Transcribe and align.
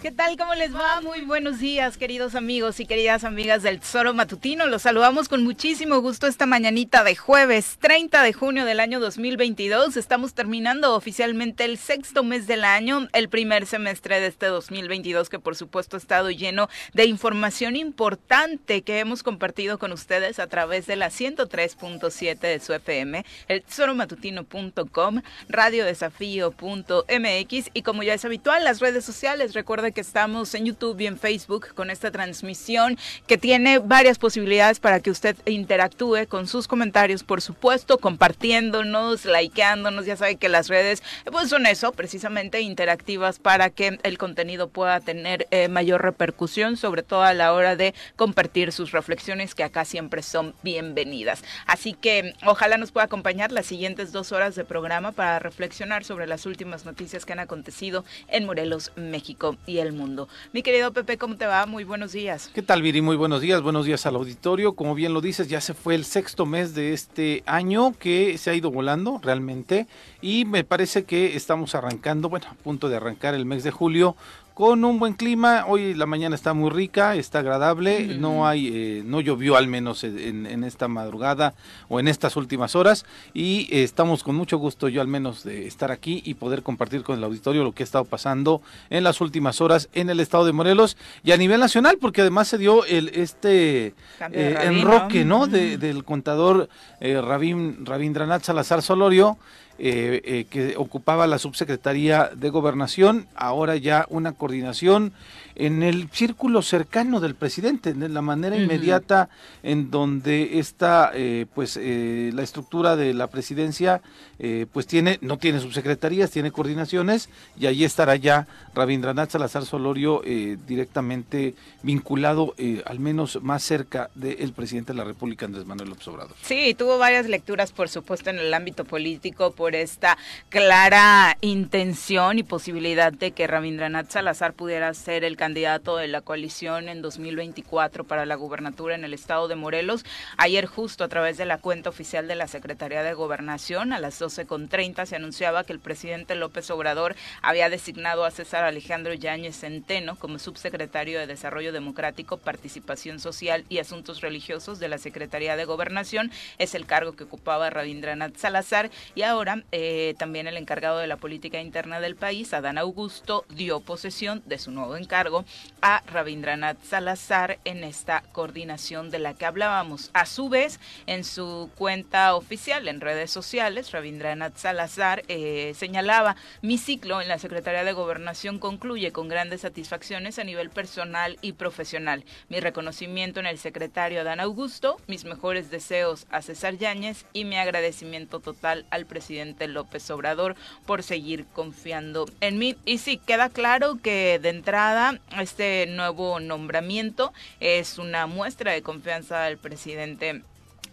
¿Qué 0.00 0.12
tal? 0.12 0.36
¿Cómo 0.36 0.54
les 0.54 0.72
va? 0.72 1.00
Muy 1.00 1.22
buenos 1.22 1.58
días, 1.58 1.96
queridos 1.96 2.36
amigos 2.36 2.78
y 2.78 2.86
queridas 2.86 3.24
amigas 3.24 3.64
del 3.64 3.80
Tesoro 3.80 4.14
Matutino. 4.14 4.68
Los 4.68 4.82
saludamos 4.82 5.28
con 5.28 5.42
muchísimo 5.42 6.00
gusto 6.00 6.28
esta 6.28 6.46
mañanita 6.46 7.02
de 7.02 7.16
jueves 7.16 7.78
30 7.80 8.22
de 8.22 8.32
junio 8.32 8.64
del 8.64 8.78
año 8.78 9.00
2022. 9.00 9.96
Estamos 9.96 10.34
terminando 10.34 10.94
oficialmente 10.94 11.64
el 11.64 11.78
sexto 11.78 12.22
mes 12.22 12.46
del 12.46 12.62
año, 12.62 13.08
el 13.12 13.28
primer 13.28 13.66
semestre 13.66 14.20
de 14.20 14.28
este 14.28 14.46
2022 14.46 15.28
que 15.28 15.40
por 15.40 15.56
supuesto 15.56 15.96
ha 15.96 15.98
estado 15.98 16.30
lleno 16.30 16.68
de 16.94 17.06
información 17.06 17.74
importante 17.74 18.82
que 18.82 19.00
hemos 19.00 19.24
compartido 19.24 19.80
con 19.80 19.90
ustedes 19.90 20.38
a 20.38 20.46
través 20.46 20.86
de 20.86 20.94
la 20.94 21.08
103.7 21.08 22.38
de 22.38 22.60
su 22.60 22.72
FM, 22.72 23.24
el 23.48 23.62
tesoromatutino.com, 23.62 25.22
radiodesafío.mx 25.48 27.70
y 27.74 27.82
como 27.82 28.04
ya 28.04 28.14
es 28.14 28.24
habitual, 28.24 28.62
las 28.62 28.78
redes 28.78 29.04
sociales. 29.04 29.54
Recuerden 29.54 29.87
que 29.92 30.00
estamos 30.00 30.54
en 30.54 30.66
YouTube 30.66 31.00
y 31.00 31.06
en 31.06 31.18
Facebook 31.18 31.74
con 31.74 31.90
esta 31.90 32.10
transmisión 32.10 32.98
que 33.26 33.38
tiene 33.38 33.78
varias 33.78 34.18
posibilidades 34.18 34.80
para 34.80 35.00
que 35.00 35.10
usted 35.10 35.36
interactúe 35.46 36.26
con 36.28 36.46
sus 36.46 36.68
comentarios, 36.68 37.24
por 37.24 37.40
supuesto, 37.40 37.98
compartiéndonos, 37.98 39.24
likeándonos. 39.24 40.06
Ya 40.06 40.16
sabe 40.16 40.36
que 40.36 40.48
las 40.48 40.68
redes 40.68 41.02
pues 41.30 41.48
son 41.48 41.66
eso, 41.66 41.92
precisamente 41.92 42.60
interactivas 42.60 43.38
para 43.38 43.70
que 43.70 43.98
el 44.02 44.18
contenido 44.18 44.68
pueda 44.68 45.00
tener 45.00 45.46
eh, 45.50 45.68
mayor 45.68 46.02
repercusión, 46.02 46.76
sobre 46.76 47.02
todo 47.02 47.22
a 47.22 47.34
la 47.34 47.52
hora 47.52 47.76
de 47.76 47.94
compartir 48.16 48.72
sus 48.72 48.92
reflexiones 48.92 49.54
que 49.54 49.64
acá 49.64 49.84
siempre 49.84 50.22
son 50.22 50.54
bienvenidas. 50.62 51.42
Así 51.66 51.92
que 51.92 52.34
ojalá 52.44 52.76
nos 52.76 52.92
pueda 52.92 53.06
acompañar 53.06 53.52
las 53.52 53.66
siguientes 53.66 54.12
dos 54.12 54.32
horas 54.32 54.54
de 54.54 54.64
programa 54.64 55.12
para 55.12 55.38
reflexionar 55.38 56.04
sobre 56.04 56.26
las 56.26 56.46
últimas 56.46 56.84
noticias 56.84 57.24
que 57.24 57.32
han 57.32 57.38
acontecido 57.38 58.04
en 58.28 58.46
Morelos, 58.46 58.92
México 58.96 59.56
y 59.66 59.77
el 59.82 59.92
mundo. 59.92 60.28
Mi 60.52 60.62
querido 60.62 60.92
Pepe, 60.92 61.18
¿cómo 61.18 61.36
te 61.36 61.46
va? 61.46 61.66
Muy 61.66 61.84
buenos 61.84 62.12
días. 62.12 62.50
¿Qué 62.54 62.62
tal, 62.62 62.82
Viri? 62.82 63.00
Muy 63.00 63.16
buenos 63.16 63.40
días. 63.40 63.62
Buenos 63.62 63.86
días 63.86 64.06
al 64.06 64.16
auditorio. 64.16 64.74
Como 64.74 64.94
bien 64.94 65.14
lo 65.14 65.20
dices, 65.20 65.48
ya 65.48 65.60
se 65.60 65.74
fue 65.74 65.94
el 65.94 66.04
sexto 66.04 66.46
mes 66.46 66.74
de 66.74 66.92
este 66.92 67.42
año 67.46 67.94
que 67.98 68.38
se 68.38 68.50
ha 68.50 68.54
ido 68.54 68.70
volando 68.70 69.20
realmente 69.22 69.86
y 70.20 70.44
me 70.44 70.64
parece 70.64 71.04
que 71.04 71.36
estamos 71.36 71.74
arrancando, 71.74 72.28
bueno, 72.28 72.46
a 72.50 72.54
punto 72.54 72.88
de 72.88 72.96
arrancar 72.96 73.34
el 73.34 73.46
mes 73.46 73.64
de 73.64 73.70
julio 73.70 74.16
con 74.58 74.84
un 74.84 74.98
buen 74.98 75.14
clima. 75.14 75.66
Hoy 75.68 75.94
la 75.94 76.04
mañana 76.04 76.34
está 76.34 76.52
muy 76.52 76.70
rica, 76.70 77.14
está 77.14 77.38
agradable, 77.38 78.16
no 78.18 78.44
hay, 78.44 78.72
eh, 78.74 79.02
no 79.04 79.20
llovió 79.20 79.56
al 79.56 79.68
menos 79.68 80.02
en, 80.02 80.64
esta 80.64 80.88
madrugada 80.88 81.54
o 81.88 82.00
en 82.00 82.08
estas 82.08 82.34
últimas 82.34 82.74
horas. 82.74 83.06
Y 83.32 83.68
eh, 83.70 83.84
estamos 83.84 84.24
con 84.24 84.34
mucho 84.34 84.58
gusto 84.58 84.88
yo 84.88 85.00
al 85.00 85.06
menos 85.06 85.44
de 85.44 85.68
estar 85.68 85.92
aquí 85.92 86.22
y 86.24 86.34
poder 86.34 86.64
compartir 86.64 87.04
con 87.04 87.18
el 87.18 87.22
auditorio 87.22 87.62
lo 87.62 87.70
que 87.70 87.84
ha 87.84 87.86
estado 87.86 88.04
pasando 88.04 88.60
en 88.90 89.04
las 89.04 89.20
últimas 89.20 89.60
horas 89.60 89.90
en 89.92 90.10
el 90.10 90.18
estado 90.18 90.44
de 90.44 90.52
Morelos 90.52 90.96
y 91.22 91.30
a 91.30 91.36
nivel 91.36 91.60
nacional 91.60 91.96
porque 92.00 92.22
además 92.22 92.48
se 92.48 92.58
dio 92.58 92.84
el 92.84 93.10
este 93.10 93.94
eh, 94.32 94.58
enroque, 94.64 95.24
¿no? 95.24 95.46
del 95.46 96.02
contador 96.02 96.68
Rabín, 97.00 97.86
Rabindranath 97.86 98.42
Salazar 98.42 98.82
Solorio 98.82 99.38
eh, 99.78 100.20
eh, 100.24 100.46
que 100.50 100.76
ocupaba 100.76 101.26
la 101.26 101.38
subsecretaría 101.38 102.30
de 102.34 102.50
gobernación, 102.50 103.28
ahora 103.36 103.76
ya 103.76 104.06
una 104.08 104.32
coordinación 104.32 105.12
en 105.58 105.82
el 105.82 106.08
círculo 106.10 106.62
cercano 106.62 107.18
del 107.18 107.34
presidente, 107.34 107.92
de 107.92 108.08
la 108.08 108.22
manera 108.22 108.56
inmediata 108.56 109.28
en 109.64 109.90
donde 109.90 110.60
está 110.60 111.10
eh, 111.14 111.46
pues 111.52 111.76
eh, 111.76 112.30
la 112.32 112.42
estructura 112.42 112.94
de 112.94 113.12
la 113.12 113.26
presidencia 113.26 114.00
eh, 114.38 114.66
pues 114.72 114.86
tiene 114.86 115.18
no 115.20 115.36
tiene 115.36 115.58
subsecretarías, 115.58 116.30
tiene 116.30 116.52
coordinaciones 116.52 117.28
y 117.58 117.66
ahí 117.66 117.84
estará 117.84 118.14
ya 118.14 118.46
Rabindranath 118.74 119.30
Salazar 119.30 119.64
Solorio 119.64 120.22
directamente 120.66 121.54
vinculado 121.82 122.54
al 122.84 123.00
menos 123.00 123.42
más 123.42 123.64
cerca 123.64 124.10
del 124.14 124.52
presidente 124.52 124.92
de 124.92 124.98
la 124.98 125.04
República 125.04 125.46
Andrés 125.46 125.66
Manuel 125.66 125.88
López 125.90 126.06
Obrador. 126.06 126.36
Sí, 126.42 126.74
tuvo 126.78 126.98
varias 126.98 127.26
lecturas 127.26 127.72
por 127.72 127.88
supuesto 127.88 128.30
en 128.30 128.38
el 128.38 128.54
ámbito 128.54 128.84
político 128.84 129.50
por 129.50 129.74
esta 129.74 130.16
clara 130.50 131.36
intención 131.40 132.38
y 132.38 132.44
posibilidad 132.44 133.12
de 133.12 133.32
que 133.32 133.48
Rabindranath 133.48 134.10
Salazar 134.12 134.52
pudiera 134.52 134.94
ser 134.94 135.24
el 135.24 135.36
candidato 135.36 135.47
candidato 135.48 135.96
de 135.96 136.08
la 136.08 136.20
coalición 136.20 136.90
en 136.90 137.00
2024 137.00 138.04
para 138.04 138.26
la 138.26 138.34
gubernatura 138.34 138.94
en 138.94 139.04
el 139.04 139.14
estado 139.14 139.48
de 139.48 139.56
Morelos. 139.56 140.04
Ayer 140.36 140.66
justo 140.66 141.04
a 141.04 141.08
través 141.08 141.38
de 141.38 141.46
la 141.46 141.56
cuenta 141.56 141.88
oficial 141.88 142.28
de 142.28 142.34
la 142.34 142.48
Secretaría 142.48 143.02
de 143.02 143.14
Gobernación 143.14 143.94
a 143.94 143.98
las 143.98 144.20
12.30 144.20 145.06
se 145.06 145.16
anunciaba 145.16 145.64
que 145.64 145.72
el 145.72 145.80
presidente 145.80 146.34
López 146.34 146.70
Obrador 146.70 147.16
había 147.40 147.70
designado 147.70 148.26
a 148.26 148.30
César 148.30 148.64
Alejandro 148.64 149.14
Yáñez 149.14 149.58
Centeno 149.60 150.16
como 150.16 150.38
subsecretario 150.38 151.18
de 151.18 151.26
Desarrollo 151.26 151.72
Democrático, 151.72 152.36
Participación 152.36 153.18
Social 153.18 153.64
y 153.70 153.78
Asuntos 153.78 154.20
Religiosos 154.20 154.78
de 154.78 154.88
la 154.88 154.98
Secretaría 154.98 155.56
de 155.56 155.64
Gobernación. 155.64 156.30
Es 156.58 156.74
el 156.74 156.84
cargo 156.84 157.16
que 157.16 157.24
ocupaba 157.24 157.70
Rabindranath 157.70 158.36
Salazar 158.36 158.90
y 159.14 159.22
ahora 159.22 159.64
eh, 159.72 160.14
también 160.18 160.46
el 160.46 160.58
encargado 160.58 160.98
de 160.98 161.06
la 161.06 161.16
política 161.16 161.58
interna 161.58 162.00
del 162.00 162.16
país, 162.16 162.52
Adán 162.52 162.76
Augusto, 162.76 163.46
dio 163.48 163.80
posesión 163.80 164.42
de 164.44 164.58
su 164.58 164.72
nuevo 164.72 164.94
encargo 164.98 165.37
a 165.82 166.02
Rabindranath 166.06 166.82
Salazar 166.82 167.58
en 167.64 167.84
esta 167.84 168.22
coordinación 168.32 169.10
de 169.10 169.18
la 169.18 169.34
que 169.34 169.46
hablábamos. 169.46 170.10
A 170.12 170.26
su 170.26 170.48
vez, 170.48 170.80
en 171.06 171.24
su 171.24 171.70
cuenta 171.76 172.34
oficial 172.34 172.88
en 172.88 173.00
redes 173.00 173.30
sociales, 173.30 173.92
Rabindranath 173.92 174.56
Salazar 174.56 175.22
eh, 175.28 175.72
señalaba, 175.74 176.36
mi 176.62 176.78
ciclo 176.78 177.20
en 177.20 177.28
la 177.28 177.38
Secretaría 177.38 177.84
de 177.84 177.92
Gobernación 177.92 178.58
concluye 178.58 179.12
con 179.12 179.28
grandes 179.28 179.62
satisfacciones 179.62 180.38
a 180.38 180.44
nivel 180.44 180.70
personal 180.70 181.38
y 181.42 181.52
profesional. 181.52 182.24
Mi 182.48 182.60
reconocimiento 182.60 183.40
en 183.40 183.46
el 183.46 183.58
secretario 183.58 184.24
Dan 184.24 184.40
Augusto, 184.40 185.00
mis 185.06 185.24
mejores 185.24 185.70
deseos 185.70 186.26
a 186.30 186.42
César 186.42 186.76
Yáñez 186.76 187.24
y 187.32 187.44
mi 187.44 187.56
agradecimiento 187.56 188.40
total 188.40 188.86
al 188.90 189.06
presidente 189.06 189.68
López 189.68 190.10
Obrador 190.10 190.56
por 190.86 191.02
seguir 191.02 191.46
confiando 191.52 192.26
en 192.40 192.58
mí. 192.58 192.76
Y 192.84 192.98
sí, 192.98 193.18
queda 193.18 193.48
claro 193.48 193.98
que 194.02 194.38
de 194.38 194.48
entrada 194.48 195.20
este 195.40 195.86
nuevo 195.86 196.40
nombramiento. 196.40 197.32
Es 197.60 197.98
una 197.98 198.26
muestra 198.26 198.72
de 198.72 198.82
confianza 198.82 199.42
del 199.42 199.58
presidente 199.58 200.42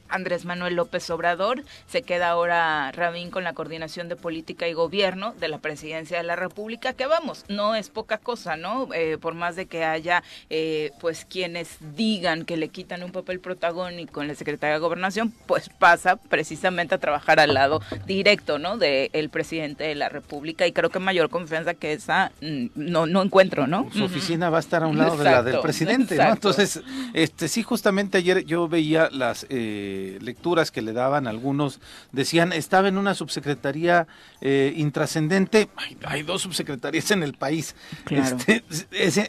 Andrés 0.10 0.46
Manuel 0.46 0.76
López 0.76 1.10
Obrador. 1.10 1.64
Se 1.88 2.02
queda 2.02 2.30
ahora 2.30 2.92
Rabín 2.92 3.32
con 3.32 3.44
la 3.44 3.54
coordinación 3.54 4.10
de 4.10 4.16
política 4.16 4.68
y 4.68 4.74
gobierno 4.74 5.34
de 5.40 5.48
la 5.48 5.60
presidencia 5.60 6.18
de 6.18 6.24
la 6.24 6.36
República, 6.36 6.94
que 6.94 7.06
vamos, 7.06 7.46
no 7.50 7.76
es 7.76 7.90
poca 7.90 8.18
cosa, 8.18 8.58
¿no? 8.58 8.94
Eh, 8.94 9.18
por 9.20 9.34
más 9.34 9.56
de 9.56 9.66
que 9.66 9.84
haya, 9.84 10.24
eh, 10.50 10.92
pues, 11.00 11.26
quienes 11.26 11.78
digan 11.96 12.46
que 12.46 12.58
le 12.58 12.70
quitan 12.70 13.04
un 13.04 13.12
papel 13.12 13.40
protagónico 13.40 14.22
en 14.22 14.28
la 14.28 14.36
Secretaría 14.36 14.76
de 14.76 14.80
Gobernación, 14.80 15.32
pues 15.46 15.70
pasa 15.70 16.16
precisamente 16.16 16.96
a 16.96 16.98
trabajar 16.98 17.40
al 17.40 17.54
lado 17.54 17.82
directo, 18.06 18.60
¿no? 18.60 18.78
Del 18.78 19.30
presidente 19.30 19.86
de 19.86 19.96
la 19.96 20.10
República 20.10 20.68
y 20.68 20.72
creo 20.72 20.90
que 20.90 21.00
mayor 21.00 21.30
confianza 21.30 21.74
que 21.74 21.94
esa 21.94 22.32
mm, 22.42 22.68
no, 22.76 23.06
no 23.06 23.22
encuentro, 23.24 23.68
¿no? 23.68 23.90
Su 23.94 24.06
oficina 24.06 24.50
va 24.50 24.58
a 24.58 24.60
estar 24.60 24.84
a 24.84 24.88
un 24.88 24.98
lado 24.98 25.18
de 25.18 25.24
la 25.24 25.44
del 25.44 25.60
presidente, 25.60 26.16
¿no? 26.16 26.30
Entonces, 26.30 26.82
este, 27.14 27.48
sí, 27.48 27.64
justamente 27.64 28.18
ayer 28.18 28.46
yo 28.46 28.68
veía 28.68 29.10
las... 29.12 29.46
Eh, 29.50 29.95
lecturas 30.22 30.72
que 30.72 30.82
le 30.82 30.94
daban 30.94 31.28
algunos, 31.28 31.80
decían, 32.12 32.54
estaba 32.54 32.88
en 32.88 32.98
una 32.98 33.14
subsecretaría 33.14 34.08
eh, 34.42 34.74
intrascendente, 34.76 35.70
hay, 36.04 36.24
dos 36.24 36.42
subsecretarías 36.42 37.12
en 37.12 37.24
el 37.24 37.34
país, 37.34 37.76
este, 38.10 38.64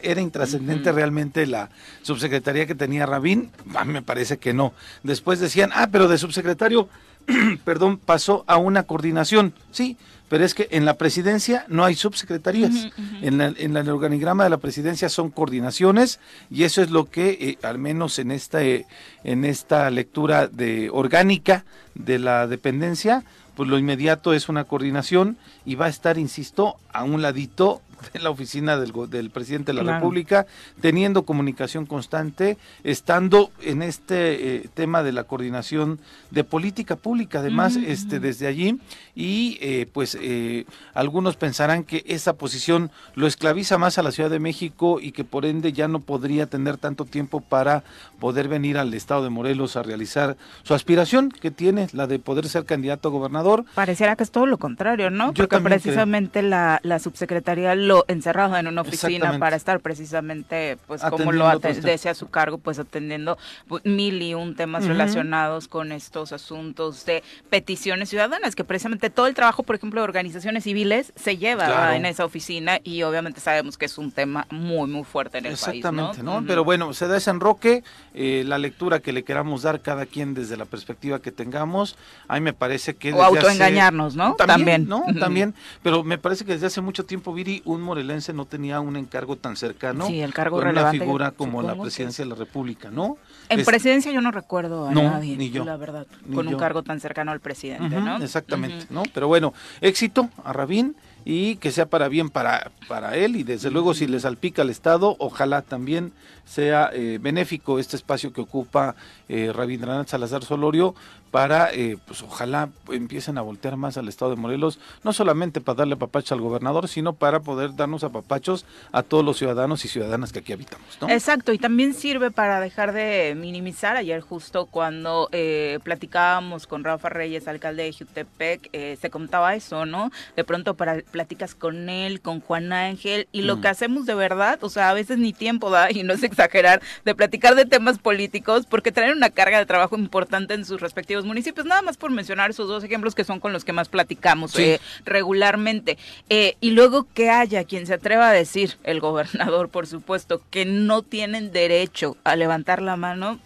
era 0.03 0.21
intrascendente 0.21 0.91
realmente 0.91 1.45
la 1.45 1.69
subsecretaría 2.01 2.65
que 2.65 2.75
tenía 2.75 3.05
Rabín, 3.05 3.51
ah, 3.75 3.85
me 3.85 4.01
parece 4.01 4.37
que 4.37 4.53
no. 4.53 4.73
Después 5.03 5.39
decían, 5.39 5.71
ah, 5.73 5.89
pero 5.91 6.07
de 6.07 6.17
subsecretario, 6.17 6.89
perdón, 7.65 7.97
pasó 7.97 8.43
a 8.47 8.57
una 8.57 8.83
coordinación, 8.83 9.53
sí, 9.71 9.97
pero 10.29 10.43
es 10.43 10.53
que 10.53 10.67
en 10.71 10.85
la 10.85 10.95
presidencia 10.95 11.65
no 11.69 11.85
hay 11.85 11.95
subsecretarías. 11.95 12.89
En, 13.21 13.41
el 13.41 13.89
organigrama 13.89 14.43
de 14.43 14.49
la 14.49 14.57
presidencia 14.57 15.09
son 15.09 15.29
coordinaciones 15.29 16.19
y 16.49 16.63
eso 16.63 16.81
es 16.81 16.89
lo 16.89 17.09
que, 17.09 17.29
eh, 17.29 17.57
al 17.63 17.77
menos 17.77 18.19
en 18.19 18.31
esta, 18.31 18.63
eh, 18.63 18.85
en 19.23 19.45
esta 19.45 19.89
lectura 19.89 20.47
de 20.47 20.89
orgánica 20.91 21.65
de 21.95 22.19
la 22.19 22.47
dependencia, 22.47 23.23
pues 23.55 23.69
lo 23.69 23.79
inmediato 23.79 24.33
es 24.33 24.49
una 24.49 24.65
coordinación 24.65 25.37
y 25.65 25.75
va 25.75 25.85
a 25.85 25.89
estar, 25.89 26.17
insisto, 26.17 26.77
a 26.91 27.03
un 27.03 27.21
ladito 27.21 27.81
de 28.13 28.19
la 28.19 28.29
oficina 28.29 28.77
del, 28.77 28.93
del 29.09 29.29
presidente 29.29 29.73
de 29.73 29.83
la 29.83 29.95
República, 29.95 30.45
teniendo 30.81 31.23
comunicación 31.23 31.85
constante, 31.85 32.57
estando 32.83 33.51
en 33.61 33.81
este 33.81 34.57
eh, 34.57 34.69
tema 34.73 35.03
de 35.03 35.11
la 35.11 35.23
coordinación 35.23 35.99
de 36.31 36.43
política 36.43 36.95
pública, 36.95 37.39
además, 37.39 37.75
este 37.75 38.19
desde 38.19 38.47
allí, 38.47 38.79
y 39.15 39.57
eh, 39.61 39.87
pues 39.91 40.17
eh, 40.21 40.65
algunos 40.93 41.35
pensarán 41.35 41.83
que 41.83 42.03
esa 42.07 42.33
posición 42.33 42.91
lo 43.15 43.27
esclaviza 43.27 43.77
más 43.77 43.97
a 43.97 44.03
la 44.03 44.11
Ciudad 44.11 44.29
de 44.29 44.39
México 44.39 44.99
y 45.01 45.11
que 45.11 45.23
por 45.23 45.45
ende 45.45 45.73
ya 45.73 45.87
no 45.87 45.99
podría 45.99 46.47
tener 46.47 46.77
tanto 46.77 47.05
tiempo 47.05 47.41
para 47.41 47.83
poder 48.19 48.47
venir 48.47 48.77
al 48.77 48.93
estado 48.93 49.23
de 49.23 49.29
Morelos 49.29 49.75
a 49.75 49.83
realizar 49.83 50.37
su 50.63 50.73
aspiración 50.73 51.29
que 51.29 51.51
tiene, 51.51 51.87
la 51.93 52.07
de 52.07 52.19
poder 52.19 52.47
ser 52.47 52.65
candidato 52.65 53.09
a 53.09 53.11
gobernador. 53.11 53.65
Pareciera 53.73 54.15
que 54.15 54.23
es 54.23 54.31
todo 54.31 54.45
lo 54.45 54.57
contrario, 54.57 55.09
¿no? 55.09 55.33
Porque 55.33 55.59
precisamente 55.59 56.41
la, 56.41 56.79
la 56.83 56.99
subsecretaría 56.99 57.75
lo 57.87 58.05
encerrado 58.07 58.57
en 58.57 58.67
una 58.67 58.81
oficina 58.81 59.39
para 59.39 59.55
estar 59.55 59.79
precisamente, 59.79 60.77
pues 60.87 61.01
como 61.01 61.31
lo 61.31 61.57
decía 61.59 62.13
su 62.13 62.29
cargo, 62.29 62.57
pues 62.57 62.79
atendiendo 62.79 63.37
mil 63.83 64.21
y 64.21 64.33
un 64.33 64.55
temas 64.55 64.85
relacionados 64.85 65.67
con 65.67 65.91
estos 65.91 66.31
asuntos 66.31 67.05
de 67.05 67.23
peticiones 67.49 68.09
ciudadanas, 68.09 68.55
que 68.55 68.63
precisamente 68.63 69.09
todo 69.09 69.27
el 69.27 69.33
trabajo, 69.33 69.63
por 69.63 69.75
ejemplo, 69.75 70.01
de 70.01 70.05
organizaciones 70.05 70.63
civiles 70.63 71.13
se 71.15 71.37
lleva 71.37 71.95
en 71.95 72.05
esa 72.05 72.25
oficina 72.25 72.79
y 72.83 73.03
obviamente 73.03 73.39
sabemos 73.39 73.77
que 73.77 73.85
es 73.85 73.97
un 73.97 74.11
tema 74.11 74.45
muy, 74.49 74.89
muy 74.89 75.03
fuerte 75.03 75.37
en 75.39 75.45
el 75.45 75.53
país. 75.53 75.77
Exactamente, 75.77 76.23
¿no? 76.23 76.43
Pero 76.45 76.63
bueno, 76.63 76.93
se 76.93 77.07
da 77.07 77.17
ese 77.17 77.29
enroque, 77.29 77.83
eh, 78.13 78.43
la 78.45 78.57
lectura 78.57 78.99
que 78.99 79.13
le 79.13 79.23
queramos 79.23 79.63
dar 79.63 79.81
cada 79.81 80.05
quien 80.05 80.33
desde 80.33 80.57
la 80.57 80.65
perspectiva 80.65 81.21
que 81.21 81.31
tengamos, 81.31 81.97
a 82.27 82.35
mí 82.35 82.41
me 82.41 82.53
parece 82.53 82.95
que... 82.95 83.13
O 83.13 83.23
autoengañarnos, 83.23 84.15
¿no? 84.15 84.35
También, 84.35 84.87
¿no? 84.87 85.05
También, 85.19 85.53
pero 85.83 86.03
me 86.03 86.17
parece 86.17 86.45
que 86.45 86.53
desde 86.53 86.67
hace 86.67 86.81
mucho 86.81 87.05
tiempo, 87.05 87.33
Viri, 87.33 87.61
un 87.65 87.76
morelense 87.81 88.33
no 88.33 88.45
tenía 88.45 88.79
un 88.79 88.95
encargo 88.95 89.35
tan 89.35 89.55
cercano 89.55 90.07
sí, 90.07 90.21
el 90.21 90.33
cargo 90.33 90.57
con 90.57 90.67
una 90.67 90.91
figura 90.91 91.31
como 91.31 91.61
la 91.61 91.75
presidencia 91.75 92.23
de 92.23 92.29
la 92.29 92.35
República, 92.35 92.89
¿no? 92.91 93.17
En 93.49 93.63
presidencia 93.63 94.11
yo 94.11 94.21
no 94.21 94.31
recuerdo 94.31 94.87
a 94.87 94.91
nadie, 94.91 95.37
ni 95.37 95.49
yo, 95.49 95.63
la 95.63 95.77
verdad, 95.77 96.07
con 96.33 96.47
un 96.47 96.55
cargo 96.55 96.83
tan 96.83 96.99
cercano 96.99 97.31
al 97.31 97.39
presidente, 97.39 97.99
¿no? 97.99 98.17
Exactamente, 98.17 98.87
¿no? 98.89 99.03
Pero 99.13 99.27
bueno, 99.27 99.53
éxito 99.81 100.29
a 100.43 100.53
Rabín 100.53 100.95
y 101.25 101.57
que 101.57 101.71
sea 101.71 101.87
para 101.87 102.07
bien 102.07 102.29
para, 102.29 102.71
para 102.87 103.17
él 103.17 103.35
y 103.35 103.43
desde 103.43 103.69
luego 103.69 103.93
si 103.93 104.07
le 104.07 104.19
salpica 104.19 104.61
al 104.61 104.69
Estado, 104.69 105.17
ojalá 105.19 105.61
también 105.61 106.13
sea 106.47 106.89
eh, 106.93 107.19
benéfico 107.21 107.77
este 107.77 107.95
espacio 107.95 108.31
que 108.31 108.41
ocupa 108.41 108.95
eh, 109.27 109.51
Rabindranath 109.53 110.07
Salazar 110.07 110.43
Solorio 110.43 110.95
para, 111.31 111.71
eh, 111.73 111.97
pues 112.05 112.21
ojalá 112.23 112.69
empiecen 112.89 113.37
a 113.37 113.41
voltear 113.41 113.77
más 113.77 113.97
al 113.97 114.07
Estado 114.07 114.31
de 114.31 114.37
Morelos, 114.37 114.79
no 115.03 115.13
solamente 115.13 115.61
para 115.61 115.77
darle 115.77 115.95
papachos 115.95 116.31
al 116.31 116.41
gobernador, 116.41 116.87
sino 116.87 117.13
para 117.13 117.41
poder 117.41 117.75
darnos 117.75 118.03
a 118.03 118.09
papachos 118.09 118.65
a 118.91 119.03
todos 119.03 119.25
los 119.25 119.37
ciudadanos 119.37 119.83
y 119.85 119.87
ciudadanas 119.87 120.31
que 120.31 120.39
aquí 120.39 120.53
habitamos. 120.53 120.97
¿no? 121.01 121.09
Exacto, 121.09 121.51
y 121.53 121.57
también 121.57 121.93
sirve 121.93 122.31
para 122.31 122.59
dejar 122.59 122.93
de 122.93 123.35
minimizar. 123.37 123.97
Ayer 123.97 124.21
justo 124.21 124.65
cuando 124.65 125.29
eh, 125.31 125.79
platicábamos 125.83 126.67
con 126.67 126.83
Rafa 126.83 127.09
Reyes, 127.09 127.47
alcalde 127.47 127.83
de 127.83 127.93
Jutepec, 127.93 128.69
eh, 128.73 128.97
se 128.99 129.09
contaba 129.09 129.55
eso, 129.55 129.85
¿no? 129.85 130.11
De 130.35 130.43
pronto 130.43 130.75
para 130.75 131.01
platicas 131.11 131.55
con 131.55 131.89
él, 131.89 132.21
con 132.21 132.39
Juan 132.39 132.71
Ángel, 132.73 133.27
y 133.31 133.41
lo 133.41 133.61
que 133.61 133.67
hacemos 133.67 134.05
de 134.05 134.15
verdad, 134.15 134.63
o 134.63 134.69
sea, 134.69 134.89
a 134.89 134.93
veces 134.93 135.17
ni 135.17 135.33
tiempo 135.33 135.69
da, 135.69 135.91
y 135.91 136.03
no 136.03 136.13
es 136.13 136.23
exagerar, 136.37 136.81
de 137.03 137.15
platicar 137.15 137.55
de 137.55 137.65
temas 137.65 137.97
políticos, 137.97 138.65
porque 138.69 138.91
traen 138.91 139.17
una 139.17 139.29
carga 139.29 139.57
de 139.57 139.65
trabajo 139.65 139.97
importante 139.97 140.53
en 140.53 140.65
sus 140.65 140.81
respectivos 140.81 141.25
municipios, 141.25 141.65
nada 141.65 141.81
más 141.81 141.97
por 141.97 142.11
mencionar 142.11 142.51
esos 142.51 142.67
dos 142.67 142.83
ejemplos 142.83 143.15
que 143.15 143.23
son 143.23 143.39
con 143.39 143.53
los 143.53 143.65
que 143.65 143.73
más 143.73 143.89
platicamos 143.89 144.57
eh, 144.59 144.79
regularmente. 145.05 145.97
Eh, 146.29 146.55
y 146.61 146.71
luego 146.71 147.07
que 147.13 147.29
haya 147.29 147.63
quien 147.63 147.87
se 147.87 147.95
atreva 147.95 148.29
a 148.29 148.33
decir, 148.33 148.77
el 148.83 148.99
gobernador 148.99 149.69
por 149.69 149.87
supuesto, 149.87 150.41
que 150.51 150.65
no 150.65 151.01
tienen 151.01 151.51
derecho 151.51 152.17
a 152.23 152.35
levantar 152.35 152.81
la 152.81 152.95
mano, 152.95 153.39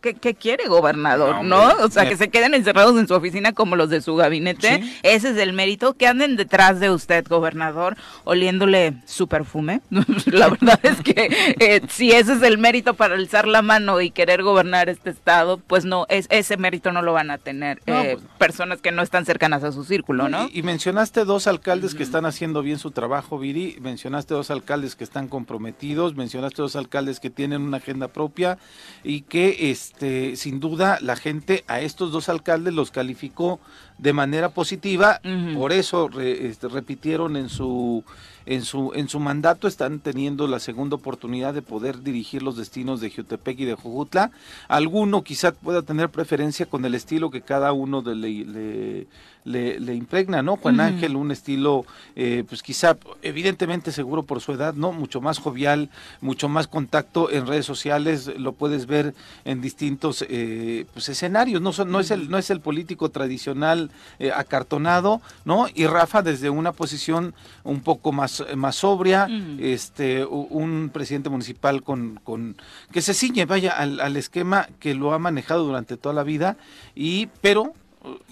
¿qué, 0.00 0.34
quiere 0.34 0.66
gobernador? 0.68 1.44
No, 1.44 1.68
O 1.82 1.90
sea, 1.90 2.08
que 2.08 2.16
se 2.16 2.28
queden 2.28 2.54
encerrados 2.54 2.98
en 2.98 3.08
su 3.08 3.14
oficina 3.14 3.52
como 3.52 3.76
los 3.76 3.90
de 3.90 4.00
su 4.00 4.14
gabinete. 4.16 4.82
Ese 5.02 5.30
es 5.30 5.36
el 5.36 5.52
mérito. 5.52 5.94
Que 5.94 6.06
anden 6.06 6.36
detrás 6.36 6.80
de 6.80 6.90
usted, 6.90 7.26
gobernador, 7.28 7.96
oliéndole 8.24 8.94
su 9.04 9.28
perfume. 9.28 9.80
la 10.26 10.48
verdad 10.48 10.78
es 10.82 11.00
que 11.00 11.28
eh, 11.58 11.82
si 11.88 12.12
ese 12.12 12.34
es 12.34 12.42
el 12.42 12.58
mérito 12.58 12.94
para 12.94 13.14
alzar 13.14 13.46
la 13.46 13.62
mano 13.62 14.00
y 14.00 14.10
querer 14.10 14.42
gobernar 14.42 14.88
este 14.88 15.10
estado, 15.10 15.58
pues 15.58 15.84
no, 15.84 16.06
es, 16.08 16.26
ese 16.30 16.56
mérito 16.56 16.92
no 16.92 17.02
lo 17.02 17.12
van 17.12 17.30
a 17.30 17.38
tener 17.38 17.80
eh, 17.86 18.16
pues 18.18 18.24
personas 18.38 18.80
que 18.80 18.92
no 18.92 19.02
están 19.02 19.24
cercanas 19.24 19.64
a 19.64 19.72
su 19.72 19.84
círculo, 19.84 20.28
¿no? 20.28 20.48
Y, 20.52 20.62
mencionaste 20.62 21.24
dos 21.24 21.46
alcaldes 21.46 21.94
que 21.94 22.02
están 22.02 22.26
haciendo 22.26 22.62
bien 22.62 22.78
su 22.78 22.90
trabajo, 22.90 23.38
Viri. 23.38 23.76
Mencionaste 23.80 24.34
dos 24.34 24.50
alcaldes 24.50 24.96
que 24.96 25.04
están 25.04 25.28
comprometidos. 25.28 26.14
Mencionaste 26.14 26.62
dos 26.62 26.76
alcaldes 26.76 27.20
que 27.20 27.30
tienen 27.30 27.62
una 27.62 27.78
agenda 27.78 28.08
propia 28.08 28.58
y 29.02 29.22
que 29.22 29.53
este, 29.58 30.36
sin 30.36 30.60
duda 30.60 30.98
la 31.00 31.16
gente 31.16 31.64
a 31.66 31.80
estos 31.80 32.12
dos 32.12 32.28
alcaldes 32.28 32.74
los 32.74 32.90
calificó 32.90 33.60
de 33.98 34.12
manera 34.12 34.48
positiva, 34.48 35.20
por 35.54 35.72
eso 35.72 36.10
este, 36.20 36.68
repitieron 36.68 37.36
en 37.36 37.48
su 37.48 38.04
en 38.46 38.62
su 38.62 38.92
en 38.94 39.08
su 39.08 39.20
mandato 39.20 39.68
están 39.68 40.00
teniendo 40.00 40.46
la 40.48 40.58
segunda 40.58 40.96
oportunidad 40.96 41.54
de 41.54 41.62
poder 41.62 42.02
dirigir 42.02 42.42
los 42.42 42.56
destinos 42.56 43.00
de 43.00 43.10
Jutepec 43.10 43.60
y 43.60 43.64
de 43.64 43.74
Jojutla. 43.74 44.32
Alguno 44.68 45.22
quizá 45.22 45.52
pueda 45.52 45.82
tener 45.82 46.10
preferencia 46.10 46.66
con 46.66 46.84
el 46.84 46.94
estilo 46.94 47.30
que 47.30 47.40
cada 47.40 47.72
uno 47.72 48.02
de 48.02 48.14
le 48.14 48.44
le, 48.44 49.06
impregna, 49.44 50.42
¿no? 50.42 50.56
Juan 50.56 50.80
Ángel, 50.80 51.16
un 51.16 51.30
estilo, 51.30 51.84
eh, 52.16 52.44
pues 52.48 52.62
quizá, 52.62 52.96
evidentemente 53.22 53.92
seguro 53.92 54.22
por 54.22 54.40
su 54.40 54.52
edad, 54.52 54.74
¿no? 54.74 54.92
Mucho 54.92 55.20
más 55.20 55.38
jovial, 55.38 55.90
mucho 56.20 56.48
más 56.48 56.66
contacto 56.66 57.30
en 57.30 57.46
redes 57.46 57.66
sociales, 57.66 58.30
lo 58.38 58.52
puedes 58.52 58.86
ver 58.86 59.14
en 59.44 59.60
distintos 59.60 60.24
eh, 60.28 60.86
pues, 60.92 61.08
escenarios, 61.08 61.60
no, 61.60 61.72
son, 61.72 61.90
no, 61.90 62.00
es 62.00 62.10
el, 62.10 62.30
no 62.30 62.38
es 62.38 62.50
el 62.50 62.60
político 62.60 63.10
tradicional 63.10 63.90
eh, 64.18 64.32
acartonado, 64.34 65.20
¿no? 65.44 65.66
Y 65.74 65.86
Rafa 65.86 66.22
desde 66.22 66.48
una 66.48 66.72
posición 66.72 67.34
un 67.64 67.80
poco 67.80 68.12
más, 68.12 68.44
más 68.56 68.76
sobria, 68.76 69.28
este, 69.58 70.24
un 70.24 70.90
presidente 70.92 71.28
municipal 71.28 71.82
con, 71.82 72.20
con 72.24 72.56
que 72.92 73.02
se 73.02 73.14
ciñe, 73.14 73.44
vaya, 73.44 73.72
al, 73.72 74.00
al 74.00 74.16
esquema 74.16 74.68
que 74.80 74.94
lo 74.94 75.12
ha 75.12 75.18
manejado 75.18 75.64
durante 75.64 75.96
toda 75.96 76.14
la 76.14 76.22
vida, 76.22 76.56
y, 76.94 77.28
pero 77.40 77.74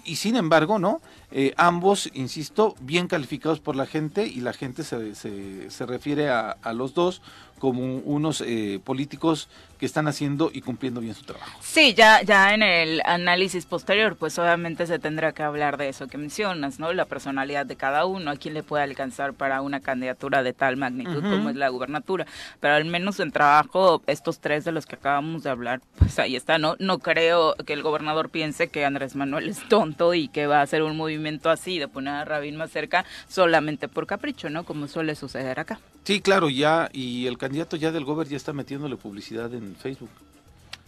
y 0.03 0.15
sin 0.15 0.35
embargo, 0.35 0.79
¿no? 0.79 1.01
Eh, 1.35 1.55
ambos, 1.57 2.11
insisto, 2.13 2.75
bien 2.79 3.07
calificados 3.07 3.59
por 3.59 3.75
la 3.75 3.87
gente 3.87 4.27
y 4.27 4.41
la 4.41 4.53
gente 4.53 4.83
se, 4.83 5.15
se, 5.15 5.71
se 5.71 5.85
refiere 5.87 6.29
a, 6.29 6.51
a, 6.51 6.73
los 6.73 6.93
dos 6.93 7.23
como 7.57 7.97
unos 7.99 8.41
eh, 8.45 8.79
políticos 8.83 9.47
que 9.79 9.85
están 9.85 10.07
haciendo 10.07 10.51
y 10.53 10.61
cumpliendo 10.61 10.99
bien 10.99 11.15
su 11.15 11.23
trabajo. 11.23 11.59
Sí, 11.61 11.93
ya, 11.93 12.21
ya 12.21 12.53
en 12.53 12.61
el 12.61 13.01
análisis 13.05 13.65
posterior, 13.65 14.15
pues 14.17 14.37
obviamente 14.37 14.85
se 14.85 14.99
tendrá 14.99 15.31
que 15.31 15.43
hablar 15.43 15.77
de 15.77 15.89
eso 15.89 16.07
que 16.07 16.17
mencionas, 16.17 16.79
¿no? 16.79 16.91
La 16.91 17.05
personalidad 17.05 17.65
de 17.65 17.77
cada 17.77 18.05
uno, 18.05 18.31
a 18.31 18.35
quién 18.35 18.53
le 18.53 18.63
puede 18.63 18.83
alcanzar 18.83 19.33
para 19.33 19.61
una 19.61 19.79
candidatura 19.79 20.43
de 20.43 20.51
tal 20.51 20.77
magnitud 20.77 21.21
como 21.21 21.49
es 21.49 21.55
la 21.55 21.69
gubernatura. 21.69 22.27
Pero 22.59 22.75
al 22.75 22.85
menos 22.85 23.19
en 23.21 23.31
trabajo, 23.31 24.03
estos 24.07 24.39
tres 24.39 24.65
de 24.65 24.73
los 24.73 24.85
que 24.85 24.95
acabamos 24.95 25.43
de 25.43 25.49
hablar, 25.49 25.81
pues 25.97 26.19
ahí 26.19 26.35
está, 26.35 26.57
¿no? 26.57 26.75
No 26.79 26.99
creo 26.99 27.55
que 27.65 27.71
el 27.73 27.81
gobernador 27.81 28.29
piense 28.29 28.67
que 28.67 28.85
Andrés 28.85 29.15
Manuel 29.15 29.47
es 29.47 29.67
tonto 29.69 30.13
y 30.13 30.27
que 30.27 30.47
va 30.47 30.59
a 30.59 30.63
hacer 30.63 30.83
un 30.83 30.97
movimiento 30.97 31.22
así 31.45 31.79
de 31.79 31.87
poner 31.87 32.13
a 32.13 32.25
Rabín 32.25 32.55
más 32.55 32.71
cerca 32.71 33.05
solamente 33.27 33.87
por 33.87 34.05
capricho, 34.07 34.49
¿no? 34.49 34.63
Como 34.63 34.87
suele 34.87 35.15
suceder 35.15 35.59
acá. 35.59 35.79
Sí, 36.03 36.21
claro, 36.21 36.49
ya, 36.49 36.89
y 36.91 37.27
el 37.27 37.37
candidato 37.37 37.77
ya 37.77 37.91
del 37.91 38.03
gobierno 38.03 38.31
ya 38.31 38.37
está 38.37 38.53
metiéndole 38.53 38.97
publicidad 38.97 39.53
en 39.53 39.75
Facebook. 39.75 40.09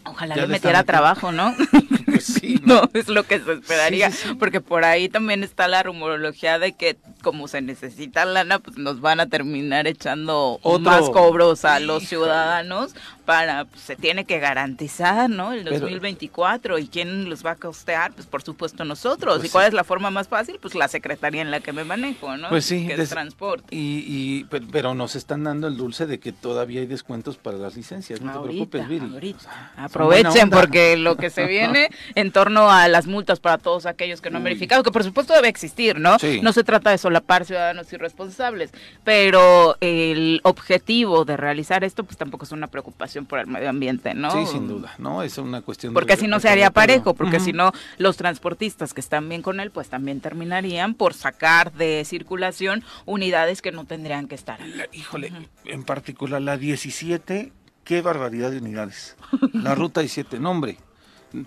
Ojalá 0.03 0.35
le 0.35 0.47
metiera 0.47 0.83
trabajo, 0.83 1.31
¿no? 1.31 1.55
Sí, 2.35 2.59
¿no? 2.65 2.89
es 2.93 3.07
lo 3.07 3.23
que 3.23 3.39
se 3.39 3.53
esperaría, 3.53 4.11
porque 4.39 4.59
por 4.59 4.83
ahí 4.83 5.09
también 5.09 5.43
está 5.43 5.67
la 5.67 5.83
rumorología 5.83 6.57
de 6.57 6.73
que 6.73 6.97
como 7.21 7.47
se 7.47 7.61
necesita 7.61 8.25
lana, 8.25 8.59
pues 8.59 8.77
nos 8.77 9.01
van 9.01 9.19
a 9.19 9.27
terminar 9.27 9.87
echando 9.87 10.59
más 10.79 11.09
cobros 11.09 11.65
a 11.65 11.79
los 11.79 12.03
ciudadanos 12.03 12.93
para, 13.25 13.65
pues, 13.65 13.81
se 13.81 13.95
tiene 13.95 14.25
que 14.25 14.39
garantizar, 14.39 15.29
¿no? 15.29 15.51
El 15.51 15.65
2024 15.65 16.77
y 16.77 16.87
quién 16.87 17.27
los 17.29 17.45
va 17.45 17.51
a 17.51 17.55
costear, 17.55 18.13
pues 18.13 18.27
por 18.27 18.43
supuesto 18.43 18.85
nosotros. 18.85 19.37
Pues 19.37 19.49
¿Y 19.49 19.51
cuál 19.51 19.67
es 19.67 19.73
la 19.73 19.83
forma 19.83 20.11
más 20.11 20.27
fácil? 20.27 20.59
Pues 20.61 20.75
la 20.75 20.87
secretaría 20.87 21.41
en 21.41 21.51
la 21.51 21.59
que 21.59 21.73
me 21.73 21.83
manejo, 21.83 22.37
¿no? 22.37 22.49
Pues 22.49 22.65
sí, 22.65 22.87
que 22.87 22.93
es 22.93 23.09
transporte. 23.09 23.65
Y, 23.71 24.45
pero 24.71 24.93
nos 24.93 25.15
están 25.15 25.43
dando 25.43 25.67
el 25.67 25.77
dulce 25.77 26.05
de 26.05 26.19
que 26.19 26.31
todavía 26.31 26.81
hay 26.81 26.87
descuentos 26.87 27.37
para 27.37 27.57
las 27.57 27.75
licencias, 27.75 28.21
no 28.21 28.41
te 28.41 28.47
preocupes, 28.47 28.87
Viri. 28.87 29.35
Aprovechen 29.77 30.49
porque 30.49 30.95
lo 30.97 31.17
que 31.17 31.29
se 31.29 31.45
viene 31.45 31.89
en 32.15 32.31
torno 32.31 32.71
a 32.71 32.87
las 32.87 33.07
multas 33.07 33.39
para 33.39 33.57
todos 33.57 33.85
aquellos 33.85 34.21
que 34.21 34.29
no 34.29 34.37
han 34.37 34.43
verificado, 34.43 34.83
que 34.83 34.91
por 34.91 35.03
supuesto 35.03 35.33
debe 35.33 35.49
existir, 35.49 35.99
¿no? 35.99 36.17
No 36.41 36.53
se 36.53 36.63
trata 36.63 36.89
de 36.89 36.97
solapar 36.97 37.45
ciudadanos 37.45 37.91
irresponsables, 37.91 38.71
pero 39.03 39.77
el 39.81 40.39
objetivo 40.43 41.25
de 41.25 41.37
realizar 41.37 41.83
esto 41.83 42.03
pues 42.03 42.17
tampoco 42.17 42.45
es 42.45 42.51
una 42.51 42.67
preocupación 42.67 43.25
por 43.25 43.39
el 43.39 43.47
medio 43.47 43.69
ambiente, 43.69 44.13
¿no? 44.13 44.31
Sí, 44.31 44.45
sin 44.51 44.67
duda, 44.67 44.95
¿no? 44.97 45.23
Es 45.23 45.37
una 45.37 45.61
cuestión 45.61 45.93
Porque 45.93 46.17
si 46.17 46.27
no 46.27 46.39
se 46.39 46.49
haría 46.49 46.71
parejo, 46.71 47.13
porque 47.13 47.39
si 47.39 47.53
no 47.53 47.71
los 47.97 48.17
transportistas 48.17 48.93
que 48.93 49.01
están 49.01 49.27
bien 49.27 49.41
con 49.41 49.59
él 49.59 49.71
pues 49.71 49.89
también 49.89 50.21
terminarían 50.21 50.93
por 50.93 51.13
sacar 51.13 51.73
de 51.73 52.03
circulación 52.05 52.83
unidades 53.05 53.61
que 53.61 53.71
no 53.71 53.85
tendrían 53.85 54.27
que 54.27 54.35
estar. 54.35 54.59
híjole, 54.93 55.31
en 55.65 55.83
particular 55.83 56.41
la 56.41 56.57
17 56.57 57.51
qué 57.83 58.01
barbaridad 58.01 58.51
de 58.51 58.57
unidades. 58.57 59.15
La 59.53 59.75
ruta 59.75 60.01
17, 60.01 60.39
nombre, 60.39 60.77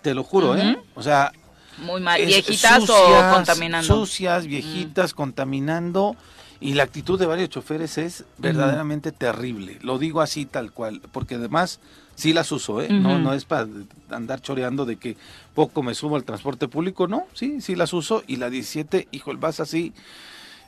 te 0.03 0.15
lo 0.15 0.25
juro, 0.25 0.57
¿eh? 0.57 0.79
O 0.95 1.03
sea... 1.03 1.33
Muy 1.79 2.01
mal, 2.01 2.25
viejitas 2.25 2.89
o 2.91 3.33
contaminando. 3.33 3.87
Sucias, 3.87 4.47
viejitas, 4.47 5.15
contaminando. 5.15 6.17
Y 6.61 6.75
la 6.75 6.83
actitud 6.83 7.19
de 7.19 7.27
varios 7.27 7.51
choferes 7.51 7.99
es 7.99 8.25
verdaderamente 8.39 9.13
terrible. 9.13 9.79
Lo 9.83 9.99
digo 9.99 10.21
así 10.21 10.45
tal 10.45 10.73
cual, 10.73 11.01
porque 11.13 11.37
además 11.37 11.79
sí 12.17 12.33
las 12.33 12.51
uso, 12.51 12.83
¿eh? 12.83 12.89
no, 12.89 13.21
no 13.21 13.33
es 13.33 13.45
para 13.45 13.69
andar 14.11 14.41
choreando 14.41 14.85
de 14.85 14.97
que 14.97 15.17
poco 15.55 15.85
me 15.85 15.95
subo 15.95 16.17
al 16.17 16.25
transporte 16.25 16.67
público, 16.67 17.07
no, 17.07 17.27
sí, 17.33 17.61
sí 17.61 17.77
las 17.77 17.93
uso. 17.93 18.25
Y 18.27 18.37
la 18.37 18.51
17, 18.51 19.07
hijo, 19.13 19.33
vas 19.37 19.61
así 19.61 19.93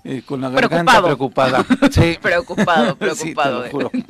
eh, 0.04 0.22
con 0.24 0.40
la 0.40 0.48
garganta 0.48 1.02
preocupada. 1.02 1.64
Sí. 1.90 2.18
preocupado, 2.20 2.96
preocupado. 2.98 3.64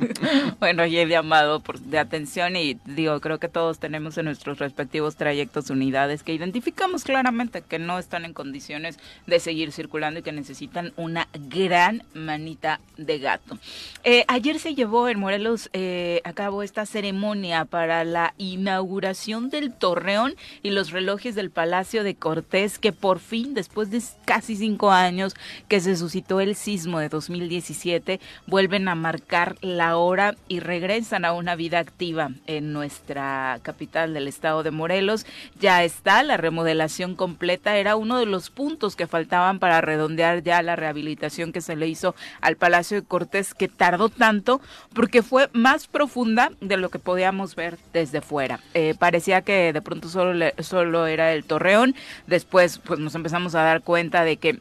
bueno, 0.59 0.85
y 0.85 0.97
el 0.97 1.09
llamado 1.09 1.59
por, 1.59 1.79
de 1.79 1.99
atención 1.99 2.55
y 2.55 2.77
digo, 2.85 3.19
creo 3.19 3.39
que 3.39 3.47
todos 3.47 3.79
tenemos 3.79 4.17
en 4.17 4.25
nuestros 4.25 4.59
respectivos 4.59 5.15
trayectos 5.15 5.69
unidades 5.69 6.23
que 6.23 6.33
identificamos 6.33 7.03
claramente 7.03 7.61
que 7.61 7.79
no 7.79 7.99
están 7.99 8.25
en 8.25 8.33
condiciones 8.33 8.99
de 9.27 9.39
seguir 9.39 9.71
circulando 9.71 10.19
y 10.19 10.23
que 10.23 10.31
necesitan 10.31 10.93
una 10.95 11.27
gran 11.33 12.03
manita 12.13 12.79
de 12.97 13.19
gato. 13.19 13.57
Eh, 14.03 14.23
ayer 14.27 14.59
se 14.59 14.75
llevó 14.75 15.09
en 15.09 15.19
Morelos 15.19 15.69
eh, 15.73 16.21
a 16.23 16.33
cabo 16.33 16.63
esta 16.63 16.85
ceremonia 16.85 17.65
para 17.65 18.03
la 18.03 18.33
inauguración 18.37 19.49
del 19.49 19.73
Torreón 19.73 20.35
y 20.63 20.69
los 20.69 20.91
relojes 20.91 21.35
del 21.35 21.51
Palacio 21.51 22.03
de 22.03 22.15
Cortés 22.15 22.79
que 22.79 22.93
por 22.93 23.19
fin, 23.19 23.53
después 23.53 23.91
de 23.91 24.01
casi 24.25 24.55
cinco 24.55 24.91
años 24.91 25.35
que 25.67 25.80
se 25.81 25.95
suscitó 25.95 26.39
el 26.39 26.55
sismo 26.55 26.99
de 26.99 27.09
2017, 27.09 28.19
vuelven 28.47 28.87
a 28.87 28.95
marcar 28.95 29.55
la 29.61 29.97
hora 29.97 30.35
y 30.47 30.59
regresan 30.59 31.25
a 31.25 31.33
una 31.33 31.55
vida 31.55 31.79
activa 31.79 32.31
en 32.47 32.73
nuestra 32.73 33.59
capital 33.61 34.13
del 34.13 34.27
estado 34.27 34.63
de 34.63 34.71
Morelos. 34.71 35.25
Ya 35.59 35.83
está 35.83 36.23
la 36.23 36.37
remodelación 36.37 37.15
completa, 37.15 37.77
era 37.77 37.95
uno 37.95 38.17
de 38.19 38.25
los 38.25 38.49
puntos 38.49 38.95
que 38.95 39.07
faltaban 39.07 39.59
para 39.59 39.81
redondear 39.81 40.43
ya 40.43 40.61
la 40.61 40.75
rehabilitación 40.75 41.51
que 41.51 41.61
se 41.61 41.75
le 41.75 41.87
hizo 41.87 42.15
al 42.41 42.55
Palacio 42.55 43.01
de 43.01 43.07
Cortés, 43.07 43.53
que 43.53 43.67
tardó 43.67 44.09
tanto 44.09 44.61
porque 44.93 45.23
fue 45.23 45.49
más 45.53 45.87
profunda 45.87 46.51
de 46.61 46.77
lo 46.77 46.89
que 46.89 46.99
podíamos 46.99 47.55
ver 47.55 47.77
desde 47.93 48.21
fuera. 48.21 48.59
Eh, 48.73 48.95
parecía 48.97 49.41
que 49.41 49.73
de 49.73 49.81
pronto 49.81 50.09
solo, 50.09 50.45
solo 50.59 51.07
era 51.07 51.33
el 51.33 51.43
torreón, 51.43 51.95
después 52.27 52.79
pues 52.79 52.99
nos 52.99 53.15
empezamos 53.15 53.55
a 53.55 53.63
dar 53.63 53.81
cuenta 53.81 54.23
de 54.23 54.37
que 54.37 54.59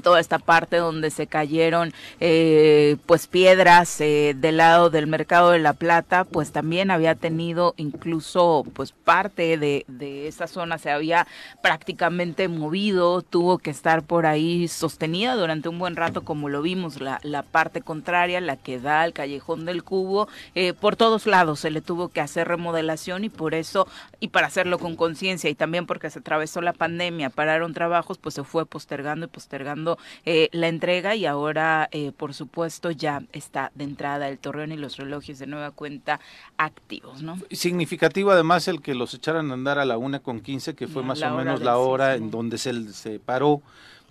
toda 0.00 0.20
esta 0.20 0.38
parte 0.38 0.76
donde 0.78 1.10
se 1.10 1.26
cayeron 1.26 1.92
eh, 2.20 2.96
pues 3.06 3.26
piedras 3.26 4.00
eh, 4.00 4.34
del 4.36 4.56
lado 4.56 4.90
del 4.90 5.06
mercado 5.06 5.50
de 5.50 5.58
la 5.58 5.74
plata 5.74 6.24
pues 6.24 6.52
también 6.52 6.90
había 6.90 7.14
tenido 7.14 7.74
incluso 7.76 8.64
pues 8.72 8.92
parte 8.92 9.58
de, 9.58 9.84
de 9.88 10.28
esa 10.28 10.46
zona 10.46 10.78
se 10.78 10.90
había 10.90 11.26
prácticamente 11.62 12.48
movido 12.48 13.22
tuvo 13.22 13.58
que 13.58 13.70
estar 13.70 14.02
por 14.02 14.24
ahí 14.24 14.66
sostenida 14.68 15.34
durante 15.34 15.68
un 15.68 15.78
buen 15.78 15.96
rato 15.96 16.22
como 16.22 16.48
lo 16.48 16.62
vimos 16.62 17.00
la, 17.00 17.20
la 17.22 17.42
parte 17.42 17.82
contraria 17.82 18.40
la 18.40 18.56
que 18.56 18.80
da 18.80 19.02
al 19.02 19.12
callejón 19.12 19.66
del 19.66 19.84
cubo 19.84 20.28
eh, 20.54 20.72
por 20.72 20.96
todos 20.96 21.26
lados 21.26 21.60
se 21.60 21.70
le 21.70 21.82
tuvo 21.82 22.08
que 22.08 22.20
hacer 22.20 22.48
remodelación 22.48 23.24
y 23.24 23.28
por 23.28 23.54
eso 23.54 23.86
y 24.20 24.28
para 24.28 24.46
hacerlo 24.46 24.78
con 24.78 24.96
conciencia 24.96 25.50
y 25.50 25.54
también 25.54 25.86
porque 25.86 26.08
se 26.10 26.20
atravesó 26.20 26.62
la 26.62 26.72
pandemia 26.72 27.28
pararon 27.28 27.74
trabajos 27.74 28.18
pues 28.18 28.34
se 28.34 28.44
fue 28.44 28.64
postergando 28.64 29.26
y 29.26 29.28
postergando 29.28 29.81
eh, 30.24 30.48
la 30.52 30.68
entrega 30.68 31.14
y 31.14 31.26
ahora, 31.26 31.88
eh, 31.92 32.12
por 32.16 32.34
supuesto, 32.34 32.90
ya 32.90 33.22
está 33.32 33.70
de 33.74 33.84
entrada 33.84 34.28
el 34.28 34.38
torreón 34.38 34.72
y 34.72 34.76
los 34.76 34.96
relojes 34.96 35.38
de 35.38 35.46
nueva 35.46 35.70
cuenta 35.70 36.20
activos, 36.56 37.22
¿no? 37.22 37.38
Significativo 37.50 38.30
además 38.30 38.68
el 38.68 38.80
que 38.80 38.94
los 38.94 39.14
echaran 39.14 39.50
a 39.50 39.54
andar 39.54 39.78
a 39.78 39.84
la 39.84 39.98
una 39.98 40.20
con 40.20 40.40
quince, 40.40 40.74
que 40.74 40.88
fue 40.88 41.02
más 41.02 41.22
o 41.22 41.36
menos 41.36 41.62
la 41.62 41.76
hora 41.78 42.14
en 42.14 42.30
donde 42.30 42.58
se, 42.58 42.92
se 42.92 43.18
paró 43.18 43.62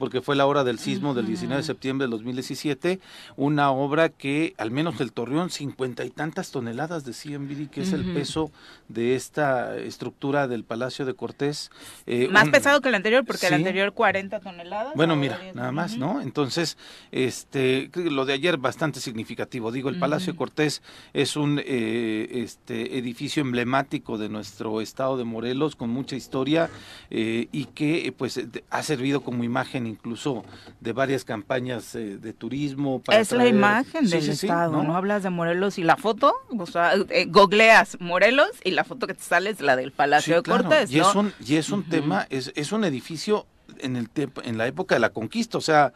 porque 0.01 0.24
fue 0.24 0.36
la 0.36 0.48
hora 0.48 0.63
del 0.63 0.79
sismo 0.79 1.13
del 1.13 1.27
19 1.27 1.62
de 1.62 1.63
septiembre 1.63 2.05
del 2.05 2.10
2017, 2.10 3.00
una 3.36 3.70
obra 3.70 4.10
que 4.10 4.55
al 4.58 4.72
menos 4.72 4.98
del 4.98 5.13
Torreón, 5.13 5.51
cincuenta 5.51 6.03
y 6.03 6.10
tantas 6.10 6.50
toneladas, 6.50 7.05
decía 7.05 7.38
Viri, 7.38 7.67
que 7.67 7.81
es 7.81 7.93
el 7.93 8.03
peso 8.12 8.51
de 8.88 9.13
esta 9.13 9.77
estructura 9.77 10.48
del 10.48 10.63
Palacio 10.63 11.05
de 11.05 11.13
Cortés. 11.13 11.70
Eh, 12.08 12.29
más 12.31 12.50
pesado 12.50 12.81
que 12.81 12.89
el 12.89 12.96
anterior, 12.96 13.24
porque 13.24 13.46
el 13.46 13.53
anterior 13.53 13.93
40 13.93 14.39
toneladas. 14.39 14.96
Bueno, 14.96 15.15
mira, 15.15 15.39
nada 15.53 15.72
más, 15.72 15.96
¿no? 15.98 16.20
Entonces, 16.20 16.79
este, 17.12 17.91
lo 17.93 18.25
de 18.25 18.34
ayer 18.34 18.58
bastante 18.58 19.00
significativo. 19.01 19.72
Digo, 19.72 19.89
el 19.89 20.00
Palacio 20.00 20.34
de 20.34 20.38
Cortés 20.39 20.81
es 21.13 21.36
un 21.36 21.62
eh, 21.63 22.27
este, 22.31 22.98
edificio 22.98 23.41
emblemático 23.41 24.17
de 24.17 24.29
nuestro 24.29 24.81
estado 24.81 25.15
de 25.15 25.25
Morelos, 25.25 25.75
con 25.75 25.91
mucha 25.91 26.15
historia 26.15 26.72
eh, 27.12 27.50
y 27.51 27.65
que 27.65 28.12
pues 28.17 28.39
ha 28.72 28.81
servido 28.81 29.22
como 29.22 29.43
imagen 29.43 29.91
incluso 29.92 30.44
de 30.80 30.94
varias 30.94 31.24
campañas 31.24 31.96
eh, 31.96 32.18
de 32.18 32.34
turismo. 32.34 33.02
es 33.12 33.32
la 33.32 33.48
imagen 33.48 34.10
del 34.10 34.30
estado, 34.30 34.84
¿no? 34.84 34.96
Hablas 34.96 35.24
de 35.24 35.30
Morelos 35.30 35.78
y 35.78 35.84
la 35.84 35.98
foto, 35.98 36.34
o 36.58 36.66
sea, 36.66 36.94
eh, 37.10 37.26
googleas 37.26 37.98
Morelos 38.00 38.50
y 38.64 38.72
la 38.72 38.84
foto 38.84 39.08
que 39.08 39.14
te 39.14 39.24
sale 39.24 39.52
es 39.52 39.62
la 39.62 39.76
del 39.76 39.92
Palacio 39.92 40.38
de 40.38 40.44
Cortés, 40.44 40.92
Y 40.92 41.00
es 41.00 41.16
un, 41.16 41.34
y 41.46 41.56
es 41.56 41.70
un 41.70 41.84
tema, 41.84 42.28
es, 42.30 42.52
es 42.56 42.72
un 42.72 42.84
edificio 42.84 43.46
en, 43.80 43.96
el 43.96 44.10
en 44.44 44.58
la 44.58 44.68
época 44.68 44.96
de 44.96 45.00
la 45.00 45.10
conquista, 45.10 45.58
o 45.58 45.62
sea... 45.62 45.94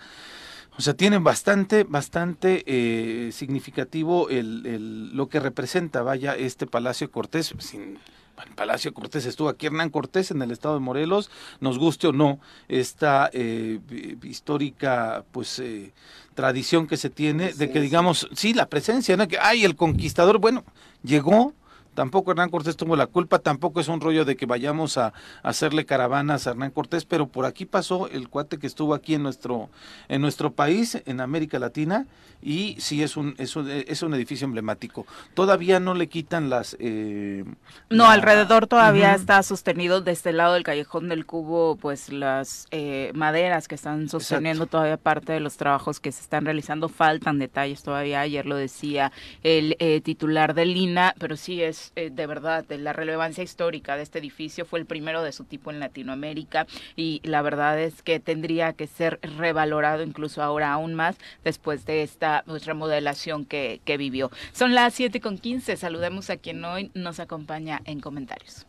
O 0.78 0.82
sea, 0.82 0.94
tiene 0.94 1.20
bastante, 1.20 1.86
bastante 1.86 2.62
eh, 2.68 3.32
significativo 3.32 4.28
el, 4.28 4.66
el, 4.66 5.16
lo 5.16 5.30
que 5.30 5.40
representa, 5.40 6.02
vaya, 6.02 6.36
este 6.36 6.68
Palacio 6.68 7.10
Cortés, 7.10 7.56
sin, 7.60 7.98
el 8.44 8.54
Palacio 8.56 8.94
Cortés 8.94 9.25
estuvo 9.25 9.50
aquí 9.50 9.68
Hernán 9.68 9.89
Cortés 9.89 10.32
en 10.32 10.42
el 10.42 10.51
estado 10.51 10.75
de 10.75 10.82
Morelos, 10.82 11.30
nos 11.60 11.80
guste 11.80 12.08
o 12.08 12.12
no 12.12 12.39
esta 12.68 13.30
eh, 13.34 13.80
histórica 14.24 15.24
pues 15.32 15.60
eh, 15.60 15.94
tradición 16.34 16.88
que 16.88 16.98
se 16.98 17.10
tiene 17.10 17.54
de 17.54 17.72
que 17.72 17.80
digamos, 17.80 18.27
sí, 18.34 18.54
la 18.54 18.68
presencia, 18.68 19.15
¿no? 19.18 19.27
que 19.27 19.38
ay, 19.39 19.63
el 19.63 19.75
conquistador, 19.75 20.39
bueno, 20.39 20.63
llegó, 21.04 21.54
Tampoco 21.96 22.32
Hernán 22.32 22.50
Cortés 22.50 22.75
tuvo 22.78 22.96
la 22.96 23.08
culpa, 23.08 23.40
tampoco 23.40 23.80
es 23.80 23.88
un 23.88 24.02
rollo 24.02 24.25
de 24.25 24.36
que 24.36 24.46
vayamos 24.46 24.98
a, 24.98 25.14
hacerle 25.44 25.86
caravanas 25.86 26.46
a 26.46 26.52
Hernán 26.52 26.72
Cortés, 26.72 27.06
pero 27.06 27.28
por 27.28 27.46
aquí 27.46 27.66
pasó 27.66 28.08
el 28.10 28.30
cuate 28.30 28.60
que 28.60 28.68
estuvo 28.68 28.94
aquí 28.94 29.16
en 29.16 29.24
nuestro, 29.24 29.70
en 30.10 30.22
nuestro 30.22 30.52
país, 30.52 31.02
en 31.06 31.22
América 31.22 31.58
Latina, 31.58 32.06
y 32.42 32.75
sí 32.80 33.02
es 33.02 33.18
un, 33.18 33.34
es 33.38 33.56
un, 33.56 33.70
es 33.70 34.04
un 34.04 34.14
edificio 34.14 34.46
emblemático. 34.46 35.08
Todavía 35.34 35.80
no 35.80 35.94
le 35.96 36.08
quitan 36.08 36.50
las... 36.50 36.75
Eh, 36.80 37.46
no, 37.90 38.06
alrededor 38.06 38.68
todavía 38.68 39.16
está 39.16 39.42
sostenido 39.42 40.02
desde 40.02 40.12
este 40.12 40.30
el 40.30 40.38
lado 40.38 40.54
del 40.56 40.64
callejón 40.64 41.08
del 41.08 41.25
cubo, 41.25 41.78
pues 41.78 42.12
las 42.12 42.68
eh, 42.72 43.12
maderas 43.16 43.68
que 43.68 43.75
están 43.75 44.10
sosteniendo 44.10 44.68
todavía 44.68 44.98
parte 44.98 45.34
de 45.34 45.40
los 45.40 45.58
trabajos 45.58 46.00
que 46.00 46.12
se 46.12 46.22
están 46.22 46.46
realizando. 46.46 46.90
Faltan 46.90 47.40
detalles 47.40 47.84
todavía, 47.84 48.22
ayer 48.22 48.46
lo 48.46 48.56
decía 48.56 49.12
el 49.44 49.75
eh, 49.80 50.02
titular 50.02 50.54
del 50.54 50.74
Lina, 50.74 51.16
pero 51.18 51.38
sí 51.38 51.62
es 51.62 51.85
eh, 51.96 52.10
de 52.12 52.27
verdad 52.27 52.65
de 52.65 52.77
la 52.77 52.94
relevancia 52.94 53.44
histórica 53.44 53.96
de 53.96 54.04
este 54.04 54.20
edificio, 54.20 54.65
fue 54.65 54.80
el 54.80 54.86
primero 54.86 55.24
de 55.24 55.32
su 55.32 55.44
tipo 55.44 55.72
en 55.72 55.80
Latinoamérica 55.80 56.68
y 56.96 57.22
la 57.24 57.42
verdad 57.42 57.80
es 57.80 58.01
que 58.01 58.20
tendría 58.20 58.74
que 58.74 58.88
ser 58.88 59.20
revalorado 59.22 60.04
incluso 60.04 60.42
ahora 60.42 60.72
aún 60.72 60.94
más 60.94 61.15
después 61.44 61.86
de 61.86 62.04
esta 62.04 62.44
pues, 62.46 62.65
remodelación 62.65 63.46
que, 63.46 63.82
que 63.86 63.98
vivió. 63.98 64.32
Son 64.54 64.74
las 64.74 64.94
7 64.94 65.22
con 65.22 65.38
15, 65.38 65.77
saludemos 65.77 66.30
a 66.30 66.38
quien 66.38 66.63
hoy 66.63 66.92
nos 66.94 67.20
acompaña 67.20 67.82
en 67.86 68.00
comentarios. 68.00 68.65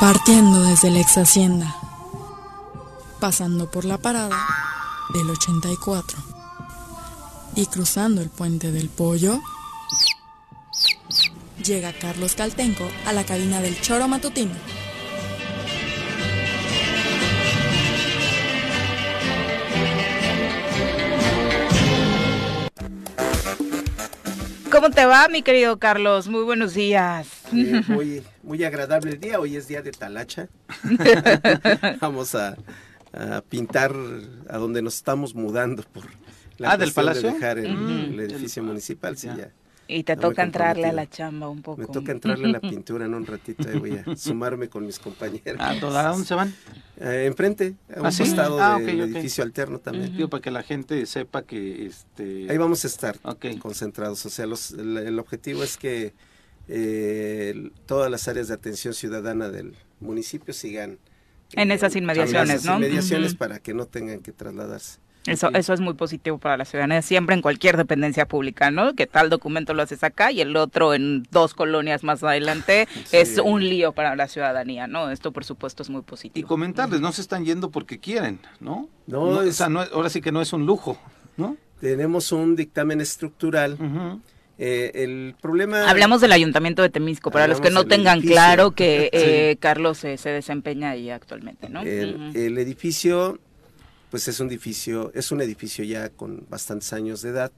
Partiendo 0.00 0.62
desde 0.62 0.90
la 0.90 1.00
ex 1.00 1.16
hacienda, 1.16 1.74
pasando 3.18 3.70
por 3.70 3.84
la 3.84 3.98
parada 3.98 4.36
del 5.12 5.30
84. 5.30 6.18
Y 7.54 7.66
cruzando 7.66 8.20
el 8.20 8.28
puente 8.28 8.72
del 8.72 8.88
pollo, 8.88 9.40
llega 11.62 11.92
Carlos 11.92 12.34
Caltenco 12.34 12.88
a 13.06 13.12
la 13.12 13.24
cabina 13.24 13.60
del 13.60 13.80
choro 13.80 14.08
matutino. 14.08 14.54
¿Cómo 24.70 24.90
te 24.90 25.06
va, 25.06 25.28
mi 25.28 25.40
querido 25.40 25.78
Carlos? 25.78 26.28
Muy 26.28 26.42
buenos 26.42 26.74
días. 26.74 27.28
muy, 27.88 28.22
muy 28.42 28.62
agradable 28.62 29.12
el 29.12 29.20
día. 29.20 29.40
Hoy 29.40 29.56
es 29.56 29.68
día 29.68 29.80
de 29.80 29.90
talacha. 29.90 30.48
Vamos 32.00 32.34
a, 32.34 32.56
a 33.16 33.40
pintar 33.42 33.94
a 34.48 34.58
donde 34.58 34.82
nos 34.82 34.94
estamos 34.94 35.34
mudando 35.34 35.82
por 35.82 36.04
la 36.58 36.72
ah, 36.72 36.76
del 36.76 36.92
palacio 36.92 37.28
de 37.28 37.34
dejar 37.34 37.58
el, 37.58 37.76
mm. 37.76 38.20
edificio 38.20 38.62
municipal 38.62 39.16
sí 39.16 39.28
ya 39.36 39.50
y 39.88 40.02
te 40.02 40.16
toca 40.16 40.42
entrarle 40.42 40.86
a 40.86 40.92
la 40.92 41.08
chamba 41.08 41.48
un 41.48 41.62
poco. 41.62 41.80
Me 41.80 41.86
toca 41.86 42.12
entrarle 42.12 42.48
a 42.48 42.52
la 42.52 42.60
pintura 42.70 43.06
en 43.06 43.14
un 43.14 43.26
ratito, 43.26 43.70
y 43.70 43.78
voy 43.78 43.92
a 43.92 44.04
sumarme 44.16 44.68
con 44.68 44.84
mis 44.84 44.98
compañeros. 44.98 45.60
¿A 45.60 45.74
dónde 45.74 46.24
se 46.24 46.34
van? 46.34 46.52
Eh, 46.98 47.24
enfrente, 47.26 47.74
a 47.94 48.00
un 48.00 48.06
¿Ah, 48.06 48.10
costado 48.16 48.60
ah, 48.60 48.78
del 48.78 49.00
edificio 49.00 49.44
alterno 49.44 49.78
también. 49.78 50.28
para 50.28 50.40
que 50.40 50.50
la 50.50 50.62
gente 50.62 51.04
sepa 51.06 51.42
que... 51.42 51.86
este 51.86 52.50
Ahí 52.50 52.56
vamos 52.56 52.84
a 52.84 52.88
estar 52.88 53.18
concentrados, 53.60 54.24
o 54.26 54.30
sea, 54.30 54.44
el, 54.44 55.18
objetivo 55.18 55.62
es 55.62 55.76
que 55.76 56.14
eh, 56.68 57.70
todas 57.86 58.10
las 58.10 58.26
áreas 58.28 58.48
de 58.48 58.54
atención 58.54 58.94
ciudadana 58.94 59.50
del 59.50 59.74
municipio 60.00 60.52
sigan 60.52 60.98
en 61.52 61.70
esas 61.70 61.96
inmediaciones, 61.96 62.64
¿no? 62.64 62.76
Inmediaciones 62.76 63.34
para 63.34 63.58
que 63.58 63.74
no 63.74 63.86
tengan 63.86 64.20
que 64.20 64.32
trasladarse. 64.32 64.98
Eso, 65.26 65.50
eso 65.54 65.72
es 65.72 65.80
muy 65.80 65.94
positivo 65.94 66.38
para 66.38 66.56
la 66.56 66.64
ciudadanía, 66.64 67.02
siempre 67.02 67.34
en 67.34 67.42
cualquier 67.42 67.76
dependencia 67.76 68.26
pública, 68.28 68.70
¿no? 68.70 68.94
Que 68.94 69.08
tal 69.08 69.28
documento 69.28 69.74
lo 69.74 69.82
haces 69.82 70.04
acá 70.04 70.30
y 70.30 70.40
el 70.40 70.56
otro 70.56 70.94
en 70.94 71.24
dos 71.32 71.52
colonias 71.52 72.04
más 72.04 72.22
adelante 72.22 72.86
es 73.12 73.38
un 73.38 73.68
lío 73.68 73.92
para 73.92 74.14
la 74.14 74.28
ciudadanía, 74.28 74.86
¿no? 74.86 75.10
Esto 75.10 75.32
por 75.32 75.44
supuesto 75.44 75.82
es 75.82 75.90
muy 75.90 76.02
positivo. 76.02 76.44
Y 76.44 76.48
comentarles, 76.48 77.00
no 77.00 77.10
se 77.10 77.22
están 77.22 77.44
yendo 77.44 77.70
porque 77.70 77.98
quieren, 77.98 78.38
¿no? 78.60 78.88
No, 79.06 79.40
ahora 79.92 80.10
sí 80.10 80.20
que 80.20 80.30
no 80.30 80.40
es 80.40 80.52
un 80.52 80.64
lujo, 80.64 80.96
¿no? 81.36 81.56
Tenemos 81.80 82.32
un 82.32 82.56
dictamen 82.56 83.00
estructural. 83.00 83.76
Eh, 84.58 84.92
el 84.94 85.34
problema. 85.40 85.88
Hablamos 85.88 86.22
del 86.22 86.32
ayuntamiento 86.32 86.80
de 86.80 86.88
Temisco, 86.88 87.30
para 87.30 87.46
los 87.46 87.60
que 87.60 87.70
no 87.70 87.84
tengan 87.84 88.22
claro 88.22 88.70
que 88.70 89.10
eh, 89.12 89.56
Carlos 89.60 89.98
se 89.98 90.30
desempeña 90.30 90.90
ahí 90.90 91.10
actualmente, 91.10 91.68
¿no? 91.68 91.82
El, 91.82 92.56
edificio, 92.58 93.38
pues 94.10 94.28
es 94.28 94.40
un 94.40 94.48
edificio, 94.48 95.12
es 95.14 95.30
un 95.30 95.42
edificio 95.42 95.84
ya 95.84 96.08
con 96.08 96.46
bastantes 96.48 96.92
años 96.94 97.20
de 97.20 97.30
edad. 97.30 97.52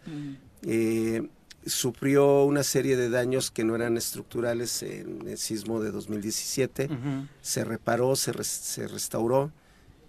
Eh, 0.62 1.28
sufrió 1.64 2.44
una 2.44 2.64
serie 2.64 2.96
de 2.96 3.10
daños 3.10 3.52
que 3.52 3.62
no 3.62 3.76
eran 3.76 3.96
estructurales 3.96 4.82
en 4.82 5.28
el 5.28 5.38
sismo 5.38 5.80
de 5.80 5.92
2017. 5.92 6.88
Se 7.42 7.64
reparó, 7.64 8.16
se, 8.16 8.32
se 8.42 8.88
restauró 8.88 9.52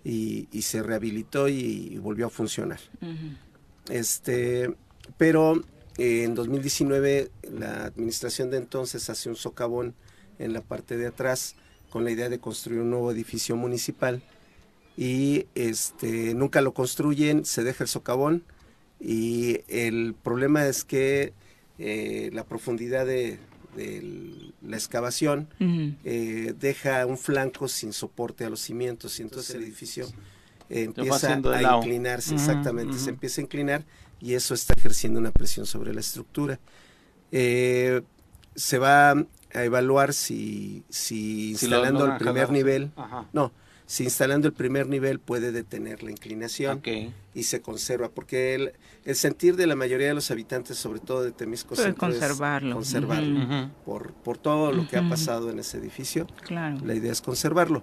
y, 0.04 0.48
se 0.64 0.82
rehabilitó 0.82 1.48
y, 1.48 2.00
volvió 2.00 2.28
a 2.28 2.30
funcionar. 2.32 2.80
Este, 3.90 4.74
pero 5.18 5.62
en 6.00 6.34
2019 6.34 7.30
la 7.52 7.84
administración 7.84 8.50
de 8.50 8.58
entonces 8.58 9.10
hace 9.10 9.28
un 9.28 9.36
socavón 9.36 9.94
en 10.40 10.54
la 10.54 10.62
parte 10.62 10.96
de 10.96 11.08
atrás 11.08 11.56
con 11.90 12.06
la 12.06 12.12
idea 12.12 12.30
de 12.30 12.40
construir 12.40 12.80
un 12.80 12.90
nuevo 12.90 13.12
edificio 13.12 13.58
municipal 13.58 14.22
y 14.96 15.46
este 15.56 16.34
nunca 16.34 16.62
lo 16.62 16.74
construyen, 16.74 17.44
se 17.46 17.64
deja 17.64 17.84
el 17.84 17.90
socavón 17.90 18.44
y 19.00 19.62
el 19.68 20.14
problema 20.14 20.66
es 20.68 20.84
que 20.84 21.34
eh, 21.78 22.30
la 22.34 22.46
profundidad 22.46 23.06
de, 23.06 23.40
la 24.62 24.76
excavación 24.76 25.48
eh, 26.04 26.54
deja 26.60 27.06
un 27.06 27.18
flanco 27.18 27.68
sin 27.68 27.94
soporte 27.94 28.44
a 28.44 28.50
los 28.50 28.60
cimientos 28.60 29.20
y 29.20 29.22
entonces 29.22 29.56
el 29.56 29.64
edificio 29.64 30.08
empieza 30.70 31.34
a 31.34 31.78
inclinarse, 31.78 32.36
exactamente, 32.36 32.98
se 33.00 33.10
empieza 33.10 33.42
a 33.42 33.44
inclinar 33.44 33.86
y 34.20 34.34
eso 34.34 34.54
está 34.54 34.74
ejerciendo 34.78 35.20
una 35.20 35.32
presión 35.32 35.66
sobre 35.66 35.94
la 35.94 36.00
estructura. 36.00 36.60
Eh, 37.32 38.02
se 38.56 38.78
va 38.78 39.12
a 39.12 39.64
evaluar 39.64 40.14
si, 40.14 40.84
si, 40.90 41.52
instalando 41.52 42.06
el 42.06 42.18
primer 42.18 42.52
nivel, 42.52 42.92
no, 43.34 43.52
si 43.86 44.04
instalando 44.04 44.48
el 44.48 44.54
primer 44.54 44.88
nivel 44.88 45.20
puede 45.20 45.52
detener 45.52 46.04
la 46.04 46.12
inclinación 46.12 46.82
y 47.34 47.44
se 47.44 47.62
conserva, 47.62 48.10
porque 48.10 48.54
el, 48.56 48.74
el, 49.06 49.16
sentir 49.16 49.56
de 49.56 49.66
la 49.66 49.76
mayoría 49.76 50.10
de 50.10 50.14
los 50.14 50.30
habitantes, 50.30 50.78
sobre 50.78 51.00
todo 51.00 51.24
de 51.24 51.32
Temisco 51.32 51.76
conservarlo. 51.98 52.70
es 52.70 52.76
conservarlo, 52.76 53.72
por, 53.86 54.14
por 54.14 54.38
todo 54.38 54.72
lo 54.72 54.88
que 54.88 54.98
ha 54.98 55.10
pasado 55.10 55.50
en 55.50 55.60
ese 55.60 55.78
edificio. 55.78 56.28
La 56.50 56.94
idea 56.94 57.12
es 57.12 57.22
conservarlo. 57.22 57.82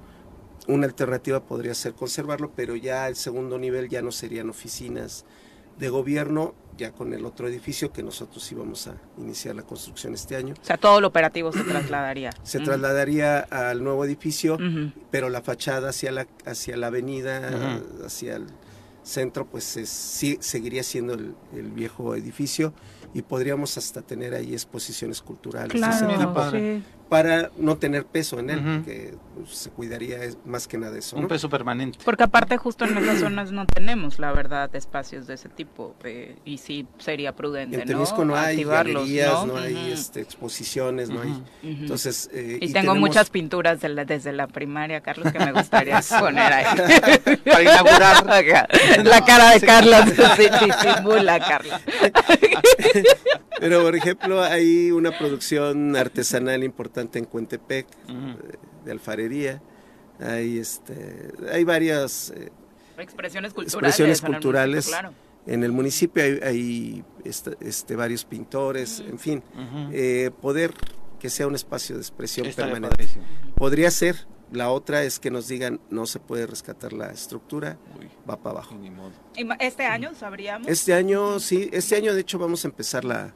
Una 0.69 0.87
alternativa 0.87 1.45
podría 1.45 1.75
ser 1.75 1.95
conservarlo, 1.95 2.53
pero 2.55 2.77
ya 2.77 3.09
el 3.09 3.17
segundo 3.17 3.59
nivel 3.59 3.89
ya 3.89 4.03
no 4.03 4.11
serían 4.11 4.49
oficinas, 4.49 5.25
de 5.79 5.89
gobierno 5.89 6.55
ya 6.77 6.93
con 6.93 7.13
el 7.15 7.25
otro 7.25 7.49
edificio 7.49 7.93
que 7.93 8.03
nosotros 8.03 8.51
íbamos 8.53 8.87
a 8.87 8.97
iniciar 9.19 9.57
la 9.57 9.63
construcción 9.63 10.15
este 10.15 10.37
año. 10.37 10.55
O 10.61 10.65
sea, 10.65 10.77
todo 10.77 11.01
lo 11.01 11.09
operativo 11.09 11.53
se 11.53 11.65
trasladaría. 11.65 12.31
Se 12.43 12.61
trasladaría 12.61 13.41
al 13.41 13.83
nuevo 13.83 14.05
edificio, 14.05 14.59
pero 15.11 15.29
la 15.29 15.43
fachada 15.43 15.91
hacia 15.91 16.13
la, 16.13 16.27
hacia 16.45 16.77
la 16.77 16.89
avenida, 16.89 17.81
hacia 18.05 18.37
el 18.37 18.47
centro, 19.03 19.47
pues 19.47 19.65
sí, 19.65 20.37
seguiría 20.41 20.83
siendo 20.83 21.15
el, 21.15 21.35
el, 21.55 21.71
viejo 21.71 22.15
edificio 22.15 22.75
y 23.15 23.23
podríamos 23.23 23.79
hasta 23.79 24.03
tener 24.03 24.35
ahí 24.35 24.53
exposiciones 24.53 25.23
culturales. 25.23 25.73
Claro, 25.73 26.51
sí 26.51 26.83
para 27.09 27.51
no 27.57 27.77
tener 27.77 28.05
peso 28.05 28.41
en 28.41 28.51
él, 28.51 28.83
que 28.85 29.15
pues, 29.37 29.51
se 29.51 29.71
cuidaría 29.71 30.19
más 30.45 30.67
que 30.67 30.77
nada 30.77 30.99
eso. 30.99 31.17
Un 31.17 31.29
peso 31.29 31.49
permanente. 31.49 31.99
Porque 32.05 32.25
aparte 32.25 32.57
justo 32.57 32.85
en 32.85 32.99
esas 32.99 33.21
zonas 33.21 33.53
no 33.53 33.65
tenemos, 33.67 34.19
la 34.19 34.33
verdad, 34.33 34.75
espacios 34.75 35.27
de 35.27 35.35
ese 35.35 35.49
tipo 35.49 35.95
eh, 36.03 36.37
y 36.45 36.59
sí 36.59 36.87
sería 36.99 37.35
prudente. 37.35 37.81
En 37.81 37.87
Temisco 37.87 38.25
no, 38.25 38.35
hay 38.35 38.65
galerías, 38.65 39.47
no, 39.47 39.57
hay 39.57 39.93
este, 39.93 40.21
exposiciones, 40.21 41.09
no 41.09 41.23
hay. 41.23 41.43
Entonces. 41.63 42.29
Eh, 42.33 42.59
y, 42.61 42.73
tengo 42.73 42.95
muchas 42.97 43.31
pinturas 43.31 43.81
desde 43.81 44.33
la 44.33 44.49
primaria, 44.49 45.01
Carlos, 45.01 45.33
que 45.33 45.39
me 45.39 45.53
gustaría 45.53 46.01
poner 46.21 46.53
ahí. 46.53 46.67
Para 47.45 47.63
inaugurar. 47.63 48.27
la 49.05 49.25
cara 49.25 49.51
de 49.53 49.61
Carlos, 49.61 50.01
sí, 50.37 50.49
simula, 50.97 51.39
Carlos. 51.39 51.81
Pero, 53.59 53.83
por 53.83 53.97
ejemplo, 53.97 54.43
hay 54.43 54.91
una 54.91 55.17
producción 55.17 55.97
artesanal 55.97 56.63
importante 56.65 56.96
en 57.01 57.25
Cuentepec, 57.25 57.87
eh, 58.09 58.37
de, 58.85 58.91
alfarería. 58.91 59.63
Hay, 60.21 60.59
este, 60.59 61.33
hay 61.53 61.65
varias 61.65 62.31
eh, 62.31 62.51
expresiones 62.99 63.53
culturales. 63.53 63.75
Expresiones 63.75 64.21
culturales. 64.23 64.93
En 65.47 65.63
el 65.63 65.73
municipio 65.73 66.23
hay, 66.23 67.05
este, 67.25 67.97
varios 67.97 68.25
pintores, 68.25 69.01
en 69.01 69.19
fin. 69.19 69.43
Eh, 69.93 70.31
poder 70.41 70.73
que 71.21 71.31
sea 71.31 71.47
un 71.47 71.55
espacio 71.55 71.97
de 71.97 72.03
expresión 72.03 72.47
permanente. 72.55 73.09
Podría 73.55 73.91
ser. 73.91 74.27
La 74.53 74.71
otra 74.71 75.03
es 75.03 75.19
que 75.19 75.29
nos 75.29 75.49
digan 75.49 75.81
no 75.91 76.07
se 76.07 76.21
puede 76.21 76.47
rescatar 76.47 76.93
la 76.93 77.11
estructura, 77.11 77.79
va 78.31 78.37
para 78.37 78.59
abajo. 78.59 78.77
¿Este 79.59 79.85
año 79.85 80.15
sabríamos? 80.15 80.69
Este 80.69 80.95
año, 80.95 81.41
sí. 81.41 81.69
Este 81.73 81.97
año, 81.97 82.15
de 82.15 82.21
hecho, 82.21 82.39
vamos 82.39 82.65
a 82.65 82.69
empezar 82.69 83.05
la, 83.05 83.35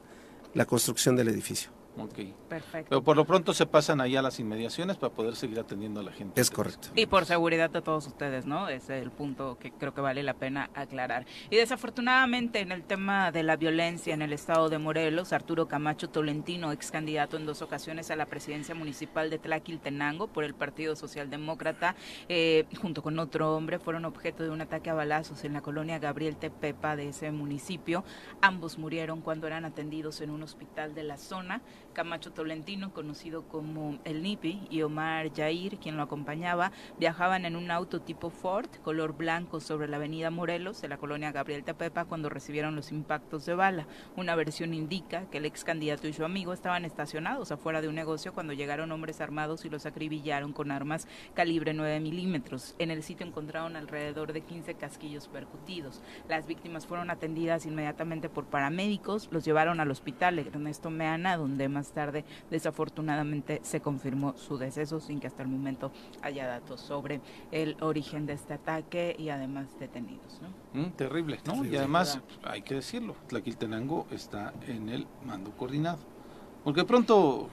la 0.55 0.67
construcción 0.67 1.17
del 1.17 1.29
edificio. 1.29 1.71
Ok. 1.99 2.19
Perfecto. 2.49 2.89
Pero 2.89 3.03
por 3.03 3.17
lo 3.17 3.25
pronto 3.25 3.53
se 3.53 3.67
pasan 3.67 4.01
allá 4.01 4.21
a 4.21 4.23
las 4.23 4.39
inmediaciones 4.41 4.97
para 4.97 5.13
poder 5.13 5.37
seguir 5.37 5.59
atendiendo 5.59 6.01
a 6.01 6.03
la 6.03 6.13
gente. 6.13 6.41
Es 6.41 6.51
correcto. 6.51 6.89
Y 6.95 7.07
por 7.07 7.25
seguridad 7.25 7.71
de 7.71 7.83
todos 7.83 8.07
ustedes, 8.07 8.47
¿no? 8.47 8.69
Ese 8.69 8.99
es 8.99 9.03
el 9.03 9.11
punto 9.11 9.59
que 9.59 9.73
creo 9.73 9.93
que 9.95 10.01
vale 10.01 10.23
la 10.23 10.35
pena 10.35 10.71
aclarar. 10.75 11.27
Y 11.51 11.57
desafortunadamente 11.57 12.61
en 12.61 12.73
el 12.73 12.85
tema 12.85 13.33
de 13.33 13.43
la 13.43 13.57
violencia 13.57 14.15
en 14.15 14.23
el 14.23 14.33
estado 14.33 14.69
de 14.69 14.79
Morelos, 14.79 15.33
Arturo 15.33 15.69
Camacho 15.69 16.09
Tolentino, 16.09 16.73
ex 16.73 16.91
candidato 16.91 17.37
en 17.37 17.47
dos 17.47 17.63
ocasiones 17.63 18.11
a 18.11 18.17
la 18.17 18.27
presidencia 18.27 18.75
municipal 18.75 19.31
de 19.31 19.39
Tlaquiltenango 19.39 20.29
por 20.29 20.45
el 20.45 20.55
Partido 20.55 20.97
Socialdemócrata, 20.97 21.97
eh, 22.29 22.67
junto 22.81 23.03
con 23.03 23.19
otro 23.19 23.57
hombre, 23.57 23.79
fueron 23.79 24.05
objeto 24.05 24.43
de 24.43 24.51
un 24.51 24.61
ataque 24.61 24.91
a 24.91 24.95
balazos 24.95 25.45
en 25.45 25.53
la 25.53 25.61
colonia 25.61 25.99
Gabriel 25.99 26.37
Tepepa 26.37 26.97
de 26.97 27.09
ese 27.09 27.31
municipio. 27.31 28.05
Ambos 28.41 28.79
murieron 28.79 29.21
cuando 29.21 29.47
eran 29.47 29.65
atendidos 29.65 30.21
en 30.21 30.31
un 30.31 30.43
hospital 30.43 30.95
de 30.95 31.03
la 31.03 31.17
zona. 31.17 31.61
Camacho 31.93 32.33
Tolentino, 32.33 32.93
conocido 32.93 33.43
como 33.49 33.99
el 34.05 34.23
Nipi, 34.23 34.67
y 34.71 34.83
Omar 34.83 35.33
Yair, 35.33 35.79
quien 35.79 35.97
lo 35.97 36.03
acompañaba, 36.03 36.73
viajaban 36.99 37.45
en 37.45 37.57
un 37.57 37.71
auto 37.71 38.01
tipo 38.01 38.31
Ford, 38.31 38.69
color 38.83 39.17
blanco, 39.17 39.61
sobre 39.61 39.89
la 39.89 39.97
avenida 39.97 40.31
Morelos, 40.31 40.81
de 40.81 40.89
la 40.89 40.99
colonia 40.99 41.33
Gabriel 41.33 41.65
Tepepa, 41.65 42.05
cuando 42.05 42.29
recibieron 42.29 42.77
los 42.77 42.93
impactos 42.93 43.47
de 43.47 43.55
bala. 43.55 43.87
Una 44.17 44.35
versión 44.35 44.75
indica 44.75 45.27
que 45.31 45.39
el 45.39 45.47
ex 45.47 45.65
candidato 45.65 46.09
y 46.09 46.13
su 46.13 46.25
amigo 46.25 46.53
estaban 46.53 46.85
estacionados 46.85 47.53
afuera 47.53 47.81
de 47.81 47.89
un 47.89 47.95
negocio 47.95 48.33
cuando 48.33 48.53
llegaron 48.53 48.93
hombres 48.93 49.21
armados 49.21 49.65
y 49.65 49.71
los 49.71 49.87
acribillaron 49.87 50.53
con 50.53 50.71
armas 50.71 51.09
calibre 51.35 51.75
9 51.75 52.01
milímetros. 52.01 52.75
En 52.79 52.91
el 52.91 53.03
sitio 53.03 53.27
encontraron 53.27 53.77
alrededor 53.77 54.33
de 54.33 54.43
15 54.43 54.75
casquillos 54.75 55.29
percutidos. 55.29 56.03
Las 56.29 56.47
víctimas 56.47 56.87
fueron 56.87 57.11
atendidas 57.11 57.67
inmediatamente 57.67 58.29
por 58.29 58.47
paramédicos, 58.47 59.29
los 59.31 59.45
llevaron 59.45 59.81
al 59.81 59.91
hospital 59.91 60.39
Ernesto 60.39 60.91
Meana, 60.91 61.37
donde 61.37 61.69
más 61.69 61.80
más 61.81 61.93
tarde, 61.93 62.27
desafortunadamente, 62.51 63.61
se 63.63 63.81
confirmó 63.81 64.37
su 64.37 64.59
deceso 64.59 65.01
sin 65.01 65.19
que 65.19 65.29
hasta 65.29 65.43
el 65.43 65.49
momento 65.49 65.91
haya 66.21 66.47
datos 66.47 66.79
sobre 66.83 67.23
el 67.53 67.75
origen 67.81 68.27
de 68.27 68.35
este 68.35 68.53
ataque 68.53 69.17
y 69.19 69.31
además 69.31 69.79
detenidos. 69.79 70.43
¿no? 70.43 70.79
Mm, 70.79 70.91
terrible, 70.91 71.41
¿no? 71.47 71.65
y 71.65 71.75
además, 71.77 72.21
hay 72.43 72.61
que 72.61 72.75
decirlo, 72.75 73.17
Tlaquiltenango 73.29 74.07
está 74.11 74.53
en 74.67 74.91
el 74.91 75.07
mando 75.25 75.57
coordinado. 75.57 76.20
Porque 76.71 76.85
pronto... 76.85 77.51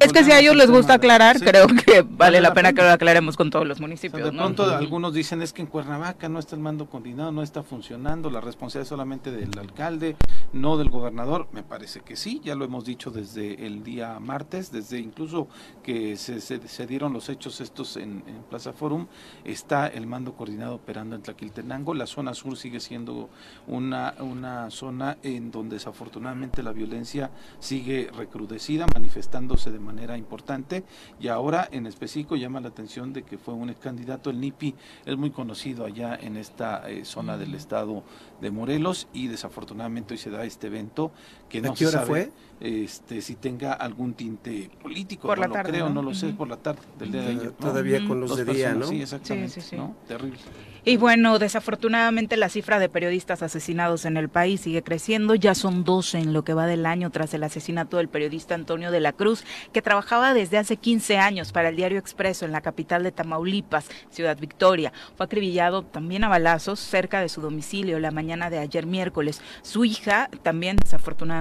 Es 0.00 0.12
que 0.12 0.24
si 0.24 0.32
a 0.32 0.40
ellos 0.40 0.56
les 0.56 0.68
gusta 0.68 0.94
aclarar, 0.94 1.38
creo 1.38 1.68
que 1.68 2.02
vale, 2.02 2.40
la 2.40 2.52
pena, 2.52 2.72
que 2.72 2.82
lo 2.82 2.90
aclaremos 2.90 3.36
con 3.36 3.48
todos 3.48 3.64
los 3.64 3.80
municipios. 3.80 4.24
de 4.24 4.36
pronto 4.36 4.64
algunos 4.64 5.14
dicen 5.14 5.40
es 5.40 5.52
que 5.52 5.62
en 5.62 5.68
Cuernavaca 5.68 6.28
no 6.28 6.40
está 6.40 6.56
el 6.56 6.62
mando 6.62 6.86
coordinado, 6.86 7.30
no 7.30 7.44
está 7.44 7.62
funcionando, 7.62 8.28
la 8.28 8.40
responsabilidad 8.40 8.82
es 8.82 8.88
solamente 8.88 9.30
del 9.30 9.56
alcalde, 9.56 10.16
no 10.52 10.76
del 10.76 10.90
gobernador. 10.90 11.46
Me 11.52 11.62
parece 11.62 12.00
que 12.00 12.16
sí, 12.16 12.40
ya 12.42 12.56
lo 12.56 12.64
hemos 12.64 12.84
dicho 12.84 13.12
desde 13.12 13.64
el 13.64 13.84
día 13.84 14.18
martes, 14.18 14.72
desde 14.72 14.98
incluso 14.98 15.46
que 15.84 16.16
se, 16.16 16.40
se, 16.40 16.86
dieron 16.88 17.12
los 17.12 17.28
hechos 17.28 17.60
estos 17.60 17.96
en, 17.96 18.24
Plaza 18.50 18.72
Forum, 18.72 19.06
está 19.44 19.86
el 19.86 20.08
mando 20.08 20.32
coordinado 20.32 20.74
operando 20.74 21.14
en 21.14 21.22
Tlaquiltenango. 21.22 21.94
La 21.94 22.08
zona 22.08 22.34
sur 22.34 22.56
sigue 22.56 22.80
siendo 22.80 23.30
una, 23.68 24.14
una 24.18 24.70
zona 24.70 25.18
en 25.22 25.52
donde 25.52 25.76
desafortunadamente 25.76 26.64
la 26.64 26.72
violencia 26.72 27.30
sigue 27.60 28.10
recrudeciendo 28.12 28.55
manifestándose 28.94 29.70
de 29.70 29.78
manera 29.78 30.16
importante 30.16 30.84
y 31.20 31.28
ahora 31.28 31.68
en 31.70 31.86
específico 31.86 32.36
llama 32.36 32.60
la 32.60 32.68
atención 32.68 33.12
de 33.12 33.22
que 33.22 33.38
fue 33.38 33.54
un 33.54 33.70
ex 33.70 33.80
candidato, 33.80 34.30
el 34.30 34.40
NIPI 34.40 34.74
es 35.04 35.16
muy 35.16 35.30
conocido 35.30 35.84
allá 35.84 36.16
en 36.20 36.36
esta 36.36 36.88
eh, 36.88 37.04
zona 37.04 37.36
del 37.36 37.54
estado 37.54 38.02
de 38.40 38.50
Morelos 38.50 39.08
y 39.12 39.28
desafortunadamente 39.28 40.14
hoy 40.14 40.18
se 40.18 40.30
da 40.30 40.44
este 40.44 40.68
evento 40.68 41.12
que 41.48 41.60
no 41.60 41.76
se 41.76 41.86
sabe 41.86 42.06
fue? 42.06 42.32
Este, 42.58 43.20
si 43.20 43.34
tenga 43.34 43.74
algún 43.74 44.14
tinte 44.14 44.70
político, 44.82 45.28
por 45.28 45.38
no 45.38 45.46
lo 45.46 45.52
tarde, 45.52 45.70
creo, 45.72 45.90
¿no? 45.90 46.02
lo 46.02 46.14
sé, 46.14 46.28
por 46.30 46.48
la 46.48 46.56
tarde 46.56 46.80
del 46.98 47.12
día 47.12 47.20
de 47.22 47.30
ayer. 47.32 47.52
Todavía 47.52 48.06
con 48.06 48.20
los 48.20 48.34
de 48.34 48.44
día, 48.46 48.72
¿no? 48.74 48.86
Sí, 48.86 49.02
exactamente, 49.02 49.60
Terrible. 50.08 50.38
Y 50.88 50.98
bueno, 50.98 51.40
desafortunadamente 51.40 52.36
la 52.36 52.48
cifra 52.48 52.78
de 52.78 52.88
periodistas 52.88 53.42
asesinados 53.42 54.04
en 54.04 54.16
el 54.16 54.28
país 54.28 54.60
sigue 54.60 54.84
creciendo. 54.84 55.34
Ya 55.34 55.56
son 55.56 55.82
12 55.82 56.18
en 56.18 56.32
lo 56.32 56.44
que 56.44 56.54
va 56.54 56.66
del 56.66 56.86
año 56.86 57.10
tras 57.10 57.34
el 57.34 57.42
asesinato 57.42 57.96
del 57.96 58.08
periodista 58.08 58.54
Antonio 58.54 58.92
de 58.92 59.00
la 59.00 59.12
Cruz, 59.12 59.44
que 59.72 59.82
trabajaba 59.82 60.32
desde 60.32 60.58
hace 60.58 60.76
15 60.76 61.18
años 61.18 61.50
para 61.50 61.70
el 61.70 61.76
Diario 61.76 61.98
Expreso 61.98 62.44
en 62.44 62.52
la 62.52 62.60
capital 62.60 63.02
de 63.02 63.10
Tamaulipas, 63.10 63.88
Ciudad 64.10 64.38
Victoria. 64.38 64.92
Fue 65.16 65.26
acribillado 65.26 65.82
también 65.82 66.22
a 66.22 66.28
balazos 66.28 66.78
cerca 66.78 67.20
de 67.20 67.28
su 67.28 67.40
domicilio 67.40 67.98
la 67.98 68.12
mañana 68.12 68.48
de 68.48 68.60
ayer 68.60 68.86
miércoles. 68.86 69.42
Su 69.62 69.84
hija 69.84 70.30
también 70.44 70.76
desafortunadamente 70.76 71.35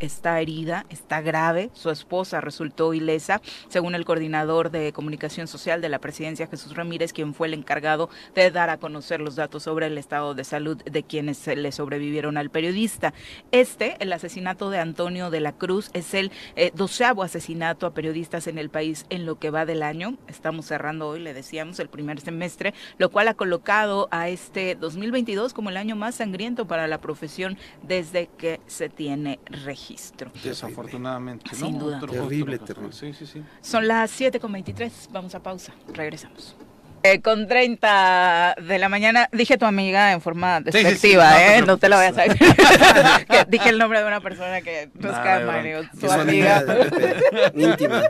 está 0.00 0.40
herida, 0.40 0.86
está 0.88 1.20
grave. 1.20 1.70
Su 1.72 1.90
esposa 1.90 2.40
resultó 2.40 2.94
ilesa, 2.94 3.40
según 3.68 3.94
el 3.94 4.04
coordinador 4.04 4.70
de 4.70 4.92
comunicación 4.92 5.46
social 5.46 5.80
de 5.80 5.88
la 5.88 5.98
presidencia, 5.98 6.46
Jesús 6.46 6.74
Ramírez, 6.76 7.12
quien 7.12 7.34
fue 7.34 7.46
el 7.46 7.54
encargado 7.54 8.10
de 8.34 8.50
dar 8.50 8.70
a 8.70 8.78
conocer 8.78 9.20
los 9.20 9.36
datos 9.36 9.62
sobre 9.62 9.86
el 9.86 9.98
estado 9.98 10.34
de 10.34 10.44
salud 10.44 10.76
de 10.78 11.02
quienes 11.02 11.46
le 11.46 11.70
sobrevivieron 11.72 12.36
al 12.36 12.50
periodista. 12.50 13.14
Este, 13.52 13.96
el 14.00 14.12
asesinato 14.12 14.70
de 14.70 14.78
Antonio 14.78 15.30
de 15.30 15.40
la 15.40 15.52
Cruz, 15.52 15.90
es 15.92 16.14
el 16.14 16.32
eh, 16.56 16.72
doceavo 16.74 17.22
asesinato 17.22 17.86
a 17.86 17.94
periodistas 17.94 18.46
en 18.46 18.58
el 18.58 18.70
país 18.70 19.06
en 19.10 19.26
lo 19.26 19.38
que 19.38 19.50
va 19.50 19.66
del 19.66 19.82
año. 19.82 20.16
Estamos 20.28 20.66
cerrando 20.66 21.08
hoy, 21.08 21.20
le 21.20 21.34
decíamos, 21.34 21.78
el 21.78 21.88
primer 21.88 22.20
semestre, 22.20 22.74
lo 22.98 23.10
cual 23.10 23.28
ha 23.28 23.34
colocado 23.34 24.08
a 24.10 24.28
este 24.28 24.74
2022 24.74 25.54
como 25.54 25.70
el 25.70 25.76
año 25.76 25.96
más 25.96 26.16
sangriento 26.16 26.66
para 26.66 26.86
la 26.86 27.00
profesión 27.00 27.56
desde 27.82 28.28
que 28.38 28.60
se 28.66 28.88
tiene 28.88 29.35
registro. 29.44 30.30
Desafortunadamente, 30.42 31.50
¿no? 31.52 31.56
Sin 31.56 31.78
duda. 31.78 32.00
Terrible, 32.00 32.58
terrible. 32.58 32.92
Sí, 32.92 33.12
sí, 33.12 33.26
sí. 33.26 33.42
Son 33.60 33.86
las 33.86 34.20
7.23, 34.20 35.08
vamos 35.10 35.34
a 35.34 35.42
pausa, 35.42 35.74
regresamos. 35.92 36.56
Eh, 37.02 37.20
con 37.20 37.46
30 37.46 38.56
de 38.62 38.78
la 38.78 38.88
mañana, 38.88 39.28
dije 39.30 39.56
tu 39.58 39.64
amiga 39.64 40.12
en 40.12 40.20
forma 40.20 40.60
despectiva, 40.60 41.40
¿eh? 41.40 41.62
No, 41.62 41.76
te 41.76 41.88
lo 41.88 41.96
voy 41.96 42.06
a 42.06 42.12
saber. 42.12 42.36
dije 43.48 43.68
el 43.68 43.78
nombre 43.78 44.00
de 44.00 44.06
una 44.06 44.20
persona 44.20 44.60
que 44.60 44.90
nos 44.94 45.14
cae 45.14 45.44
mal, 45.44 45.90
su 46.00 46.10
amiga. 46.10 46.64
íntima. 47.54 48.02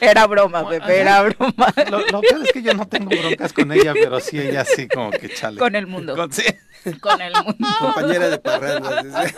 Era 0.00 0.26
broma, 0.28 0.68
Pepe, 0.68 1.00
era 1.00 1.22
broma. 1.22 1.74
Lo, 1.90 2.06
lo 2.06 2.20
peor 2.20 2.42
es 2.44 2.52
que 2.52 2.62
yo 2.62 2.72
no 2.74 2.86
tengo 2.86 3.10
broncas 3.10 3.52
con 3.52 3.72
ella, 3.72 3.92
pero 3.92 4.20
sí 4.20 4.38
ella 4.38 4.64
sí 4.64 4.86
como 4.86 5.10
que 5.10 5.28
chale. 5.30 5.58
Con 5.58 5.74
el 5.74 5.88
mundo. 5.88 6.14
Con, 6.14 6.32
sí 6.32 6.44
con 7.00 7.20
el 7.20 7.32
mundo. 7.32 7.68
Compañera 7.78 8.28
de 8.28 8.38
parranda. 8.38 9.04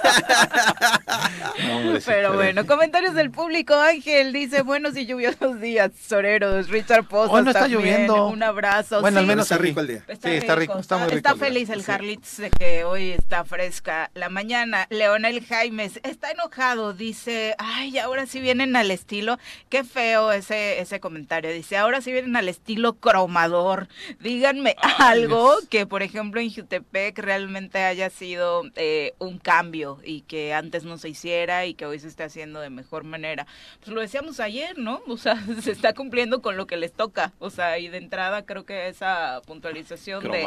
Pero 2.07 2.35
bueno, 2.35 2.66
comentarios 2.66 3.14
del 3.14 3.31
público. 3.31 3.74
Ángel 3.74 4.33
dice, 4.33 4.62
buenos 4.62 4.96
y 4.96 5.07
lluviosos 5.07 5.61
días, 5.61 5.92
soreros. 6.00 6.68
Richard 6.68 7.05
Pozo 7.07 7.33
Hoy 7.33 7.42
no 7.42 7.50
está 7.50 7.68
lloviendo. 7.68 8.26
Un 8.29 8.42
abrazo. 8.42 9.00
Bueno, 9.00 9.18
al 9.20 9.26
menos 9.26 9.44
está 9.46 9.59
rico 9.59 9.81
el 9.81 9.87
día. 9.87 10.05
Está 10.07 10.29
sí, 10.29 10.35
está 10.35 10.55
rico. 10.55 10.79
Está, 10.79 10.96
muy 10.96 11.07
rico 11.07 11.16
está 11.16 11.37
feliz 11.37 11.70
el 11.70 11.85
Carlitz 11.85 12.38
de 12.38 12.50
que 12.50 12.85
hoy 12.85 13.11
está 13.11 13.44
fresca 13.44 14.11
la 14.14 14.29
mañana. 14.29 14.87
Leonel 14.90 15.44
Jaimes 15.44 16.00
está 16.03 16.31
enojado. 16.31 16.92
Dice, 16.92 17.55
ay, 17.59 17.98
ahora 17.98 18.26
sí 18.26 18.40
vienen 18.40 18.76
al 18.76 18.90
estilo. 18.90 19.38
Qué 19.68 19.85
feo 19.85 20.33
ese, 20.33 20.81
ese 20.81 21.00
comentario. 21.00 21.53
Dice, 21.53 21.76
ahora 21.76 22.00
sí 22.00 22.12
vienen 22.12 22.37
al 22.37 22.48
estilo 22.48 22.94
cromador. 22.94 23.88
Díganme 24.20 24.76
algo 24.98 25.55
que, 25.68 25.87
por 25.87 26.03
ejemplo, 26.03 26.40
en 26.40 26.53
Jutepec 26.53 27.18
realmente 27.30 27.78
haya 27.84 28.10
sido 28.10 28.64
eh, 28.74 29.14
un 29.20 29.38
cambio 29.38 30.00
y 30.02 30.22
que 30.22 30.52
antes 30.52 30.82
no 30.82 30.98
se 30.98 31.10
hiciera 31.10 31.64
y 31.64 31.74
que 31.74 31.86
hoy 31.86 32.00
se 32.00 32.08
esté 32.08 32.24
haciendo 32.24 32.58
de 32.58 32.70
mejor 32.70 33.04
manera. 33.04 33.46
Pues 33.78 33.94
lo 33.94 34.00
decíamos 34.00 34.40
ayer, 34.40 34.76
¿no? 34.76 35.00
O 35.06 35.16
sea, 35.16 35.36
se 35.62 35.70
está 35.70 35.94
cumpliendo 35.94 36.42
con 36.42 36.56
lo 36.56 36.66
que 36.66 36.76
les 36.76 36.92
toca. 36.92 37.32
O 37.38 37.50
sea, 37.50 37.78
y 37.78 37.86
de 37.86 37.98
entrada 37.98 38.44
creo 38.44 38.64
que 38.64 38.88
esa 38.88 39.42
puntualización 39.46 40.24
de, 40.24 40.44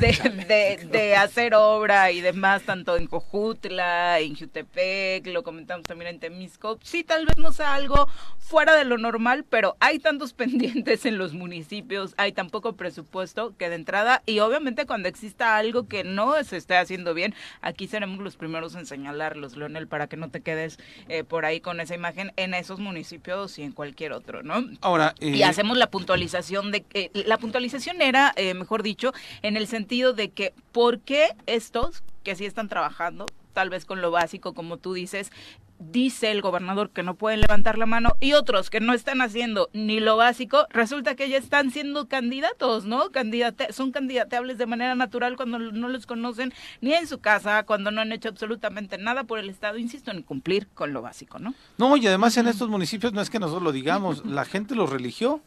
de, 0.00 0.88
de, 0.90 1.14
hacer 1.14 1.54
obra 1.54 2.10
y 2.10 2.20
demás, 2.20 2.64
tanto 2.64 2.96
en 2.96 3.06
Cojutla, 3.06 4.18
en 4.18 4.34
Jutepec, 4.34 5.28
lo 5.28 5.44
comentamos 5.44 5.86
también 5.86 6.14
en 6.14 6.18
Temisco, 6.18 6.80
sí, 6.82 7.04
tal 7.04 7.26
vez 7.26 7.36
no 7.36 7.52
sea 7.52 7.74
algo 7.74 8.08
fuera 8.38 8.74
de 8.74 8.84
lo 8.84 8.98
normal, 8.98 9.44
pero 9.48 9.76
hay 9.78 10.00
tantos 10.00 10.32
pendientes 10.42 11.06
en 11.06 11.16
los 11.16 11.32
municipios, 11.32 12.14
hay 12.16 12.32
tan 12.32 12.50
poco 12.50 12.74
presupuesto 12.74 13.56
que 13.56 13.68
de 13.68 13.76
entrada, 13.76 14.22
y 14.26 14.40
obviamente 14.40 14.84
cuando 14.84 15.08
exista 15.08 15.56
algo 15.56 15.86
que 15.86 16.02
no 16.02 16.23
se 16.42 16.56
esté 16.56 16.76
haciendo 16.76 17.14
bien, 17.14 17.34
aquí 17.60 17.86
seremos 17.86 18.18
los 18.20 18.36
primeros 18.36 18.74
en 18.74 18.86
señalarlos, 18.86 19.56
Leonel, 19.56 19.86
para 19.86 20.06
que 20.06 20.16
no 20.16 20.30
te 20.30 20.40
quedes 20.40 20.78
eh, 21.08 21.24
por 21.24 21.44
ahí 21.44 21.60
con 21.60 21.80
esa 21.80 21.94
imagen 21.94 22.32
en 22.36 22.54
esos 22.54 22.80
municipios 22.80 23.58
y 23.58 23.62
en 23.62 23.72
cualquier 23.72 24.12
otro, 24.12 24.42
¿no? 24.42 24.64
Ahora, 24.80 25.14
y 25.20 25.40
eh, 25.40 25.44
hacemos 25.44 25.76
la 25.76 25.90
puntualización 25.90 26.72
de 26.72 26.82
que 26.82 27.10
la 27.12 27.38
puntualización 27.38 28.02
era, 28.02 28.32
eh, 28.36 28.54
mejor 28.54 28.82
dicho, 28.82 29.12
en 29.42 29.56
el 29.56 29.66
sentido 29.66 30.12
de 30.12 30.30
que 30.30 30.52
¿por 30.72 31.00
qué 31.00 31.30
estos 31.46 32.02
que 32.22 32.34
sí 32.36 32.46
están 32.46 32.68
trabajando 32.68 33.26
tal 33.54 33.70
vez 33.70 33.86
con 33.86 34.02
lo 34.02 34.10
básico, 34.10 34.52
como 34.52 34.76
tú 34.76 34.92
dices, 34.92 35.32
dice 35.78 36.30
el 36.30 36.40
gobernador 36.40 36.90
que 36.90 37.02
no 37.02 37.14
pueden 37.14 37.40
levantar 37.40 37.78
la 37.78 37.86
mano 37.86 38.16
y 38.20 38.32
otros 38.32 38.70
que 38.70 38.80
no 38.80 38.94
están 38.94 39.20
haciendo 39.20 39.70
ni 39.72 40.00
lo 40.00 40.16
básico, 40.16 40.66
resulta 40.70 41.14
que 41.14 41.28
ya 41.28 41.38
están 41.38 41.70
siendo 41.70 42.08
candidatos, 42.08 42.84
¿no? 42.84 43.10
Candidate 43.10 43.72
son 43.72 43.92
candidateables 43.92 44.58
de 44.58 44.66
manera 44.66 44.94
natural 44.94 45.36
cuando 45.36 45.58
no 45.58 45.88
los 45.88 46.06
conocen 46.06 46.52
ni 46.80 46.94
en 46.94 47.06
su 47.06 47.18
casa, 47.18 47.64
cuando 47.64 47.90
no 47.90 48.00
han 48.00 48.12
hecho 48.12 48.28
absolutamente 48.28 48.98
nada 48.98 49.24
por 49.24 49.38
el 49.38 49.50
Estado, 49.50 49.78
insisto, 49.78 50.10
en 50.10 50.22
cumplir 50.22 50.68
con 50.74 50.92
lo 50.92 51.02
básico, 51.02 51.38
¿no? 51.38 51.54
No, 51.78 51.96
y 51.96 52.06
además 52.06 52.36
en 52.36 52.46
estos 52.46 52.68
municipios 52.68 53.12
no 53.12 53.20
es 53.20 53.30
que 53.30 53.38
nosotros 53.38 53.62
lo 53.62 53.72
digamos, 53.72 54.24
la 54.24 54.44
gente 54.44 54.74
los 54.74 54.90
religió. 54.90 55.40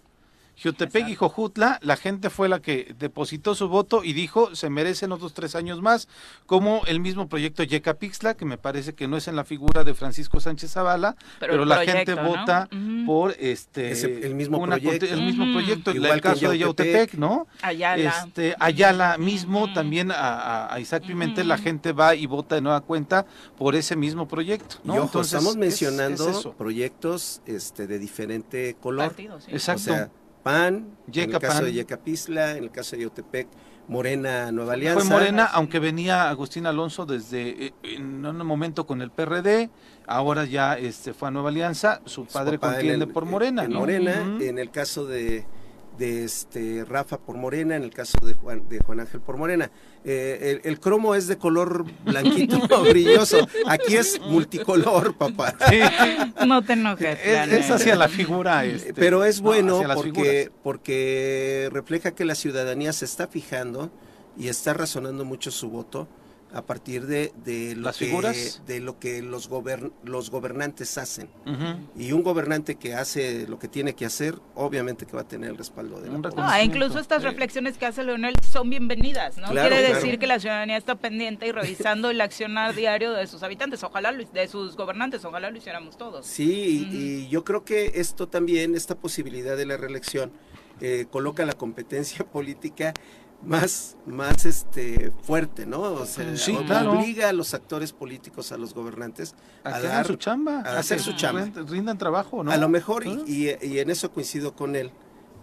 Jutepec 0.61 1.07
y 1.07 1.15
Jojutla, 1.15 1.79
la 1.81 1.97
gente 1.97 2.29
fue 2.29 2.49
la 2.49 2.61
que 2.61 2.95
depositó 2.97 3.53
su 3.53 3.69
voto 3.69 4.03
y 4.03 4.13
dijo 4.13 4.55
se 4.55 4.69
merecen 4.69 5.11
otros 5.11 5.33
tres 5.33 5.55
años 5.55 5.81
más, 5.81 6.07
como 6.45 6.81
el 6.87 6.99
mismo 6.99 7.29
proyecto 7.29 7.63
Yecapixtla, 7.63 8.35
que 8.35 8.45
me 8.45 8.57
parece 8.57 8.93
que 8.95 9.07
no 9.07 9.17
es 9.17 9.27
en 9.27 9.35
la 9.35 9.43
figura 9.43 9.83
de 9.83 9.93
Francisco 9.93 10.39
Sánchez 10.39 10.71
Zavala, 10.71 11.15
pero, 11.39 11.65
la 11.65 11.85
gente 11.85 12.15
vota 12.15 12.67
por 13.05 13.35
este 13.39 13.91
el 14.25 14.35
mismo 14.35 14.63
proyecto, 14.63 15.05
el 15.05 15.21
mismo 15.21 15.45
proyecto, 15.53 15.91
el 15.91 16.21
caso 16.21 16.49
de 16.49 16.57
Yautepec, 16.57 17.13
¿no? 17.13 17.47
Ayala, 17.61 18.23
este, 18.25 18.55
Ayala 18.59 19.17
mismo, 19.17 19.71
también 19.73 20.11
a, 20.11 20.75
Isaac 20.79 21.05
Pimentel, 21.05 21.47
la 21.47 21.57
gente 21.57 21.91
va 21.91 22.15
y 22.15 22.25
vota 22.25 22.55
de 22.55 22.61
nueva 22.61 22.81
cuenta 22.81 23.25
por 23.57 23.75
ese 23.75 23.95
mismo 23.95 24.27
proyecto, 24.27 24.77
¿no? 24.83 24.95
Entonces, 25.03 25.33
estamos 25.33 25.55
mencionando 25.55 26.55
proyectos 26.57 27.41
este 27.45 27.87
de 27.87 27.99
diferente 27.99 28.75
color. 28.79 29.13
Exacto. 29.47 30.09
En 30.47 31.31
el 31.31 31.39
caso 31.39 31.65
de 31.65 31.73
Yecapisla, 31.73 32.57
en 32.57 32.63
el 32.63 32.71
caso 32.71 32.95
de 32.95 33.03
Yotepec, 33.03 33.47
Morena 33.87 34.51
Nueva 34.51 34.73
Alianza. 34.73 35.01
Fue 35.01 35.09
Morena, 35.09 35.45
aunque 35.45 35.79
venía 35.79 36.29
Agustín 36.29 36.65
Alonso 36.65 37.05
desde 37.05 37.67
eh, 37.67 37.73
en 37.83 38.25
un 38.25 38.45
momento 38.45 38.85
con 38.85 39.01
el 39.01 39.11
PRD, 39.11 39.69
ahora 40.05 40.45
ya 40.45 40.77
este 40.77 41.13
fue 41.13 41.29
a 41.29 41.31
Nueva 41.31 41.49
Alianza, 41.49 42.01
su 42.05 42.25
padre 42.25 42.59
contiende 42.59 43.07
por 43.07 43.25
Morena. 43.25 43.63
En, 43.63 43.73
Morena, 43.73 44.37
en 44.39 44.59
el 44.59 44.71
caso 44.71 45.05
de 45.05 45.45
de 45.97 46.23
este 46.23 46.85
Rafa 46.85 47.17
por 47.17 47.37
Morena, 47.37 47.75
en 47.75 47.83
el 47.83 47.91
caso 47.91 48.17
de 48.25 48.33
Juan, 48.33 48.67
de 48.69 48.79
Juan 48.79 48.99
Ángel 48.99 49.21
por 49.21 49.37
Morena. 49.37 49.71
Eh, 50.03 50.61
el, 50.63 50.79
cromo 50.79 51.15
es 51.15 51.27
de 51.27 51.37
color 51.37 51.85
blanquito, 52.03 52.59
brilloso. 52.89 53.47
Aquí 53.65 53.95
es 53.95 54.19
multicolor, 54.21 55.15
papá. 55.15 55.55
No 56.45 56.63
te 56.63 56.73
enojes. 56.73 57.19
Es, 57.23 57.71
hacia 57.71 57.95
la 57.95 58.07
figura. 58.07 58.65
Este, 58.65 58.93
Pero 58.93 59.25
es 59.25 59.41
bueno 59.41 59.81
porque, 59.95 60.51
porque 60.63 61.69
refleja 61.71 62.11
que 62.11 62.25
la 62.25 62.35
ciudadanía 62.35 62.93
se 62.93 63.05
está 63.05 63.27
fijando 63.27 63.91
y 64.37 64.49
está 64.49 64.73
razonando 64.73 65.25
mucho 65.25 65.51
su 65.51 65.69
voto 65.69 66.07
a 66.53 66.61
partir 66.61 67.05
de, 67.07 67.33
de 67.43 67.75
lo, 67.75 67.83
¿Las 67.83 67.97
que, 67.97 68.05
figuras? 68.05 68.61
de 68.65 68.79
lo 68.79 68.99
que 68.99 69.21
los, 69.21 69.49
los 70.03 70.31
gobernantes 70.31 70.97
hacen. 70.97 71.29
Y 71.97 72.11
un 72.13 72.23
gobernante 72.23 72.75
que 72.75 72.93
hace 72.93 73.47
lo 73.47 73.59
que 73.59 73.67
tiene 73.67 73.93
que 73.93 74.05
hacer, 74.05 74.35
obviamente 74.55 75.05
que 75.05 75.15
va 75.15 75.21
a 75.21 75.27
tener 75.27 75.51
el 75.51 75.57
respaldo 75.57 75.99
de 75.99 76.09
la 76.09 76.17
no, 76.17 76.61
Incluso 76.63 76.99
estas 76.99 77.23
reflexiones 77.23 77.77
que 77.77 77.85
hace 77.85 78.03
Leonel 78.03 78.33
son 78.49 78.69
bienvenidas, 78.69 79.37
¿no? 79.37 79.49
Quiere 79.49 79.81
decir 79.81 80.19
que 80.19 80.27
la 80.27 80.39
ciudadanía 80.39 80.77
está 80.77 80.95
pendiente 80.95 81.47
y 81.47 81.51
revisando 81.51 82.09
el 82.09 82.21
accionar 82.21 82.75
diario 82.75 83.11
de 83.11 83.27
sus 83.27 83.43
habitantes, 83.43 83.83
ojalá 83.83 84.13
de 84.13 84.47
sus 84.47 84.75
gobernantes, 84.75 85.23
ojalá 85.25 85.49
lo 85.51 85.57
hiciéramos 85.57 85.97
todos. 85.97 86.25
Sí, 86.25 86.87
y 86.91 87.27
yo 87.29 87.43
creo 87.43 87.65
que 87.65 87.91
esto 87.95 88.27
también, 88.27 88.75
esta 88.75 88.95
posibilidad 88.95 89.57
de 89.57 89.65
la 89.65 89.77
reelección, 89.77 90.31
eh, 90.79 91.07
coloca 91.09 91.45
la 91.45 91.53
competencia 91.53 92.25
política 92.31 92.93
más, 93.43 93.95
más 94.05 94.45
este 94.45 95.11
fuerte, 95.23 95.65
¿no? 95.65 95.81
O 95.81 96.05
sea, 96.05 96.25
obliga 96.89 97.29
a 97.29 97.33
los 97.33 97.53
actores 97.53 97.93
políticos, 97.93 98.51
a 98.51 98.57
los 98.57 98.73
gobernantes 98.73 99.35
a, 99.63 99.79
dar 99.79 100.07
su 100.07 100.15
chamba, 100.15 100.61
a 100.61 100.79
hacer 100.79 100.99
su 100.99 101.13
chamba, 101.13 101.45
rindan 101.67 101.97
trabajo, 101.97 102.43
¿no? 102.43 102.51
A 102.51 102.57
lo 102.57 102.69
mejor 102.69 103.05
y, 103.05 103.55
y, 103.61 103.79
en 103.79 103.89
eso 103.89 104.11
coincido 104.11 104.55
con 104.55 104.75
él. 104.75 104.91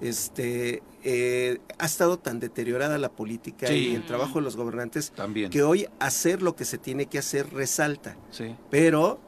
Este 0.00 0.82
eh, 1.04 1.60
ha 1.78 1.86
estado 1.86 2.18
tan 2.18 2.40
deteriorada 2.40 2.98
la 2.98 3.10
política 3.10 3.72
y 3.72 3.94
el 3.94 4.04
trabajo 4.04 4.40
de 4.40 4.44
los 4.44 4.56
gobernantes 4.56 5.12
También. 5.12 5.50
que 5.50 5.62
hoy 5.62 5.86
hacer 6.00 6.42
lo 6.42 6.56
que 6.56 6.64
se 6.64 6.78
tiene 6.78 7.06
que 7.06 7.18
hacer 7.18 7.52
resalta. 7.52 8.16
Sí. 8.30 8.56
Pero 8.70 9.20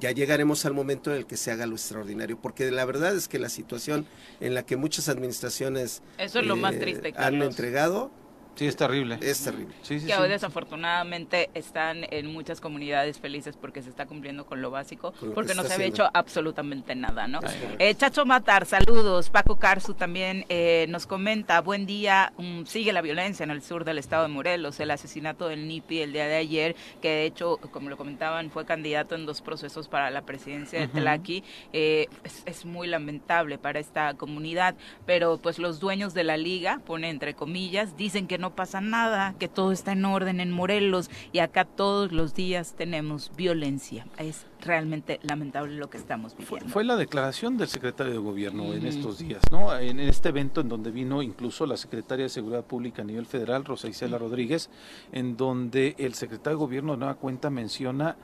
ya 0.00 0.10
llegaremos 0.10 0.64
al 0.64 0.74
momento 0.74 1.10
en 1.10 1.18
el 1.18 1.26
que 1.26 1.36
se 1.36 1.50
haga 1.50 1.66
lo 1.66 1.74
extraordinario, 1.74 2.38
porque 2.40 2.70
la 2.70 2.84
verdad 2.84 3.14
es 3.14 3.28
que 3.28 3.38
la 3.38 3.48
situación 3.48 4.06
en 4.40 4.54
la 4.54 4.64
que 4.64 4.76
muchas 4.76 5.08
administraciones 5.08 6.02
Eso 6.18 6.40
es 6.40 6.46
lo 6.46 6.56
más 6.56 6.74
eh, 6.74 6.78
triste, 6.78 7.14
han 7.16 7.42
entregado 7.42 8.10
Sí, 8.54 8.66
es 8.66 8.76
terrible. 8.76 9.18
Es 9.22 9.42
terrible. 9.42 9.74
que 9.88 10.14
hoy 10.14 10.28
desafortunadamente 10.28 11.50
están 11.54 12.04
en 12.10 12.26
muchas 12.26 12.60
comunidades 12.60 13.18
felices 13.18 13.56
porque 13.56 13.82
se 13.82 13.88
está 13.88 14.06
cumpliendo 14.06 14.44
con 14.44 14.60
lo 14.60 14.70
básico, 14.70 15.14
porque 15.34 15.54
no 15.54 15.62
se 15.64 15.72
había 15.72 15.86
hecho 15.86 16.08
absolutamente 16.12 16.94
nada, 16.94 17.26
¿no? 17.26 17.40
Eh, 17.78 17.94
Chacho 17.94 18.26
Matar, 18.26 18.66
saludos. 18.66 19.30
Paco 19.30 19.56
Carzu 19.56 19.94
también 19.94 20.44
eh, 20.50 20.86
nos 20.90 21.06
comenta, 21.06 21.60
buen 21.62 21.86
día, 21.86 22.32
um, 22.36 22.66
sigue 22.66 22.92
la 22.92 23.00
violencia 23.00 23.44
en 23.44 23.50
el 23.50 23.62
sur 23.62 23.84
del 23.84 23.98
estado 23.98 24.24
de 24.24 24.28
Morelos, 24.28 24.80
el 24.80 24.90
asesinato 24.90 25.48
del 25.48 25.66
NIPI 25.66 26.00
el 26.02 26.12
día 26.12 26.26
de 26.26 26.36
ayer, 26.36 26.76
que 27.00 27.08
de 27.08 27.24
hecho, 27.24 27.56
como 27.70 27.88
lo 27.88 27.96
comentaban, 27.96 28.50
fue 28.50 28.66
candidato 28.66 29.14
en 29.14 29.24
dos 29.24 29.40
procesos 29.40 29.88
para 29.88 30.10
la 30.10 30.22
presidencia 30.22 30.78
de 30.78 30.88
Tlaqui, 30.88 31.42
eh, 31.72 32.08
es, 32.22 32.42
es 32.44 32.64
muy 32.66 32.86
lamentable 32.86 33.56
para 33.56 33.80
esta 33.80 34.14
comunidad, 34.14 34.74
pero 35.06 35.38
pues 35.38 35.58
los 35.58 35.80
dueños 35.80 36.12
de 36.12 36.24
la 36.24 36.36
liga, 36.36 36.80
pone 36.84 37.08
entre 37.08 37.34
comillas, 37.34 37.96
dicen 37.96 38.26
que 38.26 38.41
no 38.42 38.50
pasa 38.50 38.80
nada, 38.80 39.36
que 39.38 39.46
todo 39.46 39.70
está 39.70 39.92
en 39.92 40.04
orden 40.04 40.40
en 40.40 40.50
Morelos 40.50 41.10
y 41.30 41.38
acá 41.38 41.64
todos 41.64 42.10
los 42.10 42.34
días 42.34 42.74
tenemos 42.76 43.30
violencia. 43.36 44.04
Es 44.18 44.46
realmente 44.60 45.20
lamentable 45.22 45.76
lo 45.76 45.88
que 45.88 45.96
estamos 45.96 46.36
viviendo. 46.36 46.68
Fue, 46.68 46.82
la 46.82 46.96
declaración 46.96 47.56
del 47.56 47.68
secretario 47.68 48.12
de 48.12 48.18
gobierno 48.18 48.74
en 48.74 48.84
estos 48.84 49.18
días, 49.18 49.42
¿no? 49.52 49.78
En 49.78 50.00
este 50.00 50.30
evento 50.30 50.60
en 50.60 50.68
donde 50.68 50.90
vino 50.90 51.22
incluso 51.22 51.66
la 51.66 51.76
secretaria 51.76 52.24
de 52.24 52.30
Seguridad 52.30 52.64
Pública 52.64 53.02
a 53.02 53.04
nivel 53.04 53.26
federal, 53.26 53.64
Rosa 53.64 53.86
Isela 53.86 54.18
Rodríguez, 54.18 54.70
en 55.12 55.36
donde 55.36 55.94
el 55.98 56.14
secretario 56.14 56.58
de 56.58 56.64
gobierno 56.64 56.92
de 56.92 56.98
nueva 56.98 57.14
cuenta 57.14 57.48
menciona 57.48 58.16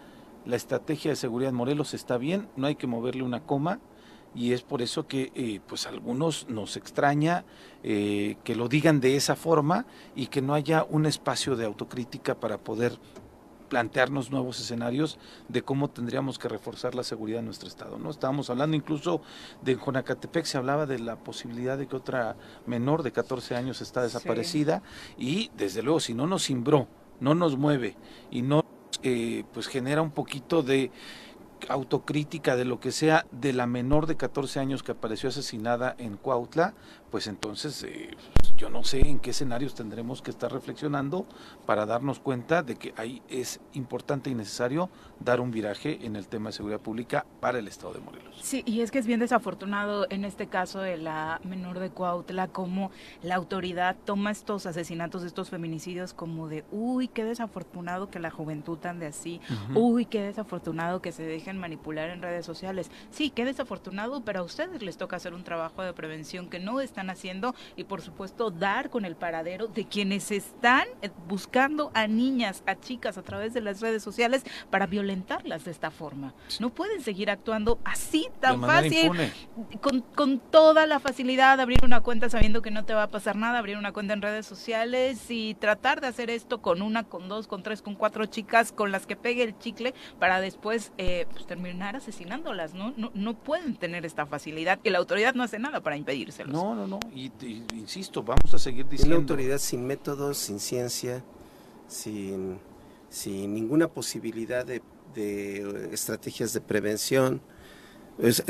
la 0.45 0.57
estrategia 0.57 1.13
de 1.13 1.17
seguridad 1.17 1.51
en 1.51 1.57
Morelos 1.57 1.95
está 1.95 2.19
bien, 2.19 2.49
no 2.57 2.67
hay 2.67 2.75
que 2.75 2.89
moverle 2.89 3.23
una 3.23 3.41
coma, 3.41 3.79
y 4.35 4.53
es 4.53 4.63
por 4.63 4.83
eso 4.83 5.07
que 5.07 5.33
eh, 5.35 5.61
pues 5.67 5.87
algunos 5.87 6.49
nos 6.49 6.77
extraña 6.77 7.45
eh, 7.83 8.37
que 8.45 8.55
lo 8.55 8.69
digan 8.69 9.01
de 9.01 9.17
esa 9.17 9.37
forma 9.37 9.87
y 10.15 10.27
que 10.27 10.43
no 10.43 10.55
haya 10.55 10.85
un 10.85 11.07
espacio 11.07 11.57
de 11.57 11.65
autocrítica 11.65 12.39
para 12.39 12.59
poder 12.59 12.99
plantearnos 13.69 14.31
nuevos 14.31 14.59
escenarios 14.61 15.19
de 15.49 15.63
cómo 15.63 15.89
tendríamos 15.89 16.39
que 16.39 16.49
reforzar 16.49 16.95
la 16.95 17.05
seguridad 17.05 17.41
en 17.41 17.47
nuestro 17.47 17.69
estado. 17.69 17.99
¿no? 17.99 18.11
Estábamos 18.11 18.51
hablando 18.51 18.77
incluso 18.77 19.21
de 19.63 19.77
Jonacatepec, 19.77 20.45
se 20.45 20.59
hablaba 20.59 20.87
de 20.87 20.99
la 20.99 21.17
posibilidad 21.17 21.79
de 21.79 21.87
que 21.87 21.97
otra 21.97 22.37
menor 22.67 23.03
de 23.03 23.13
14 23.13 23.57
años 23.57 23.81
está 23.81 24.03
desaparecida 24.03 24.83
y 25.17 25.51
desde 25.57 25.83
luego 25.83 26.01
si 26.01 26.15
no 26.15 26.27
nos 26.27 26.47
cimbró, 26.47 26.89
no 27.21 27.35
nos 27.35 27.57
mueve 27.57 27.97
y 28.31 28.43
no 28.43 28.65
eh, 29.03 29.45
pues 29.53 29.69
genera 29.69 30.03
un 30.03 30.11
poquito 30.11 30.63
de 30.63 30.91
autocrítica 31.69 32.57
de 32.57 32.65
lo 32.65 32.81
que 32.81 32.93
sea 32.93 33.27
de 33.31 33.53
la 33.53 33.67
menor 33.67 34.07
de 34.07 34.17
14 34.17 34.61
años 34.61 34.83
que 34.83 34.93
apareció 34.93 35.29
asesinada 35.29 35.95
en 35.99 36.17
Cuautla, 36.17 36.75
pues 37.11 37.27
entonces 37.27 37.83
eh, 37.85 38.17
yo 38.57 38.71
no 38.71 38.85
sé 38.85 39.01
en 39.01 39.19
qué 39.19 39.31
escenarios 39.31 39.75
tendremos 39.75 40.23
que 40.23 40.31
estar 40.31 40.53
reflexionando 40.53 41.27
para 41.67 41.87
darnos 41.87 42.19
cuenta 42.19 42.63
de 42.63 42.77
que 42.77 42.93
ahí 42.97 43.23
es 43.29 43.61
importante 43.73 44.31
y 44.31 44.35
necesario 44.35 44.91
dar 45.21 45.41
un 45.41 45.51
viraje 45.51 45.99
en 46.03 46.17
el 46.17 46.29
tema 46.29 46.51
de 46.51 46.55
seguridad 46.55 46.81
pública 46.81 47.27
para 47.41 47.59
el 47.59 47.69
Estado 47.69 47.95
de 47.95 48.01
Morelos. 48.01 48.39
Sí, 48.43 48.63
y 48.67 48.81
es 48.81 48.91
que 48.91 48.99
es 48.99 49.07
bien 49.07 49.21
desafortunado 49.21 50.07
en 50.11 50.25
este 50.25 50.47
caso 50.47 50.81
de 50.81 50.97
la 50.97 51.41
menor 51.45 51.79
de 51.79 51.91
Cuautla, 51.91 52.49
como 52.49 52.91
la 53.23 53.35
autoridad 53.35 53.97
toma 54.05 54.31
estos 54.31 54.67
asesinatos, 54.67 55.23
estos 55.23 55.51
feminicidios 55.51 56.15
como 56.15 56.49
de, 56.49 56.65
uy, 56.71 57.09
qué 57.09 57.25
desafortunado 57.25 58.11
que 58.11 58.19
la 58.19 58.31
juventud 58.31 58.85
ande 58.85 59.07
así, 59.07 59.41
uy, 59.75 60.07
qué 60.07 60.23
desafortunado 60.23 61.01
que 61.01 61.13
se 61.13 61.25
dejen 61.25 61.59
manipular 61.59 62.11
en 62.11 62.23
redes 62.23 62.47
sociales. 62.47 62.91
Sí, 63.11 63.31
qué 63.31 63.45
desafortunado, 63.45 64.23
pero 64.25 64.41
a 64.41 64.43
ustedes 64.43 64.83
les 64.83 64.97
toca 64.97 65.17
hacer 65.17 65.35
un 65.35 65.45
trabajo 65.45 65.83
de 65.83 65.93
prevención 65.93 66.49
que 66.49 66.59
no 66.59 66.77
están 66.99 67.11
haciendo 67.11 67.55
y 67.77 67.85
por 67.85 68.03
supuesto 68.03 68.51
dar 68.51 68.91
con 68.91 69.05
el 69.05 69.15
paradero 69.15 69.69
de 69.69 69.85
quienes 69.85 70.33
están 70.33 70.89
eh, 71.01 71.11
buscando 71.29 71.93
a 71.95 72.09
niñas, 72.09 72.65
a 72.67 72.75
chicas 72.75 73.17
a 73.17 73.23
través 73.23 73.55
de 73.55 73.61
las 73.61 73.81
redes 73.81 74.03
sociales 74.03 74.43
para 74.69 74.87
violentarlas 74.87 75.65
de 75.65 75.71
esta 75.71 75.93
forma. 75.93 76.35
No 76.59 76.71
pueden 76.71 77.01
seguir 77.01 77.31
actuando 77.31 77.79
así 77.85 78.29
tan 78.41 78.61
fácil, 78.63 79.13
con, 79.81 80.01
con, 80.01 80.41
toda 80.41 80.87
la 80.87 80.99
facilidad 80.99 81.57
de 81.57 81.63
abrir 81.63 81.85
una 81.85 82.01
cuenta 82.01 82.29
sabiendo 82.29 82.63
que 82.63 82.73
no 82.73 82.85
te 82.85 82.95
va 82.95 83.05
a 83.05 83.11
pasar 83.11 83.37
nada, 83.37 83.59
abrir 83.59 83.77
una 83.77 83.93
cuenta 83.93 84.15
en 84.15 84.23
redes 84.23 84.47
sociales 84.47 85.31
y 85.31 85.55
tratar 85.55 86.01
de 86.01 86.09
hacer 86.09 86.31
esto 86.31 86.61
con 86.61 86.83
una, 86.83 87.05
con 87.05 87.29
dos, 87.29 87.47
con 87.47 87.63
tres, 87.63 87.81
con 87.81 87.95
cuatro 87.95 88.27
chicas 88.27 88.73
con 88.73 88.91
las 88.91 89.07
que 89.07 89.15
pegue 89.15 89.45
el 89.45 89.57
chicle 89.59 89.95
para 90.19 90.41
después 90.41 90.93
eh, 90.99 91.27
pues, 91.31 91.47
terminar 91.47 91.95
asesinándolas, 91.95 92.75
¿no? 92.75 92.93
¿no? 92.97 93.13
No 93.15 93.35
pueden 93.35 93.77
tener 93.77 94.05
esta 94.05 94.27
facilidad 94.27 94.81
y 94.83 94.91
la 94.91 94.99
autoridad 94.99 95.35
no 95.35 95.45
hace 95.45 95.61
nada 95.61 95.81
para 95.81 95.97
impedírselo. 95.97 96.51
No, 96.51 96.75
no, 96.75 96.88
no, 96.89 96.99
y, 97.15 97.31
insisto, 97.75 98.23
vamos 98.23 98.53
a 98.55 98.59
seguir 98.59 98.89
diciendo. 98.89 99.17
Una 99.17 99.23
autoridad 99.23 99.59
sin 99.59 99.87
métodos, 99.87 100.39
sin 100.39 100.59
ciencia, 100.59 101.23
sin, 101.87 102.59
sin 103.11 103.55
ninguna 103.55 103.89
posibilidad 103.89 104.65
de 104.65 104.83
de 105.15 105.91
estrategias 105.93 106.53
de 106.53 106.61
prevención. 106.61 107.41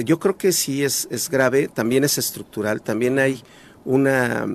yo 0.04 0.18
creo 0.18 0.36
que 0.36 0.52
sí 0.52 0.84
es, 0.84 1.08
es, 1.10 1.28
grave, 1.28 1.68
también 1.68 2.04
es 2.04 2.18
estructural, 2.18 2.82
también 2.82 3.18
hay 3.18 3.42
una, 3.84 4.46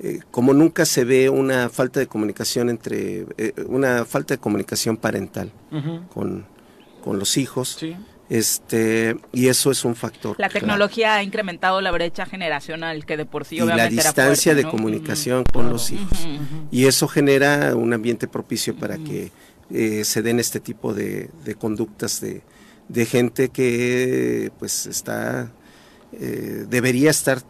eh, 0.00 0.20
como 0.30 0.52
nunca 0.52 0.84
se 0.84 1.04
ve 1.04 1.28
una 1.28 1.68
falta 1.68 2.00
de 2.00 2.06
comunicación 2.06 2.70
entre, 2.70 3.26
eh, 3.38 3.54
una 3.66 4.04
falta 4.04 4.34
de 4.34 4.38
comunicación 4.38 4.96
parental 4.96 5.52
con, 6.12 6.46
con, 7.02 7.18
los 7.18 7.36
hijos. 7.36 7.78
Este, 8.32 9.14
y 9.30 9.48
eso 9.48 9.70
es 9.70 9.84
un 9.84 9.94
factor. 9.94 10.36
La 10.38 10.48
tecnología 10.48 11.16
ha 11.16 11.22
incrementado 11.22 11.82
la 11.82 11.90
brecha 11.90 12.24
generacional 12.24 13.04
que 13.04 13.18
de 13.18 13.26
por 13.26 13.44
sí 13.44 13.56
y 13.56 13.60
la 13.60 13.88
distancia 13.88 14.54
de 14.54 14.64
comunicación 14.64 15.44
con 15.44 15.68
los 15.68 15.90
hijos. 15.90 16.26
Y 16.70 16.86
eso 16.86 17.08
genera 17.08 17.76
un 17.76 17.92
ambiente 17.92 18.28
propicio 18.28 18.74
para 18.74 18.96
que 18.96 19.30
eh, 19.70 20.04
se 20.04 20.22
den 20.22 20.40
este 20.40 20.60
tipo 20.60 20.94
de, 20.94 21.28
de 21.44 21.54
conductas 21.56 22.22
de, 22.22 22.40
de, 22.88 23.04
gente 23.04 23.50
que 23.50 24.50
pues 24.58 24.86
está 24.86 25.52
eh, 26.18 26.64
debería 26.66 27.10
estar 27.10 27.42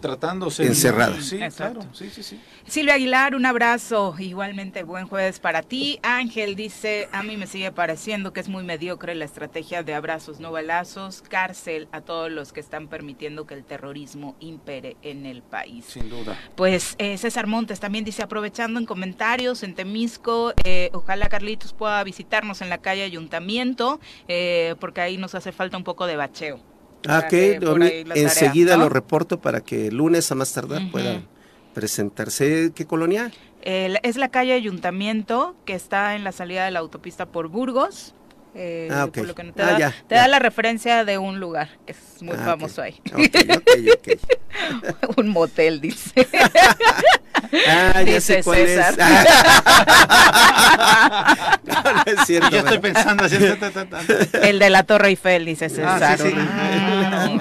tratándose 0.00 0.66
encerrada. 0.66 1.20
Sí, 1.20 1.38
claro, 1.56 1.80
sí, 1.92 2.10
sí, 2.10 2.22
sí. 2.22 2.40
Silvia 2.66 2.94
Aguilar, 2.94 3.34
un 3.34 3.46
abrazo, 3.46 4.14
igualmente 4.18 4.82
buen 4.82 5.06
jueves 5.06 5.40
para 5.40 5.62
ti. 5.62 5.98
Ángel 6.02 6.54
dice, 6.54 7.08
a 7.12 7.22
mí 7.22 7.36
me 7.36 7.46
sigue 7.46 7.72
pareciendo 7.72 8.32
que 8.32 8.40
es 8.40 8.48
muy 8.48 8.62
mediocre 8.62 9.14
la 9.14 9.24
estrategia 9.24 9.82
de 9.82 9.94
abrazos 9.94 10.40
no 10.40 10.52
balazos, 10.52 11.22
cárcel 11.22 11.88
a 11.92 12.00
todos 12.00 12.30
los 12.30 12.52
que 12.52 12.60
están 12.60 12.88
permitiendo 12.88 13.46
que 13.46 13.54
el 13.54 13.64
terrorismo 13.64 14.36
impere 14.40 14.96
en 15.02 15.26
el 15.26 15.42
país. 15.42 15.84
Sin 15.86 16.10
duda. 16.10 16.38
Pues 16.56 16.94
eh, 16.98 17.16
César 17.18 17.46
Montes 17.46 17.80
también 17.80 18.04
dice, 18.04 18.22
aprovechando 18.22 18.78
en 18.78 18.86
comentarios 18.86 19.62
en 19.62 19.74
Temisco, 19.74 20.52
eh, 20.64 20.90
ojalá 20.92 21.28
Carlitos 21.28 21.72
pueda 21.72 22.02
visitarnos 22.04 22.60
en 22.62 22.68
la 22.68 22.78
calle 22.78 23.02
Ayuntamiento, 23.02 24.00
eh, 24.28 24.74
porque 24.80 25.00
ahí 25.00 25.16
nos 25.16 25.34
hace 25.34 25.52
falta 25.52 25.76
un 25.76 25.84
poco 25.84 26.06
de 26.06 26.16
bacheo. 26.16 26.60
Ah, 27.06 27.28
enseguida 27.30 28.76
lo 28.76 28.88
reporto 28.88 29.40
para 29.40 29.60
que 29.60 29.88
el 29.88 29.96
lunes 29.96 30.30
a 30.32 30.34
más 30.34 30.52
tardar 30.52 30.90
puedan 30.90 31.26
presentarse. 31.74 32.72
¿Qué 32.74 32.86
colonia? 32.86 33.30
es 33.62 34.16
la 34.16 34.30
calle 34.30 34.54
Ayuntamiento, 34.54 35.54
que 35.66 35.74
está 35.74 36.16
en 36.16 36.24
la 36.24 36.32
salida 36.32 36.64
de 36.64 36.70
la 36.70 36.78
autopista 36.78 37.26
por 37.26 37.48
Burgos. 37.48 38.14
Eh, 38.54 38.88
ah, 38.90 39.08
por 39.12 39.26
lo 39.26 39.34
que 39.34 39.44
te, 39.52 39.62
ah, 39.62 39.78
da, 39.78 39.94
te 40.08 40.14
da, 40.14 40.26
la 40.26 40.38
referencia 40.38 41.04
de 41.04 41.18
un 41.18 41.38
lugar 41.38 41.68
que 41.86 41.92
es 41.92 42.22
muy 42.22 42.34
ah, 42.34 42.44
famoso 42.44 42.82
ahí. 42.82 43.00
un 45.16 45.28
motel, 45.28 45.80
dice. 45.80 46.26
ah, 47.68 48.02
ya 48.02 48.20
sé 48.20 48.42
cuál 48.42 48.58
Es. 48.58 48.78
es 52.06 52.26
cierto. 52.26 52.50
Yo 52.50 52.58
estoy 52.58 52.78
pensando 52.78 53.24
así. 53.24 53.36
El 54.42 54.58
de 54.58 54.70
la 54.70 54.82
Torre 54.82 55.08
Eiffel, 55.08 55.44
dice 55.44 55.66
ah, 55.66 55.68
César. 55.68 56.18
Ah, 56.36 57.38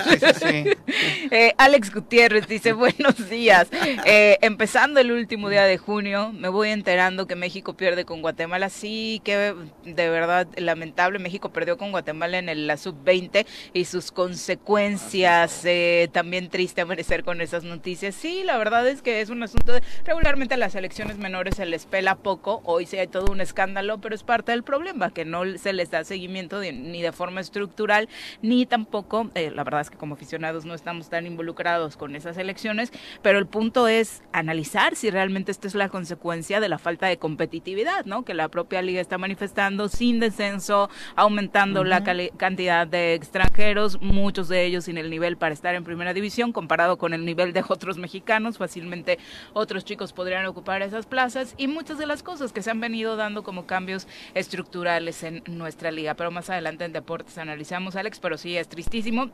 eh, 1.31 1.53
Alex 1.57 1.93
Gutiérrez 1.93 2.47
dice, 2.47 2.73
buenos 2.73 3.29
días. 3.29 3.67
Eh, 4.05 4.37
empezando 4.41 4.99
el 4.99 5.11
último 5.11 5.49
día 5.49 5.63
de 5.63 5.77
junio, 5.77 6.31
me 6.33 6.49
voy 6.49 6.69
enterando 6.69 7.27
que 7.27 7.35
México 7.35 7.75
pierde 7.75 8.05
con 8.05 8.21
Guatemala. 8.21 8.69
Sí, 8.69 9.21
que 9.23 9.55
de 9.85 10.09
verdad 10.09 10.47
lamentable. 10.57 11.19
México 11.19 11.51
perdió 11.51 11.77
con 11.77 11.91
Guatemala 11.91 12.37
en 12.37 12.49
el, 12.49 12.67
la 12.67 12.77
sub-20 12.77 13.45
y 13.73 13.85
sus 13.85 14.11
consecuencias. 14.11 15.61
Eh, 15.65 16.09
también 16.11 16.49
triste 16.49 16.81
amanecer 16.81 17.23
con 17.23 17.41
esas 17.41 17.63
noticias. 17.63 18.15
Sí, 18.15 18.43
la 18.43 18.57
verdad 18.57 18.87
es 18.87 19.01
que 19.01 19.21
es 19.21 19.29
un 19.29 19.43
asunto 19.43 19.73
de, 19.73 19.81
regularmente 20.05 20.55
a 20.55 20.57
las 20.57 20.75
elecciones 20.75 21.17
menores 21.17 21.55
se 21.55 21.65
les 21.65 21.85
pela 21.85 22.15
poco. 22.15 22.61
Hoy 22.65 22.85
sí 22.85 22.97
hay 22.97 23.07
todo 23.07 23.31
un 23.31 23.41
escándalo, 23.41 23.99
pero 23.99 24.15
es 24.15 24.23
parte 24.23 24.51
del 24.51 24.63
problema, 24.63 25.11
que 25.11 25.25
no 25.25 25.43
se 25.57 25.73
les 25.73 25.91
da 25.91 26.03
seguimiento 26.03 26.59
ni 26.61 27.01
de 27.01 27.11
forma 27.11 27.41
estructural, 27.41 28.09
ni 28.41 28.65
tampoco, 28.65 29.29
eh, 29.35 29.51
la 29.51 29.63
verdad 29.63 29.81
es 29.81 29.89
que 29.89 29.97
como 29.97 30.15
aficionados 30.15 30.65
no 30.65 30.73
estamos 30.73 31.09
tan 31.09 31.25
involucrados 31.25 31.97
con 31.97 32.15
esas 32.15 32.37
elecciones, 32.37 32.91
pero 33.21 33.39
el 33.39 33.47
punto 33.47 33.87
es 33.87 34.23
analizar 34.31 34.95
si 34.95 35.09
realmente 35.09 35.51
esto 35.51 35.67
es 35.67 35.75
la 35.75 35.89
consecuencia 35.89 36.59
de 36.59 36.69
la 36.69 36.77
falta 36.77 37.07
de 37.07 37.17
competitividad, 37.17 38.05
¿no? 38.05 38.23
Que 38.23 38.33
la 38.33 38.49
propia 38.49 38.81
liga 38.81 39.01
está 39.01 39.17
manifestando 39.17 39.87
sin 39.89 40.19
descenso, 40.19 40.89
aumentando 41.15 41.83
la 41.83 42.03
cantidad 42.37 42.87
de 42.87 43.13
extranjeros, 43.13 44.01
muchos 44.01 44.47
de 44.49 44.65
ellos 44.65 44.85
sin 44.85 44.97
el 44.97 45.09
nivel 45.09 45.37
para 45.37 45.53
estar 45.53 45.75
en 45.75 45.83
primera 45.83 46.13
división, 46.13 46.51
comparado 46.51 46.97
con 46.97 47.13
el 47.13 47.25
nivel 47.25 47.53
de 47.53 47.63
otros 47.67 47.97
mexicanos, 47.97 48.57
fácilmente 48.57 49.17
otros 49.53 49.76
chicos 49.85 50.13
podrían 50.13 50.45
ocupar 50.45 50.81
esas 50.81 51.05
plazas 51.05 51.53
y 51.57 51.67
muchas 51.67 51.97
de 51.97 52.05
las 52.05 52.23
cosas 52.23 52.53
que 52.53 52.61
se 52.61 52.71
han 52.71 52.79
venido 52.79 53.15
dando 53.15 53.43
como 53.43 53.65
cambios 53.65 54.07
estructurales 54.33 55.23
en 55.23 55.43
nuestra 55.47 55.91
liga. 55.91 56.15
Pero 56.15 56.31
más 56.31 56.49
adelante 56.49 56.85
en 56.85 56.93
deportes 56.93 57.37
analizamos, 57.37 57.95
Alex, 57.95 58.19
pero 58.19 58.37
sí 58.37 58.57
es 58.57 58.67
tristísimo. 58.67 59.29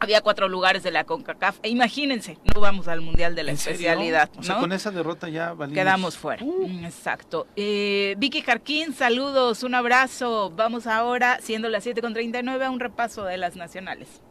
Había 0.00 0.20
cuatro 0.20 0.48
lugares 0.48 0.84
de 0.84 0.92
la 0.92 1.04
CONCACAF. 1.04 1.58
E 1.62 1.70
imagínense, 1.70 2.38
no 2.54 2.60
vamos 2.60 2.86
al 2.86 3.00
Mundial 3.00 3.34
de 3.34 3.42
la 3.42 3.52
especialidad. 3.52 4.30
¿no? 4.46 4.60
con 4.60 4.72
esa 4.72 4.92
derrota 4.92 5.28
ya 5.28 5.56
Quedamos 5.74 6.16
fuera. 6.16 6.44
Uh. 6.44 6.68
Mm, 6.68 6.84
exacto. 6.84 7.48
Eh, 7.56 8.14
Vicky 8.18 8.42
Jarquín, 8.42 8.94
saludos, 8.94 9.64
un 9.64 9.74
abrazo. 9.74 10.52
Vamos 10.54 10.86
ahora, 10.86 11.40
siendo 11.40 11.68
las 11.68 11.84
7.39, 11.84 12.62
a 12.62 12.70
un 12.70 12.78
repaso 12.78 13.24
de 13.24 13.38
las 13.38 13.56
nacionales. 13.56 14.22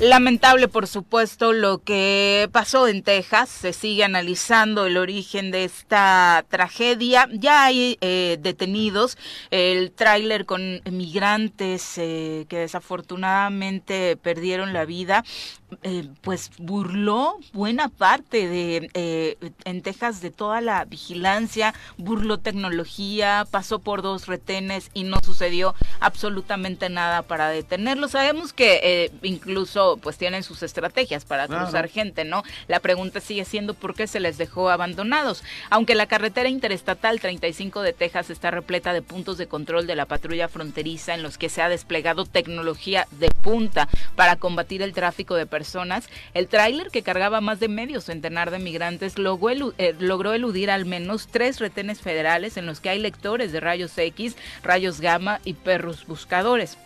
Lamentable, 0.00 0.68
por 0.68 0.86
supuesto, 0.86 1.52
lo 1.52 1.82
que 1.82 2.48
pasó 2.52 2.86
en 2.86 3.02
Texas. 3.02 3.48
Se 3.48 3.72
sigue 3.72 4.04
analizando 4.04 4.86
el 4.86 4.96
origen 4.96 5.50
de 5.50 5.64
esta 5.64 6.44
tragedia. 6.48 7.28
Ya 7.32 7.64
hay 7.64 7.98
eh, 8.00 8.38
detenidos. 8.40 9.18
El 9.50 9.90
tráiler 9.90 10.46
con 10.46 10.82
migrantes 10.88 11.98
eh, 11.98 12.46
que 12.48 12.58
desafortunadamente 12.58 14.16
perdieron 14.16 14.72
la 14.72 14.84
vida 14.84 15.24
eh, 15.82 16.08
pues 16.22 16.50
burló 16.56 17.36
buena 17.52 17.90
parte 17.90 18.48
de 18.48 18.90
eh, 18.94 19.36
en 19.64 19.82
Texas 19.82 20.22
de 20.22 20.30
toda 20.30 20.62
la 20.62 20.86
vigilancia, 20.86 21.74
burló 21.98 22.38
tecnología, 22.38 23.46
pasó 23.50 23.78
por 23.78 24.00
dos 24.00 24.26
retenes 24.26 24.90
y 24.94 25.04
no 25.04 25.20
sucedió 25.22 25.74
absolutamente 26.00 26.88
nada 26.88 27.20
para 27.20 27.50
detenerlo. 27.50 28.08
Sabemos 28.08 28.54
que 28.54 28.80
eh, 28.82 29.12
incluso 29.22 29.98
pues 30.02 30.16
tienen 30.16 30.42
sus 30.42 30.62
estrategias 30.62 31.26
para 31.26 31.46
cruzar 31.46 31.88
gente, 31.88 32.24
¿no? 32.24 32.44
La 32.66 32.80
pregunta 32.80 33.20
sigue 33.20 33.44
siendo 33.44 33.74
por 33.74 33.94
qué 33.94 34.06
se 34.06 34.20
les 34.20 34.38
dejó 34.38 34.70
abandonados. 34.70 35.44
Aunque 35.68 35.94
la 35.94 36.06
carretera 36.06 36.48
interestatal 36.48 37.20
35 37.20 37.82
de 37.82 37.92
Texas 37.92 38.30
está 38.30 38.50
repleta 38.50 38.94
de 38.94 39.02
puntos 39.02 39.36
de 39.36 39.48
control 39.48 39.86
de 39.86 39.96
la 39.96 40.06
patrulla 40.06 40.48
fronteriza 40.48 41.12
en 41.14 41.22
los 41.22 41.36
que 41.36 41.50
se 41.50 41.60
ha 41.60 41.68
desplegado 41.68 42.24
tecnología 42.24 43.06
de 43.10 43.28
punta 43.42 43.86
para 44.16 44.36
combatir 44.36 44.80
el 44.80 44.94
tráfico 44.94 45.34
de 45.34 45.44
personas 45.44 45.57
personas, 45.58 46.08
el 46.34 46.46
tráiler 46.46 46.90
que 46.92 47.02
cargaba 47.02 47.40
más 47.40 47.58
de 47.58 47.66
medio 47.66 48.00
centenar 48.00 48.52
de 48.52 48.60
migrantes 48.60 49.18
logró, 49.18 49.74
eh, 49.76 49.92
logró 49.98 50.32
eludir 50.32 50.70
al 50.70 50.86
menos 50.86 51.26
tres 51.26 51.58
retenes 51.58 52.00
federales 52.00 52.56
en 52.56 52.64
los 52.64 52.78
que 52.78 52.90
hay 52.90 53.00
lectores 53.00 53.50
de 53.50 53.58
rayos 53.58 53.98
X, 53.98 54.36
rayos 54.62 55.00
gamma 55.00 55.40
y 55.44 55.54
perros 55.54 56.06
buscadores 56.06 56.78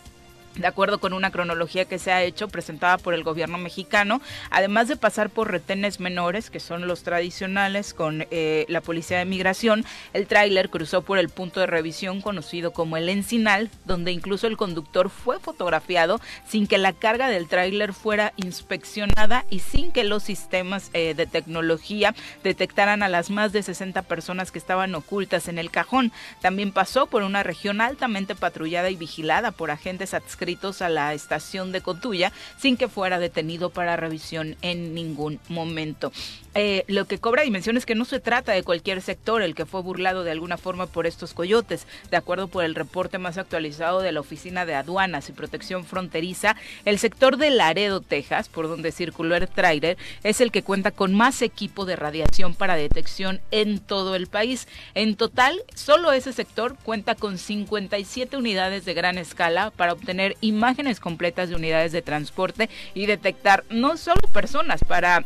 de 0.55 0.67
acuerdo 0.67 0.99
con 0.99 1.13
una 1.13 1.31
cronología 1.31 1.85
que 1.85 1.99
se 1.99 2.11
ha 2.11 2.23
hecho 2.23 2.47
presentada 2.47 2.97
por 2.97 3.13
el 3.13 3.23
gobierno 3.23 3.57
mexicano, 3.57 4.21
además 4.51 4.87
de 4.87 4.95
pasar 4.95 5.29
por 5.29 5.51
retenes 5.51 5.99
menores, 5.99 6.49
que 6.49 6.59
son 6.59 6.87
los 6.87 7.03
tradicionales 7.03 7.93
con 7.93 8.27
eh, 8.29 8.65
la 8.69 8.81
Policía 8.81 9.17
de 9.17 9.25
Migración, 9.25 9.85
el 10.13 10.27
tráiler 10.27 10.69
cruzó 10.69 11.01
por 11.01 11.17
el 11.17 11.29
punto 11.29 11.59
de 11.59 11.67
revisión 11.67 12.21
conocido 12.21 12.71
como 12.71 12.97
el 12.97 13.09
Encinal, 13.09 13.69
donde 13.85 14.11
incluso 14.11 14.47
el 14.47 14.57
conductor 14.57 15.09
fue 15.09 15.39
fotografiado 15.39 16.21
sin 16.47 16.67
que 16.67 16.77
la 16.77 16.93
carga 16.93 17.29
del 17.29 17.47
tráiler 17.47 17.93
fuera 17.93 18.33
inspeccionada 18.35 19.45
y 19.49 19.59
sin 19.59 19.91
que 19.91 20.03
los 20.03 20.23
sistemas 20.23 20.91
eh, 20.93 21.13
de 21.15 21.25
tecnología 21.25 22.13
detectaran 22.43 23.01
a 23.01 23.09
las 23.09 23.29
más 23.29 23.53
de 23.53 23.63
60 23.63 24.01
personas 24.03 24.51
que 24.51 24.59
estaban 24.59 24.93
ocultas 24.93 25.47
en 25.47 25.57
el 25.57 25.71
cajón. 25.71 26.11
También 26.41 26.71
pasó 26.71 27.07
por 27.07 27.23
una 27.23 27.41
región 27.41 27.81
altamente 27.81 28.35
patrullada 28.35 28.89
y 28.89 28.95
vigilada 28.95 29.51
por 29.51 29.71
agentes 29.71 30.13
adscritos 30.13 30.42
a 30.81 30.89
la 30.89 31.13
estación 31.13 31.71
de 31.71 31.81
Cotulla 31.81 32.31
sin 32.57 32.77
que 32.77 32.87
fuera 32.87 33.19
detenido 33.19 33.69
para 33.69 33.95
revisión 33.95 34.55
en 34.61 34.93
ningún 34.93 35.39
momento. 35.49 36.11
Eh, 36.55 36.83
lo 36.87 37.05
que 37.05 37.17
cobra 37.17 37.41
dimensión 37.41 37.77
es 37.77 37.85
que 37.85 37.95
no 37.95 38.05
se 38.05 38.19
trata 38.19 38.51
de 38.51 38.63
cualquier 38.63 39.01
sector 39.01 39.41
el 39.41 39.55
que 39.55 39.65
fue 39.65 39.81
burlado 39.81 40.23
de 40.23 40.31
alguna 40.31 40.57
forma 40.57 40.85
por 40.85 41.07
estos 41.07 41.33
coyotes. 41.33 41.87
De 42.11 42.17
acuerdo 42.17 42.47
por 42.47 42.63
el 42.63 42.75
reporte 42.75 43.17
más 43.17 43.37
actualizado 43.37 44.01
de 44.01 44.11
la 44.11 44.19
Oficina 44.19 44.65
de 44.65 44.75
Aduanas 44.75 45.29
y 45.29 45.31
Protección 45.31 45.85
Fronteriza, 45.85 46.55
el 46.85 46.99
sector 46.99 47.37
de 47.37 47.49
Laredo, 47.49 48.01
Texas, 48.01 48.49
por 48.49 48.67
donde 48.67 48.91
circuló 48.91 49.35
el 49.35 49.47
trailer, 49.47 49.97
es 50.23 50.41
el 50.41 50.51
que 50.51 50.63
cuenta 50.63 50.91
con 50.91 51.13
más 51.13 51.41
equipo 51.41 51.85
de 51.85 51.95
radiación 51.95 52.53
para 52.53 52.75
detección 52.75 53.41
en 53.51 53.79
todo 53.79 54.15
el 54.15 54.27
país. 54.27 54.67
En 54.93 55.15
total, 55.15 55.63
solo 55.73 56.11
ese 56.11 56.33
sector 56.33 56.77
cuenta 56.83 57.15
con 57.15 57.37
57 57.37 58.37
unidades 58.37 58.85
de 58.85 58.93
gran 58.93 59.17
escala 59.17 59.71
para 59.71 59.93
obtener 59.93 60.37
imágenes 60.41 60.99
completas 60.99 61.49
de 61.49 61.55
unidades 61.55 61.91
de 61.91 62.01
transporte 62.01 62.69
y 62.93 63.07
detectar 63.07 63.63
no 63.69 63.97
solo 63.97 64.21
personas 64.31 64.83
para 64.83 65.25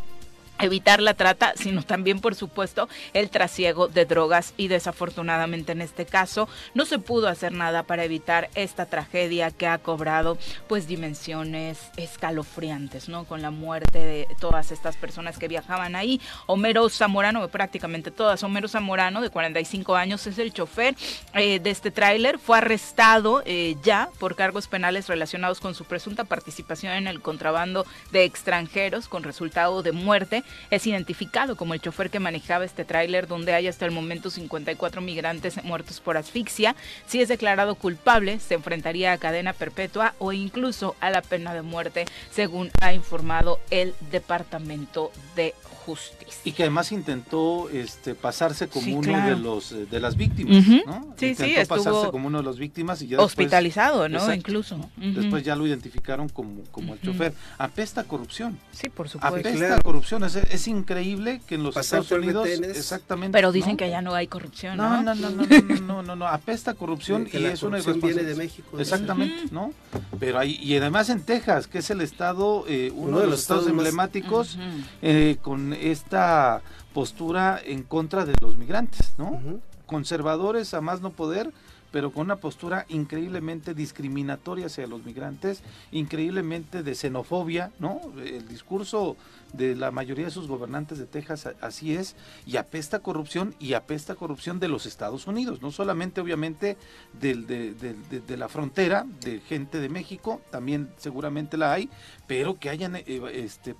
evitar 0.59 1.01
la 1.01 1.13
trata, 1.13 1.53
sino 1.55 1.83
también, 1.83 2.19
por 2.19 2.35
supuesto, 2.35 2.89
el 3.13 3.29
trasiego 3.29 3.87
de 3.87 4.05
drogas 4.05 4.53
y 4.57 4.67
desafortunadamente 4.67 5.71
en 5.71 5.81
este 5.81 6.05
caso 6.05 6.47
no 6.73 6.85
se 6.85 6.99
pudo 6.99 7.27
hacer 7.27 7.51
nada 7.51 7.83
para 7.83 8.03
evitar 8.03 8.49
esta 8.55 8.85
tragedia 8.85 9.51
que 9.51 9.67
ha 9.67 9.77
cobrado 9.77 10.37
pues 10.67 10.87
dimensiones 10.87 11.79
escalofriantes, 11.97 13.09
¿no? 13.09 13.25
Con 13.25 13.41
la 13.41 13.51
muerte 13.51 13.99
de 13.99 14.27
todas 14.39 14.71
estas 14.71 14.95
personas 14.97 15.37
que 15.37 15.47
viajaban 15.47 15.95
ahí. 15.95 16.21
Homero 16.45 16.89
Zamorano, 16.89 17.47
prácticamente 17.49 18.11
todas, 18.11 18.43
Homero 18.43 18.67
Zamorano, 18.67 19.21
de 19.21 19.29
45 19.29 19.95
años, 19.95 20.25
es 20.27 20.37
el 20.39 20.53
chofer 20.53 20.95
eh, 21.33 21.59
de 21.59 21.69
este 21.69 21.91
tráiler, 21.91 22.39
fue 22.39 22.57
arrestado 22.57 23.43
eh, 23.45 23.75
ya 23.83 24.09
por 24.19 24.35
cargos 24.35 24.67
penales 24.67 25.07
relacionados 25.07 25.59
con 25.59 25.75
su 25.75 25.85
presunta 25.85 26.23
participación 26.23 26.93
en 26.93 27.07
el 27.07 27.21
contrabando 27.21 27.85
de 28.11 28.23
extranjeros 28.23 29.07
con 29.07 29.23
resultado 29.23 29.83
de 29.83 29.91
muerte 29.91 30.43
es 30.71 30.87
identificado 30.87 31.55
como 31.55 31.73
el 31.73 31.81
chofer 31.81 32.09
que 32.09 32.19
manejaba 32.19 32.65
este 32.65 32.85
tráiler 32.85 33.27
donde 33.27 33.53
hay 33.53 33.67
hasta 33.67 33.85
el 33.85 33.91
momento 33.91 34.29
54 34.29 35.01
migrantes 35.01 35.63
muertos 35.63 35.99
por 35.99 36.17
asfixia. 36.17 36.75
Si 37.05 37.21
es 37.21 37.27
declarado 37.27 37.75
culpable, 37.75 38.39
se 38.39 38.55
enfrentaría 38.55 39.13
a 39.13 39.17
cadena 39.17 39.53
perpetua 39.53 40.13
o 40.19 40.33
incluso 40.33 40.95
a 40.99 41.09
la 41.09 41.21
pena 41.21 41.53
de 41.53 41.61
muerte, 41.61 42.05
según 42.31 42.71
ha 42.81 42.93
informado 42.93 43.59
el 43.69 43.93
Departamento 44.11 45.11
de 45.35 45.53
Justicia. 45.85 46.41
Y 46.43 46.51
que 46.51 46.63
además 46.63 46.91
intentó 46.91 47.69
este, 47.69 48.13
pasarse 48.13 48.67
como 48.67 48.97
uno 48.97 49.25
de 49.25 49.37
los 49.37 49.71
eh, 49.71 49.85
de 49.89 50.01
las 50.01 50.17
víctimas, 50.17 50.67
¿no? 50.85 51.15
Sí, 51.15 51.33
sí, 51.33 51.55
estuvo 51.55 51.77
pasarse 51.77 52.11
como 52.11 52.27
uno 52.27 52.39
de 52.39 52.43
las 52.43 52.57
víctimas 52.57 53.01
y 53.01 53.07
ya 53.07 53.19
hospitalizado, 53.19 54.09
¿no? 54.09 54.33
Incluso. 54.33 54.89
Después 54.97 55.43
ya 55.43 55.55
lo 55.55 55.65
identificaron 55.65 56.27
como, 56.27 56.63
como 56.71 56.93
el 56.93 57.01
chofer. 57.01 57.33
Apesta 57.57 58.03
corrupción. 58.03 58.59
Sí, 58.71 58.89
por 58.89 59.07
supuesto. 59.07 59.37
Apesta 59.37 59.81
corrupción. 59.81 60.25
Es, 60.25 60.36
es, 60.37 60.67
increíble 60.67 61.41
que 61.47 61.55
en 61.55 61.63
los 61.63 61.75
Estados 61.77 62.11
Unidos 62.11 62.47
exactamente. 62.47 63.35
Pero 63.35 63.51
dicen 63.51 63.77
que 63.77 63.85
allá 63.85 64.01
no 64.01 64.13
hay 64.13 64.27
corrupción, 64.27 64.77
¿no? 64.77 65.01
No, 65.01 65.15
no, 65.15 65.29
no, 65.29 65.45
no, 65.45 65.45
no, 65.81 66.03
no, 66.03 66.15
no, 66.15 66.27
apesta 66.27 66.73
corrupción 66.73 67.27
y 67.31 67.45
es 67.45 67.63
una 67.63 67.79
viene 67.79 68.23
de 68.23 68.35
México. 68.35 68.79
Exactamente, 68.79 69.51
¿no? 69.51 69.73
Pero 70.19 70.39
hay, 70.39 70.55
y 70.55 70.75
además 70.75 71.09
en 71.09 71.21
Texas, 71.21 71.67
que 71.67 71.79
es 71.79 71.89
el 71.89 72.01
estado 72.01 72.65
eh, 72.67 72.91
uno, 72.95 73.19
de 73.19 73.27
los 73.27 73.41
estados, 73.41 73.67
emblemáticos 73.67 74.57
eh, 75.01 75.37
con 75.41 75.73
esta 75.73 76.61
postura 76.93 77.59
en 77.63 77.83
contra 77.83 78.25
de 78.25 78.33
los 78.41 78.57
migrantes, 78.57 79.13
¿no? 79.17 79.41
Conservadores 79.85 80.73
a 80.73 80.81
más 80.81 81.01
no 81.01 81.11
poder, 81.11 81.51
pero 81.91 82.11
con 82.11 82.25
una 82.25 82.37
postura 82.37 82.85
increíblemente 82.89 83.73
discriminatoria 83.73 84.67
hacia 84.67 84.87
los 84.87 85.05
migrantes, 85.05 85.61
increíblemente 85.91 86.83
de 86.83 86.95
xenofobia, 86.95 87.71
¿no? 87.79 88.01
El 88.23 88.47
discurso 88.47 89.15
de 89.53 89.75
la 89.75 89.91
mayoría 89.91 90.25
de 90.25 90.31
sus 90.31 90.47
gobernantes 90.47 90.97
de 90.97 91.05
Texas 91.05 91.49
así 91.61 91.95
es, 91.95 92.15
y 92.45 92.57
apesta 92.57 92.99
corrupción 92.99 93.55
y 93.59 93.73
apesta 93.73 94.15
corrupción 94.15 94.59
de 94.59 94.67
los 94.67 94.85
Estados 94.85 95.27
Unidos, 95.27 95.61
no 95.61 95.71
solamente 95.71 96.21
obviamente 96.21 96.77
del, 97.19 97.47
de, 97.47 97.73
de, 97.73 98.37
la 98.37 98.49
frontera, 98.49 99.05
de 99.21 99.39
gente 99.39 99.79
de 99.79 99.89
México, 99.89 100.41
también 100.51 100.89
seguramente 100.97 101.57
la 101.57 101.73
hay, 101.73 101.89
pero 102.27 102.59
que 102.59 102.69
hayan 102.69 102.95
eh, 102.97 103.03
este, 103.33 103.75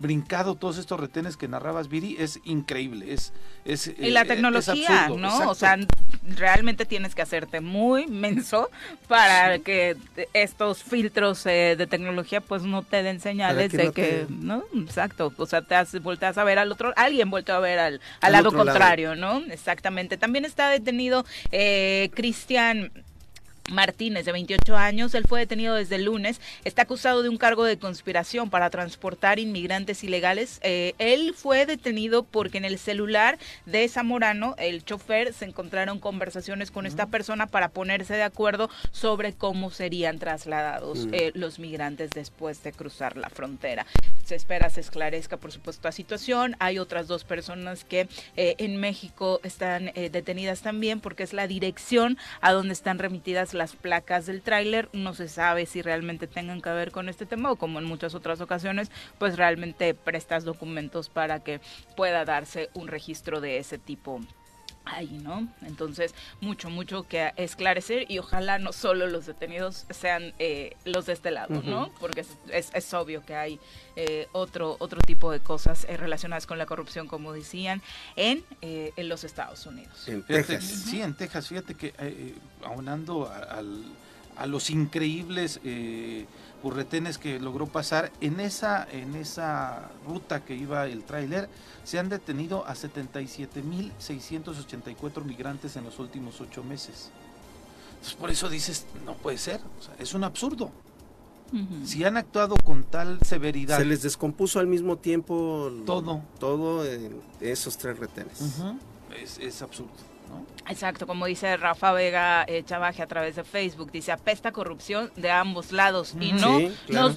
brincado 0.00 0.54
todos 0.54 0.78
estos 0.78 0.98
retenes 0.98 1.36
que 1.36 1.46
narrabas, 1.46 1.88
Viri, 1.88 2.16
es 2.18 2.40
increíble. 2.44 3.12
Es, 3.12 3.32
es, 3.66 3.92
y 3.98 4.10
la 4.10 4.22
eh, 4.22 4.24
tecnología, 4.24 5.10
¿no? 5.10 5.50
O 5.50 5.54
sea, 5.54 5.76
realmente 6.24 6.86
tienes 6.86 7.14
que 7.14 7.20
hacerte 7.20 7.60
muy 7.60 8.06
menso 8.06 8.70
para 9.08 9.58
que 9.58 9.96
estos 10.32 10.82
filtros 10.82 11.44
eh, 11.44 11.76
de 11.76 11.86
tecnología 11.86 12.40
pues 12.40 12.62
no 12.62 12.82
te 12.82 13.02
den 13.02 13.20
señales 13.20 13.72
de 13.72 13.92
que, 13.92 14.26
¿no? 14.30 14.64
Exacto. 14.74 15.32
O 15.36 15.46
sea, 15.46 15.62
te 15.62 15.74
has, 15.74 16.00
volteas 16.02 16.38
a 16.38 16.44
ver 16.44 16.58
al 16.58 16.72
otro, 16.72 16.94
alguien 16.96 17.28
volteó 17.28 17.56
a 17.56 17.60
ver 17.60 17.78
al, 17.78 18.00
al, 18.22 18.32
lado 18.32 18.52
contrario, 18.52 19.16
¿no? 19.16 19.38
Exactamente. 19.50 20.16
También 20.16 20.46
está 20.46 20.70
detenido 20.70 21.26
eh, 21.52 22.10
Cristian 22.14 22.90
Martínez, 23.70 24.24
de 24.24 24.32
28 24.32 24.76
años, 24.76 25.14
él 25.14 25.24
fue 25.26 25.40
detenido 25.40 25.74
desde 25.74 25.96
el 25.96 26.04
lunes, 26.04 26.40
está 26.64 26.82
acusado 26.82 27.22
de 27.22 27.28
un 27.28 27.36
cargo 27.36 27.64
de 27.64 27.78
conspiración 27.78 28.50
para 28.50 28.70
transportar 28.70 29.38
inmigrantes 29.38 30.04
ilegales. 30.04 30.60
Eh, 30.62 30.94
él 30.98 31.34
fue 31.34 31.66
detenido 31.66 32.24
porque 32.24 32.58
en 32.58 32.64
el 32.64 32.78
celular 32.78 33.38
de 33.66 33.88
Zamorano, 33.88 34.54
el 34.58 34.84
chofer, 34.84 35.32
se 35.32 35.44
encontraron 35.44 36.00
conversaciones 36.00 36.70
con 36.70 36.86
esta 36.86 37.06
persona 37.06 37.46
para 37.46 37.68
ponerse 37.68 38.14
de 38.14 38.22
acuerdo 38.22 38.68
sobre 38.90 39.32
cómo 39.32 39.70
serían 39.70 40.18
trasladados 40.18 41.06
mm. 41.06 41.14
eh, 41.14 41.32
los 41.34 41.58
migrantes 41.58 42.10
después 42.10 42.62
de 42.62 42.72
cruzar 42.72 43.16
la 43.16 43.30
frontera. 43.30 43.86
Se 44.24 44.34
espera 44.34 44.70
se 44.70 44.80
esclarezca, 44.80 45.36
por 45.36 45.52
supuesto, 45.52 45.88
la 45.88 45.92
situación. 45.92 46.56
Hay 46.58 46.78
otras 46.78 47.06
dos 47.06 47.24
personas 47.24 47.84
que 47.84 48.08
eh, 48.36 48.54
en 48.58 48.76
México 48.76 49.40
están 49.42 49.92
detenidas 49.94 50.62
también 50.62 51.00
porque 51.00 51.22
es 51.22 51.32
la 51.32 51.46
dirección 51.46 52.18
a 52.40 52.52
donde 52.52 52.72
están 52.72 52.98
remitidas 52.98 53.54
las 53.54 53.59
placas 53.76 54.26
del 54.26 54.42
tráiler. 54.42 54.88
No 54.92 55.14
se 55.14 55.28
sabe 55.28 55.66
si 55.66 55.82
realmente 55.82 56.26
tengan 56.26 56.60
que 56.60 56.70
ver 56.70 56.90
con 56.90 57.08
este 57.08 57.26
tema 57.26 57.52
o 57.52 57.56
como 57.56 57.78
en 57.78 57.84
muchas 57.84 58.14
otras 58.14 58.40
ocasiones, 58.40 58.90
pues 59.18 59.36
realmente 59.36 59.94
prestas 59.94 60.44
documentos 60.44 61.08
para 61.08 61.40
que 61.40 61.60
pueda 61.96 62.24
darse 62.24 62.70
un 62.74 62.88
registro 62.88 63.40
de 63.40 63.58
ese 63.58 63.78
tipo 63.78 64.20
ahí, 64.84 65.20
¿no? 65.22 65.48
Entonces, 65.62 66.14
mucho, 66.40 66.70
mucho 66.70 67.04
que 67.04 67.32
esclarecer 67.36 68.10
y 68.10 68.18
ojalá 68.18 68.58
no 68.58 68.72
solo 68.72 69.06
los 69.06 69.26
detenidos 69.26 69.86
sean 69.90 70.34
eh, 70.38 70.76
los 70.84 71.06
de 71.06 71.12
este 71.12 71.30
lado, 71.30 71.62
¿no? 71.62 71.90
Porque 72.00 72.20
es, 72.52 72.70
es, 72.72 72.94
obvio 72.94 73.24
que 73.24 73.34
hay 73.34 73.60
eh, 73.96 74.28
otro, 74.32 74.76
otro 74.80 75.00
tipo 75.00 75.30
de 75.30 75.40
cosas 75.40 75.86
eh, 75.88 75.96
relacionadas 75.96 76.46
con 76.46 76.58
la 76.58 76.66
corrupción, 76.66 77.06
como 77.06 77.32
decían, 77.32 77.82
en, 78.16 78.44
en 78.62 79.08
los 79.08 79.24
Estados 79.24 79.66
Unidos. 79.66 80.08
En 80.08 80.22
Texas. 80.22 80.64
Sí, 80.64 81.00
en 81.00 81.14
Texas. 81.14 81.48
Fíjate 81.48 81.74
que 81.74 81.94
aunando 82.62 83.26
a, 83.28 83.62
a, 84.36 84.46
los 84.46 84.70
increíbles 84.70 85.60
retenes 86.68 87.16
que 87.16 87.40
logró 87.40 87.66
pasar. 87.66 88.12
En 88.20 88.40
esa, 88.40 88.86
en 88.90 89.16
esa 89.16 89.90
ruta 90.06 90.44
que 90.44 90.54
iba 90.54 90.84
el 90.86 91.04
tráiler 91.04 91.48
se 91.84 91.98
han 91.98 92.10
detenido 92.10 92.66
a 92.66 92.74
77.684 92.74 95.24
migrantes 95.24 95.76
en 95.76 95.84
los 95.84 95.98
últimos 95.98 96.38
ocho 96.40 96.62
meses. 96.62 97.10
Entonces 97.92 98.14
por 98.14 98.30
eso 98.30 98.50
dices, 98.50 98.84
no 99.06 99.14
puede 99.14 99.38
ser, 99.38 99.60
es 99.98 100.12
un 100.14 100.24
absurdo. 100.24 100.70
Si 101.84 102.04
han 102.04 102.16
actuado 102.16 102.54
con 102.64 102.84
tal 102.84 103.18
severidad. 103.26 103.78
Se 103.78 103.84
les 103.84 104.02
descompuso 104.02 104.60
al 104.60 104.68
mismo 104.68 104.98
tiempo 104.98 105.68
todo. 105.84 106.22
Todo 106.38 106.84
en 106.84 107.20
esos 107.40 107.76
tres 107.76 107.98
retenes. 107.98 108.40
es, 109.20 109.38
es 109.38 109.60
absurdo. 109.60 109.90
Exacto, 110.70 111.06
como 111.06 111.26
dice 111.26 111.56
Rafa 111.56 111.92
Vega 111.92 112.44
eh, 112.46 112.62
Chavaje 112.64 113.02
a 113.02 113.06
través 113.06 113.34
de 113.34 113.42
Facebook, 113.42 113.90
dice 113.90 114.12
apesta 114.12 114.52
corrupción 114.52 115.10
de 115.16 115.30
ambos 115.30 115.72
lados 115.72 116.14
y 116.20 116.32
no, 116.32 116.60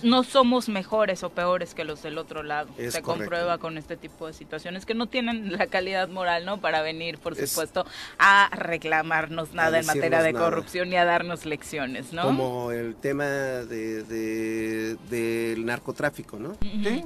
no, 0.01 0.24
somos 0.24 0.70
mejores 0.70 1.22
o 1.24 1.30
peores 1.30 1.76
que 1.76 1.84
los 1.84 2.01
del 2.01 2.18
otro 2.18 2.41
lado. 2.41 2.70
Se 2.89 3.03
comprueba 3.03 3.59
con 3.59 3.78
este 3.78 3.95
tipo 3.95 4.26
de 4.26 4.34
situaciones 4.34 4.88
que 4.88 4.95
no 4.95 5.07
tienen 5.07 5.51
la 5.51 5.68
calidad 5.68 6.09
moral, 6.09 6.45
¿no? 6.45 6.61
Para 6.61 6.82
venir, 6.82 7.20
por 7.20 7.36
supuesto, 7.36 7.86
a 8.18 8.49
reclamarnos 8.55 9.53
nada 9.53 9.80
en 9.80 9.86
materia 9.86 10.24
de 10.24 10.34
corrupción 10.34 10.91
y 10.91 10.95
a 10.95 11.05
darnos 11.05 11.45
lecciones, 11.45 12.11
¿no? 12.11 12.24
Como 12.24 12.72
el 12.72 12.95
tema 12.95 13.26
de, 13.26 14.97
del 15.09 15.66
narcotráfico, 15.66 16.39
¿no? 16.39 16.55
Sí, 16.61 17.05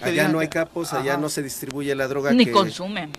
allá 0.00 0.28
no 0.28 0.38
hay 0.38 0.48
capos, 0.48 0.92
allá 0.92 1.16
no 1.16 1.28
se 1.28 1.42
distribuye 1.42 1.94
la 1.94 2.08
droga 2.08 2.32
ni 2.32 2.46
que, 2.46 2.52
consumen. 2.52 3.12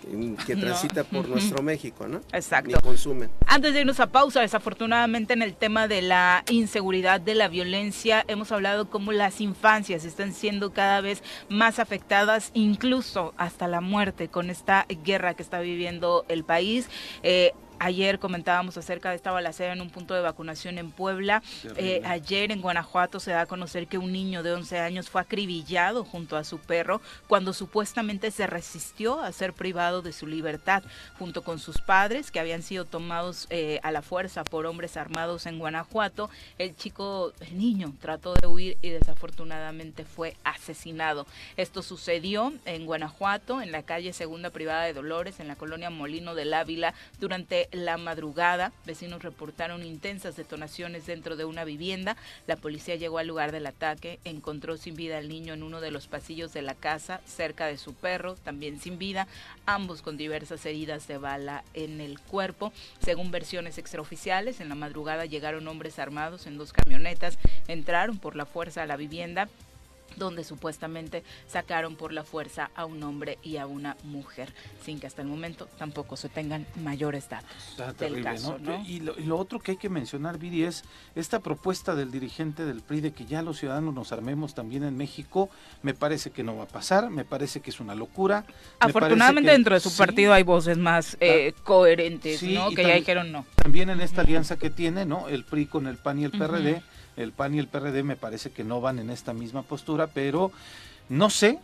que 0.46 0.56
transita 0.56 1.04
por 1.04 1.28
nuestro 1.28 1.62
México, 1.62 2.08
¿no? 2.08 2.20
Exacto. 2.32 2.70
Ni 2.70 2.74
consumen. 2.74 3.30
Antes 3.46 3.74
de 3.74 3.80
irnos 3.80 4.00
a 4.00 4.06
pausa, 4.08 4.40
desafortunadamente 4.40 5.32
en 5.32 5.42
el 5.42 5.54
tema 5.54 5.88
de 5.88 6.02
la 6.02 6.44
inseguridad, 6.50 7.20
de 7.20 7.34
la 7.34 7.48
violencia, 7.48 8.24
hemos 8.28 8.52
hablado 8.52 8.88
cómo 8.88 9.12
las 9.12 9.40
infancias 9.40 10.04
están 10.04 10.32
siendo 10.32 10.72
cada 10.72 11.00
vez 11.00 11.22
más 11.48 11.78
afectadas, 11.78 12.50
incluso 12.54 13.34
hasta 13.36 13.68
la 13.68 13.80
muerte 13.80 14.28
con 14.28 14.50
esta 14.50 14.86
guerra 15.04 15.34
que 15.34 15.42
está 15.42 15.60
viviendo 15.60 16.24
el 16.28 16.44
país. 16.44 16.88
Eh, 17.22 17.52
Ayer 17.82 18.18
comentábamos 18.18 18.76
acerca 18.76 19.08
de 19.08 19.16
esta 19.16 19.30
balacera 19.30 19.72
en 19.72 19.80
un 19.80 19.88
punto 19.88 20.12
de 20.12 20.20
vacunación 20.20 20.76
en 20.76 20.90
Puebla. 20.90 21.42
Eh, 21.76 22.02
ayer 22.04 22.52
en 22.52 22.60
Guanajuato 22.60 23.20
se 23.20 23.30
da 23.30 23.40
a 23.40 23.46
conocer 23.46 23.86
que 23.86 23.96
un 23.96 24.12
niño 24.12 24.42
de 24.42 24.52
11 24.52 24.80
años 24.80 25.08
fue 25.08 25.22
acribillado 25.22 26.04
junto 26.04 26.36
a 26.36 26.44
su 26.44 26.58
perro 26.58 27.00
cuando 27.26 27.54
supuestamente 27.54 28.32
se 28.32 28.46
resistió 28.46 29.20
a 29.20 29.32
ser 29.32 29.54
privado 29.54 30.02
de 30.02 30.12
su 30.12 30.26
libertad, 30.26 30.82
junto 31.18 31.40
con 31.40 31.58
sus 31.58 31.80
padres 31.80 32.30
que 32.30 32.38
habían 32.38 32.62
sido 32.62 32.84
tomados 32.84 33.46
eh, 33.48 33.80
a 33.82 33.92
la 33.92 34.02
fuerza 34.02 34.44
por 34.44 34.66
hombres 34.66 34.98
armados 34.98 35.46
en 35.46 35.58
Guanajuato. 35.58 36.28
El 36.58 36.76
chico, 36.76 37.32
el 37.40 37.56
niño, 37.56 37.94
trató 37.98 38.34
de 38.34 38.46
huir 38.46 38.76
y 38.82 38.90
desafortunadamente 38.90 40.04
fue 40.04 40.36
asesinado. 40.44 41.26
Esto 41.56 41.80
sucedió 41.80 42.52
en 42.66 42.84
Guanajuato, 42.84 43.62
en 43.62 43.72
la 43.72 43.84
calle 43.84 44.12
Segunda 44.12 44.50
Privada 44.50 44.84
de 44.84 44.92
Dolores, 44.92 45.40
en 45.40 45.48
la 45.48 45.56
colonia 45.56 45.88
Molino 45.88 46.34
del 46.34 46.52
Ávila, 46.52 46.92
durante 47.18 47.69
la 47.72 47.96
madrugada. 47.96 48.72
Vecinos 48.86 49.22
reportaron 49.22 49.84
intensas 49.84 50.36
detonaciones 50.36 51.06
dentro 51.06 51.36
de 51.36 51.44
una 51.44 51.64
vivienda. 51.64 52.16
La 52.46 52.56
policía 52.56 52.96
llegó 52.96 53.18
al 53.18 53.26
lugar 53.26 53.52
del 53.52 53.66
ataque, 53.66 54.18
encontró 54.24 54.76
sin 54.76 54.96
vida 54.96 55.18
al 55.18 55.28
niño 55.28 55.54
en 55.54 55.62
uno 55.62 55.80
de 55.80 55.90
los 55.90 56.06
pasillos 56.06 56.52
de 56.52 56.62
la 56.62 56.74
casa, 56.74 57.20
cerca 57.26 57.66
de 57.66 57.78
su 57.78 57.94
perro, 57.94 58.34
también 58.36 58.80
sin 58.80 58.98
vida, 58.98 59.26
ambos 59.66 60.02
con 60.02 60.16
diversas 60.16 60.64
heridas 60.66 61.06
de 61.08 61.18
bala 61.18 61.64
en 61.74 62.00
el 62.00 62.20
cuerpo. 62.20 62.72
Según 63.02 63.30
versiones 63.30 63.78
extraoficiales, 63.78 64.60
en 64.60 64.68
la 64.68 64.74
madrugada 64.74 65.26
llegaron 65.26 65.68
hombres 65.68 65.98
armados 65.98 66.46
en 66.46 66.58
dos 66.58 66.72
camionetas, 66.72 67.38
entraron 67.68 68.18
por 68.18 68.36
la 68.36 68.46
fuerza 68.46 68.82
a 68.82 68.86
la 68.86 68.96
vivienda 68.96 69.48
donde 70.16 70.44
supuestamente 70.44 71.22
sacaron 71.46 71.96
por 71.96 72.12
la 72.12 72.24
fuerza 72.24 72.70
a 72.74 72.84
un 72.84 73.02
hombre 73.02 73.38
y 73.42 73.56
a 73.56 73.66
una 73.66 73.96
mujer, 74.04 74.52
sin 74.84 75.00
que 75.00 75.06
hasta 75.06 75.22
el 75.22 75.28
momento 75.28 75.68
tampoco 75.78 76.16
se 76.16 76.28
tengan 76.28 76.66
mayores 76.82 77.28
datos 77.28 77.96
del 77.98 78.22
caso. 78.22 78.58
Y, 78.86 79.00
lo, 79.00 79.38
otro 79.38 79.60
que 79.60 79.72
hay 79.72 79.76
que 79.76 79.88
mencionar, 79.88 80.38
Viri, 80.38 80.64
es 80.64 80.84
esta 81.14 81.40
propuesta 81.40 81.94
del 81.94 82.10
dirigente 82.10 82.64
del 82.64 82.82
PRI 82.82 83.00
de 83.00 83.12
que 83.12 83.24
ya 83.24 83.42
los 83.42 83.58
ciudadanos 83.58 83.94
nos 83.94 84.12
armemos 84.12 84.54
también 84.54 84.84
en 84.84 84.96
México, 84.96 85.50
me 85.82 85.94
parece 85.94 86.30
que 86.30 86.42
no 86.42 86.56
va 86.56 86.64
a 86.64 86.68
pasar, 86.68 87.10
me 87.10 87.24
parece 87.24 87.60
que 87.60 87.70
es 87.70 87.80
una 87.80 87.94
locura. 87.94 88.44
Afortunadamente 88.78 89.50
dentro 89.50 89.74
de 89.74 89.80
su 89.80 89.96
partido 89.96 90.32
hay 90.32 90.42
voces 90.42 90.78
más 90.78 91.16
eh, 91.20 91.54
coherentes, 91.64 92.42
¿no? 92.42 92.70
Que 92.70 92.82
ya 92.82 92.94
dijeron 92.94 93.32
no. 93.32 93.46
También 93.56 93.90
en 93.90 94.00
esta 94.00 94.22
alianza 94.22 94.56
que 94.56 94.70
tiene, 94.70 95.04
¿no? 95.04 95.28
El 95.28 95.44
PRI 95.44 95.66
con 95.66 95.86
el 95.86 95.96
PAN 95.96 96.20
y 96.20 96.24
el 96.24 96.32
PRD 96.32 96.82
el 97.16 97.32
PAN 97.32 97.54
y 97.54 97.58
el 97.58 97.66
PRD 97.68 98.02
me 98.02 98.16
parece 98.16 98.50
que 98.50 98.64
no 98.64 98.80
van 98.80 98.98
en 98.98 99.10
esta 99.10 99.32
misma 99.32 99.62
postura, 99.62 99.99
pero 100.08 100.52
no 101.08 101.30
sé, 101.30 101.58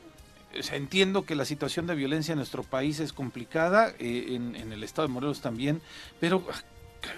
entiendo 0.73 1.25
que 1.25 1.35
la 1.35 1.45
situación 1.45 1.87
de 1.87 1.95
violencia 1.95 2.33
en 2.33 2.39
nuestro 2.39 2.63
país 2.63 3.01
es 3.01 3.13
complicada, 3.13 3.93
eh, 3.99 4.35
en, 4.35 4.73
el 4.73 4.83
estado 4.83 5.09
de 5.09 5.15
Morelos 5.15 5.41
también, 5.41 5.81
pero 6.21 6.45
ah, 6.53 6.61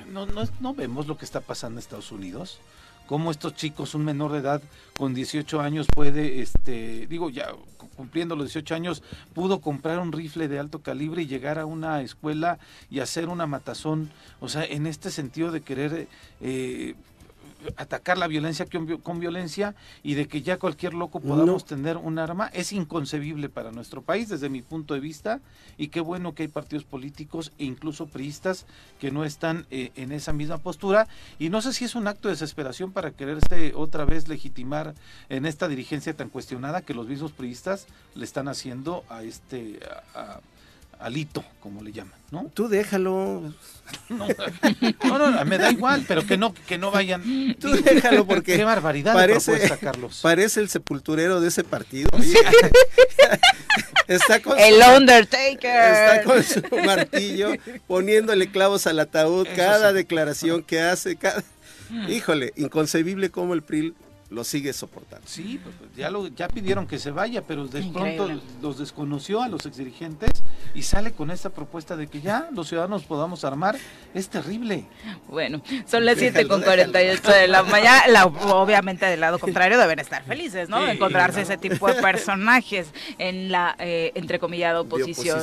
no, 0.08 0.26
no, 0.26 0.74
vemos 0.74 1.06
lo 1.06 1.16
que 1.16 1.24
está 1.24 1.40
pasando 1.40 1.78
en 1.78 1.80
Estados 1.80 2.12
Unidos. 2.12 2.60
Cómo 3.06 3.30
estos 3.30 3.54
chicos, 3.54 3.94
un 3.94 4.04
menor 4.04 4.32
de 4.32 4.38
edad 4.40 4.60
con 4.98 5.14
18 5.14 5.62
años 5.62 5.86
puede, 5.94 6.42
este, 6.42 7.06
digo, 7.06 7.30
ya 7.30 7.54
cumpliendo 7.96 8.36
los 8.36 8.48
18 8.48 8.74
años, 8.74 9.02
pudo 9.32 9.60
comprar 9.60 9.98
un 9.98 10.12
rifle 10.12 10.46
de 10.46 10.58
alto 10.58 10.82
calibre 10.82 11.22
y 11.22 11.26
llegar 11.26 11.58
a 11.58 11.64
una 11.64 12.02
escuela 12.02 12.58
y 12.90 13.00
hacer 13.00 13.30
una 13.30 13.46
matazón. 13.46 14.10
O 14.40 14.50
sea, 14.50 14.64
en 14.64 14.86
este 14.86 15.10
sentido 15.10 15.50
de 15.50 15.62
querer 15.62 16.06
eh, 16.42 16.94
atacar 17.76 18.18
la 18.18 18.26
violencia 18.26 18.66
con, 19.02 19.20
violencia 19.20 19.74
y 20.02 20.14
de 20.14 20.28
que 20.28 20.42
ya 20.42 20.58
cualquier 20.58 20.94
loco 20.94 21.20
podamos 21.20 21.64
tener 21.64 21.96
un 21.96 22.18
arma 22.18 22.48
es 22.52 22.72
inconcebible 22.72 23.48
para 23.48 23.72
nuestro 23.72 24.02
país 24.02 24.28
desde 24.28 24.48
mi 24.48 24.62
punto 24.62 24.94
de 24.94 25.00
vista. 25.00 25.40
Y 25.76 25.88
qué 25.88 26.00
bueno 26.00 26.34
que 26.34 26.44
hay 26.44 26.48
partidos 26.48 26.84
políticos 26.84 27.52
e 27.58 27.64
incluso 27.64 28.06
priistas 28.06 28.66
que 29.00 29.10
no 29.10 29.24
están 29.24 29.66
eh, 29.70 29.90
en 29.96 30.12
esa 30.12 30.32
misma 30.32 30.58
postura. 30.58 31.08
Y 31.38 31.48
no 31.50 31.62
sé 31.62 31.72
si 31.72 31.84
es 31.84 31.94
un 31.94 32.06
acto 32.08 32.28
de 32.28 32.34
desesperación 32.34 32.92
para 32.92 33.10
quererse 33.10 33.72
otra 33.74 34.04
vez 34.04 34.28
legitimar 34.28 34.94
en 35.28 35.46
esta 35.46 35.68
dirigencia 35.68 36.14
tan 36.14 36.28
cuestionada 36.28 36.82
que 36.82 36.94
los 36.94 37.06
mismos 37.06 37.32
priistas 37.32 37.86
le 38.14 38.24
están 38.24 38.48
haciendo 38.48 39.04
a 39.08 39.22
este 39.22 39.80
alito, 40.98 41.44
como 41.60 41.82
le 41.82 41.92
llaman, 41.92 42.18
¿no? 42.30 42.50
Tú 42.54 42.68
déjalo. 42.68 43.54
No, 44.10 45.18
no, 45.18 45.44
me 45.46 45.56
da 45.56 45.70
igual, 45.70 46.04
pero 46.06 46.26
que 46.26 46.36
no, 46.36 46.52
que 46.52 46.76
no 46.76 46.90
vayan. 46.90 47.56
Tú 47.58 47.70
déjalo 47.70 48.26
porque. 48.26 48.56
Qué 48.56 48.64
barbaridad 48.64 49.14
parece, 49.14 49.78
Carlos. 49.80 50.20
Parece 50.22 50.60
el 50.60 50.68
sepulturero 50.68 51.40
de 51.40 51.48
ese 51.48 51.64
partido. 51.64 52.10
está 54.06 54.42
con 54.42 54.58
el 54.58 54.74
Undertaker. 54.94 55.94
Está 55.94 56.22
con 56.24 56.42
su 56.44 56.62
martillo 56.84 57.52
poniéndole 57.86 58.50
clavos 58.50 58.86
al 58.86 59.00
ataúd 59.00 59.46
cada 59.56 59.94
declaración 59.94 60.62
que 60.62 60.80
hace. 60.80 61.16
Cada... 61.16 61.42
Híjole, 62.08 62.52
inconcebible 62.56 63.30
cómo 63.30 63.54
el 63.54 63.62
PRI 63.62 63.94
lo 64.30 64.44
sigue 64.44 64.72
soportando. 64.72 65.26
Sí, 65.26 65.58
pues, 65.62 65.74
pues, 65.78 65.90
ya, 65.96 66.10
lo, 66.10 66.28
ya 66.28 66.48
pidieron 66.48 66.86
que 66.86 66.98
se 66.98 67.10
vaya, 67.10 67.42
pero 67.42 67.66
de 67.66 67.82
pronto 67.82 68.28
los 68.60 68.78
desconoció 68.78 69.42
a 69.42 69.48
los 69.48 69.64
exdirigentes 69.64 70.42
y 70.74 70.82
sale 70.82 71.12
con 71.12 71.30
esta 71.30 71.50
propuesta 71.50 71.96
de 71.96 72.08
que 72.08 72.20
ya 72.20 72.48
los 72.52 72.68
ciudadanos 72.68 73.04
podamos 73.04 73.44
armar. 73.44 73.76
Es 74.14 74.28
terrible. 74.28 74.86
Bueno, 75.28 75.62
son 75.86 76.04
las 76.04 76.18
7 76.18 76.46
con 76.46 76.62
48 76.62 77.30
de 77.30 77.48
la 77.48 77.62
mañana. 77.62 78.26
obviamente 78.26 79.06
del 79.06 79.20
lado 79.20 79.38
contrario 79.38 79.78
deben 79.78 79.98
estar 79.98 80.22
felices, 80.24 80.68
¿no? 80.68 80.86
Encontrarse 80.86 81.42
ese 81.42 81.56
tipo 81.56 81.88
de 81.88 81.94
personajes 81.94 82.88
en 83.16 83.50
la, 83.50 83.76
eh, 83.78 84.12
entrecomillada 84.14 84.80
oposición. 84.82 85.38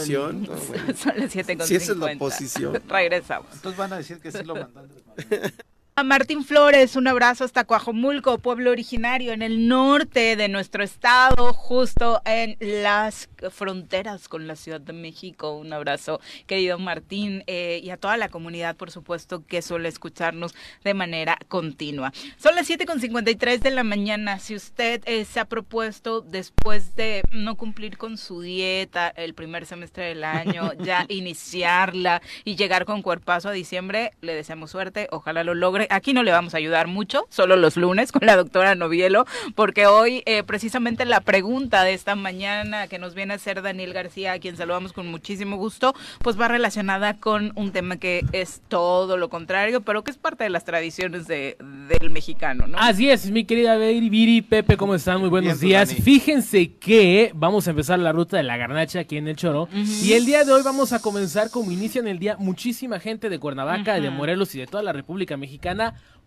oposición 0.48 0.96
son 0.98 1.14
las 1.18 1.32
7 1.32 1.58
con 1.58 1.68
Si 1.68 1.76
esa 1.76 1.92
es 1.94 1.98
la 1.98 2.14
oposición. 2.14 2.84
Regresamos. 2.88 3.48
Entonces 3.54 3.78
van 3.78 3.94
a 3.94 3.98
decir 3.98 4.20
que 4.20 4.32
sí 4.32 4.44
lo 4.44 4.56
mandan. 4.56 4.88
A 5.98 6.04
Martín 6.04 6.44
Flores, 6.44 6.98
un 6.98 7.08
abrazo 7.08 7.46
hasta 7.46 7.64
Coajomulco, 7.64 8.38
pueblo 8.40 8.72
originario 8.72 9.32
en 9.32 9.42
el 9.42 9.70
norte 9.70 10.36
de 10.36 10.50
nuestro 10.50 10.84
estado, 10.84 11.54
justo 11.54 12.22
en 12.26 12.58
las 12.60 13.30
fronteras 13.50 14.28
con 14.28 14.46
la 14.46 14.58
Ciudad 14.58 14.82
de 14.82 14.92
México. 14.92 15.56
Un 15.56 15.72
abrazo, 15.72 16.20
querido 16.48 16.78
Martín, 16.80 17.46
eh, 17.48 17.80
y 17.82 17.92
a 17.92 17.98
toda 17.98 18.18
la 18.18 18.28
comunidad, 18.28 18.76
por 18.76 18.92
supuesto, 18.92 19.46
que 19.48 19.62
suele 19.62 19.88
escucharnos 19.88 20.54
de 20.84 20.94
manera 20.94 21.38
continua. 21.48 22.12
Son 22.36 22.56
las 22.56 22.70
7.53 22.70 23.60
de 23.60 23.72
la 23.72 23.86
mañana. 23.86 24.40
Si 24.40 24.54
usted 24.54 25.02
eh, 25.06 25.24
se 25.24 25.40
ha 25.40 25.46
propuesto, 25.46 26.20
después 26.20 26.98
de 26.98 27.24
no 27.32 27.56
cumplir 27.56 27.98
con 27.98 28.18
su 28.18 28.42
dieta 28.42 29.08
el 29.16 29.34
primer 29.34 29.66
semestre 29.66 30.08
del 30.08 30.26
año, 30.26 30.74
ya 30.84 31.06
iniciarla 31.08 32.22
y 32.44 32.58
llegar 32.58 32.84
con 32.84 33.02
cuerpazo 33.02 33.48
a 33.48 33.54
diciembre, 33.54 34.12
le 34.20 34.36
deseamos 34.36 34.72
suerte. 34.72 35.08
Ojalá 35.10 35.46
lo 35.46 35.54
logre 35.54 35.85
aquí 35.90 36.14
no 36.14 36.24
le 36.24 36.32
vamos 36.32 36.54
a 36.54 36.58
ayudar 36.58 36.88
mucho, 36.88 37.26
solo 37.30 37.56
los 37.56 37.78
lunes 37.78 38.12
con 38.12 38.26
la 38.26 38.36
doctora 38.36 38.76
Novielo, 38.76 39.26
porque 39.56 39.88
hoy 39.88 40.24
eh, 40.26 40.44
precisamente 40.44 41.06
la 41.06 41.22
pregunta 41.22 41.84
de 41.84 41.94
esta 41.94 42.16
mañana 42.16 42.88
que 42.88 43.00
nos 43.00 43.16
viene 43.16 43.34
a 43.34 43.36
hacer 43.36 43.62
Daniel 43.62 43.94
García, 43.94 44.34
a 44.34 44.40
quien 44.40 44.58
saludamos 44.58 44.94
con 44.94 45.08
muchísimo 45.08 45.58
gusto, 45.58 45.94
pues 46.20 46.40
va 46.40 46.48
relacionada 46.48 47.20
con 47.20 47.52
un 47.56 47.72
tema 47.72 47.98
que 47.98 48.24
es 48.32 48.62
todo 48.68 49.18
lo 49.18 49.30
contrario, 49.30 49.82
pero 49.82 50.04
que 50.04 50.12
es 50.12 50.18
parte 50.18 50.44
de 50.44 50.50
las 50.50 50.66
tradiciones 50.66 51.28
de, 51.28 51.58
del 51.60 52.10
mexicano, 52.10 52.68
¿no? 52.68 52.78
Así 52.78 53.10
es, 53.10 53.30
mi 53.30 53.46
querida 53.46 53.76
Viri, 53.78 54.42
Pepe, 54.42 54.78
¿cómo 54.78 54.96
están? 54.96 55.20
Muy 55.20 55.30
buenos 55.30 55.60
días. 55.60 55.94
Fíjense 55.94 56.74
que 56.74 57.32
vamos 57.36 57.68
a 57.68 57.72
empezar 57.72 58.00
la 58.00 58.12
ruta 58.12 58.38
de 58.38 58.44
la 58.44 58.58
garnacha 58.58 59.00
aquí 59.00 59.18
en 59.18 59.28
el 59.28 59.36
Choro, 59.36 59.68
y 59.74 60.14
el 60.14 60.26
día 60.26 60.44
de 60.44 60.52
hoy 60.52 60.62
vamos 60.64 60.94
a 60.94 61.02
comenzar 61.02 61.50
como 61.50 61.72
inician 61.72 62.08
el 62.08 62.20
día 62.20 62.38
muchísima 62.38 63.00
gente 63.00 63.30
de 63.30 63.40
Cuernavaca, 63.40 64.00
de 64.00 64.10
Morelos 64.10 64.56
y 64.56 64.60
de 64.60 64.68
toda 64.68 64.84
la 64.84 64.94
República 64.94 65.38
Mexicana 65.38 65.75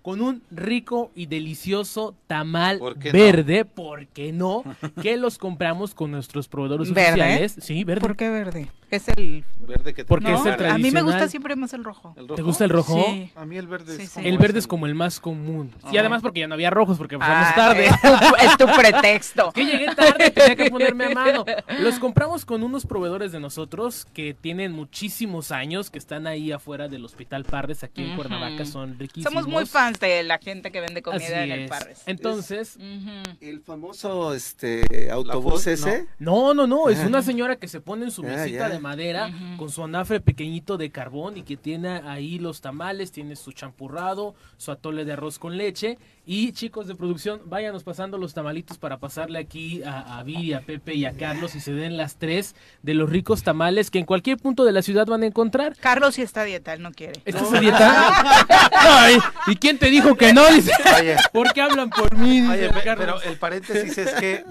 con 0.02 0.20
un 0.20 0.42
rico 0.50 1.10
y 1.14 1.26
delicioso 1.26 2.14
tamal 2.26 2.80
verde, 3.12 3.64
¿por 3.64 4.06
qué 4.06 4.32
no? 4.32 4.62
que 5.02 5.16
los 5.16 5.38
compramos 5.38 5.94
con 5.94 6.10
nuestros 6.10 6.48
proveedores 6.48 6.90
oficiales. 6.90 7.56
Sí, 7.60 7.84
verde. 7.84 8.00
¿Por 8.00 8.16
qué 8.16 8.30
verde? 8.30 8.68
Es 8.90 9.06
el 9.08 9.44
verde 9.60 9.92
que 9.92 10.04
Porque 10.04 10.32
es 10.32 10.38
el 10.38 10.56
tradicional. 10.56 10.76
A 10.76 10.78
mí 10.78 10.90
me 10.90 11.02
gusta 11.02 11.28
siempre 11.28 11.54
más 11.56 11.74
el 11.74 11.84
rojo. 11.84 12.14
¿Te 12.34 12.42
gusta 12.42 12.64
el 12.64 12.70
rojo? 12.70 12.94
Sí. 12.94 13.30
A 13.36 13.44
mí 13.44 13.58
el 13.58 13.66
verde 13.66 14.02
es 14.02 14.16
El 14.16 14.38
verde 14.38 14.58
es 14.60 14.66
como 14.66 14.86
el 14.86 14.94
más 14.94 15.20
común. 15.20 15.72
Y 15.92 15.98
además 15.98 16.22
porque 16.22 16.40
ya 16.40 16.48
no 16.48 16.54
había 16.54 16.70
rojos 16.70 16.96
porque 16.96 17.18
pasamos 17.18 17.48
ah, 17.50 17.54
tarde. 17.54 17.86
Es 18.42 18.56
tu, 18.56 18.66
pretexto. 18.66 19.52
que 19.52 19.64
llegué 19.64 19.94
tarde, 19.94 20.30
tenía 20.30 20.56
que 20.56 20.70
ponerme 20.70 21.06
a 21.06 21.10
mano. 21.10 21.44
Los 21.80 21.98
compramos 21.98 22.44
con 22.44 22.62
unos 22.62 22.86
proveedores 22.86 23.32
de 23.32 23.40
nosotros 23.40 24.06
que 24.14 24.34
tienen 24.34 24.72
muchísimos 24.72 25.52
años, 25.52 25.90
que 25.90 25.98
están 25.98 26.26
ahí 26.26 26.52
afuera 26.52 26.88
del 26.88 27.04
Hospital 27.04 27.44
Parres, 27.44 27.84
aquí 27.84 28.04
en 28.04 28.16
Cuernavaca, 28.16 28.64
son 28.64 28.98
riquísimos. 28.98 29.32
Somos 29.32 29.46
muy 29.46 29.66
fans 29.66 30.00
de 30.00 30.22
la 30.22 30.38
gente 30.38 30.72
que 30.72 30.80
vende 30.80 31.02
comida 31.02 31.44
en 31.44 31.52
el 31.52 31.68
Parres. 31.68 32.02
Entonces, 32.06 32.78
el 33.40 33.60
famoso 33.60 34.32
este 34.32 35.10
autobús 35.10 35.66
ese. 35.66 36.06
No, 36.18 36.54
no, 36.54 36.66
no, 36.66 36.88
es 36.88 37.00
una 37.00 37.22
señora 37.22 37.56
que 37.56 37.68
se 37.68 37.80
pone 37.80 38.06
en 38.06 38.10
su 38.10 38.22
ah, 38.22 38.26
mesita 38.26 38.68
de 38.68 38.77
madera 38.78 39.30
con 39.56 39.70
su 39.70 39.82
anafre 39.82 40.20
pequeñito 40.20 40.76
de 40.76 40.90
carbón 40.90 41.36
y 41.36 41.42
que 41.42 41.56
tiene 41.56 41.88
ahí 42.04 42.38
los 42.38 42.60
tamales, 42.60 43.12
tiene 43.12 43.36
su 43.36 43.52
champurrado, 43.52 44.34
su 44.56 44.70
atole 44.70 45.04
de 45.04 45.12
arroz 45.12 45.38
con 45.38 45.56
leche 45.56 45.98
y 46.30 46.52
chicos 46.52 46.86
de 46.86 46.94
producción, 46.94 47.40
váyanos 47.46 47.84
pasando 47.84 48.18
los 48.18 48.34
tamalitos 48.34 48.76
para 48.76 48.98
pasarle 48.98 49.38
aquí 49.38 49.82
a, 49.82 50.18
a 50.18 50.22
Viri, 50.24 50.52
a 50.52 50.60
Pepe 50.60 50.92
y 50.92 51.06
a 51.06 51.12
Carlos 51.12 51.54
y 51.54 51.60
se 51.60 51.72
den 51.72 51.96
las 51.96 52.16
tres 52.16 52.54
de 52.82 52.92
los 52.92 53.08
ricos 53.08 53.42
tamales 53.42 53.90
que 53.90 53.98
en 53.98 54.04
cualquier 54.04 54.36
punto 54.36 54.66
de 54.66 54.72
la 54.72 54.82
ciudad 54.82 55.06
van 55.06 55.22
a 55.22 55.26
encontrar. 55.26 55.74
Carlos 55.80 56.16
sí 56.16 56.20
está 56.20 56.42
a 56.42 56.44
dieta, 56.44 56.74
él 56.74 56.82
no 56.82 56.92
quiere. 56.92 57.22
¿Estás 57.24 57.50
a 57.50 57.60
dieta? 57.60 58.46
¿Y 59.46 59.56
quién 59.56 59.78
te 59.78 59.88
dijo 59.88 60.16
que 60.16 60.34
no? 60.34 60.46
Dice, 60.48 60.70
¿por 61.32 61.50
qué 61.54 61.62
hablan 61.62 61.88
por 61.88 62.14
mí? 62.18 62.46
pero 62.84 63.22
el 63.22 63.38
paréntesis 63.38 63.96
es 63.96 64.12
que 64.12 64.44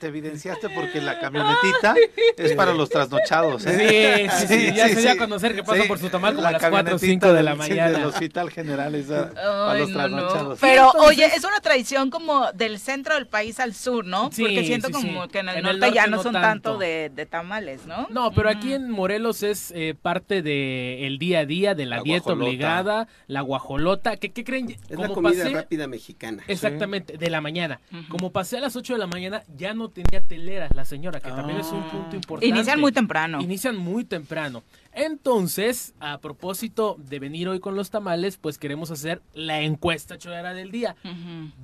te, 0.00 0.06
evidenciaste 0.08 0.70
porque 0.70 1.00
la 1.00 1.20
camionetita 1.20 1.94
es 2.36 2.52
para 2.54 2.74
los 2.74 2.90
trasnochados. 2.90 3.64
¿eh? 3.66 4.28
Sí, 4.28 4.46
sí, 4.48 4.54
sí, 4.54 4.74
ya 4.74 4.88
se 4.88 5.00
dio 5.00 5.12
a 5.12 5.16
conocer 5.16 5.54
que 5.54 5.62
pasa 5.62 5.84
por 5.84 6.00
su 6.00 6.08
tamal 6.08 6.34
como 6.34 6.48
a 6.48 6.50
las 6.50 6.68
4 6.68 6.96
o 6.96 6.98
5 6.98 7.32
de 7.32 7.42
la 7.44 7.54
mañana. 7.54 7.90
del 7.98 8.06
Hospital 8.06 8.50
General 8.50 8.92
es 8.96 9.08
a, 9.08 9.74
los 9.78 9.92
trasnochados. 9.92 10.58
Pero 10.60 10.90
Oye, 11.12 11.26
es 11.26 11.44
una 11.44 11.60
tradición 11.60 12.10
como 12.10 12.50
del 12.52 12.78
centro 12.78 13.14
del 13.14 13.26
país 13.26 13.60
al 13.60 13.74
sur, 13.74 14.04
¿no? 14.04 14.30
Porque 14.30 14.64
siento 14.64 14.90
como 14.90 15.28
que 15.28 15.40
en 15.40 15.48
el, 15.50 15.62
norte, 15.62 15.92
ya 15.92 16.06
no, 16.06 16.22
son 16.22 16.32
tanto, 16.32 16.78
de, 16.78 17.10
tamales, 17.30 17.86
¿no? 17.86 18.06
No, 18.10 18.32
pero 18.32 18.48
aquí 18.48 18.72
en 18.72 18.90
Morelos 18.90 19.42
es 19.42 19.72
eh, 19.74 19.94
parte 20.00 20.42
del 20.42 21.04
el 21.04 21.18
día 21.18 21.40
a 21.40 21.46
día, 21.46 21.74
de 21.74 21.86
la, 21.86 22.02
dieta 22.02 22.32
obligada, 22.32 23.08
la 23.26 23.42
guajolota. 23.42 24.16
¿Qué, 24.16 24.30
qué 24.32 24.44
creen? 24.44 24.76
Es 24.88 24.98
la 24.98 25.08
comida 25.08 25.48
rápida 25.48 25.86
mexicana. 25.86 26.42
Exactamente, 26.48 27.18
de 27.18 27.30
la 27.30 27.40
mañana. 27.40 27.80
Como 28.08 28.32
pasé 28.32 28.58
a 28.58 28.60
las 28.60 28.76
8 28.76 28.94
de 28.94 28.98
la 28.98 29.06
mañana, 29.06 29.42
ya 29.56 29.74
no 29.74 29.88
tenía 29.88 30.20
telera 30.22 30.68
la 30.74 30.84
señora, 30.84 31.20
que 31.20 31.30
también 31.30 31.60
es 31.60 31.66
un 31.66 31.82
punto 31.82 32.10
ah. 32.12 32.16
importante. 32.16 32.46
Inician 32.46 32.80
muy 32.80 32.92
temprano. 32.92 33.40
Inician 33.40 33.76
muy 33.76 34.04
temprano. 34.04 34.62
Entonces, 34.92 35.94
a 36.00 36.18
propósito 36.18 36.96
de 36.98 37.18
venir 37.18 37.48
hoy 37.48 37.60
con 37.60 37.74
los 37.74 37.90
tamales, 37.90 38.36
pues 38.36 38.58
queremos 38.58 38.90
hacer 38.90 39.22
la 39.32 39.60
encuesta 39.60 40.18
chorera 40.18 40.54
del 40.54 40.70
día. 40.70 40.96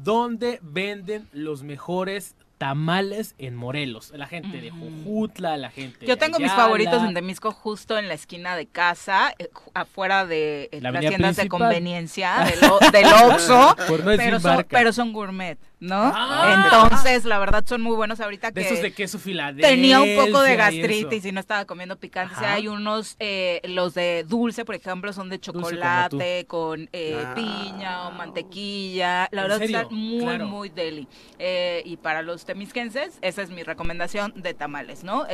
¿Dónde 0.03 0.61
venden 0.62 1.29
los 1.33 1.62
mejores 1.62 2.37
tamales 2.59 3.37
en 3.39 3.55
Morelos. 3.55 4.12
La 4.14 4.26
gente 4.26 4.61
de 4.61 4.70
Jujutla, 4.70 5.57
la 5.57 5.70
gente 5.70 6.05
Yo 6.05 6.18
tengo 6.18 6.39
mis 6.39 6.53
favoritos 6.53 7.03
en 7.03 7.14
Temisco 7.14 7.53
justo 7.53 7.97
en 7.97 8.09
la 8.09 8.14
esquina 8.14 8.57
de 8.57 8.66
casa, 8.66 9.33
eh, 9.39 9.49
afuera 9.74 10.26
de 10.26 10.68
eh, 10.72 10.81
las 10.81 10.99
tiendas 10.99 11.37
de 11.37 11.49
conveniencia 11.49 12.45
del, 12.45 12.61
del 12.93 13.07
Oxxo, 13.07 13.76
pero, 14.16 14.41
son, 14.41 14.66
pero 14.68 14.93
son 14.93 15.12
gourmet. 15.12 15.59
¿No? 15.81 16.12
Ah. 16.14 16.64
Entonces, 16.64 17.24
la 17.24 17.39
verdad 17.39 17.64
son 17.66 17.81
muy 17.83 17.95
buenos 17.97 18.20
ahorita 18.20 18.53
que... 18.53 18.61
De 18.61 18.66
esos 18.66 18.83
de 18.83 18.93
queso 18.93 19.18
Filadelfia. 19.18 19.68
Tenía 19.68 20.01
un 20.01 20.14
poco 20.16 20.43
de 20.43 20.57
gastritis 20.57 21.24
y, 21.24 21.33
no 21.33 21.41
estaba 21.41 21.64
comiendo 21.64 21.97
picante. 21.97 22.35
hay 22.45 22.68
unos, 22.68 23.16
eh, 23.18 23.61
los 23.64 23.95
de 23.95 24.24
dulce, 24.26 24.64
por 24.64 24.74
ejemplo, 24.74 25.12
son 25.12 25.29
de 25.29 25.39
chocolate 25.39 26.47
con 26.47 26.89
eh, 26.93 27.22
ah. 27.24 27.35
piña 27.35 28.09
o 28.09 28.12
mantequilla. 28.12 29.29
La 29.31 29.43
verdad 29.43 29.62
están 29.62 29.89
muy, 29.91 30.39
muy 30.39 30.68
deli. 30.68 31.09
Eh, 31.39 31.83
y 31.85 31.97
para 31.97 32.22
los 32.22 32.45
temisquenses, 32.45 33.18
esa 33.22 33.43
es 33.43 33.51
mi 33.51 33.62
recomendación 33.62 34.33
de 34.37 34.55
tamales, 34.55 35.05
¿no? 35.05 35.26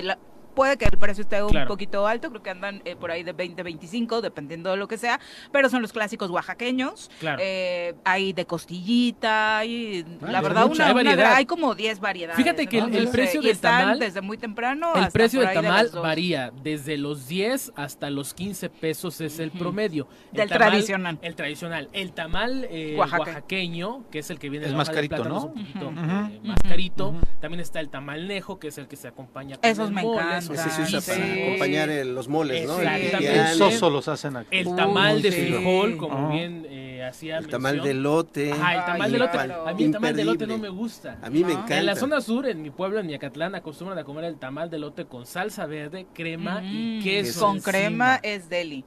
Puede 0.55 0.76
que 0.76 0.86
el 0.86 0.98
precio 0.98 1.22
esté 1.22 1.42
un 1.42 1.66
poquito 1.66 2.07
alto, 2.07 2.30
creo 2.30 2.42
que 2.42 2.50
andan 2.50 2.82
eh, 2.84 2.96
por 2.96 3.11
ahí 3.11 3.22
de 3.22 3.32
20, 3.32 3.62
25, 3.62 4.20
dependiendo 4.20 4.70
de 4.70 4.76
lo 4.76 4.88
que 4.88 4.98
sea, 4.98 5.20
pero 5.52 5.68
son 5.68 5.82
los 5.82 5.92
clásicos 5.92 6.30
oaxaqueños. 6.30 7.11
Eh, 7.38 7.94
hay 8.05 8.32
de 8.32 8.46
costillita, 8.46 9.59
hay, 9.59 10.05
ah, 10.22 10.30
la 10.30 10.40
verdad, 10.40 10.66
una, 10.66 10.86
hay, 10.88 11.07
hay, 11.07 11.46
como 11.46 11.74
10 11.74 12.00
variedades. 12.00 12.36
Fíjate 12.36 12.66
que 12.66 12.78
el, 12.78 13.09
precio 13.09 13.42
del 13.42 13.59
tamal, 13.59 13.98
desde 13.98 14.20
muy 14.20 14.38
temprano 14.38 14.94
el 14.94 15.09
precio 15.09 15.40
del 15.40 15.52
tamal 15.52 15.90
varía 15.90 16.52
desde 16.62 16.96
los 16.96 17.28
10 17.28 17.72
hasta 17.76 18.11
los 18.11 18.34
15 18.34 18.70
pesos 18.70 19.20
es 19.20 19.38
el 19.38 19.50
promedio. 19.50 20.09
del 20.32 20.48
tradicional. 20.48 21.18
El 21.22 21.34
tradicional. 21.34 21.88
El 21.92 22.12
tamal 22.12 22.66
eh, 22.70 22.96
oaxaqueño, 22.98 24.05
que 24.11 24.20
es 24.20 24.30
el 24.30 24.38
que 24.38 24.50
viene 24.50 24.66
es 24.66 24.72
más 24.72 24.90
carito, 24.90 25.24
¿no? 25.24 25.46
un 25.46 25.52
poquito 25.55 25.90
más 25.90 26.61
carito. 26.62 27.14
También 27.40 27.61
está 27.61 27.80
el 27.80 27.88
tamal 27.88 28.26
nejo, 28.28 28.59
que 28.59 28.68
es 28.68 28.78
el 28.78 28.88
que 28.88 28.96
se 28.96 29.09
acompaña 29.09 29.57
con 29.57 29.68
Esos 29.68 29.90
me 29.90 30.02
encantan. 30.02 30.43
Ese 30.51 30.70
se 30.70 30.82
usa 30.82 31.01
para 31.01 31.32
acompañar 31.32 31.88
los 32.07 32.28
moles, 32.28 32.66
¿no? 32.66 32.80
El 32.80 33.49
soso 33.57 33.90
los 33.90 34.09
hacen 34.09 34.36
aquí. 34.36 34.49
El 34.51 34.74
tamal 34.74 35.22
de 35.22 35.32
frijol, 35.32 35.97
como 35.97 36.30
bien 36.30 36.66
eh, 36.68 37.05
hacía 37.05 37.38
El 37.38 37.49
tamal 37.49 37.82
de 37.82 37.95
lote. 37.95 38.53
Ah, 38.61 38.74
el 38.74 38.84
tamal 38.84 39.12
de 39.12 39.18
lote. 39.18 39.38
A 39.38 39.74
mí 39.74 39.84
el 39.84 39.92
tamal 39.92 40.16
de 40.16 40.24
lote 40.24 40.47
no 40.47 40.59
me 40.59 40.68
gusta. 40.68 41.18
A 41.22 41.30
mí 41.30 41.45
me 41.45 41.53
encanta. 41.53 41.78
En 41.78 41.86
la 41.86 41.97
zona 41.97 42.20
sur, 42.20 42.47
en 42.47 42.62
mi 42.62 42.70
pueblo, 42.70 43.01
en 43.01 43.09
Yacatlán, 43.09 43.55
acostumbran 43.55 43.99
a 43.99 44.05
comer 44.05 44.24
el 44.24 44.36
tamal 44.36 44.70
de 44.70 44.78
lote 44.78 45.05
con 45.07 45.26
salsa 45.26 45.66
verde, 45.66 46.07
crema 46.14 46.62
y 46.64 47.03
queso. 47.03 47.40
Con 47.40 47.61
crema 47.61 48.20
es 48.22 48.49
deli. 48.49 48.84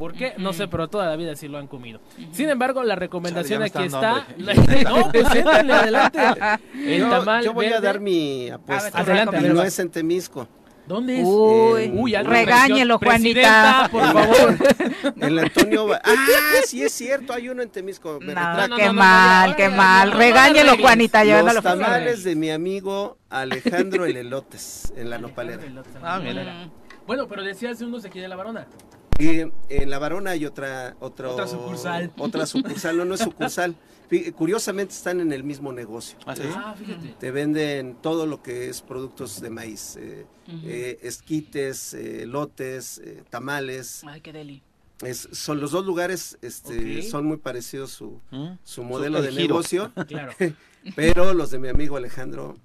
¿Por 0.00 0.14
qué? 0.14 0.32
No 0.38 0.54
sé, 0.54 0.66
pero 0.66 0.88
toda 0.88 1.06
la 1.06 1.16
vida 1.16 1.36
sí 1.36 1.46
lo 1.46 1.58
han 1.58 1.66
comido. 1.66 2.00
Sin 2.32 2.48
embargo, 2.48 2.82
la 2.82 2.96
recomendación 2.96 3.62
aquí 3.62 3.82
está. 3.82 4.26
no, 4.38 5.12
pues 5.12 5.26
adelante. 5.26 6.18
El 6.74 7.10
tamal 7.10 7.44
yo 7.44 7.52
voy 7.52 7.66
a 7.66 7.82
dar 7.82 8.00
mi 8.00 8.48
apuesta. 8.48 8.98
Adelante, 8.98 9.40
no 9.42 9.62
es 9.62 9.78
en 9.78 9.90
Temisco. 9.90 10.48
¿Dónde 10.90 11.20
es? 11.20 11.24
Uy, 11.24 11.92
Uy 11.94 12.16
regáñelo, 12.16 12.98
Juanita. 12.98 13.88
por 13.92 14.02
favor. 14.12 14.56
el 15.20 15.38
Antonio. 15.38 15.86
Ah, 15.94 16.26
sí 16.66 16.82
es 16.82 16.90
cierto, 16.90 17.32
hay 17.32 17.48
uno 17.48 17.62
en 17.62 17.70
Temisco. 17.70 18.18
no, 18.20 18.76
qué 18.76 18.90
mal, 18.90 19.54
qué 19.54 19.68
mal. 19.68 20.10
Regáñelo, 20.10 20.76
Juanita. 20.76 21.22
Los 21.22 21.62
tamales 21.62 22.24
de 22.24 22.34
mi 22.34 22.50
amigo 22.50 23.18
Alejandro 23.28 24.04
El 24.04 24.16
Elotes, 24.16 24.92
en 24.96 25.10
la 25.10 25.18
Nopalera. 25.18 25.62
Ah, 26.02 26.18
mira. 26.18 26.68
Bueno, 27.06 27.28
pero 27.28 27.44
decías 27.44 27.80
unos 27.82 28.02
de 28.02 28.08
aquí 28.08 28.18
de 28.18 28.26
la 28.26 28.34
Varona. 28.34 28.66
Y 29.20 29.42
en 29.68 29.90
La 29.90 30.00
Varona 30.00 30.30
hay 30.32 30.44
otra, 30.44 30.96
otra 30.98 31.46
sucursal. 31.46 32.10
Otra 32.18 32.46
sucursal, 32.46 32.96
no, 32.96 33.04
no 33.04 33.14
es 33.14 33.20
sucursal. 33.20 33.76
Curiosamente 34.36 34.94
están 34.94 35.20
en 35.20 35.32
el 35.32 35.44
mismo 35.44 35.72
negocio. 35.72 36.18
¿Ah, 36.26 36.34
ah, 36.54 36.74
fíjate. 36.76 37.14
Te 37.18 37.30
venden 37.30 37.96
todo 37.96 38.26
lo 38.26 38.42
que 38.42 38.68
es 38.68 38.82
productos 38.82 39.40
de 39.40 39.50
maíz. 39.50 39.96
Eh, 39.96 40.26
eh, 40.64 40.98
esquites, 41.02 41.94
eh, 41.94 42.26
lotes, 42.26 43.00
tamales. 43.30 44.02
Ay, 44.06 44.20
qué 44.20 44.32
deli. 44.32 44.62
Es, 45.02 45.28
son 45.32 45.60
los 45.60 45.70
dos 45.70 45.86
lugares 45.86 46.36
este, 46.42 47.02
son 47.02 47.24
muy 47.24 47.38
parecidos 47.38 47.90
su, 47.90 48.20
¿Mm? 48.30 48.58
su 48.62 48.84
modelo 48.84 49.22
de 49.22 49.32
negocio 49.32 49.90
claro. 50.06 50.34
pero 50.94 51.32
los 51.32 51.50
de 51.50 51.58
mi 51.58 51.68
amigo 51.68 51.96
Alejandro 51.96 52.58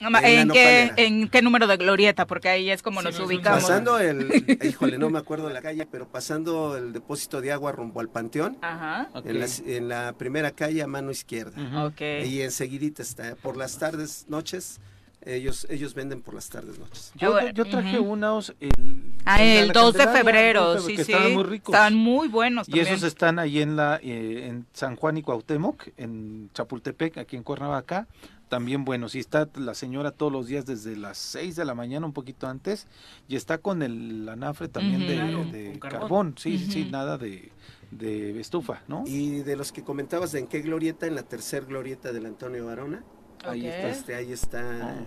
¿En, 0.00 0.50
qué, 0.50 0.92
¿En 0.96 1.28
qué 1.28 1.42
número 1.42 1.66
de 1.66 1.76
glorieta? 1.76 2.26
Porque 2.26 2.48
ahí 2.48 2.70
es 2.70 2.82
como 2.82 3.02
nos 3.02 3.18
ubicamos. 3.18 3.62
Pasando 3.62 3.98
el, 3.98 4.58
híjole, 4.62 4.96
no 4.98 5.10
me 5.10 5.18
acuerdo 5.18 5.50
la 5.50 5.60
calle, 5.60 5.86
pero 5.90 6.08
pasando 6.08 6.76
el 6.76 6.92
depósito 6.92 7.40
de 7.40 7.52
agua 7.52 7.72
rumbo 7.72 8.00
al 8.00 8.08
panteón, 8.08 8.58
Ajá. 8.60 9.08
en, 9.24 9.88
la, 9.88 10.12
primera 10.12 10.52
calle 10.52 10.82
a 10.82 10.86
mano 10.86 11.10
izquierda. 11.10 11.86
okay. 11.86 12.24
Y 12.28 12.42
enseguidita 12.42 13.02
está, 13.02 13.34
por 13.36 13.56
las 13.56 13.78
tardes, 13.78 14.26
noches, 14.28 14.80
ellos 15.22 15.66
ellos 15.68 15.94
venden 15.94 16.22
por 16.22 16.34
las 16.34 16.48
tardes, 16.48 16.78
noches. 16.78 17.12
Yo, 17.16 17.36
yo 17.50 17.64
traje 17.64 17.98
unos 17.98 18.54
el, 18.60 19.04
ah, 19.24 19.42
el 19.42 19.72
2 19.72 19.94
de 19.94 20.08
febrero, 20.08 20.78
sí, 20.78 20.94
sí. 20.94 21.02
Estaban 21.02 21.34
muy 21.34 21.42
ricos. 21.42 21.74
Están 21.74 21.94
muy 21.94 22.28
buenos 22.28 22.68
Y 22.68 22.78
esos 22.78 23.02
están 23.02 23.40
ahí 23.40 23.60
en 23.60 23.76
la 23.76 23.96
eh, 23.96 24.46
en 24.46 24.66
San 24.72 24.94
Juan 24.94 25.16
y 25.16 25.22
Cuauhtémoc, 25.22 25.88
en 25.96 26.50
Chapultepec, 26.54 27.18
aquí 27.18 27.36
en 27.36 27.42
Cuernavaca 27.42 28.06
también 28.48 28.84
bueno, 28.84 29.08
si 29.08 29.18
está 29.18 29.48
la 29.56 29.74
señora 29.74 30.10
todos 30.10 30.32
los 30.32 30.46
días 30.46 30.66
desde 30.66 30.96
las 30.96 31.18
6 31.18 31.56
de 31.56 31.64
la 31.64 31.74
mañana, 31.74 32.06
un 32.06 32.12
poquito 32.12 32.48
antes, 32.48 32.86
y 33.28 33.36
está 33.36 33.58
con 33.58 33.82
el 33.82 34.28
anafre 34.28 34.68
también 34.68 35.00
de, 35.00 35.78
carbón. 35.78 36.34
sí, 36.38 36.58
sí, 36.58 36.88
nada 36.90 37.18
de, 37.18 37.52
de, 37.90 38.38
estufa, 38.40 38.82
¿no? 38.88 39.04
Y 39.06 39.40
de 39.40 39.56
los 39.56 39.72
que 39.72 39.82
comentabas, 39.82 40.32
¿de 40.32 40.40
en 40.40 40.46
qué 40.46 40.60
glorieta? 40.60 41.06
En 41.06 41.14
la 41.14 41.22
tercer 41.22 41.66
glorieta 41.66 42.12
del 42.12 42.26
Antonio 42.26 42.66
Barona. 42.66 43.04
Ahí 43.44 43.66
está. 43.66 43.88
Este, 43.88 44.14
ahí 44.14 44.32
está. 44.32 44.96
Ah. 44.98 45.06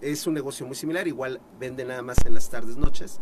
es 0.00 0.26
un 0.26 0.34
negocio 0.34 0.66
muy 0.66 0.76
similar, 0.76 1.08
igual 1.08 1.40
vende 1.58 1.84
nada 1.84 2.02
más 2.02 2.24
en 2.26 2.34
las 2.34 2.50
tardes, 2.50 2.76
noches 2.76 3.20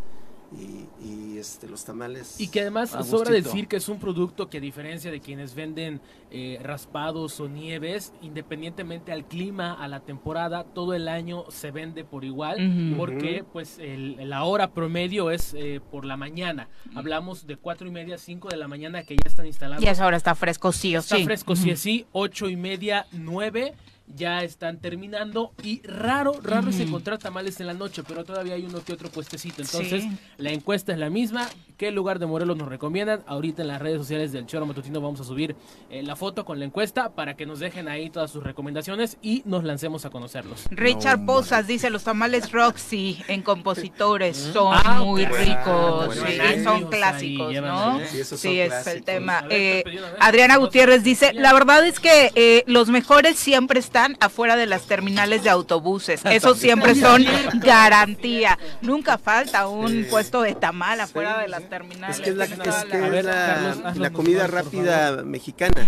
y, 0.51 1.37
este, 1.37 1.67
los 1.67 1.85
tamales. 1.85 2.39
Y 2.39 2.49
que 2.49 2.61
además 2.61 2.89
sobra 2.89 3.31
decir 3.31 3.67
que 3.67 3.77
es 3.77 3.87
un 3.87 3.99
producto 3.99 4.49
que 4.49 4.57
a 4.57 4.61
diferencia 4.61 5.11
de 5.11 5.21
quienes 5.21 5.55
venden 5.55 6.01
eh, 6.31 6.59
raspados 6.61 7.39
o 7.39 7.47
nieves, 7.47 8.13
independientemente 8.21 9.11
al 9.11 9.25
clima, 9.25 9.73
a 9.73 9.87
la 9.87 10.01
temporada, 10.01 10.63
todo 10.63 10.93
el 10.93 11.07
año 11.07 11.45
se 11.49 11.71
vende 11.71 12.03
por 12.03 12.25
igual, 12.25 12.95
porque 12.97 13.45
pues 13.51 13.79
el, 13.79 14.29
la 14.29 14.43
hora 14.43 14.71
promedio 14.71 15.31
es 15.31 15.53
eh, 15.53 15.81
por 15.91 16.05
la 16.05 16.17
mañana. 16.17 16.67
Hablamos 16.95 17.47
de 17.47 17.55
cuatro 17.55 17.87
y 17.87 17.91
media, 17.91 18.17
cinco 18.17 18.49
de 18.49 18.57
la 18.57 18.67
mañana 18.67 19.03
que 19.03 19.15
ya 19.15 19.27
están 19.29 19.45
instalados. 19.45 19.83
Y 19.83 19.87
esa 19.87 20.05
hora 20.05 20.17
está 20.17 20.35
fresco 20.35 20.71
sí 20.71 20.95
o 20.97 21.01
sí. 21.01 21.15
Está 21.15 21.25
fresco 21.25 21.55
sí 21.55 21.71
o 21.71 21.77
sí, 21.77 22.05
ocho 22.11 22.49
y 22.49 22.55
media, 22.55 23.05
nueve 23.11 23.75
ya 24.15 24.43
están 24.43 24.79
terminando 24.79 25.53
y 25.63 25.81
raro, 25.83 26.33
raro 26.41 26.69
es 26.69 26.79
encontrar 26.79 27.19
tamales 27.19 27.59
en 27.59 27.67
la 27.67 27.73
noche, 27.73 28.03
pero 28.07 28.23
todavía 28.23 28.55
hay 28.55 28.65
uno 28.65 28.83
que 28.83 28.93
otro 28.93 29.09
puestecito. 29.09 29.61
Entonces, 29.61 30.05
la 30.37 30.51
encuesta 30.51 30.91
es 30.91 30.99
la 30.99 31.09
misma. 31.09 31.47
¿Qué 31.77 31.91
lugar 31.91 32.19
de 32.19 32.25
Morelos 32.25 32.57
nos 32.57 32.67
recomiendan? 32.67 33.23
Ahorita 33.27 33.61
en 33.61 33.69
las 33.69 33.81
redes 33.81 33.99
sociales 33.99 34.31
del 34.31 34.45
Choro 34.45 34.65
Matutino 34.65 34.99
vamos 34.99 35.21
a 35.21 35.23
subir 35.23 35.55
eh, 35.89 36.03
la 36.03 36.15
foto 36.15 36.43
con 36.43 36.59
la 36.59 36.65
encuesta 36.65 37.11
para 37.11 37.35
que 37.35 37.45
nos 37.45 37.59
dejen 37.59 37.87
ahí 37.87 38.09
todas 38.09 38.31
sus 38.31 38.43
recomendaciones 38.43 39.17
y 39.21 39.43
nos 39.45 39.63
lancemos 39.63 40.05
a 40.05 40.09
conocerlos. 40.09 40.65
Richard 40.71 41.25
Posas 41.25 41.67
dice, 41.67 41.89
los 41.89 42.03
tamales 42.03 42.51
Roxy 42.51 43.23
en 43.27 43.41
compositores 43.41 44.37
son 44.37 44.75
ah, 44.83 45.01
muy 45.03 45.25
ricos, 45.25 46.15
son 46.63 46.89
clásicos, 46.89 47.53
¿no? 47.61 47.99
Sí, 48.09 48.59
es 48.59 48.87
el 48.87 49.03
tema. 49.03 49.45
Eh, 49.49 49.83
Adriana 50.19 50.57
Gutiérrez 50.57 51.03
dice, 51.03 51.33
la 51.33 51.53
verdad 51.53 51.85
es 51.85 51.99
que 51.99 52.31
eh, 52.35 52.63
los 52.67 52.89
mejores 52.89 53.37
siempre 53.37 53.79
están 53.79 53.98
afuera 54.19 54.55
de 54.55 54.65
las 54.65 54.83
terminales 54.83 55.43
de 55.43 55.49
autobuses. 55.49 56.21
Eso 56.25 56.55
siempre 56.55 56.95
son 56.95 57.25
garantía. 57.55 58.57
Nunca 58.81 59.17
falta 59.17 59.67
un 59.67 60.05
puesto 60.09 60.41
de 60.41 60.55
tamal 60.55 60.99
afuera 61.01 61.39
de 61.39 61.47
las 61.47 61.69
terminales. 61.69 62.17
Es 62.17 62.21
que 62.21 62.29
es 62.29 62.37
la, 63.97 64.09
comida 64.11 64.47
rápida 64.47 65.23
mexicana. 65.23 65.87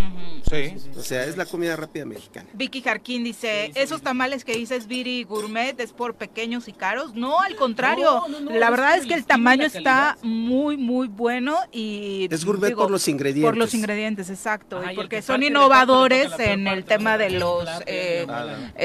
Sí. 0.49 0.75
O 0.97 1.03
sea, 1.03 1.25
es 1.25 1.37
la 1.37 1.45
comida 1.45 1.75
rápida 1.75 2.05
mexicana. 2.05 2.47
Vicky 2.53 2.81
Jarquín 2.81 3.23
dice, 3.23 3.71
esos 3.75 4.01
tamales 4.01 4.43
que 4.43 4.55
dices 4.55 4.87
Viri 4.87 5.23
Gourmet 5.23 5.79
es 5.79 5.93
por 5.93 6.15
pequeños 6.15 6.67
y 6.67 6.73
caros. 6.73 7.15
No, 7.15 7.39
al 7.39 7.55
contrario. 7.55 8.23
la 8.49 8.69
verdad 8.69 8.97
es, 8.97 9.05
que 9.05 9.13
el 9.13 9.25
tamaño 9.25 9.65
está 9.65 10.17
muy, 10.21 10.77
muy 10.77 11.07
bueno 11.07 11.57
y... 11.71 12.27
Es 12.31 12.45
gourmet 12.45 12.73
por 12.73 12.91
los 12.91 13.07
ingredientes. 13.07 13.49
Por 13.49 13.57
los 13.57 13.73
ingredientes, 13.73 14.29
exacto. 14.29 14.81
y 14.89 14.95
porque 14.95 15.21
son 15.21 15.43
innovadores 15.43 16.31
en 16.39 16.67
el 16.67 16.83
tema 16.83 17.17
de 17.17 17.31
los... 17.31 17.67
Eh, 17.85 18.00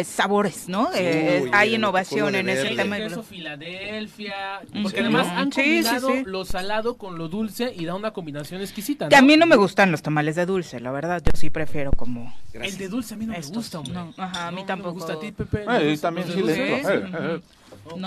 sabores, 0.04 0.68
¿no? 0.68 0.90
Eh, 0.94 1.48
hay 1.52 1.74
innovación 1.74 2.34
en 2.34 2.48
ese 2.48 2.74
tema. 2.74 2.96
queso 2.96 3.22
Filadelfia, 3.22 4.60
porque 4.82 5.00
además 5.00 5.26
han 5.28 5.50
combinado 5.50 6.10
lo 6.24 6.44
salado 6.44 6.96
con 6.96 7.18
lo 7.18 7.28
dulce 7.28 7.72
y 7.76 7.84
da 7.84 7.94
una 7.94 8.12
combinación 8.12 8.60
exquisita. 8.60 9.08
Que 9.08 9.16
a 9.16 9.22
mí 9.22 9.36
no 9.36 9.46
me 9.46 9.56
gustan 9.56 9.90
los 9.90 10.02
tamales 10.02 10.36
de 10.36 10.46
dulce, 10.46 10.80
la 10.80 10.92
verdad, 10.92 11.22
yo 11.24 11.32
sí 11.34 11.50
prefiero 11.50 11.92
como... 11.92 12.34
El 12.52 12.78
de 12.78 12.88
dulce 12.88 13.14
a 13.14 13.16
mí 13.16 13.26
no 13.26 13.32
me 13.32 13.40
gusta, 13.40 13.80
hombre. 13.80 13.98
ajá, 14.16 14.48
a 14.48 14.50
mí 14.50 14.64
tampoco. 14.64 14.94
me 14.94 15.00
gusta 15.00 15.12
a 15.14 15.20
ti, 15.20 15.32
Pepe? 15.32 15.64
Eh, 15.68 15.98
también 15.98 16.26
sí 16.28 16.42
le 16.42 17.40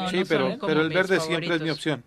Sí, 0.09 0.23
pero, 0.27 0.57
pero 0.59 0.81
el 0.81 0.89
verde 0.89 1.19
siempre 1.19 1.55
es 1.55 1.61
mi 1.61 1.69
opción. 1.69 2.03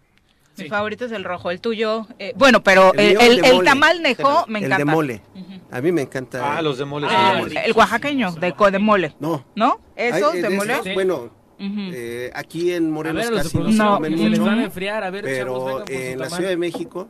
Mi 0.59 0.69
favorito 0.69 1.05
es 1.07 1.13
el 1.13 1.25
rojo, 1.25 1.51
el 1.51 1.61
tuyo. 1.61 2.07
Eh, 2.19 2.35
bueno, 2.37 2.63
pero 2.63 2.93
el, 2.95 3.45
el, 3.45 3.65
tamal 3.65 4.03
nejo 4.03 4.45
me 4.49 4.59
encanta. 4.59 4.77
El 4.77 4.79
de 4.81 4.85
mole. 4.85 5.23
A 5.71 5.81
mí 5.81 5.93
me 5.93 6.03
encanta. 6.03 6.59
Ah, 6.59 6.63
los 6.63 6.79
de 6.79 6.85
mole. 6.85 7.07
Ah, 7.11 7.41
el 7.65 7.73
oaxaqueño, 7.73 8.33
de, 8.33 8.55
de 8.71 8.79
mole. 8.79 9.15
No. 9.19 9.45
¿No? 9.55 9.81
¿Esos 9.97 10.35
de, 10.35 10.51
mole? 10.51 10.75
bueno, 10.95 11.31
eh, 11.59 12.31
aquí 12.35 12.73
en 12.73 12.91
Morelos 12.91 13.31
casi 13.31 13.59
no 13.59 13.73
se 13.73 13.79
comen 13.79 14.17
mucho. 14.17 14.45
van 14.45 14.59
a 14.59 14.65
enfriar, 14.65 15.05
a 15.05 15.11
ver, 15.11 15.25
pero 15.25 15.85
en 15.89 16.19
la 16.19 16.29
Ciudad 16.29 16.51
de 16.51 16.57
México, 16.57 17.09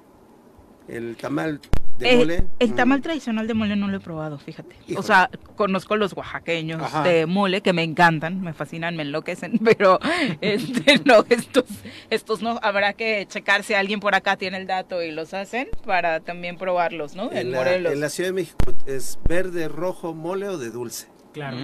el 0.89 1.17
tamal 1.17 1.61
eh, 2.01 2.45
el 2.59 2.75
tamal 2.75 3.01
mm. 3.01 3.03
tradicional 3.03 3.47
de 3.47 3.55
mole 3.55 3.77
no 3.77 3.89
lo 3.89 3.97
he 3.97 4.01
probado, 4.01 4.39
fíjate. 4.39 4.77
O 4.97 5.03
sea, 5.03 5.31
conozco 5.57 5.97
los 5.97 6.13
oaxaqueños 6.15 6.83
de 7.05 7.27
mole 7.27 7.61
que 7.61 7.73
me 7.73 7.83
encantan, 7.83 8.41
me 8.41 8.53
fascinan, 8.53 8.97
me 8.97 9.03
enloquecen, 9.03 9.59
pero 9.65 9.99
este, 10.41 11.01
no, 11.05 11.25
estos, 11.29 11.65
estos 12.11 12.43
no. 12.43 12.59
Habrá 12.63 12.93
que 12.95 13.27
checar 13.29 13.63
si 13.63 13.75
alguien 13.75 14.01
por 14.01 14.15
acá 14.15 14.37
tiene 14.37 14.57
el 14.57 14.67
dato 14.67 15.03
y 15.03 15.11
los 15.11 15.35
hacen 15.35 15.69
para 15.87 16.21
también 16.21 16.57
probarlos, 16.57 17.15
¿no? 17.15 17.31
En, 17.33 17.53
la, 17.53 17.75
en 17.75 18.01
la 18.01 18.09
Ciudad 18.09 18.31
de 18.31 18.35
México 18.35 18.73
es 18.87 19.19
verde, 19.29 19.69
rojo, 19.69 20.15
mole 20.15 20.49
o 20.49 20.59
de 20.59 20.71
dulce. 20.71 21.09
Claro. 21.33 21.57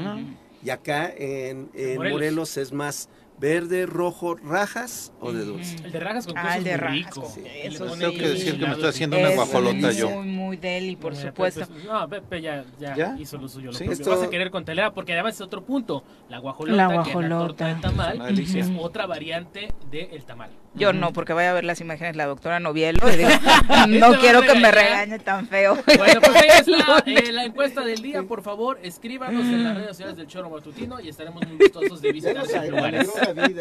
Y 0.63 0.71
acá 0.71 1.13
en, 1.17 1.71
Morelos. 1.97 2.57
es 2.57 2.73
más 2.73 3.09
verde, 3.41 3.87
rojo, 3.87 4.35
rajas 4.37 5.13
o 5.21 5.33
de 5.33 5.45
dulce. 5.45 5.77
El 5.85 5.93
de 5.93 6.01
rajas 6.01 6.27
con 6.27 6.35
queso 6.35 6.47
ah, 6.49 6.57
el 6.57 6.65
de 6.65 6.73
es 6.73 6.81
muy 6.81 6.91
rico. 6.91 7.33
Sí. 7.33 7.43
Eso 7.63 7.87
tengo 7.97 8.13
que 8.13 8.29
decir 8.29 8.59
que 8.59 8.67
me 8.67 8.73
estoy 8.73 8.89
haciendo 8.89 9.19
una 9.19 9.31
guajolota 9.31 9.93
yo. 9.93 10.11
Muy, 10.11 10.27
muy 10.27 10.57
deli, 10.57 10.97
por 10.97 11.15
supuesto. 11.15 11.67
Pues, 11.67 11.85
no, 11.85 12.09
Pepe 12.09 12.41
ya, 12.41 12.65
ya, 12.79 13.17
hizo 13.19 13.39
lo 13.39 13.49
suyo. 13.49 13.71
Lo 13.71 13.93
Esto... 13.93 14.11
vas 14.11 14.23
a 14.23 14.31
querer 14.31 14.51
con 14.51 14.65
telera, 14.65 14.93
porque 14.93 15.13
además 15.13 15.35
es 15.35 15.41
otro 15.41 15.65
punto. 15.65 16.03
La 16.29 16.39
guajolota, 16.39 16.77
la 16.77 16.95
guajolota. 16.95 17.15
que 17.15 17.25
es 17.25 17.31
la 17.31 17.39
torta 17.39 17.67
de 17.67 17.75
tamal, 17.81 18.39
es 18.39 18.71
otra 18.79 19.07
variante 19.07 19.69
del 19.91 20.25
tamal. 20.25 20.51
Yo 20.79 20.93
no, 20.93 21.13
porque 21.13 21.33
voy 21.33 21.45
a 21.45 21.53
ver 21.53 21.65
las 21.65 21.81
imágenes 21.81 22.13
de 22.13 22.19
la 22.19 22.27
doctora 22.27 22.61
Novielo 22.61 23.01
y 23.13 23.17
digo, 23.17 23.31
no 23.89 24.19
quiero 24.19 24.43
que 24.43 24.55
me 24.55 24.71
regañe 24.71 25.19
tan 25.19 25.47
feo. 25.49 25.77
Bueno, 25.87 26.21
pues 26.21 26.37
ahí 26.37 26.49
está 26.49 27.03
eh, 27.07 27.33
la 27.33 27.45
encuesta 27.45 27.83
del 27.83 28.01
día. 28.01 28.23
Por 28.23 28.43
favor, 28.43 28.79
escríbanos 28.83 29.45
en 29.45 29.65
las 29.65 29.75
redes 29.77 29.89
sociales 29.89 30.17
del 30.17 30.27
Choro 30.27 30.51
Matutino 30.51 31.01
y 31.01 31.09
estaremos 31.09 31.47
muy 31.47 31.59
gustosos 31.59 32.01
de 32.01 32.13
visitar 32.13 32.45
esos 32.45 32.69
lugares. 32.69 33.09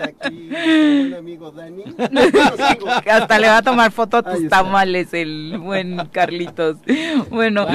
aquí, 0.01 0.49
un 0.49 1.13
amigo 1.13 1.51
Dani. 1.51 1.83
Hasta 3.09 3.39
le 3.39 3.47
va 3.47 3.57
a 3.57 3.61
tomar 3.61 3.91
foto 3.91 4.17
a 4.17 4.23
tus 4.23 4.47
tamales 4.47 5.13
el 5.13 5.57
buen 5.57 6.07
Carlitos. 6.09 6.77
Bueno, 7.29 7.67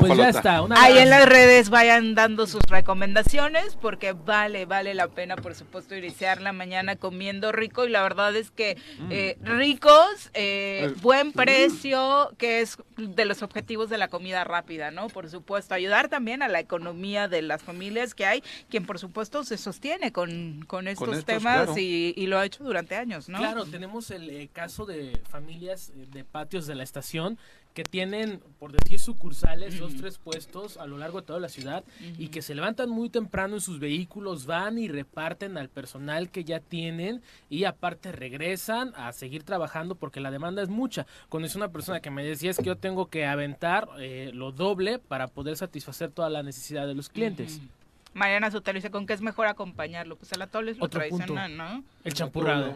pues 0.00 0.16
ya 0.16 0.28
está. 0.28 0.62
ahí 0.76 0.98
en 0.98 1.10
las 1.10 1.26
redes 1.26 1.70
vayan 1.70 2.14
dando 2.14 2.46
sus 2.46 2.62
recomendaciones 2.68 3.76
porque 3.80 4.12
vale, 4.12 4.66
vale 4.66 4.94
la 4.94 5.08
pena, 5.08 5.36
por 5.36 5.54
supuesto, 5.54 5.96
iniciar 5.96 6.40
la 6.40 6.52
mañana 6.52 6.96
comiendo 6.96 7.52
rico 7.52 7.86
y 7.86 7.90
la 7.90 8.02
verdad 8.02 8.36
es 8.36 8.50
que. 8.50 8.76
Eh, 9.10 9.36
ricos, 9.42 10.30
eh, 10.34 10.94
buen 11.00 11.32
precio, 11.32 12.32
que 12.38 12.60
es 12.60 12.78
de 12.96 13.24
los 13.24 13.42
objetivos 13.42 13.90
de 13.90 13.98
la 13.98 14.08
comida 14.08 14.44
rápida, 14.44 14.90
¿no? 14.90 15.08
Por 15.08 15.28
supuesto, 15.30 15.74
ayudar 15.74 16.08
también 16.08 16.42
a 16.42 16.48
la 16.48 16.60
economía 16.60 17.28
de 17.28 17.42
las 17.42 17.62
familias 17.62 18.14
que 18.14 18.26
hay, 18.26 18.42
quien 18.68 18.86
por 18.86 18.98
supuesto 18.98 19.44
se 19.44 19.56
sostiene 19.56 20.12
con, 20.12 20.64
con 20.66 20.88
estos, 20.88 21.24
temas 21.24 21.76
y, 21.76 22.26
lo 22.26 22.38
ha 22.38 22.46
hecho 22.46 22.62
durante 22.62 22.94
años, 22.94 23.28
¿no? 23.28 23.38
Claro, 23.38 23.66
tenemos 23.66 24.10
el 24.10 24.30
eh, 24.30 24.48
caso 24.52 24.86
de 24.86 25.20
familias 25.28 25.92
de 25.94 26.24
patios 26.24 26.66
de 26.66 26.76
la 26.76 26.84
estación 26.84 27.38
que 27.74 27.84
tienen, 27.84 28.40
por 28.58 28.72
decir, 28.72 28.98
sucursales, 28.98 29.78
dos, 29.78 29.94
tres 29.96 30.18
puestos 30.18 30.76
a 30.76 30.86
lo 30.86 30.98
largo 30.98 31.20
de 31.20 31.26
toda 31.26 31.40
la 31.40 31.48
ciudad 31.48 31.84
y 32.18 32.28
que 32.28 32.42
se 32.42 32.54
levantan 32.54 32.90
muy 32.90 33.08
temprano 33.10 33.54
en 33.54 33.60
sus 33.60 33.78
vehículos, 33.78 34.46
van 34.46 34.78
y 34.78 34.88
reparten 34.88 35.56
al 35.56 35.68
personal 35.68 36.30
que 36.30 36.44
ya 36.44 36.60
tienen 36.60 37.22
y 37.48 37.64
aparte 37.64 38.12
regresan 38.12 38.92
a 38.96 39.12
seguir 39.12 39.44
trabajando 39.44 39.94
porque 39.94 40.20
la 40.20 40.30
demanda 40.30 40.62
es 40.62 40.68
mucha. 40.68 41.06
Cuando 41.28 41.46
es 41.46 41.54
una 41.54 41.70
persona 41.70 42.00
que 42.00 42.10
me 42.10 42.24
decía 42.24 42.50
es 42.50 42.58
que 42.58 42.64
yo 42.64 42.76
tengo 42.76 43.06
que 43.06 43.26
aventar 43.26 43.88
eh, 43.98 44.30
lo 44.34 44.52
doble 44.52 44.98
para 44.98 45.28
poder 45.28 45.56
satisfacer 45.56 46.10
toda 46.10 46.28
la 46.28 46.42
necesidad 46.42 46.86
de 46.86 46.94
los 46.94 47.08
clientes. 47.08 47.60
Mariana 48.12 48.50
Sotelo 48.50 48.76
dice, 48.76 48.90
¿con 48.90 49.06
qué 49.06 49.12
es 49.12 49.20
mejor 49.20 49.46
acompañarlo? 49.46 50.16
Pues 50.16 50.32
el 50.32 50.42
atole 50.42 50.72
es 50.72 50.78
lo 50.78 50.88
tradicional, 50.88 51.56
¿no? 51.56 51.84
El 52.02 52.12
champurrado. 52.12 52.74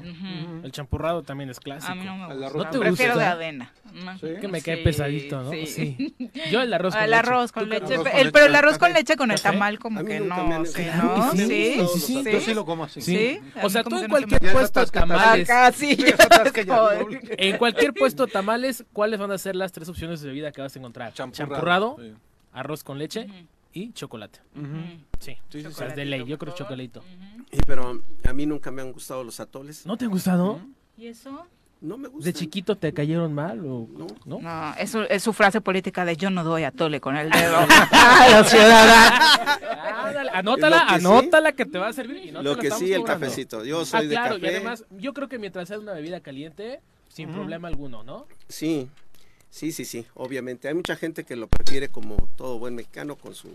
El 0.62 0.70
champurrado 0.70 1.22
también 1.22 1.51
es 1.51 1.59
clásico. 1.59 1.91
A 1.91 1.95
mí 1.95 2.05
no 2.05 2.16
me 2.16 2.35
gusta. 2.35 2.59
¿No 2.59 2.70
te 2.70 2.78
Prefiero 2.78 3.18
de 3.18 3.24
avena. 3.24 3.72
Que 4.20 4.49
me 4.49 4.62
cae 4.62 4.78
pesadito, 4.78 5.43
¿no? 5.43 5.51
Sí. 5.51 6.14
Yo 6.51 6.62
el 6.62 6.72
arroz 6.72 6.95
con 6.95 7.03
el 7.03 7.11
leche. 7.11 7.18
Arroz 7.18 7.53
con 7.53 7.68
leche. 7.68 7.95
El, 8.14 8.32
pero 8.32 8.47
el 8.47 8.55
arroz 8.55 8.78
con 8.78 8.93
leche 8.93 9.16
con 9.16 9.30
el 9.30 9.41
tamal 9.41 9.78
como 9.78 10.05
que 10.05 10.20
no. 10.20 10.64
Sí, 10.66 10.87
¿no? 10.97 11.32
Sí, 11.32 11.78
sí, 11.95 12.01
sí. 12.01 12.24
Yo 12.24 12.41
sí 12.41 12.55
lo 12.55 12.64
como 12.64 12.85
así. 12.85 13.01
Sí. 13.01 13.41
O 13.62 13.70
sea, 13.70 13.82
tú 13.82 13.99
en 14.03 14.09
cualquier 14.09 14.53
puesto 14.53 14.80
de 14.80 14.87
tamales. 14.87 15.49
En 17.39 17.57
cualquier 17.59 17.93
puesto 17.93 18.26
de 18.26 18.32
tamales, 18.32 18.85
¿cuáles 18.93 19.18
van 19.18 19.32
a 19.32 19.39
ser 19.39 19.57
las 19.57 19.72
tres 19.72 19.89
opciones 19.89 20.20
de 20.20 20.28
bebida 20.28 20.53
que 20.53 20.61
vas 20.61 20.74
a 20.76 20.78
encontrar? 20.78 21.12
Champurrado, 21.12 21.97
arroz 22.53 22.85
con 22.85 22.99
leche 22.99 23.26
y 23.75 23.93
chocolate. 23.93 24.41
Sí, 25.18 25.37
sí, 25.51 25.59
es 25.59 25.97
de 25.97 26.05
ley, 26.05 26.25
yo 26.25 26.39
creo 26.39 26.55
chocolatito. 26.55 27.03
Sí, 27.51 27.59
pero 27.66 28.01
a 28.25 28.33
mí 28.33 28.47
nunca 28.47 28.70
me 28.70 28.83
han 28.83 28.93
gustado 28.93 29.22
los 29.25 29.41
atoles. 29.41 29.85
¿No 29.85 29.97
te 29.97 30.07
han 30.07 30.11
gustado? 30.11 30.61
¿Y 30.97 31.09
eso? 31.09 31.47
No 31.81 31.99
me 31.99 32.09
gusta. 32.09 32.25
¿De 32.25 32.33
chiquito 32.33 32.77
te 32.77 32.95
cayeron 32.95 33.35
mal 33.35 33.61
o 33.61 33.89
no? 34.25 34.41
No, 34.41 34.75
eso 34.79 35.03
es 35.03 35.22
su 35.22 35.33
frase 35.33 35.61
política 35.61 36.05
de 36.05 36.16
yo 36.16 36.31
no 36.31 36.45
doy 36.45 36.62
atole 36.64 37.01
con 37.01 37.16
el 37.16 37.29
dedo. 37.29 37.59
ah, 37.68 38.43
ciudadana. 38.47 40.31
anótala, 40.33 40.87
que 40.89 40.95
anótala 40.95 41.53
que 41.53 41.66
te 41.66 41.79
va 41.79 41.89
a 41.89 41.93
servir. 41.93 42.33
lo 42.33 42.57
que 42.57 42.70
sí, 42.70 42.93
el 42.93 43.05
cafecito. 43.05 43.64
Yo 43.64 43.85
soy 43.85 44.01
ah, 44.01 44.03
de 44.03 44.09
claro, 44.09 44.39
y 44.39 44.47
además, 44.47 44.85
yo 44.91 45.12
creo 45.12 45.29
que 45.29 45.39
mientras 45.39 45.68
sea 45.68 45.79
una 45.79 45.93
bebida 45.93 46.20
caliente, 46.20 46.81
sin 47.09 47.31
problema 47.31 47.68
alguno, 47.68 48.03
¿no? 48.03 48.27
Sí, 48.49 48.89
Sí, 49.55 49.70
sí, 49.70 49.84
sí, 49.84 50.05
obviamente. 50.14 50.66
Hay 50.66 50.74
mucha 50.74 50.96
gente 50.96 51.22
que 51.22 51.36
lo 51.36 51.46
prefiere 51.46 51.88
como 51.88 52.16
todo 52.36 52.59
buen 52.59 52.74
mexicano 52.74 53.14
con 53.14 53.36
su 53.36 53.50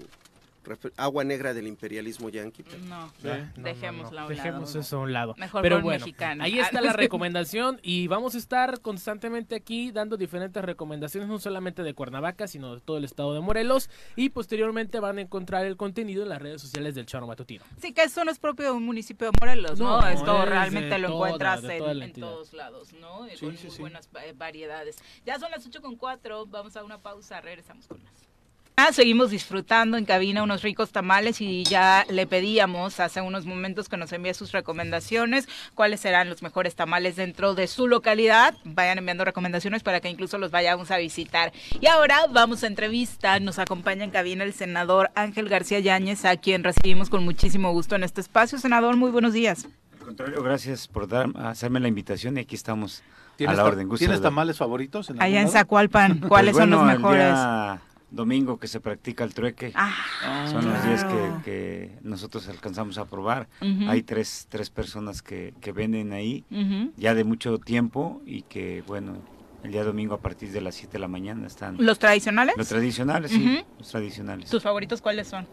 agua 0.98 1.24
negra 1.24 1.54
del 1.54 1.68
imperialismo 1.68 2.30
yanqui. 2.30 2.64
No, 2.88 3.12
dejemos 3.58 4.10
Dejemos 4.28 4.76
eso 4.76 4.98
a 4.98 5.00
un 5.00 5.14
lado. 5.14 5.36
Mejor 5.38 5.62
pero 5.62 5.82
bueno, 5.82 6.00
mexicano. 6.00 6.44
ahí 6.44 6.60
está 6.60 6.82
la 6.82 6.94
recomendación 6.94 7.80
y 7.82 8.08
vamos 8.08 8.36
a 8.36 8.38
estar 8.38 8.82
constantemente 8.82 9.56
aquí 9.56 9.92
dando 9.92 10.18
diferentes 10.18 10.64
recomendaciones, 10.64 11.30
no 11.30 11.40
solamente 11.40 11.84
de 11.84 11.94
Cuernavaca, 11.94 12.48
sino 12.48 12.76
de 12.76 12.82
todo 12.82 12.98
el 12.98 13.04
estado 13.04 13.34
de 13.34 13.42
Morelos 13.42 13.90
y 14.16 14.30
posteriormente 14.30 15.00
van 15.00 15.18
a 15.18 15.22
encontrar 15.22 15.66
el 15.66 15.78
contenido 15.78 16.24
en 16.24 16.30
las 16.30 16.42
redes 16.42 16.62
sociales 16.62 16.96
del 16.96 17.06
Charo 17.06 17.28
Matutino. 17.28 17.64
Sí, 17.82 17.94
que 17.94 18.04
eso 18.04 18.24
no 18.24 18.32
es 18.32 18.40
propio 18.40 18.66
de 18.66 18.72
un 18.72 18.86
municipio 18.86 19.32
de 19.32 19.38
Morelos, 19.40 19.80
¿no? 19.80 20.06
Esto 20.08 20.46
realmente 20.46 20.98
lo 20.98 21.10
encuentras 21.10 21.64
en, 21.64 22.14
todos 22.14 22.54
lados, 22.54 22.94
¿no? 22.94 23.28
con 23.40 23.56
muy 23.56 23.78
buenas 23.80 24.10
variedades. 24.36 24.98
Ya 25.26 25.40
son 25.40 25.52
las 25.52 25.66
8 25.66 25.82
con 25.82 25.96
4, 25.96 26.46
vamos 26.48 26.76
a 26.76 26.84
una 26.84 27.00
pausa, 27.00 27.42
regresamos 27.42 27.88
con 27.88 28.04
más. 28.04 28.29
Ah, 28.82 28.94
seguimos 28.94 29.30
disfrutando 29.30 29.98
en 29.98 30.06
cabina 30.06 30.42
unos 30.42 30.62
ricos 30.62 30.94
tamales 30.94 31.42
y 31.42 31.66
ya 31.66 32.06
le 32.10 32.26
pedíamos 32.26 33.02
hace 33.02 33.20
unos 33.20 33.46
momentos 33.46 33.90
que 33.90 33.98
nos 33.98 34.14
envíe 34.14 34.34
sus 34.34 34.54
recomendaciones, 34.54 35.50
cuáles 35.76 36.00
serán 36.00 36.30
los 36.30 36.42
mejores 36.42 36.76
tamales 36.76 37.18
dentro 37.18 37.56
de 37.56 37.68
su 37.68 37.90
localidad. 37.90 38.56
Vayan 38.64 39.00
enviando 39.00 39.26
recomendaciones 39.26 39.84
para 39.84 40.00
que 40.00 40.08
incluso 40.08 40.38
los 40.38 40.50
vayamos 40.50 40.92
a 40.92 40.98
visitar. 40.98 41.52
Y 41.82 41.88
ahora 41.88 42.22
vamos 42.32 42.64
a 42.64 42.68
entrevista. 42.68 43.38
Nos 43.42 43.60
acompaña 43.60 44.06
en 44.06 44.12
cabina 44.12 44.46
el 44.46 44.54
senador 44.54 45.12
Ángel 45.14 45.50
García 45.50 45.82
Yáñez, 45.82 46.24
a 46.24 46.38
quien 46.38 46.64
recibimos 46.64 47.10
con 47.10 47.26
muchísimo 47.26 47.74
gusto 47.74 47.98
en 47.98 48.06
este 48.06 48.22
espacio. 48.22 48.60
Senador, 48.60 48.96
muy 48.96 49.12
buenos 49.12 49.34
días. 49.34 49.68
Al 50.00 50.06
contrario, 50.06 50.42
gracias 50.42 50.88
por 50.88 51.06
dar, 51.10 51.28
hacerme 51.36 51.82
la 51.82 51.90
invitación 51.90 52.38
y 52.38 52.40
aquí 52.40 52.56
estamos 52.56 53.04
a 53.46 53.54
la 53.54 53.66
orden. 53.66 53.90
¿Tienes 53.98 54.22
tamales 54.22 54.58
favoritos? 54.58 55.10
En 55.10 55.22
Allá 55.22 55.42
en 55.42 55.50
Zacualpan, 55.50 56.20
¿cuáles 56.30 56.54
pues 56.54 56.64
son 56.64 56.70
los 56.70 56.86
mejores? 56.86 57.36
Domingo 58.12 58.60
que 58.60 58.68
se 58.68 58.80
practica 58.80 59.24
el 59.24 59.34
trueque. 59.34 59.72
Ah. 59.76 60.48
Son 60.52 60.66
los 60.66 60.84
días 60.84 61.06
que, 61.44 61.98
nosotros 62.02 62.48
alcanzamos 62.50 62.98
a 62.98 63.06
probar. 63.06 63.48
Hay 63.88 64.04
tres, 64.04 64.48
tres 64.50 64.70
personas 64.70 65.22
que, 65.22 65.54
que 65.62 65.72
venden 65.72 66.14
ahí 66.14 66.44
ya 66.98 67.14
de 67.14 67.24
mucho 67.24 67.58
tiempo 67.58 68.22
y 68.26 68.44
que, 68.44 68.84
bueno, 68.88 69.18
el 69.64 69.72
día 69.72 69.84
domingo 69.84 70.16
a 70.16 70.20
partir 70.20 70.52
de 70.52 70.62
las 70.62 70.76
7 70.76 70.94
de 70.94 71.00
la 71.00 71.08
mañana 71.08 71.48
están. 71.48 71.76
¿Los 71.80 72.00
tradicionales? 72.00 72.56
Los 72.58 72.70
tradicionales, 72.70 73.32
sí, 73.32 73.64
los 73.78 73.90
tradicionales. 73.90 74.50
¿Tus 74.50 74.64
favoritos 74.64 75.02
cuáles 75.02 75.28
son? 75.28 75.48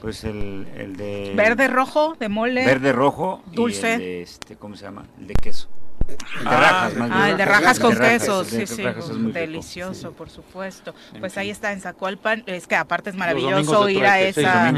Pues 0.00 0.24
el, 0.24 0.66
el 0.76 0.96
de... 0.96 1.32
Verde, 1.36 1.68
rojo, 1.68 2.16
de 2.18 2.28
mole. 2.28 2.66
Verde, 2.66 2.92
rojo. 2.92 3.42
Dulce. 3.52 3.90
Y 3.90 3.92
el 3.92 3.98
de 4.00 4.22
este, 4.22 4.56
¿cómo 4.56 4.74
se 4.74 4.84
llama? 4.84 5.06
El 5.18 5.28
de 5.28 5.34
queso. 5.34 5.68
El 6.38 6.44
de 6.44 6.50
rajas, 6.50 6.96
más 6.96 7.10
ah, 7.12 7.30
el 7.30 7.36
de 7.36 7.44
rajas 7.44 7.80
con 7.80 7.96
queso, 7.96 8.44
sí, 8.44 8.66
sí, 8.66 8.84
delicioso, 9.32 10.12
por 10.12 10.30
supuesto. 10.30 10.94
Pues 11.18 11.36
ahí 11.38 11.50
está 11.50 11.72
en 11.72 11.80
Zacualpan, 11.80 12.42
es 12.46 12.66
que 12.66 12.76
aparte 12.76 13.10
es 13.10 13.16
maravilloso 13.16 13.88
ir 13.88 14.04
a 14.04 14.20
esa 14.20 14.72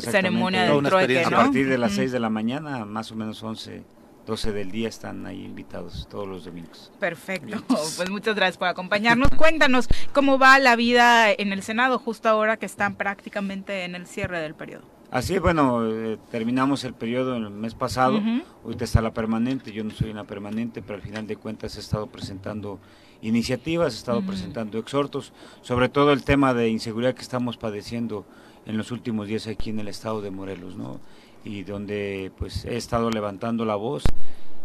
ceremonia 0.00 0.64
de 0.64 0.82
trueque, 0.82 1.22
¿no? 1.30 1.36
A 1.38 1.42
partir 1.44 1.68
de 1.68 1.78
las 1.78 1.92
6 1.92 2.12
de 2.12 2.20
la 2.20 2.30
mañana, 2.30 2.84
más 2.84 3.10
o 3.12 3.16
menos 3.16 3.42
11, 3.42 3.84
12 4.26 4.52
del 4.52 4.70
día 4.70 4.88
están 4.88 5.24
ahí 5.26 5.44
invitados 5.44 6.08
todos 6.10 6.26
los 6.26 6.44
domingos. 6.44 6.92
Perfecto, 6.98 7.62
pues 7.68 8.10
muchas 8.10 8.34
gracias 8.34 8.58
por 8.58 8.68
acompañarnos. 8.68 9.30
Cuéntanos 9.30 9.88
cómo 10.12 10.38
va 10.38 10.58
la 10.58 10.76
vida 10.76 11.30
en 11.30 11.52
el 11.52 11.62
Senado 11.62 11.98
justo 11.98 12.28
ahora 12.28 12.56
que 12.56 12.66
están 12.66 12.96
prácticamente 12.96 13.84
en 13.84 13.94
el 13.94 14.06
cierre 14.06 14.40
del 14.40 14.54
periodo. 14.54 14.95
Así, 15.10 15.38
bueno, 15.38 15.86
eh, 15.86 16.18
terminamos 16.30 16.84
el 16.84 16.92
periodo 16.92 17.36
el 17.36 17.50
mes 17.50 17.74
pasado, 17.74 18.20
ahorita 18.64 18.84
está 18.84 19.00
la 19.00 19.12
permanente, 19.12 19.72
yo 19.72 19.84
no 19.84 19.90
soy 19.90 20.10
una 20.10 20.24
permanente, 20.24 20.82
pero 20.82 20.96
al 20.96 21.02
final 21.02 21.26
de 21.26 21.36
cuentas 21.36 21.76
he 21.76 21.80
estado 21.80 22.08
presentando 22.08 22.80
iniciativas, 23.22 23.94
he 23.94 23.98
estado 23.98 24.22
presentando 24.22 24.78
exhortos, 24.78 25.32
sobre 25.62 25.88
todo 25.88 26.12
el 26.12 26.24
tema 26.24 26.54
de 26.54 26.68
inseguridad 26.68 27.14
que 27.14 27.22
estamos 27.22 27.56
padeciendo 27.56 28.26
en 28.66 28.76
los 28.76 28.90
últimos 28.90 29.28
días 29.28 29.46
aquí 29.46 29.70
en 29.70 29.78
el 29.78 29.88
estado 29.88 30.20
de 30.20 30.30
Morelos, 30.30 30.76
¿no? 30.76 31.00
Y 31.44 31.62
donde 31.62 32.32
pues 32.36 32.64
he 32.64 32.76
estado 32.76 33.10
levantando 33.10 33.64
la 33.64 33.76
voz, 33.76 34.02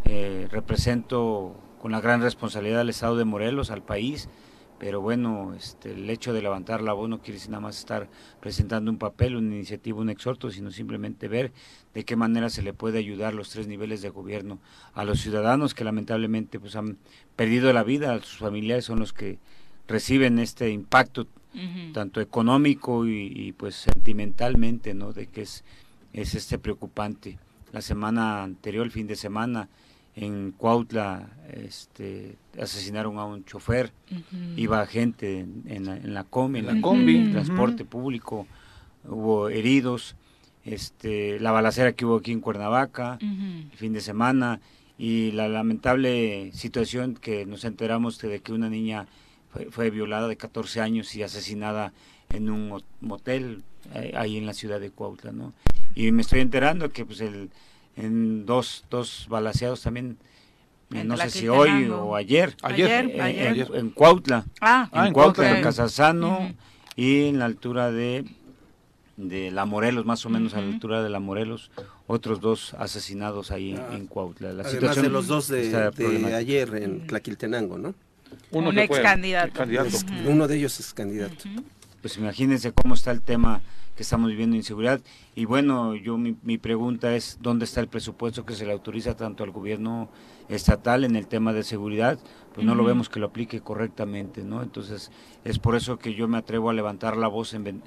eh, 0.06 0.48
represento 0.52 1.56
con 1.80 1.92
la 1.92 2.02
gran 2.02 2.22
responsabilidad 2.22 2.82
al 2.82 2.90
estado 2.90 3.16
de 3.16 3.26
Morelos, 3.26 3.70
al 3.70 3.84
país, 3.84 4.28
pero 4.82 5.00
bueno, 5.00 5.54
este, 5.54 5.92
el 5.92 6.10
hecho 6.10 6.34
de 6.34 6.42
levantar 6.42 6.82
la 6.82 6.94
voz 6.94 7.08
no 7.08 7.20
quiere 7.20 7.34
decir 7.34 7.52
nada 7.52 7.62
más 7.62 7.78
estar 7.78 8.10
presentando 8.40 8.90
un 8.90 8.98
papel, 8.98 9.36
una 9.36 9.54
iniciativa, 9.54 10.00
un 10.00 10.10
exhorto, 10.10 10.50
sino 10.50 10.72
simplemente 10.72 11.28
ver 11.28 11.52
de 11.94 12.04
qué 12.04 12.16
manera 12.16 12.50
se 12.50 12.64
le 12.64 12.74
puede 12.74 12.98
ayudar 12.98 13.36
los 13.36 13.52
tres 13.52 13.68
niveles 13.68 14.02
de 14.02 14.10
gobierno 14.10 14.58
a 14.96 15.04
los 15.04 15.22
ciudadanos 15.22 15.76
que 15.76 15.84
lamentablemente 15.84 16.60
pues 16.60 16.76
han 16.76 16.98
perdido 17.36 17.72
la 17.74 17.84
vida, 17.84 18.20
sus 18.24 18.40
familiares 18.40 18.86
son 18.86 18.98
los 18.98 19.14
que 19.14 19.38
reciben 19.88 20.40
este 20.40 20.72
impacto 20.72 21.28
tanto 21.94 22.20
económico 22.20 23.06
y, 23.06 23.54
pues 23.56 23.76
sentimentalmente, 23.76 24.96
¿no? 24.96 25.14
De 25.14 25.28
que 25.28 25.44
es, 25.44 25.64
es 26.12 26.34
este 26.34 26.58
preocupante 26.58 27.38
la 27.72 27.82
semana 27.82 28.42
anterior, 28.42 28.84
el 28.84 28.92
fin 28.92 29.06
de 29.06 29.16
semana, 29.16 29.70
en 30.16 30.52
Cuautla 30.52 31.30
este, 31.54 32.38
asesinaron 32.60 33.18
a 33.18 33.26
un 33.26 33.46
chofer, 33.46 33.92
iba 34.56 34.86
gente 34.86 35.40
en, 35.40 35.86
la, 35.86 35.98
en 35.98 36.14
la 36.14 36.24
combi, 36.24 36.60
en 36.60 36.68
la 36.68 36.82
combi, 36.82 37.32
transporte 37.32 37.86
público, 37.86 38.48
hubo 39.06 39.50
heridos, 39.50 40.16
este, 40.64 41.40
la 41.40 41.52
balacera 41.52 41.94
que 41.94 42.06
hubo 42.06 42.18
aquí 42.18 42.32
en 42.32 42.42
Cuernavaca, 42.42 43.18
el 43.22 43.78
fin 43.78 43.94
de 43.94 44.02
semana, 44.02 44.60
y 44.98 45.32
la 45.32 45.48
lamentable 45.48 46.52
situación 46.54 47.16
que 47.16 47.46
nos 47.46 47.66
enteramos 47.66 48.20
de 48.20 48.40
que 48.42 48.54
una 48.54 48.70
niña 48.70 49.08
fue, 49.72 49.90
violada 49.90 50.28
de 50.28 50.38
14 50.38 50.80
años 50.80 51.16
y 51.16 51.24
asesinada 51.24 51.92
en 52.30 52.50
un 52.50 52.84
motel 53.00 53.64
eh, 53.96 54.14
ahí 54.16 54.38
en 54.38 54.46
la 54.46 54.54
ciudad 54.54 54.80
de 54.80 54.92
Cuautla, 54.92 55.32
¿no? 55.32 55.54
Y 55.96 56.12
me 56.12 56.22
estoy 56.22 56.40
enterando 56.40 56.92
que 56.92 57.06
pues 57.06 57.20
el, 57.20 57.50
en 58.02 58.46
dos, 58.46 58.86
dos 58.90 59.28
balaseados 59.30 59.82
también, 59.82 60.18
eh, 60.94 61.04
no 61.04 61.16
sé 61.18 61.30
si 61.30 61.48
hoy 61.48 61.88
o 61.90 62.16
ayer, 62.16 62.56
ayer, 62.64 63.12
eh, 63.14 63.66
En, 63.74 63.90
Cuautla, 63.92 64.46
ah, 64.60 64.90
en, 64.92 65.00
ah, 65.00 65.12
Cuautla, 65.14 65.58
en 65.58 65.64
Casasano 65.64 66.54
y 66.96 67.26
en 67.26 67.40
la 67.40 67.46
altura 67.46 67.92
de 67.92 68.26
de 69.30 69.52
la 69.52 69.66
Morelos, 69.66 70.06
más 70.06 70.26
o 70.26 70.30
menos 70.30 70.54
a 70.54 70.62
la 70.62 70.68
altura 70.68 71.04
de 71.04 71.10
la 71.10 71.20
Morelos, 71.20 71.70
otros 72.08 72.42
dos 72.42 72.74
asesinados 72.76 73.52
ahí 73.52 73.78
en, 73.92 74.08
Cuautla. 74.08 74.54
La 74.54 74.64
situación 74.64 75.06
de 75.06 75.12
los 75.12 75.28
dos 75.28 75.48
de, 75.48 76.34
ayer 76.36 76.76
en 76.76 77.08
Tlaquiltenango, 77.08 77.78
¿no? 77.78 77.94
Uno 78.52 78.70
Un 78.70 78.80
ex 78.80 79.00
candidato. 79.00 79.64
Uno 80.26 80.48
de 80.48 80.58
ellos 80.58 80.80
es 80.80 80.94
candidato. 80.94 81.46
Pues 82.02 82.18
imagínense 82.18 82.72
cómo 82.72 82.96
está 82.96 83.12
el 83.12 83.22
tema 83.22 83.62
que 83.96 84.04
estamos 84.04 84.30
viviendo 84.30 84.56
inseguridad. 84.56 85.02
Y 85.36 85.46
bueno, 85.46 85.96
yo 85.96 86.18
mi, 86.18 86.36
mi, 86.44 86.58
pregunta 86.58 87.16
es, 87.16 87.38
¿dónde 87.42 87.66
está 87.66 87.82
el 87.82 87.88
presupuesto 87.88 88.46
que 88.46 88.56
se 88.56 88.66
le 88.66 88.72
autoriza 88.72 89.16
tanto 89.16 89.44
al 89.44 89.52
gobierno 89.52 90.10
estatal 90.50 91.04
en 91.04 91.16
el 91.16 91.28
tema 91.28 91.54
de 91.54 91.64
seguridad? 91.64 92.18
Pues 92.54 92.66
no 92.66 92.76
lo 92.76 92.84
vemos 92.84 93.08
que 93.08 93.20
lo 93.20 93.28
aplique 93.28 93.62
correctamente, 93.62 94.44
¿no? 94.44 94.62
Entonces, 94.62 95.12
es 95.46 95.60
por 95.60 95.76
eso 95.76 96.00
que 96.00 96.16
yo 96.16 96.28
me 96.28 96.38
atrevo 96.38 96.70
a 96.70 96.74
levantar 96.74 97.16
la 97.18 97.28
voz 97.28 97.54
en, 97.54 97.84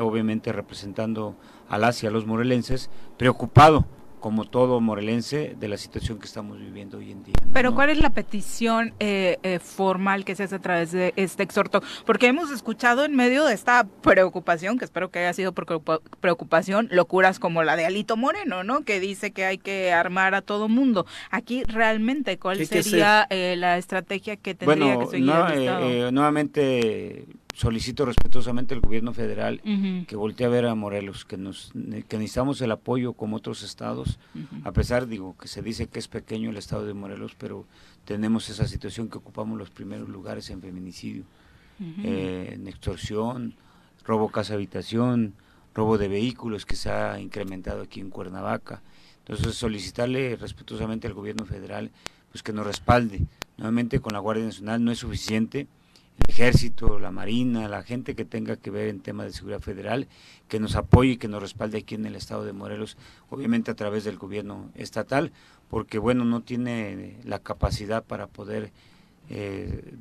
obviamente 0.00 0.52
representando 0.52 1.36
a 1.68 1.78
las 1.78 2.02
y 2.02 2.06
a 2.06 2.10
los 2.10 2.26
morelenses, 2.26 2.90
preocupado 3.18 3.86
como 4.22 4.44
todo 4.44 4.80
morelense 4.80 5.56
de 5.58 5.68
la 5.68 5.76
situación 5.76 6.20
que 6.20 6.26
estamos 6.26 6.58
viviendo 6.58 6.98
hoy 6.98 7.10
en 7.10 7.24
día. 7.24 7.34
Pero 7.52 7.74
¿cuál 7.74 7.90
es 7.90 7.98
la 7.98 8.10
petición 8.10 8.94
eh, 9.00 9.38
eh, 9.42 9.58
formal 9.58 10.24
que 10.24 10.36
se 10.36 10.44
hace 10.44 10.54
a 10.54 10.60
través 10.60 10.92
de 10.92 11.12
este 11.16 11.42
exhorto? 11.42 11.82
Porque 12.06 12.28
hemos 12.28 12.52
escuchado 12.52 13.04
en 13.04 13.16
medio 13.16 13.44
de 13.44 13.52
esta 13.52 13.84
preocupación, 14.00 14.78
que 14.78 14.84
espero 14.84 15.10
que 15.10 15.18
haya 15.18 15.32
sido 15.32 15.52
por 15.52 15.82
preocupación, 16.20 16.88
locuras 16.92 17.40
como 17.40 17.64
la 17.64 17.74
de 17.74 17.84
Alito 17.84 18.16
Moreno, 18.16 18.62
¿no? 18.62 18.84
Que 18.84 19.00
dice 19.00 19.32
que 19.32 19.44
hay 19.44 19.58
que 19.58 19.92
armar 19.92 20.36
a 20.36 20.40
todo 20.40 20.68
mundo. 20.68 21.04
Aquí 21.30 21.64
realmente, 21.64 22.38
¿cuál 22.38 22.64
sería 22.64 23.26
eh, 23.28 23.56
la 23.58 23.76
estrategia 23.76 24.36
que 24.36 24.54
tendría 24.54 25.00
que 25.00 25.06
seguir 25.06 25.32
el 25.32 25.62
Estado? 25.62 26.12
nuevamente 26.12 27.26
solicito 27.52 28.04
respetuosamente 28.06 28.74
al 28.74 28.80
gobierno 28.80 29.12
federal 29.12 29.60
que 30.06 30.16
voltee 30.16 30.46
a 30.46 30.50
ver 30.50 30.66
a 30.66 30.74
Morelos, 30.74 31.24
que 31.24 31.36
nos 31.36 31.72
que 31.72 32.16
necesitamos 32.18 32.60
el 32.62 32.72
apoyo 32.72 33.12
como 33.12 33.36
otros 33.36 33.62
estados, 33.62 34.18
a 34.64 34.72
pesar 34.72 35.06
digo 35.06 35.36
que 35.36 35.48
se 35.48 35.62
dice 35.62 35.86
que 35.86 35.98
es 35.98 36.08
pequeño 36.08 36.50
el 36.50 36.56
estado 36.56 36.86
de 36.86 36.94
Morelos, 36.94 37.34
pero 37.36 37.66
tenemos 38.04 38.48
esa 38.48 38.66
situación 38.66 39.08
que 39.08 39.18
ocupamos 39.18 39.58
los 39.58 39.70
primeros 39.70 40.08
lugares 40.08 40.48
en 40.50 40.62
feminicidio, 40.62 41.24
eh, 41.80 42.52
en 42.54 42.68
extorsión, 42.68 43.54
robo 44.04 44.30
casa 44.30 44.54
habitación, 44.54 45.34
robo 45.74 45.98
de 45.98 46.08
vehículos 46.08 46.64
que 46.64 46.76
se 46.76 46.90
ha 46.90 47.20
incrementado 47.20 47.82
aquí 47.82 48.00
en 48.00 48.10
Cuernavaca. 48.10 48.82
Entonces 49.18 49.54
solicitarle 49.54 50.36
respetuosamente 50.36 51.06
al 51.06 51.14
gobierno 51.14 51.44
federal 51.44 51.90
pues 52.30 52.42
que 52.42 52.52
nos 52.52 52.66
respalde. 52.66 53.26
Nuevamente 53.58 54.00
con 54.00 54.14
la 54.14 54.18
Guardia 54.18 54.44
Nacional 54.44 54.82
no 54.82 54.90
es 54.90 54.98
suficiente 54.98 55.68
ejército, 56.28 56.98
la 56.98 57.10
marina, 57.10 57.68
la 57.68 57.82
gente 57.82 58.14
que 58.14 58.24
tenga 58.24 58.56
que 58.56 58.70
ver 58.70 58.88
en 58.88 59.00
temas 59.00 59.26
de 59.26 59.32
seguridad 59.32 59.60
federal, 59.60 60.08
que 60.48 60.60
nos 60.60 60.76
apoye 60.76 61.12
y 61.12 61.16
que 61.16 61.28
nos 61.28 61.42
respalde 61.42 61.78
aquí 61.78 61.94
en 61.94 62.06
el 62.06 62.16
estado 62.16 62.44
de 62.44 62.52
Morelos, 62.52 62.96
obviamente 63.30 63.70
a 63.70 63.74
través 63.74 64.04
del 64.04 64.16
gobierno 64.16 64.70
estatal, 64.74 65.32
porque 65.70 65.98
bueno, 65.98 66.24
no 66.24 66.40
tiene 66.40 67.16
la 67.24 67.38
capacidad 67.38 68.04
para 68.04 68.26
poder 68.26 68.72
eh, 69.30 69.94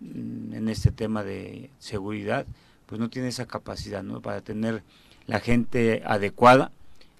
en 0.00 0.68
este 0.68 0.90
tema 0.90 1.22
de 1.22 1.70
seguridad, 1.78 2.46
pues 2.86 3.00
no 3.00 3.08
tiene 3.08 3.28
esa 3.28 3.46
capacidad, 3.46 4.02
¿no? 4.02 4.20
Para 4.20 4.40
tener 4.40 4.82
la 5.26 5.40
gente 5.40 6.02
adecuada, 6.04 6.72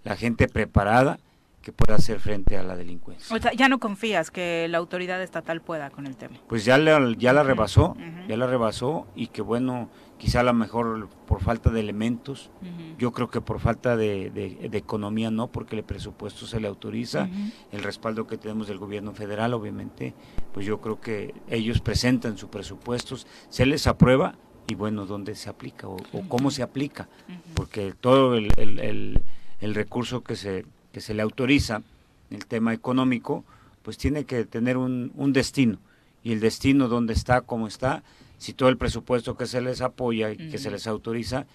la 0.05 0.17
gente 0.17 0.49
preparada, 0.49 1.19
que 1.63 1.73
pueda 1.73 1.95
hacer 1.95 2.21
frente 2.21 2.59
a 2.59 2.63
la 2.63 2.77
delincuencia. 2.77 3.35
O 3.35 3.41
sea, 3.41 3.53
ya 3.53 3.69
no 3.69 3.79
confías 3.79 4.31
que 4.31 4.67
la 4.69 4.79
autoridad 4.79 5.23
estatal 5.23 5.63
pueda 5.63 5.91
con 5.91 6.07
el 6.07 6.17
tema. 6.17 6.37
Pues 6.49 6.65
ya 6.65 6.77
la, 6.77 7.15
ya 7.17 7.33
la 7.33 7.43
rebasó, 7.43 7.97
ya 8.29 8.37
la 8.37 8.47
rebasó 8.47 9.07
y 9.15 9.29
que 9.29 9.41
bueno, 9.41 9.89
quizá 10.19 10.41
a 10.41 10.43
lo 10.43 10.53
mejor 10.53 11.09
por 11.27 11.41
falta 11.41 11.71
de 11.71 11.81
elementos, 11.81 12.51
yo 12.99 13.13
creo 13.13 13.31
que 13.31 13.41
por 13.41 13.61
falta 13.61 13.97
de, 13.97 14.71
economía 14.73 15.31
no, 15.31 15.51
porque 15.51 15.77
el 15.77 15.85
presupuesto 15.85 16.47
se 16.47 16.61
le 16.61 16.69
autoriza, 16.69 17.29
el 17.71 17.83
respaldo 17.83 18.27
que 18.27 18.37
tenemos 18.37 18.67
del 18.67 18.79
gobierno 18.79 19.13
federal, 19.15 19.55
obviamente, 19.55 20.15
pues 20.53 20.67
yo 20.67 20.81
creo 20.81 21.01
que 21.01 21.35
ellos 21.49 21.81
presentan 21.81 22.37
sus 22.37 22.51
presupuestos, 22.51 23.27
se 23.49 23.65
les 23.65 23.87
aprueba 23.87 24.37
y 24.67 24.75
bueno, 24.75 25.07
¿dónde 25.07 25.35
se 25.35 25.49
aplica 25.49 25.89
o, 25.89 25.97
cómo 26.29 26.51
se 26.51 26.63
aplica? 26.63 27.09
Porque 27.55 27.95
todo 27.99 28.35
el, 28.37 28.53
el, 28.57 29.23
el 29.61 29.75
recurso 29.75 30.23
que 30.23 30.37
se 30.37 30.67
que 30.93 31.01
se 31.01 31.15
le 31.15 31.23
autoriza 31.23 31.83
el 32.31 32.47
tema 32.47 32.73
económico, 32.73 33.45
pues 33.83 33.99
tiene 33.99 34.25
que 34.25 34.45
tener 34.45 34.77
un, 34.77 35.13
un 35.15 35.33
destino. 35.33 35.79
Y 36.23 36.33
el 36.33 36.41
destino 36.41 36.89
donde 36.89 37.13
está, 37.15 37.41
cómo 37.41 37.67
está, 37.67 38.03
si 38.39 38.53
todo 38.53 38.69
el 38.69 38.77
presupuesto 38.77 39.37
que 39.37 39.47
se 39.47 39.61
les 39.61 39.81
apoya 39.81 40.31
y 40.31 40.51
que 40.51 40.59
se 40.59 40.71
les 40.71 40.87
autoriza, 40.87 41.47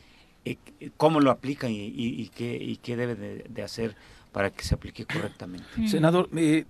eh, 0.45 0.57
cómo 0.95 1.19
lo 1.19 1.31
aplican 1.31 1.71
y, 1.71 1.87
y, 1.87 2.29
qué, 2.29 2.55
y 2.55 2.77
qué 2.77 2.95
debe 2.95 3.15
de, 3.15 3.63
hacer 3.63 3.95
para 4.31 4.51
que 4.51 4.63
se 4.63 4.75
aplique 4.75 5.05
correctamente. 5.05 5.65
Senador, 5.87 6.29
eh, 6.37 6.65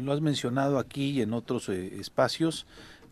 lo 0.00 0.12
has 0.12 0.20
mencionado 0.20 0.80
aquí 0.80 1.10
y 1.10 1.22
en 1.22 1.32
otros 1.32 1.68
eh, 1.68 2.00
espacios, 2.00 2.66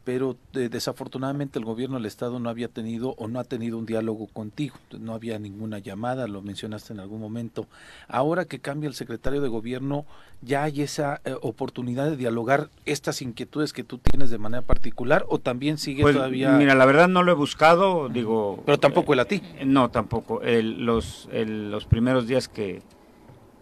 pero 0.04 0.36
eh, 0.54 0.68
desafortunadamente 0.68 1.58
el 1.58 1.64
gobierno 1.64 1.96
del 1.96 2.06
estado 2.06 2.40
no 2.40 2.48
había 2.48 2.68
tenido 2.68 3.14
o 3.18 3.28
no 3.28 3.38
ha 3.38 3.44
tenido 3.44 3.78
un 3.78 3.86
diálogo 3.86 4.26
contigo, 4.26 4.76
no 4.98 5.14
había 5.14 5.38
ninguna 5.38 5.78
llamada, 5.78 6.26
lo 6.26 6.42
mencionaste 6.42 6.92
en 6.92 7.00
algún 7.00 7.20
momento. 7.20 7.66
Ahora 8.08 8.44
que 8.44 8.58
cambia 8.58 8.88
el 8.88 8.94
secretario 8.94 9.40
de 9.40 9.48
gobierno, 9.48 10.04
ya 10.40 10.64
hay 10.64 10.82
esa 10.82 11.20
eh, 11.24 11.36
oportunidad 11.42 12.10
de 12.10 12.16
dialogar 12.16 12.70
estas 12.84 13.22
inquietudes 13.22 13.72
que 13.72 13.84
tú 13.84 13.98
tienes 13.98 14.30
de 14.30 14.38
manera 14.38 14.62
particular 14.62 15.24
o 15.28 15.38
también 15.38 15.78
sigue 15.78 16.02
pues, 16.02 16.16
todavía. 16.16 16.52
Mira, 16.52 16.74
la 16.74 16.84
verdad 16.84 17.08
no 17.08 17.22
lo 17.22 17.32
he 17.32 17.36
buscado, 17.36 18.08
digo. 18.08 18.62
Pero 18.66 18.78
tampoco 18.78 19.12
el 19.12 19.20
a 19.20 19.24
ti. 19.26 19.40
Eh, 19.58 19.64
no, 19.64 19.90
tampoco. 19.90 20.40
los 20.42 21.28
los 21.32 21.84
primeros 21.86 22.26
días 22.26 22.48
que 22.48 22.82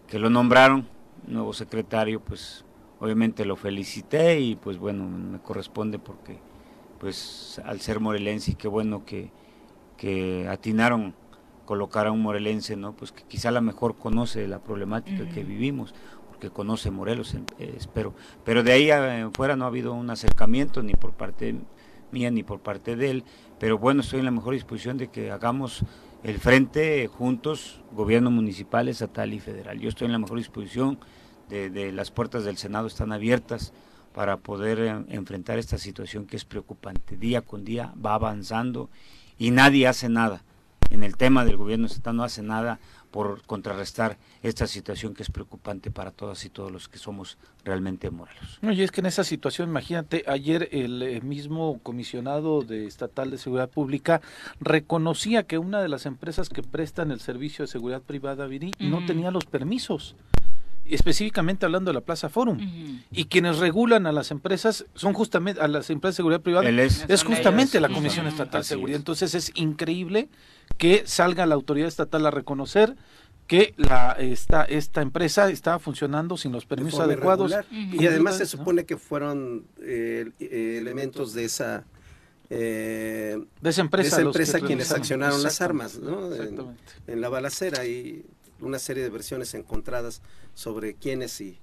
que 0.07 0.19
lo 0.19 0.29
nombraron 0.29 0.85
nuevo 1.27 1.53
secretario, 1.53 2.19
pues 2.19 2.65
obviamente 3.01 3.45
lo 3.45 3.55
felicité 3.55 4.39
y 4.39 4.55
pues 4.55 4.77
bueno, 4.77 5.05
me 5.05 5.39
corresponde 5.39 5.99
porque 5.99 6.37
pues 6.99 7.59
al 7.65 7.81
ser 7.81 7.99
morelense 7.99 8.51
y 8.51 8.55
qué 8.55 8.67
bueno 8.67 9.03
que, 9.05 9.31
que 9.97 10.47
atinaron 10.47 11.15
colocar 11.65 12.05
a 12.05 12.11
un 12.11 12.21
morelense, 12.21 12.75
¿no? 12.75 12.93
Pues 12.93 13.11
que 13.11 13.23
quizá 13.23 13.49
la 13.49 13.59
mejor 13.59 13.97
conoce 13.97 14.47
la 14.47 14.59
problemática 14.59 15.27
que 15.29 15.43
vivimos, 15.43 15.95
porque 16.29 16.51
conoce 16.51 16.91
Morelos, 16.91 17.33
eh, 17.33 17.73
espero. 17.75 18.13
Pero 18.45 18.61
de 18.61 18.71
ahí 18.71 18.89
fuera 19.33 19.55
no 19.55 19.65
ha 19.65 19.67
habido 19.67 19.93
un 19.93 20.09
acercamiento 20.11 20.83
ni 20.83 20.93
por 20.93 21.13
parte 21.13 21.55
mía 22.11 22.29
ni 22.29 22.43
por 22.43 22.59
parte 22.59 22.95
de 22.95 23.09
él, 23.09 23.23
pero 23.57 23.79
bueno, 23.79 24.01
estoy 24.01 24.19
en 24.19 24.25
la 24.25 24.31
mejor 24.31 24.53
disposición 24.53 24.97
de 24.97 25.07
que 25.07 25.31
hagamos 25.31 25.85
el 26.23 26.37
frente 26.37 27.07
juntos, 27.07 27.81
gobierno 27.93 28.29
municipal, 28.29 28.89
estatal 28.89 29.33
y 29.33 29.39
federal. 29.39 29.79
Yo 29.79 29.89
estoy 29.89 30.05
en 30.05 30.11
la 30.11 30.19
mejor 30.19 30.37
disposición 30.37 30.99
de, 31.51 31.91
las 31.91 32.11
puertas 32.11 32.45
del 32.45 32.57
Senado 32.57 32.87
están 32.87 33.11
abiertas 33.11 33.73
para 34.13 34.37
poder 34.37 34.79
eh, 34.79 35.05
enfrentar 35.09 35.59
esta 35.59 35.77
situación 35.77 36.25
que 36.25 36.37
es 36.37 36.45
preocupante. 36.45 37.17
Día 37.17 37.41
con 37.41 37.63
día 37.63 37.93
va 38.03 38.13
avanzando 38.13 38.89
y 39.37 39.51
nadie 39.51 39.87
hace 39.87 40.09
nada. 40.09 40.43
En 40.89 41.03
el 41.03 41.15
tema 41.15 41.45
del 41.45 41.55
gobierno 41.55 41.85
estatal 41.85 42.17
no 42.17 42.23
hace 42.23 42.41
nada 42.41 42.79
por 43.11 43.41
contrarrestar 43.43 44.17
esta 44.43 44.67
situación 44.67 45.13
que 45.13 45.23
es 45.23 45.29
preocupante 45.29 45.91
para 45.91 46.11
todas 46.11 46.43
y 46.45 46.49
todos 46.49 46.71
los 46.71 46.89
que 46.89 46.97
somos 46.97 47.37
realmente 47.63 48.09
morelos. 48.09 48.59
No, 48.61 48.71
y 48.71 48.81
es 48.81 48.91
que 48.91 49.01
en 49.01 49.07
esa 49.07 49.23
situación, 49.23 49.69
imagínate, 49.69 50.23
ayer 50.27 50.69
el 50.71 51.01
eh, 51.01 51.21
mismo 51.21 51.79
comisionado 51.83 52.61
de 52.61 52.87
estatal 52.87 53.31
de 53.31 53.37
seguridad 53.37 53.69
pública 53.69 54.21
reconocía 54.59 55.43
que 55.43 55.57
una 55.57 55.81
de 55.81 55.89
las 55.89 56.05
empresas 56.05 56.49
que 56.49 56.63
prestan 56.63 57.11
el 57.11 57.19
servicio 57.19 57.63
de 57.63 57.71
seguridad 57.71 58.01
privada 58.01 58.45
Viri 58.47 58.71
no 58.79 59.05
tenía 59.05 59.31
los 59.31 59.45
permisos 59.45 60.15
específicamente 60.85 61.65
hablando 61.65 61.89
de 61.89 61.95
la 61.95 62.01
Plaza 62.01 62.29
Forum. 62.29 62.59
Y 63.11 63.25
quienes 63.25 63.57
regulan 63.57 64.07
a 64.07 64.11
las 64.11 64.31
empresas 64.31 64.85
son 64.95 65.13
justamente, 65.13 65.61
a 65.61 65.67
las 65.67 65.89
empresas 65.89 66.15
de 66.15 66.17
seguridad 66.17 66.41
privada, 66.41 66.69
es, 66.69 67.23
justamente 67.23 67.79
la 67.79 67.89
Comisión 67.89 68.27
Estatal 68.27 68.61
de 68.61 68.67
Seguridad. 68.67 68.97
Entonces 68.97 69.35
es 69.35 69.51
increíble 69.55 70.29
que 70.77 71.03
salga 71.05 71.45
la 71.45 71.55
autoridad 71.55 71.87
estatal 71.87 72.25
a 72.25 72.31
reconocer 72.31 72.95
que 73.47 73.73
la 73.75 74.13
esta 74.13 74.63
esta 74.63 75.01
empresa 75.01 75.49
estaba 75.49 75.77
funcionando 75.77 76.37
sin 76.37 76.53
los 76.53 76.65
permisos 76.65 77.01
adecuados. 77.01 77.53
y 77.69 78.05
además 78.05 78.37
se 78.37 78.45
supone 78.45 78.85
que 78.85 78.97
fueron 78.97 79.65
eh, 79.81 80.31
elementos 80.39 81.33
de 81.33 81.45
esa 81.45 81.83
de 82.49 83.45
esa 83.63 83.81
empresa, 83.81 84.21
empresa 84.21 84.59
quienes 84.59 84.91
accionaron 84.91 85.41
las 85.41 85.61
armas 85.61 85.99
¿no? 85.99 86.33
en, 87.07 87.21
la 87.21 87.29
balacera 87.29 87.85
y 87.85 88.25
una 88.61 88.79
serie 88.79 89.03
de 89.03 89.09
versiones 89.09 89.53
encontradas 89.53 90.21
sobre 90.53 90.93
quiénes 90.95 91.41
y, 91.41 91.57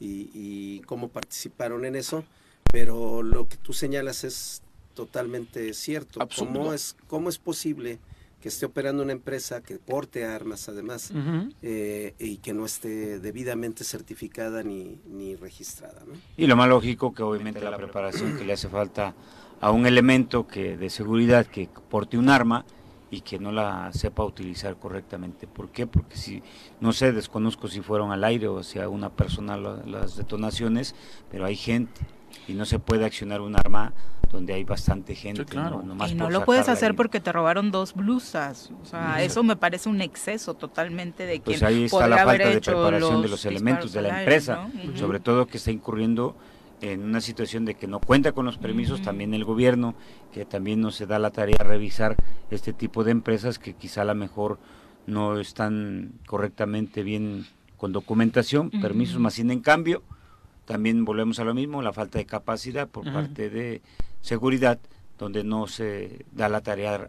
y, 0.00 0.80
cómo 0.86 1.08
participaron 1.08 1.84
en 1.84 1.96
eso, 1.96 2.24
pero 2.70 3.22
lo 3.22 3.48
que 3.48 3.56
tú 3.56 3.72
señalas 3.72 4.24
es 4.24 4.62
totalmente 4.94 5.72
cierto. 5.74 6.20
¿Cómo 6.36 6.72
es, 6.72 6.96
¿Cómo 7.06 7.28
es 7.28 7.38
posible 7.38 7.98
que 8.40 8.48
esté 8.48 8.66
operando 8.66 9.02
una 9.02 9.12
empresa 9.12 9.62
que 9.62 9.78
porte 9.78 10.24
armas 10.24 10.68
además 10.68 11.12
eh, 11.62 12.14
y 12.18 12.36
que 12.36 12.52
no 12.52 12.66
esté 12.66 13.18
debidamente 13.18 13.84
certificada 13.84 14.62
ni, 14.62 15.00
ni 15.06 15.36
registrada? 15.36 16.02
Y 16.36 16.46
lo 16.46 16.56
más 16.56 16.68
lógico 16.68 17.12
que 17.12 17.22
obviamente 17.22 17.60
la 17.60 17.76
preparación 17.76 18.36
que 18.36 18.44
le 18.44 18.52
hace 18.52 18.68
falta 18.68 19.14
a 19.60 19.70
un 19.70 19.86
elemento 19.86 20.46
que 20.46 20.76
de 20.76 20.90
seguridad 20.90 21.46
que 21.46 21.68
porte 21.90 22.16
un 22.16 22.28
arma 22.28 22.64
y 23.10 23.22
que 23.22 23.38
no 23.38 23.52
la 23.52 23.92
sepa 23.92 24.24
utilizar 24.24 24.76
correctamente. 24.76 25.46
¿Por 25.46 25.70
qué? 25.70 25.86
Porque 25.86 26.16
si, 26.16 26.42
no 26.80 26.92
sé, 26.92 27.12
desconozco 27.12 27.68
si 27.68 27.80
fueron 27.80 28.12
al 28.12 28.24
aire 28.24 28.48
o 28.48 28.62
si 28.62 28.78
a 28.78 28.88
una 28.88 29.10
persona 29.10 29.56
las 29.56 30.16
detonaciones, 30.16 30.94
pero 31.30 31.46
hay 31.46 31.56
gente 31.56 32.00
y 32.46 32.54
no 32.54 32.64
se 32.64 32.78
puede 32.78 33.04
accionar 33.04 33.40
un 33.40 33.56
arma 33.56 33.92
donde 34.30 34.52
hay 34.52 34.64
bastante 34.64 35.14
gente. 35.14 35.44
claro. 35.44 35.82
y 36.06 36.14
no 36.14 36.30
lo 36.30 36.44
puedes 36.44 36.68
hacer 36.68 36.94
porque 36.94 37.20
te 37.20 37.32
robaron 37.32 37.70
dos 37.70 37.94
blusas. 37.94 38.70
O 38.82 38.84
sea, 38.84 39.22
eso 39.22 39.42
me 39.42 39.56
parece 39.56 39.88
un 39.88 40.02
exceso 40.02 40.54
totalmente 40.54 41.24
de 41.24 41.38
que... 41.38 41.44
Pues 41.44 41.62
ahí 41.62 41.84
está 41.84 42.06
la 42.06 42.24
falta 42.24 42.48
de 42.48 42.60
preparación 42.60 43.22
de 43.22 43.28
los 43.28 43.44
elementos 43.46 43.92
de 43.92 44.02
la 44.02 44.20
empresa, 44.20 44.68
sobre 44.96 45.20
todo 45.20 45.46
que 45.46 45.56
está 45.56 45.70
incurriendo 45.70 46.36
en 46.80 47.02
una 47.02 47.20
situación 47.20 47.64
de 47.64 47.74
que 47.74 47.86
no 47.86 48.00
cuenta 48.00 48.32
con 48.32 48.46
los 48.46 48.58
permisos, 48.58 49.02
también 49.02 49.34
el 49.34 49.44
gobierno, 49.44 49.94
que 50.32 50.44
también 50.44 50.80
no 50.80 50.90
se 50.90 51.06
da 51.06 51.18
la 51.18 51.30
tarea 51.30 51.56
de 51.58 51.64
revisar 51.64 52.16
este 52.50 52.72
tipo 52.72 53.04
de 53.04 53.10
empresas 53.10 53.58
que 53.58 53.74
quizá 53.74 54.02
a 54.02 54.04
lo 54.04 54.14
mejor 54.14 54.58
no 55.06 55.40
están 55.40 56.12
correctamente 56.26 57.02
bien 57.02 57.46
con 57.76 57.92
documentación, 57.92 58.70
permisos, 58.70 59.20
más 59.20 59.34
sin 59.34 59.50
en 59.50 59.60
cambio, 59.60 60.02
también 60.64 61.04
volvemos 61.04 61.38
a 61.38 61.44
lo 61.44 61.54
mismo, 61.54 61.80
la 61.80 61.92
falta 61.92 62.18
de 62.18 62.26
capacidad 62.26 62.88
por 62.88 63.10
parte 63.10 63.48
de 63.48 63.80
seguridad, 64.20 64.78
donde 65.18 65.42
no 65.42 65.66
se 65.66 66.26
da 66.32 66.48
la 66.48 66.60
tarea 66.60 67.08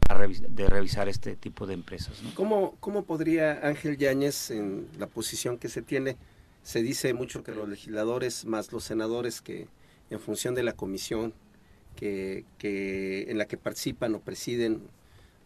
de 0.49 0.67
revisar 0.67 1.09
este 1.09 1.35
tipo 1.35 1.67
de 1.67 1.73
empresas. 1.73 2.23
¿no? 2.23 2.33
¿Cómo, 2.35 2.75
¿Cómo 2.79 3.03
podría 3.03 3.67
Ángel 3.67 3.97
Yáñez, 3.97 4.51
en 4.51 4.87
la 4.97 5.07
posición 5.07 5.57
que 5.57 5.69
se 5.69 5.81
tiene, 5.81 6.17
se 6.63 6.81
dice 6.81 7.13
mucho 7.13 7.43
que 7.43 7.53
los 7.53 7.67
legisladores 7.67 8.45
más 8.45 8.71
los 8.71 8.83
senadores 8.83 9.41
que 9.41 9.67
en 10.09 10.19
función 10.19 10.55
de 10.55 10.63
la 10.63 10.73
comisión 10.73 11.33
que, 11.95 12.45
en 13.27 13.37
la 13.37 13.45
que 13.45 13.57
participan 13.57 14.15
o 14.15 14.19
presiden 14.21 14.81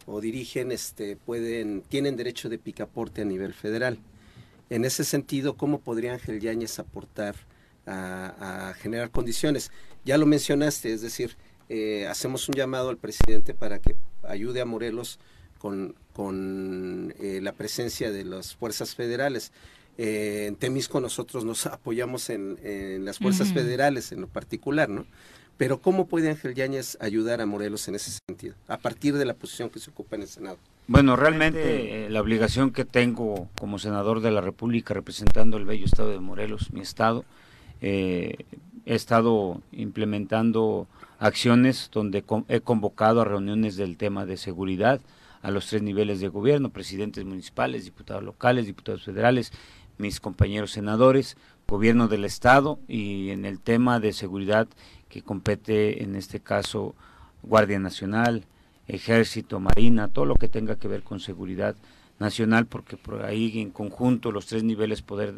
o 0.06 0.20
dirigen 0.20 0.70
este 0.70 1.16
pueden 1.16 1.82
tienen 1.82 2.16
derecho 2.16 2.48
de 2.48 2.58
picaporte 2.58 3.22
a 3.22 3.24
nivel 3.24 3.54
federal. 3.54 3.98
En 4.70 4.84
ese 4.84 5.04
sentido, 5.04 5.56
¿cómo 5.56 5.80
podría 5.80 6.12
Ángel 6.14 6.40
Yáñez 6.40 6.78
aportar 6.78 7.34
a, 7.86 8.74
generar 8.78 9.10
condiciones? 9.10 9.70
Ya 10.04 10.16
lo 10.16 10.26
mencionaste, 10.26 10.92
es 10.92 11.02
decir, 11.02 11.36
eh, 11.68 12.06
hacemos 12.06 12.48
un 12.48 12.54
llamado 12.54 12.88
al 12.88 12.98
presidente 12.98 13.54
para 13.54 13.78
que 13.78 13.96
ayude 14.22 14.60
a 14.60 14.64
Morelos 14.64 15.18
con, 15.58 15.94
con 16.12 17.14
eh, 17.18 17.40
la 17.42 17.52
presencia 17.52 18.10
de 18.10 18.24
las 18.24 18.54
fuerzas 18.54 18.94
federales. 18.94 19.52
Eh, 19.96 20.46
en 20.48 20.56
Temisco 20.56 21.00
nosotros 21.00 21.44
nos 21.44 21.66
apoyamos 21.66 22.30
en, 22.30 23.04
las 23.04 23.18
fuerzas 23.18 23.52
federales 23.52 24.12
en 24.12 24.20
lo 24.20 24.28
particular, 24.28 24.88
¿no? 24.88 25.06
Pero 25.56 25.80
¿cómo 25.80 26.08
puede 26.08 26.30
Ángel 26.30 26.54
Yáñez 26.54 26.98
ayudar 27.00 27.40
a 27.40 27.46
Morelos 27.46 27.86
en 27.86 27.94
ese 27.94 28.18
sentido, 28.26 28.56
a 28.66 28.76
partir 28.76 29.14
de 29.14 29.24
la 29.24 29.34
posición 29.34 29.70
que 29.70 29.78
se 29.78 29.90
ocupa 29.90 30.16
en 30.16 30.22
el 30.22 30.28
Senado? 30.28 30.58
Bueno, 30.88 31.14
realmente 31.14 32.06
eh, 32.06 32.10
la 32.10 32.20
obligación 32.20 32.72
que 32.72 32.84
tengo 32.84 33.48
como 33.58 33.78
senador 33.78 34.20
de 34.20 34.32
la 34.32 34.40
República 34.40 34.94
representando 34.94 35.56
el 35.56 35.64
bello 35.64 35.86
estado 35.86 36.10
de 36.10 36.18
Morelos, 36.18 36.72
mi 36.72 36.80
estado, 36.80 37.24
eh, 37.80 38.36
he 38.84 38.94
estado 38.94 39.62
implementando 39.72 40.88
acciones 41.18 41.88
donde 41.92 42.24
he 42.48 42.60
convocado 42.60 43.20
a 43.20 43.24
reuniones 43.24 43.76
del 43.76 43.96
tema 43.96 44.26
de 44.26 44.36
seguridad 44.36 45.00
a 45.42 45.50
los 45.50 45.66
tres 45.66 45.82
niveles 45.82 46.20
de 46.20 46.28
gobierno, 46.28 46.70
presidentes 46.70 47.24
municipales, 47.24 47.84
diputados 47.84 48.22
locales, 48.22 48.66
diputados 48.66 49.04
federales, 49.04 49.52
mis 49.98 50.20
compañeros 50.20 50.72
senadores, 50.72 51.36
gobierno 51.66 52.08
del 52.08 52.24
Estado 52.24 52.78
y 52.86 53.30
en 53.30 53.44
el 53.44 53.58
tema 53.58 53.98
de 53.98 54.12
seguridad 54.12 54.68
que 55.08 55.22
compete 55.22 56.02
en 56.02 56.14
este 56.14 56.40
caso 56.40 56.94
Guardia 57.42 57.78
Nacional, 57.78 58.44
Ejército, 58.86 59.60
Marina, 59.60 60.08
todo 60.08 60.24
lo 60.24 60.36
que 60.36 60.48
tenga 60.48 60.76
que 60.76 60.88
ver 60.88 61.02
con 61.02 61.20
seguridad 61.20 61.74
nacional, 62.18 62.66
porque 62.66 62.96
por 62.96 63.24
ahí 63.24 63.60
en 63.60 63.70
conjunto 63.70 64.30
los 64.30 64.46
tres 64.46 64.62
niveles 64.62 65.02
poder 65.02 65.34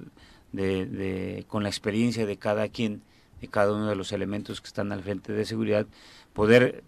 de, 0.52 1.44
con 1.48 1.62
la 1.62 1.68
experiencia 1.68 2.26
de 2.26 2.36
cada 2.36 2.68
quien, 2.68 3.02
de 3.40 3.48
cada 3.48 3.72
uno 3.72 3.88
de 3.88 3.96
los 3.96 4.12
elementos 4.12 4.60
que 4.60 4.66
están 4.66 4.92
al 4.92 5.02
frente 5.02 5.32
de 5.32 5.44
seguridad, 5.44 5.86
poder 6.32 6.84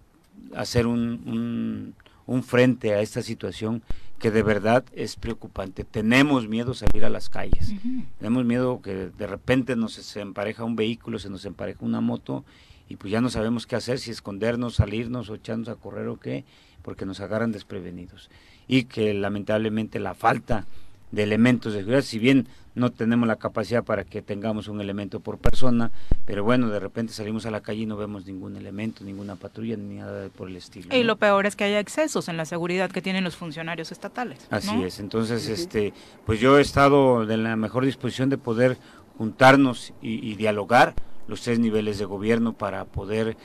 hacer 0.54 0.86
un, 0.86 1.94
un 2.26 2.42
frente 2.42 2.94
a 2.94 3.00
esta 3.00 3.22
situación 3.22 3.82
que 4.18 4.30
de 4.30 4.42
verdad 4.42 4.84
es 4.92 5.16
preocupante. 5.16 5.84
Tenemos 5.84 6.48
miedo 6.48 6.72
a 6.72 6.74
salir 6.74 7.04
a 7.04 7.10
las 7.10 7.28
calles. 7.28 7.72
Tenemos 8.18 8.44
miedo 8.44 8.80
que 8.82 9.10
de 9.16 9.26
repente 9.26 9.76
nos 9.76 9.94
se 9.94 10.20
empareja 10.20 10.64
un 10.64 10.76
vehículo, 10.76 11.18
se 11.18 11.30
nos 11.30 11.44
empareja 11.44 11.84
una 11.84 12.00
moto 12.00 12.44
y 12.88 12.96
pues 12.96 13.12
ya 13.12 13.20
no 13.20 13.28
sabemos 13.30 13.66
qué 13.66 13.76
hacer, 13.76 13.98
si 13.98 14.10
escondernos, 14.10 14.76
salirnos 14.76 15.28
o 15.28 15.34
echarnos 15.34 15.68
a 15.68 15.76
correr 15.76 16.08
o 16.08 16.18
qué, 16.18 16.44
porque 16.82 17.04
nos 17.04 17.20
agarran 17.20 17.52
desprevenidos. 17.52 18.30
Y 18.66 18.84
que 18.84 19.14
lamentablemente 19.14 19.98
la 19.98 20.14
falta 20.14 20.66
de 21.10 21.22
elementos 21.22 21.72
de 21.72 21.80
seguridad, 21.80 22.02
si 22.02 22.18
bien 22.18 22.48
no 22.74 22.90
tenemos 22.90 23.26
la 23.26 23.36
capacidad 23.36 23.84
para 23.84 24.04
que 24.04 24.22
tengamos 24.22 24.68
un 24.68 24.80
elemento 24.80 25.20
por 25.20 25.38
persona, 25.38 25.90
pero 26.24 26.44
bueno, 26.44 26.68
de 26.68 26.78
repente 26.78 27.12
salimos 27.12 27.44
a 27.44 27.50
la 27.50 27.60
calle 27.60 27.82
y 27.82 27.86
no 27.86 27.96
vemos 27.96 28.26
ningún 28.26 28.56
elemento, 28.56 29.04
ninguna 29.04 29.36
patrulla, 29.36 29.76
ni 29.76 29.96
nada 29.96 30.28
por 30.28 30.48
el 30.48 30.56
estilo. 30.56 30.94
Y 30.94 31.02
lo 31.02 31.16
peor 31.16 31.46
es 31.46 31.56
que 31.56 31.64
haya 31.64 31.80
excesos 31.80 32.28
en 32.28 32.36
la 32.36 32.44
seguridad 32.44 32.90
que 32.90 33.02
tienen 33.02 33.24
los 33.24 33.36
funcionarios 33.36 33.92
estatales. 33.92 34.46
Así 34.50 34.82
es, 34.82 35.00
entonces, 35.00 35.48
este, 35.48 35.92
pues 36.24 36.40
yo 36.40 36.58
he 36.58 36.62
estado 36.62 37.26
de 37.26 37.36
la 37.36 37.56
mejor 37.56 37.84
disposición 37.84 38.30
de 38.30 38.38
poder 38.38 38.78
juntarnos 39.16 39.92
y, 40.00 40.36
dialogar 40.36 40.94
los 41.26 41.42
tres 41.42 41.58
niveles 41.58 41.98
de 41.98 42.04
gobierno 42.04 42.52
para 42.52 42.84
poder, 42.84 43.36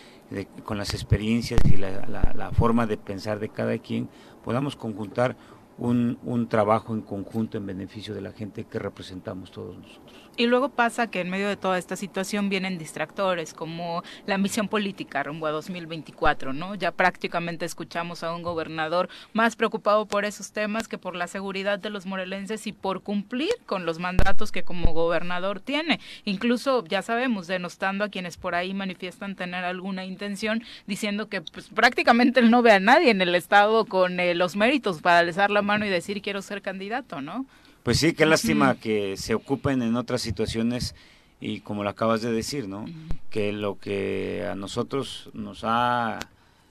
con 0.64 0.78
las 0.78 0.93
experiencias 0.93 1.59
y 1.66 1.78
la 1.78 2.51
forma 2.53 2.86
de 2.86 2.97
pensar 2.97 3.39
de 3.39 3.49
cada 3.49 3.78
quien, 3.80 4.07
podamos 4.43 4.76
conjuntar 4.76 5.36
un, 5.78 6.17
un 6.24 6.47
trabajo 6.47 6.93
en 6.93 7.01
conjunto 7.01 7.57
en 7.57 7.65
beneficio 7.65 8.13
de 8.13 8.21
la 8.21 8.32
gente 8.32 8.65
que 8.65 8.80
representamos 8.80 9.51
todos 9.51 9.78
nosotros. 9.78 10.15
Y 10.36 10.47
luego 10.47 10.69
pasa 10.69 11.11
que 11.11 11.21
en 11.21 11.29
medio 11.29 11.47
de 11.47 11.57
toda 11.57 11.77
esta 11.77 11.95
situación 11.95 12.49
vienen 12.49 12.79
distractores 12.79 13.53
como 13.53 14.03
la 14.25 14.39
misión 14.39 14.67
política 14.67 15.21
rumbo 15.21 15.45
a 15.45 15.51
2024, 15.51 16.53
¿no? 16.53 16.73
Ya 16.73 16.91
prácticamente 16.91 17.65
escuchamos 17.65 18.23
a 18.23 18.34
un 18.34 18.41
gobernador 18.41 19.09
más 19.34 19.55
preocupado 19.55 20.07
por 20.07 20.25
esos 20.25 20.51
temas 20.51 20.88
que 20.88 20.97
por 20.97 21.15
la 21.15 21.27
seguridad 21.27 21.77
de 21.77 21.91
los 21.91 22.07
morelenses 22.07 22.65
y 22.65 22.71
por 22.71 23.03
cumplir 23.03 23.53
con 23.67 23.86
los 23.86 23.99
mandatos 23.99 24.51
que 24.51 24.63
como 24.63 24.91
gobernador 24.93 25.59
tiene. 25.59 25.99
Incluso 26.25 26.84
ya 26.86 27.03
sabemos, 27.03 27.45
denostando 27.45 28.03
a 28.03 28.09
quienes 28.09 28.38
por 28.38 28.55
ahí 28.55 28.73
manifiestan 28.73 29.36
tener 29.36 29.63
alguna 29.63 30.03
intención, 30.03 30.63
diciendo 30.88 31.29
que 31.29 31.41
pues, 31.41 31.69
prácticamente 31.69 32.39
él 32.39 32.49
no 32.49 32.63
ve 32.63 32.71
a 32.71 32.79
nadie 32.79 33.11
en 33.11 33.21
el 33.21 33.36
estado 33.36 33.86
con 33.86 34.19
eh, 34.19 34.34
los 34.34 34.55
méritos 34.55 35.01
para 35.01 35.19
alzar 35.19 35.51
la 35.51 35.61
mano 35.61 35.86
y 35.86 35.89
decir 35.89 36.23
quiero 36.23 36.41
ser 36.41 36.63
candidato, 36.63 37.21
¿no? 37.21 37.45
Pues 37.84 37.99
sí, 37.99 38.13
qué 38.13 38.25
lástima 38.25 38.75
que 38.75 39.17
se 39.17 39.36
ocupen 39.36 39.81
en 39.81 39.97
otras 39.97 40.21
situaciones 40.21 40.95
y 41.41 41.59
como 41.59 41.84
lo 41.84 41.89
acabas 41.89 42.21
de 42.21 42.31
decir, 42.31 42.69
¿no? 42.69 42.86
Que 43.29 43.51
lo 43.51 43.77
que 43.77 44.47
a 44.49 44.55
nosotros 44.55 45.29
nos 45.34 45.65
ha 45.65 46.17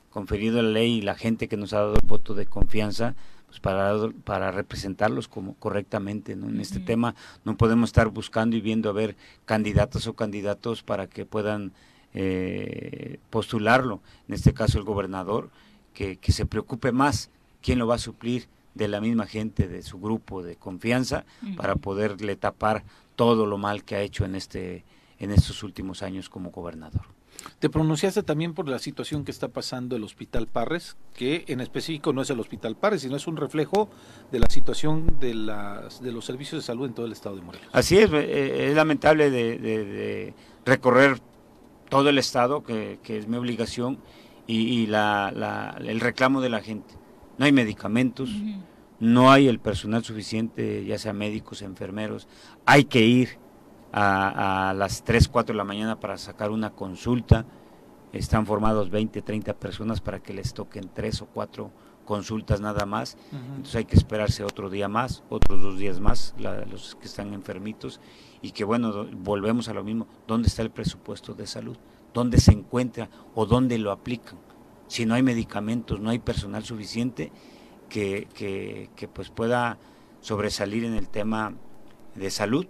conferido 0.08 0.62
la 0.62 0.70
ley 0.70 0.94
y 0.94 1.02
la 1.02 1.14
gente 1.14 1.48
que 1.48 1.58
nos 1.58 1.74
ha 1.74 1.80
dado 1.80 1.96
el 1.96 2.06
voto 2.06 2.32
de 2.32 2.46
confianza, 2.46 3.14
pues 3.46 3.60
para, 3.60 3.94
para 4.24 4.52
representarlos 4.52 5.28
como 5.28 5.52
correctamente, 5.56 6.34
¿no? 6.34 6.48
En 6.48 6.62
este 6.62 6.80
tema 6.80 7.14
no 7.44 7.58
podemos 7.58 7.90
estar 7.90 8.08
buscando 8.08 8.56
y 8.56 8.62
viendo 8.62 8.88
a 8.88 8.94
ver 8.94 9.14
candidatos 9.44 10.06
o 10.06 10.14
candidatos 10.14 10.82
para 10.82 11.08
que 11.08 11.26
puedan 11.26 11.72
eh, 12.14 13.18
postularlo, 13.28 14.00
en 14.28 14.34
este 14.34 14.54
caso 14.54 14.78
el 14.78 14.84
gobernador, 14.84 15.50
que, 15.92 16.16
que 16.16 16.32
se 16.32 16.46
preocupe 16.46 16.90
más 16.90 17.28
quién 17.60 17.78
lo 17.78 17.86
va 17.86 17.96
a 17.96 17.98
suplir 17.98 18.48
de 18.74 18.88
la 18.88 19.00
misma 19.00 19.26
gente 19.26 19.68
de 19.68 19.82
su 19.82 20.00
grupo 20.00 20.42
de 20.42 20.56
confianza 20.56 21.24
para 21.56 21.76
poderle 21.76 22.36
tapar 22.36 22.84
todo 23.16 23.46
lo 23.46 23.58
mal 23.58 23.84
que 23.84 23.96
ha 23.96 24.00
hecho 24.00 24.24
en 24.24 24.34
este 24.34 24.84
en 25.18 25.30
estos 25.30 25.62
últimos 25.62 26.02
años 26.02 26.28
como 26.28 26.50
gobernador. 26.50 27.02
Te 27.58 27.70
pronunciaste 27.70 28.22
también 28.22 28.54
por 28.54 28.68
la 28.68 28.78
situación 28.78 29.24
que 29.24 29.30
está 29.30 29.48
pasando 29.48 29.96
el 29.96 30.04
Hospital 30.04 30.46
Parres, 30.46 30.96
que 31.14 31.44
en 31.48 31.60
específico 31.60 32.12
no 32.12 32.22
es 32.22 32.30
el 32.30 32.40
Hospital 32.40 32.76
Parres, 32.76 33.02
sino 33.02 33.16
es 33.16 33.26
un 33.26 33.36
reflejo 33.36 33.88
de 34.30 34.38
la 34.38 34.48
situación 34.48 35.18
de, 35.20 35.34
las, 35.34 36.02
de 36.02 36.12
los 36.12 36.24
servicios 36.24 36.62
de 36.62 36.66
salud 36.66 36.86
en 36.86 36.94
todo 36.94 37.06
el 37.06 37.12
estado 37.12 37.36
de 37.36 37.42
Morelos. 37.42 37.68
Así 37.72 37.98
es, 37.98 38.10
eh, 38.12 38.68
es 38.68 38.76
lamentable 38.76 39.30
de, 39.30 40.34
recorrer 40.64 41.20
todo 41.88 42.08
el 42.08 42.18
estado, 42.18 42.62
que, 42.62 42.98
es 43.04 43.28
mi 43.28 43.36
obligación, 43.36 43.98
y, 44.46 44.86
el 44.86 46.00
reclamo 46.00 46.40
de 46.40 46.48
la 46.48 46.60
gente. 46.60 46.94
No 47.42 47.46
hay 47.46 47.52
medicamentos, 47.52 48.30
no 49.00 49.32
hay 49.32 49.48
el 49.48 49.58
personal 49.58 50.04
suficiente, 50.04 50.84
ya 50.84 50.96
sea 50.96 51.12
médicos, 51.12 51.60
enfermeros, 51.62 52.28
hay 52.64 52.84
que 52.84 53.00
ir 53.00 53.30
a, 53.92 54.72
las 54.76 55.02
3, 55.02 55.26
4 55.26 55.52
de 55.52 55.56
la 55.56 55.64
mañana 55.64 55.98
para 55.98 56.18
sacar 56.18 56.52
una 56.52 56.70
consulta. 56.70 57.44
Están 58.12 58.46
formados 58.46 58.90
20, 58.90 59.22
30 59.22 59.54
personas 59.54 60.00
para 60.00 60.22
que 60.22 60.32
les 60.32 60.54
toquen 60.54 60.88
3 60.94 61.22
o 61.22 61.26
4 61.34 61.72
consultas 62.04 62.60
nada 62.60 62.86
más. 62.86 63.18
Entonces 63.32 63.74
hay 63.74 63.86
que 63.86 63.96
esperarse 63.96 64.44
otro 64.44 64.70
día 64.70 64.86
más, 64.86 65.24
otros 65.28 65.60
dos 65.62 65.76
días 65.76 65.98
más, 65.98 66.36
los 66.38 66.94
que 66.94 67.06
están 67.06 67.34
enfermitos. 67.34 68.00
Y 68.40 68.52
que 68.52 68.62
bueno, 68.62 69.08
volvemos 69.16 69.66
a 69.66 69.74
lo 69.74 69.82
mismo. 69.82 70.06
¿Dónde 70.28 70.46
está 70.46 70.62
el 70.62 70.70
presupuesto 70.70 71.34
de 71.34 71.48
salud? 71.48 71.76
¿Dónde 72.14 72.38
se 72.38 72.52
encuentra 72.52 73.10
o 73.34 73.46
dónde 73.46 73.78
lo 73.78 73.90
aplican? 73.90 74.38
Si 74.92 75.06
no 75.06 75.14
hay 75.14 75.22
medicamentos, 75.22 76.00
no 76.00 76.10
hay 76.10 76.18
personal 76.18 76.64
suficiente 76.64 77.32
que, 77.88 78.28
que, 78.34 78.90
que 78.94 79.08
pues 79.08 79.30
pueda 79.30 79.78
sobresalir 80.20 80.84
en 80.84 80.92
el 80.92 81.08
tema 81.08 81.54
de 82.14 82.30
salud, 82.30 82.66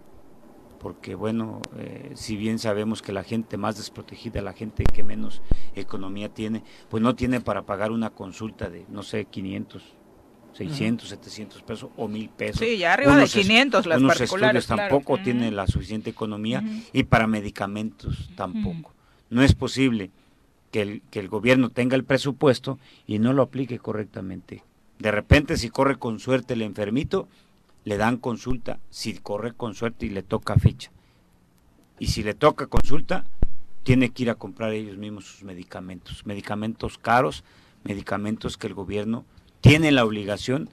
porque 0.79 1.17
bueno, 1.17 1.61
eh, 1.79 2.13
si 2.15 2.37
bien 2.37 2.61
sabemos 2.61 3.03
que 3.03 3.13
la 3.13 3.25
gente 3.25 3.57
más 3.57 3.77
desprotegida, 3.77 4.41
la 4.41 4.53
gente 4.53 4.85
que 4.85 5.03
menos 5.03 5.43
economía 5.75 6.29
tiene, 6.29 6.63
pues 6.89 7.03
no 7.03 7.17
tiene 7.17 7.41
para 7.41 7.63
pagar 7.63 7.91
una 7.91 8.11
consulta 8.11 8.71
de, 8.71 8.87
no 8.89 9.03
sé, 9.03 9.25
500, 9.25 9.83
600, 10.53 11.09
700 11.09 11.63
pesos 11.63 11.91
o 11.97 12.07
1000 12.07 12.29
pesos. 12.29 12.61
Sí, 12.61 12.79
ya 12.79 12.93
arriba 12.93 13.17
de 13.17 13.27
500 13.27 13.85
las 13.85 13.99
unos 13.99 14.17
particulares. 14.17 14.63
Estudios 14.63 14.89
tampoco 14.89 15.19
tienen 15.19 15.57
la 15.57 15.67
suficiente 15.67 16.11
economía 16.11 16.63
y 16.93 17.03
para 17.03 17.27
medicamentos 17.27 18.31
tampoco. 18.37 18.95
No 19.29 19.43
es 19.43 19.57
posible 19.57 20.13
que 20.73 20.83
el, 20.83 21.03
que 21.11 21.21
el 21.21 21.29
gobierno 21.29 21.71
tenga 21.71 21.95
el 21.95 22.05
presupuesto 22.05 22.81
y 23.07 23.21
no 23.21 23.33
lo 23.33 23.43
aplique 23.43 23.79
correctamente. 23.79 24.65
De 24.99 25.13
repente, 25.13 25.57
si 25.57 25.69
corre 25.69 25.97
con 25.97 26.19
suerte 26.19 26.55
el 26.55 26.63
enfermito, 26.63 27.29
le 27.85 27.97
dan 27.99 28.17
consulta, 28.17 28.81
si 28.91 29.15
corre 29.15 29.53
con 29.53 29.75
suerte 29.75 30.07
y 30.07 30.11
le 30.11 30.23
toca 30.23 30.57
ficha. 30.57 30.91
Y 31.99 32.09
si 32.09 32.23
le 32.23 32.35
toca 32.35 32.67
consulta, 32.67 33.25
tiene 33.83 34.11
que 34.11 34.25
ir 34.25 34.31
a 34.31 34.37
comprar 34.37 34.73
ellos 34.73 34.97
mismos 34.97 35.27
sus 35.27 35.43
medicamentos, 35.45 36.25
medicamentos 36.25 36.99
caros, 36.99 37.45
medicamentos 37.85 38.57
que 38.57 38.69
el 38.69 38.75
gobierno 38.75 39.25
tiene 39.61 39.93
la 39.93 40.05
obligación 40.05 40.71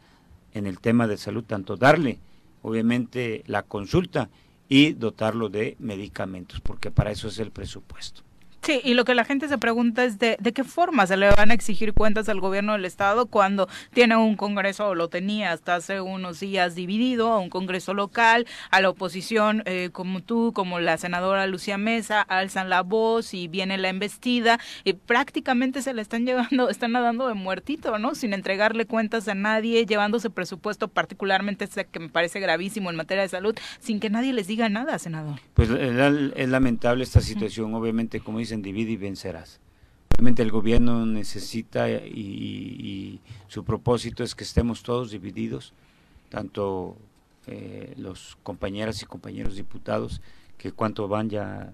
en 0.54 0.66
el 0.66 0.80
tema 0.80 1.08
de 1.08 1.18
salud, 1.18 1.44
tanto 1.44 1.76
darle, 1.76 2.20
obviamente, 2.62 3.44
la 3.48 3.64
consulta 3.64 4.30
y 4.68 4.94
dotarlo 4.94 5.50
de 5.50 5.76
medicamentos, 5.80 6.62
porque 6.62 6.90
para 6.90 7.12
eso 7.12 7.28
es 7.28 7.40
el 7.40 7.52
presupuesto. 7.52 8.29
Sí, 8.70 8.82
y 8.84 8.94
lo 8.94 9.04
que 9.04 9.16
la 9.16 9.26
gente 9.26 9.48
se 9.48 9.58
pregunta 9.58 10.04
es 10.04 10.20
de, 10.20 10.38
de 10.40 10.54
qué 10.54 10.64
forma 10.64 11.08
se 11.08 11.18
le 11.18 11.32
van 11.32 11.50
a 11.50 11.56
exigir 11.56 11.96
cuentas 11.96 12.30
al 12.30 12.40
gobierno 12.40 12.74
del 12.74 12.86
Estado 12.86 13.26
cuando 13.26 13.68
tiene 13.96 14.16
un 14.16 14.36
Congreso, 14.36 14.90
o 14.90 14.94
lo 14.94 15.08
tenía 15.08 15.54
hasta 15.54 15.74
hace 15.74 16.02
unos 16.02 16.40
días 16.40 16.76
dividido, 16.76 17.32
a 17.32 17.40
un 17.40 17.50
Congreso 17.50 17.96
local, 17.96 18.46
a 18.70 18.80
la 18.80 18.92
oposición 18.92 19.64
eh, 19.66 19.90
como 19.92 20.22
tú, 20.22 20.52
como 20.54 20.80
la 20.80 21.00
senadora 21.00 21.48
Lucía 21.48 21.80
Mesa, 21.80 22.22
alzan 22.22 22.70
la 22.70 22.84
voz 22.84 23.34
y 23.34 23.48
viene 23.48 23.80
la 23.80 23.90
embestida 23.90 24.60
y 24.84 24.94
prácticamente 24.94 25.82
se 25.82 25.96
le 25.96 26.04
están 26.04 26.28
llevando, 26.28 26.70
están 26.70 26.92
nadando 26.92 27.28
de 27.28 27.34
muertito, 27.34 27.98
¿no? 27.98 28.14
Sin 28.14 28.36
entregarle 28.36 28.86
cuentas 28.86 29.28
a 29.30 29.34
nadie, 29.34 29.88
llevándose 29.88 30.30
presupuesto 30.30 30.90
particularmente 30.90 31.66
ese 31.66 31.86
que 31.86 31.98
me 31.98 32.10
parece 32.10 32.40
gravísimo 32.40 32.92
en 32.92 32.98
materia 32.98 33.24
de 33.24 33.30
salud, 33.30 33.56
sin 33.80 34.00
que 34.00 34.12
nadie 34.12 34.32
les 34.32 34.46
diga 34.46 34.70
nada, 34.70 35.00
senador. 35.00 35.40
Pues 35.56 35.72
es 35.72 36.50
lamentable 36.50 37.04
esta 37.04 37.22
situación, 37.22 37.74
obviamente, 37.74 38.20
como 38.20 38.38
dice 38.38 38.59
divide 38.62 38.92
y 38.92 38.98
vencerás. 38.98 39.60
Obviamente 40.14 40.42
el 40.42 40.52
gobierno 40.52 41.06
necesita 41.06 41.90
y, 41.90 43.20
su 43.48 43.64
propósito 43.64 44.24
es 44.24 44.36
que 44.36 44.44
estemos 44.44 44.84
todos 44.84 45.12
divididos, 45.12 45.74
tanto 46.30 46.98
eh, 47.48 47.94
los 47.98 48.38
compañeras 48.44 49.02
y 49.02 49.06
compañeros 49.06 49.56
diputados, 49.56 50.22
que 50.58 50.72
cuánto 50.72 51.08
van 51.08 51.30
ya 51.30 51.74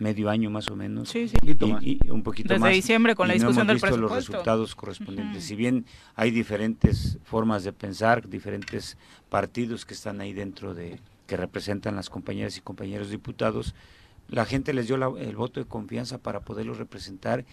medio 0.00 0.30
año 0.30 0.50
más 0.50 0.68
o 0.70 0.76
menos, 0.76 1.10
sí, 1.10 1.28
sí. 1.28 1.36
Y, 1.82 2.10
un 2.10 2.22
poquito 2.22 2.54
Desde 2.54 2.68
diciembre 2.70 3.14
con 3.14 3.28
la 3.28 3.34
discusión 3.34 3.66
no 3.66 3.72
hemos 3.72 3.82
visto 3.82 3.96
los 3.98 4.12
resultados 4.12 4.74
correspondientes. 4.74 5.44
Si 5.44 5.54
bien 5.54 5.84
hay 6.16 6.30
diferentes 6.30 7.18
formas 7.24 7.64
de 7.64 7.72
pensar, 7.72 8.28
diferentes 8.28 8.96
partidos 9.28 9.84
que 9.84 9.94
están 9.94 10.20
ahí 10.20 10.32
dentro 10.32 10.74
de 10.74 10.98
que 11.26 11.36
representan 11.36 11.96
las 11.96 12.10
compañeras 12.10 12.56
y 12.56 12.60
compañeros 12.60 13.10
diputados, 13.10 13.74
la 14.30 14.44
gente 14.44 14.72
les 14.72 14.86
dio 14.86 14.96
el 15.16 15.36
voto 15.36 15.60
de 15.60 15.66
confianza 15.66 16.18
para 16.18 16.40
poderlos 16.40 16.78
representar 16.78 17.44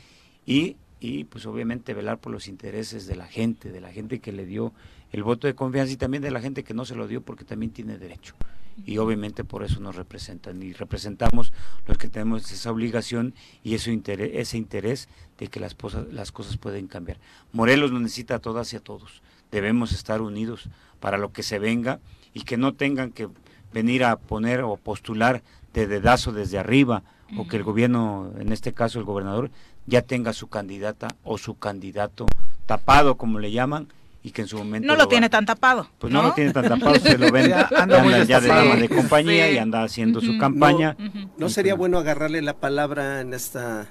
y, 0.45 0.78
y 0.99 1.25
pues 1.25 1.45
obviamente 1.45 1.93
velar 1.93 2.19
por 2.19 2.32
los 2.32 2.47
intereses 2.47 3.07
de 3.07 3.15
la 3.15 3.28
gente, 3.28 3.71
de 3.71 3.82
la 3.82 3.91
gente 3.91 4.19
que 4.19 4.32
le 4.32 4.45
dio 4.45 4.73
el 5.11 5.23
voto 5.23 5.47
de 5.47 5.55
confianza 5.55 5.93
y 5.93 5.97
también 5.97 6.23
de 6.23 6.32
la 6.32 6.41
gente 6.41 6.63
que 6.63 6.73
no 6.73 6.86
se 6.86 6.95
lo 6.95 7.07
dio 7.07 7.21
porque 7.21 7.45
también 7.45 7.71
tiene 7.71 7.97
derecho. 7.97 8.36
Y 8.86 8.99
obviamente 8.99 9.43
por 9.43 9.63
eso 9.63 9.80
nos 9.80 9.95
representan 9.95 10.61
y 10.61 10.71
representamos 10.71 11.51
los 11.88 11.97
que 11.97 12.09
tenemos 12.09 12.51
esa 12.51 12.71
obligación 12.71 13.34
y 13.63 13.73
ese 13.73 13.91
interés, 13.91 14.32
ese 14.36 14.57
interés 14.57 15.09
de 15.39 15.47
que 15.47 15.59
las, 15.59 15.73
cosas, 15.73 16.05
las 16.13 16.32
cosas 16.32 16.57
pueden 16.57 16.88
cambiar. 16.88 17.17
Morelos 17.53 17.91
lo 17.91 17.99
necesita 17.99 18.36
a 18.36 18.39
todas 18.39 18.71
y 18.73 18.75
a 18.75 18.80
todos. 18.80 19.23
Debemos 19.51 19.93
estar 19.93 20.21
unidos 20.21 20.69
para 20.99 21.17
lo 21.17 21.32
que 21.32 21.41
se 21.41 21.57
venga 21.57 21.99
y 22.36 22.41
que 22.41 22.57
no 22.57 22.75
tengan 22.75 23.11
que 23.11 23.30
venir 23.73 24.03
a 24.03 24.17
poner 24.17 24.61
o 24.61 24.78
postular 24.78 25.41
de 25.78 25.86
dedazo 25.88 26.32
desde 26.32 26.57
arriba 26.57 27.03
o 27.38 27.47
que 27.47 27.57
el 27.57 27.63
gobierno, 27.63 28.32
en 28.39 28.51
este 28.51 28.73
caso 28.73 28.97
el 28.99 29.05
gobernador, 29.05 29.51
ya 29.86 30.01
tenga 30.01 30.34
su 30.34 30.47
candidata 30.47 31.09
o 31.23 31.38
su 31.38 31.59
candidato 31.59 32.25
tapado, 32.65 33.15
como 33.15 33.39
le 33.39 33.51
llaman, 33.51 33.88
y 34.23 34.32
que 34.32 34.41
en 34.41 34.47
su 34.47 34.57
momento... 34.57 34.88
No 34.88 34.95
lo, 34.95 35.07
tiene 35.07 35.30
tan 35.30 35.45
tapado. 35.45 35.88
Pues 35.99 36.11
¿no? 36.11 36.23
lo 36.23 36.34
tiene 36.34 36.51
tan 36.51 36.67
tapado, 36.67 36.95
se 36.99 37.17
lo 37.17 37.32
ven, 37.32 37.53
anda, 37.53 38.23
ya 38.23 38.39
de 38.39 38.47
dama 38.47 38.75
de 38.75 38.89
compañía 38.89 39.51
y 39.51 39.57
anda 39.57 39.84
haciendo 39.84 40.19
su 40.19 40.38
campaña. 40.38 40.97
No, 41.38 41.49
sería 41.49 41.75
bueno 41.75 41.99
agarrarle 41.99 42.41
la 42.41 42.57
palabra 42.57 43.21
en 43.21 43.34
esta 43.34 43.88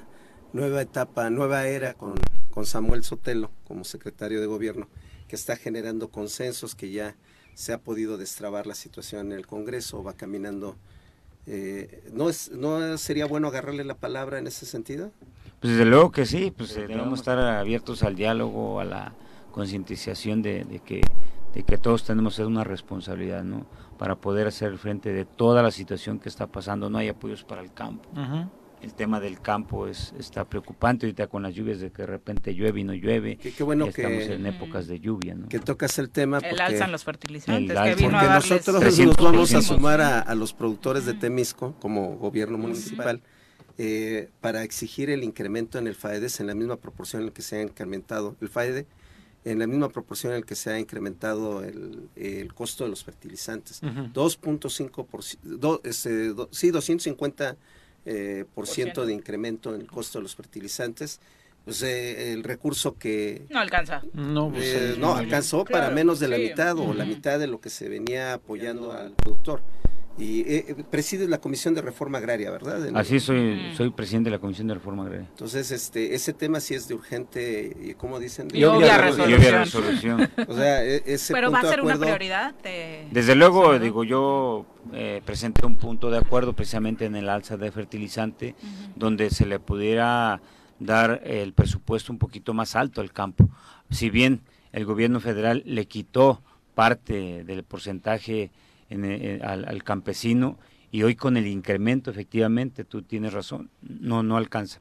nueva 0.52 0.82
etapa, 0.82 1.30
nueva 1.30 1.66
era 1.66 1.94
con, 1.94 2.14
con 2.50 2.66
Samuel 2.66 3.04
Sotelo 3.04 3.50
como 3.64 3.84
secretario 3.84 4.40
de 4.40 4.46
gobierno, 4.46 4.88
que 5.28 5.36
está 5.36 5.56
generando 5.56 6.08
consensos, 6.08 6.74
que 6.74 6.90
ya 6.90 7.14
se 7.54 7.72
ha 7.72 7.78
podido 7.78 8.18
destrabar 8.18 8.66
la 8.66 8.74
situación 8.74 9.32
en 9.32 9.38
el 9.38 9.46
Congreso, 9.46 10.02
va 10.02 10.14
caminando 10.14 10.76
eh, 11.46 12.04
¿no, 12.12 12.28
es, 12.28 12.50
¿No 12.50 12.98
sería 12.98 13.26
bueno 13.26 13.48
agarrarle 13.48 13.84
la 13.84 13.94
palabra 13.94 14.38
en 14.38 14.46
ese 14.46 14.66
sentido? 14.66 15.10
Pues 15.60 15.72
desde 15.72 15.84
luego 15.84 16.10
que 16.12 16.26
sí, 16.26 16.52
pues 16.56 16.76
eh, 16.76 16.86
debemos 16.86 17.20
estar 17.20 17.38
abiertos 17.38 18.02
al 18.02 18.14
diálogo, 18.14 18.80
a 18.80 18.84
la 18.84 19.14
concientización 19.52 20.42
de, 20.42 20.80
que, 20.84 21.00
de 21.54 21.62
que 21.62 21.78
todos 21.78 22.04
tenemos 22.04 22.38
una 22.38 22.64
responsabilidad, 22.64 23.42
¿no? 23.44 23.66
Para 23.98 24.16
poder 24.16 24.46
hacer 24.46 24.76
frente 24.76 25.12
de 25.12 25.24
toda 25.24 25.62
la 25.62 25.70
situación 25.70 26.18
que 26.18 26.28
está 26.28 26.46
pasando, 26.46 26.90
no 26.90 26.98
hay 26.98 27.08
apoyos 27.08 27.44
para 27.44 27.62
el 27.62 27.72
campo 27.72 28.08
el 28.86 28.94
tema 28.94 29.18
del 29.18 29.40
campo 29.40 29.88
es 29.88 30.14
está 30.16 30.44
preocupante 30.44 31.06
ahorita 31.06 31.26
con 31.26 31.42
las 31.42 31.52
lluvias 31.54 31.80
de 31.80 31.90
que 31.90 32.02
de 32.02 32.06
repente 32.06 32.54
llueve 32.54 32.80
y 32.80 32.84
no 32.84 32.94
llueve. 32.94 33.36
Qué, 33.36 33.64
bueno 33.64 33.86
que 33.86 34.02
estamos 34.02 34.22
en 34.28 34.46
épocas 34.46 34.86
de 34.86 35.00
lluvia, 35.00 35.34
¿no? 35.34 35.48
Que 35.48 35.58
tocas 35.58 35.98
el 35.98 36.08
tema 36.08 36.38
porque, 36.38 36.54
el 36.54 36.60
alzan 36.60 36.92
los 36.92 37.02
fertilizantes, 37.02 37.76
porque 37.76 38.06
nosotros 38.06 38.80
nos 38.98 39.16
vamos 39.16 39.54
a 39.54 39.62
sumar 39.62 40.00
a, 40.00 40.34
los 40.36 40.52
productores 40.52 41.04
de 41.04 41.14
Temisco 41.14 41.74
como 41.80 42.16
gobierno 42.16 42.58
municipal 42.58 43.22
eh, 43.76 44.30
para 44.40 44.62
exigir 44.62 45.10
el 45.10 45.24
incremento 45.24 45.78
en 45.78 45.88
el 45.88 45.96
FAEDES 45.96 46.38
en 46.40 46.46
la 46.46 46.54
misma 46.54 46.76
proporción 46.76 47.22
en 47.22 47.26
la 47.26 47.34
que 47.34 47.42
se 47.42 47.56
ha 47.58 47.62
incrementado 47.62 48.36
el 48.40 48.48
FAEDE 48.48 48.86
en 49.44 49.58
la 49.58 49.66
misma 49.66 49.88
proporción 49.88 50.32
en 50.32 50.40
la 50.40 50.46
que 50.46 50.54
se 50.54 50.70
ha 50.70 50.78
incrementado 50.78 51.64
el, 51.64 52.08
el 52.14 52.54
costo 52.54 52.84
de 52.84 52.90
los 52.90 53.04
fertilizantes. 53.04 53.80
2.5 53.82 55.06
por, 55.06 55.20
este, 55.84 56.34
sí, 56.50 56.70
250 56.70 57.56
eh, 58.06 58.44
por 58.54 58.66
ciento 58.66 59.04
de 59.04 59.12
incremento 59.12 59.74
en 59.74 59.80
el 59.82 59.86
costo 59.88 60.18
de 60.18 60.22
los 60.22 60.36
fertilizantes. 60.36 61.20
Pues 61.64 61.82
eh, 61.82 62.32
el 62.32 62.44
recurso 62.44 62.96
que... 62.96 63.44
No 63.50 63.58
alcanza. 63.58 64.00
No, 64.12 64.50
pues, 64.50 64.64
eh, 64.64 64.94
no 64.96 65.16
alcanzó 65.16 65.64
para 65.64 65.90
menos 65.90 66.20
de 66.20 66.28
la 66.28 66.38
mitad 66.38 66.78
o 66.78 66.94
la 66.94 67.04
mitad 67.04 67.40
de 67.40 67.48
lo 67.48 67.60
que 67.60 67.70
se 67.70 67.88
venía 67.88 68.34
apoyando 68.34 68.92
al 68.92 69.12
productor. 69.14 69.60
Y 70.18 70.40
eh, 70.40 70.76
preside 70.90 71.28
la 71.28 71.38
Comisión 71.38 71.74
de 71.74 71.82
Reforma 71.82 72.18
Agraria, 72.18 72.50
¿verdad? 72.50 72.88
Así 72.96 73.20
soy, 73.20 73.70
mm. 73.72 73.76
soy 73.76 73.90
presidente 73.90 74.30
de 74.30 74.36
la 74.36 74.40
Comisión 74.40 74.66
de 74.66 74.74
Reforma 74.74 75.04
Agraria. 75.04 75.26
Entonces, 75.28 75.70
este, 75.70 76.14
ese 76.14 76.32
tema 76.32 76.60
sí 76.60 76.74
es 76.74 76.88
de 76.88 76.94
urgente, 76.94 77.94
¿cómo 77.98 78.18
dicen? 78.18 78.48
Y 78.52 78.64
obvia, 78.64 78.96
resolución. 78.96 80.30
o 80.48 80.54
sea, 80.54 80.82
e, 80.84 81.02
ese 81.04 81.34
Pero 81.34 81.50
va 81.50 81.60
a 81.60 81.68
ser 81.68 81.82
una 81.82 81.96
prioridad. 81.96 82.54
Desde 83.10 83.34
luego, 83.34 83.78
digo, 83.78 84.04
yo 84.04 84.64
eh, 84.94 85.20
presenté 85.24 85.66
un 85.66 85.76
punto 85.76 86.10
de 86.10 86.18
acuerdo 86.18 86.54
precisamente 86.54 87.04
en 87.04 87.16
el 87.16 87.28
alza 87.28 87.56
de 87.56 87.70
fertilizante, 87.70 88.54
donde 88.94 89.30
se 89.30 89.44
le 89.44 89.58
pudiera 89.58 90.40
dar 90.78 91.20
el 91.24 91.52
presupuesto 91.52 92.12
un 92.12 92.18
poquito 92.18 92.54
más 92.54 92.74
alto 92.76 93.00
al 93.00 93.12
campo. 93.12 93.48
Si 93.90 94.10
bien 94.10 94.40
el 94.72 94.84
gobierno 94.84 95.20
federal 95.20 95.62
le 95.66 95.86
quitó 95.86 96.42
parte 96.74 97.44
del 97.44 97.64
porcentaje 97.64 98.50
eh, 98.90 99.40
al, 99.42 99.82
campesino 99.82 100.58
y 100.90 101.02
hoy 101.02 101.16
con 101.16 101.36
el 101.36 101.46
incremento 101.46 102.10
efectivamente 102.10 102.84
tú 102.84 103.02
tienes 103.02 103.32
razón 103.32 103.70
no 103.82 104.22
no 104.22 104.36
alcanza. 104.36 104.80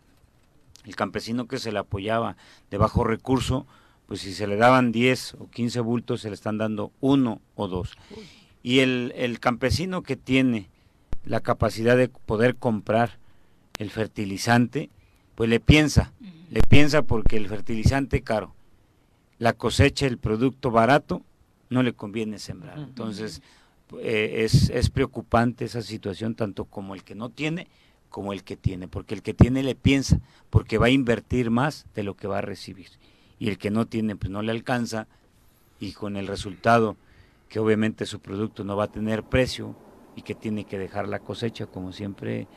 El 0.86 0.96
campesino 0.96 1.48
que 1.48 1.58
se 1.58 1.72
le 1.72 1.80
apoyaba 1.80 2.38
de 2.70 2.78
bajo 2.78 3.04
recurso 3.04 3.66
pues 4.06 4.22
si 4.22 4.34
se 4.34 4.46
le 4.46 4.56
daban 4.56 4.92
10 4.92 5.36
o 5.40 5.50
15 5.50 5.80
bultos 5.80 6.22
se 6.22 6.30
le 6.30 6.36
están 6.36 6.58
dando 6.58 6.92
uno 7.02 7.42
o 7.56 7.68
dos. 7.68 7.98
Y 8.62 8.80
el, 8.80 9.14
el 9.16 9.40
campesino 9.40 10.04
que 10.04 10.16
tiene 10.16 10.70
la 11.24 11.40
capacidad 11.40 11.98
de 11.98 12.10
poder 12.10 12.56
comprar 12.56 13.18
el 13.80 13.90
fertilizante 13.90 14.90
pues 15.34 15.50
le 15.50 15.60
piensa 15.60 16.14
le 16.52 16.62
piensa 16.62 17.02
porque 17.02 17.38
el 17.38 17.48
fertilizante 17.48 18.22
caro 18.22 18.54
la 19.40 19.54
cosecha 19.54 20.06
el 20.06 20.18
producto 20.18 20.72
barato 20.72 21.24
no 21.70 21.84
le 21.84 21.94
conviene 21.94 22.40
sembrar. 22.40 22.78
Entonces 22.78 23.42
eh, 24.02 24.44
es, 24.44 24.70
es 24.70 24.90
preocupante 24.90 25.66
esa 25.66 25.82
situación 25.82 26.36
tanto 26.36 26.66
como 26.66 26.96
el 26.96 27.04
que 27.04 27.16
no 27.16 27.30
tiene 27.30 27.68
como 28.16 28.32
el 28.32 28.46
que 28.46 28.56
tiene, 28.56 28.88
porque 28.88 29.14
el 29.14 29.22
que 29.22 29.34
tiene 29.34 29.62
le 29.62 29.76
piensa, 29.76 30.22
porque 30.50 30.78
va 30.78 30.86
a 30.86 30.90
invertir 30.90 31.52
más 31.52 31.86
de 31.96 32.04
lo 32.04 32.16
que 32.16 32.30
va 32.30 32.38
a 32.38 32.42
recibir. 32.42 32.88
Y 33.40 33.50
el 33.50 33.58
que 33.58 33.72
no 33.72 33.88
tiene, 33.88 34.16
pues 34.16 34.32
no 34.32 34.42
le 34.42 34.54
alcanza, 34.54 35.10
y 35.82 35.92
con 35.92 36.16
el 36.16 36.26
resultado 36.26 36.96
que 37.50 37.60
obviamente 37.60 38.06
su 38.06 38.22
producto 38.22 38.64
no 38.64 38.78
va 38.78 38.86
a 38.86 38.92
tener 38.92 39.24
precio 39.24 39.76
y 40.16 40.22
que 40.22 40.34
tiene 40.34 40.64
que 40.64 40.80
dejar 40.80 41.10
la 41.10 41.20
cosecha, 41.20 41.66
como 41.66 41.92
siempre 41.92 42.48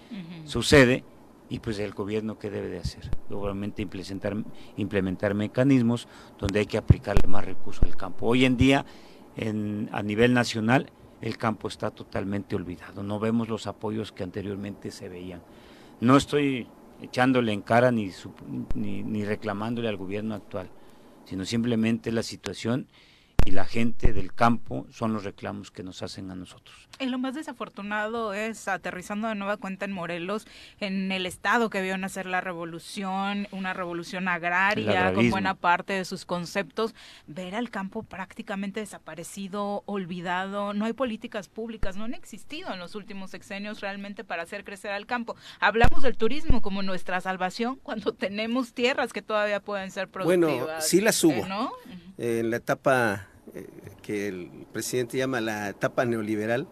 sucede, 0.45 1.03
y 1.51 1.59
pues 1.59 1.81
el 1.81 1.93
gobierno 1.93 2.39
que 2.39 2.51
debe 2.51 2.69
de 2.69 2.79
hacer, 2.79 3.11
obviamente 3.29 3.83
implementar, 3.83 4.37
implementar 4.77 5.35
mecanismos 5.35 6.07
donde 6.39 6.61
hay 6.61 6.67
que 6.67 6.79
aplicarle 6.79 7.27
más 7.27 7.45
recursos 7.45 7.83
al 7.83 7.97
campo. 7.97 8.27
Hoy 8.27 8.45
en 8.45 8.57
día, 8.57 8.87
en, 9.35 9.89
a 9.91 10.05
nivel 10.05 10.35
nacional, 10.35 10.93
el 11.21 11.37
campo 11.37 11.69
está 11.69 11.91
totalmente 11.91 12.57
olvidado. 12.57 13.03
No 13.03 13.19
vemos 13.19 13.49
los 13.49 13.67
apoyos 13.67 14.13
que 14.13 14.23
anteriormente 14.23 14.91
se 14.91 15.09
veían. 15.09 15.43
No 16.01 16.17
estoy 16.17 16.67
echándole 17.03 17.53
en 17.53 17.63
cara 17.63 17.91
ni, 17.91 18.11
ni, 18.75 19.03
ni 19.03 19.25
reclamándole 19.25 19.89
al 19.89 19.97
gobierno 19.97 20.35
actual, 20.35 20.71
sino 21.25 21.45
simplemente 21.45 22.13
la 22.13 22.23
situación 22.23 22.87
y 23.45 23.51
la 23.51 23.65
gente 23.65 24.13
del 24.13 24.35
campo 24.35 24.87
son 24.91 25.15
los 25.15 25.25
reclamos 25.25 25.71
que 25.71 25.83
nos 25.83 26.03
hacen 26.03 26.31
a 26.31 26.35
nosotros. 26.35 26.77
Y 26.99 27.07
lo 27.07 27.19
más 27.19 27.35
desafortunado 27.35 28.35
es, 28.35 28.69
aterrizando 28.69 29.29
de 29.29 29.35
nueva 29.35 29.57
cuenta 29.57 29.87
en 29.87 29.93
Morelos, 29.93 30.47
en 30.81 31.11
el 31.13 31.25
estado 31.25 31.71
que 31.71 31.81
vio 31.81 31.97
nacer 31.97 32.27
la 32.27 32.43
revolución, 32.43 33.49
una 33.51 33.73
revolución 33.73 34.29
agraria 34.29 35.15
con 35.15 35.31
buena 35.31 35.55
parte 35.55 35.95
de 35.95 36.05
sus 36.05 36.27
conceptos, 36.27 36.95
ver 37.27 37.55
al 37.55 37.71
campo 37.71 38.03
prácticamente 38.03 38.81
desaparecido, 38.81 39.83
olvidado, 39.87 40.75
no 40.75 40.85
hay 40.85 40.93
políticas 40.93 41.49
públicas, 41.49 41.97
no 41.97 42.05
han 42.05 42.15
existido 42.15 42.73
en 42.73 42.79
los 42.79 42.95
últimos 42.97 43.31
sexenios 43.31 43.81
realmente 43.81 44.25
para 44.25 44.43
hacer 44.43 44.65
crecer 44.65 44.91
al 44.91 45.07
campo. 45.07 45.37
Hablamos 45.61 46.03
del 46.03 46.19
turismo 46.19 46.61
como 46.61 46.83
nuestra 46.83 47.21
salvación 47.21 47.77
cuando 47.83 48.13
tenemos 48.13 48.75
tierras 48.75 49.13
que 49.15 49.23
todavía 49.23 49.61
pueden 49.61 49.91
ser 49.91 50.09
productivas. 50.09 50.65
Bueno, 50.65 50.81
sí 50.81 51.01
las 51.01 51.23
hubo. 51.25 51.47
¿no? 51.47 51.73
En 52.19 52.51
la 52.51 52.57
etapa 52.57 53.15
eh, 53.15 53.28
que 54.03 54.29
el 54.29 54.51
presidente 54.73 55.19
llama 55.19 55.41
la 55.41 55.69
etapa 55.71 56.05
neoliberal, 56.05 56.69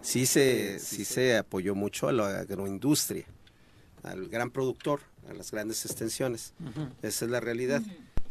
sí, 0.00 0.26
se, 0.26 0.78
sí 0.78 1.04
se 1.04 1.36
apoyó 1.36 1.74
mucho 1.74 2.08
a 2.08 2.12
la 2.12 2.40
agroindustria, 2.40 3.24
al 4.02 4.28
gran 4.28 4.50
productor, 4.50 5.00
a 5.28 5.34
las 5.34 5.50
grandes 5.50 5.84
extensiones. 5.84 6.54
Esa 7.02 7.24
es 7.24 7.30
la 7.30 7.40
realidad. 7.40 7.82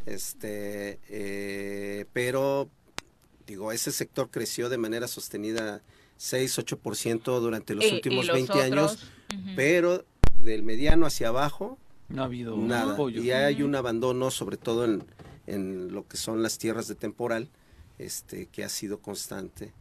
este, 0.06 0.98
eh, 1.08 2.04
pero, 2.12 2.68
digo, 3.46 3.72
ese 3.72 3.92
sector 3.92 4.30
creció 4.30 4.68
de 4.68 4.78
manera 4.78 5.08
sostenida 5.08 5.82
6-8% 6.18 7.40
durante 7.40 7.74
los 7.74 7.90
últimos 7.90 8.28
20 8.28 8.52
años, 8.62 9.10
pero 9.56 10.04
del 10.42 10.62
mediano 10.62 11.06
hacia 11.06 11.28
abajo, 11.28 11.78
no 12.08 12.22
ha 12.22 12.26
habido 12.26 12.56
nada. 12.56 12.96
Y 13.10 13.30
hay 13.30 13.62
un 13.62 13.74
abandono, 13.74 14.30
sobre 14.30 14.56
todo 14.58 14.84
en, 14.84 15.04
en 15.46 15.92
lo 15.92 16.06
que 16.06 16.16
son 16.16 16.42
las 16.42 16.58
tierras 16.58 16.86
de 16.86 16.94
temporal, 16.94 17.48
este, 17.98 18.46
que 18.46 18.64
ha 18.64 18.68
sido 18.68 18.98
constante. 18.98 19.72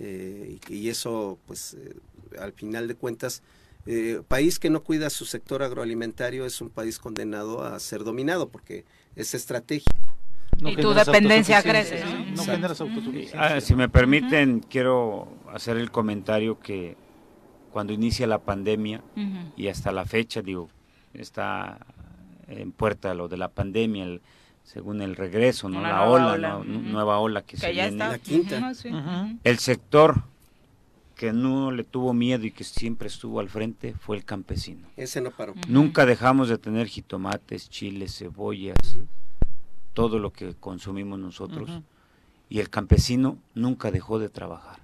Eh, 0.00 0.58
y, 0.68 0.88
eso, 0.88 1.38
pues, 1.46 1.74
eh, 1.74 1.94
al 2.38 2.52
final 2.52 2.88
de 2.88 2.94
cuentas, 2.94 3.42
eh, 3.86 4.22
país 4.28 4.58
que 4.58 4.70
no 4.70 4.82
cuida 4.82 5.10
su 5.10 5.24
sector 5.24 5.62
agroalimentario 5.62 6.46
es 6.46 6.60
un 6.60 6.70
país 6.70 6.98
condenado 6.98 7.64
a 7.64 7.78
ser 7.80 8.04
dominado 8.04 8.48
porque 8.48 8.84
es 9.16 9.34
estratégico. 9.34 9.96
y 10.58 10.76
tu 10.76 10.92
dependencia 10.92 11.62
crece. 11.62 12.04
¿no? 12.36 12.44
generas 12.44 12.80
autosuficiencia. 12.80 13.56
Ah, 13.56 13.60
si 13.60 13.74
me 13.74 13.88
permiten, 13.88 14.60
quiero 14.60 15.28
hacer 15.52 15.76
el 15.76 15.90
comentario 15.90 16.60
que 16.60 16.96
cuando 17.72 17.92
inicia 17.92 18.26
la 18.26 18.38
pandemia 18.38 19.02
y 19.56 19.68
hasta 19.68 19.92
la 19.92 20.04
fecha, 20.04 20.42
digo, 20.42 20.68
está 21.14 21.78
en 22.48 22.72
puerta 22.72 23.14
lo 23.14 23.28
de 23.28 23.36
la 23.36 23.48
pandemia, 23.48 24.04
el, 24.04 24.20
según 24.68 25.00
el 25.00 25.16
regreso, 25.16 25.70
¿no? 25.70 25.80
la 25.80 26.04
ola, 26.04 26.62
nueva 26.62 27.18
ola 27.20 27.40
que, 27.40 27.56
se 27.56 27.72
viene. 27.72 27.96
La 27.96 28.18
quinta. 28.18 28.74
El 29.42 29.58
sector 29.58 30.24
que 31.14 31.32
no 31.32 31.72
le 31.72 31.84
tuvo 31.84 32.12
miedo 32.12 32.44
y 32.44 32.50
que 32.50 32.64
siempre 32.64 33.08
estuvo 33.08 33.40
al 33.40 33.48
frente 33.48 33.94
fue 33.94 34.18
el 34.18 34.26
campesino. 34.26 34.86
Ese 34.98 35.22
no 35.22 35.30
paró. 35.30 35.54
Nunca 35.68 36.04
dejamos 36.04 36.50
de 36.50 36.58
tener 36.58 36.86
jitomates, 36.86 37.70
chiles, 37.70 38.18
cebollas, 38.18 38.98
todo 39.94 40.18
lo 40.18 40.34
que 40.34 40.54
consumimos 40.60 41.18
nosotros. 41.18 41.70
Y 42.50 42.60
el 42.60 42.68
campesino 42.68 43.38
nunca 43.54 43.90
dejó 43.90 44.18
de 44.18 44.28
trabajar. 44.28 44.80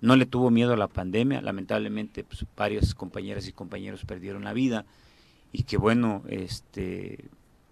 No 0.00 0.16
le 0.16 0.24
tuvo 0.24 0.50
miedo 0.50 0.72
a 0.72 0.78
la 0.78 0.88
pandemia, 0.88 1.42
lamentablemente 1.42 2.24
pues, 2.24 2.46
varias 2.56 2.94
compañeras 2.94 3.46
y 3.48 3.52
compañeros 3.52 4.06
perdieron 4.06 4.44
la 4.44 4.54
vida 4.54 4.86
y 5.52 5.64
que 5.64 5.76
bueno, 5.76 6.22
este 6.28 7.28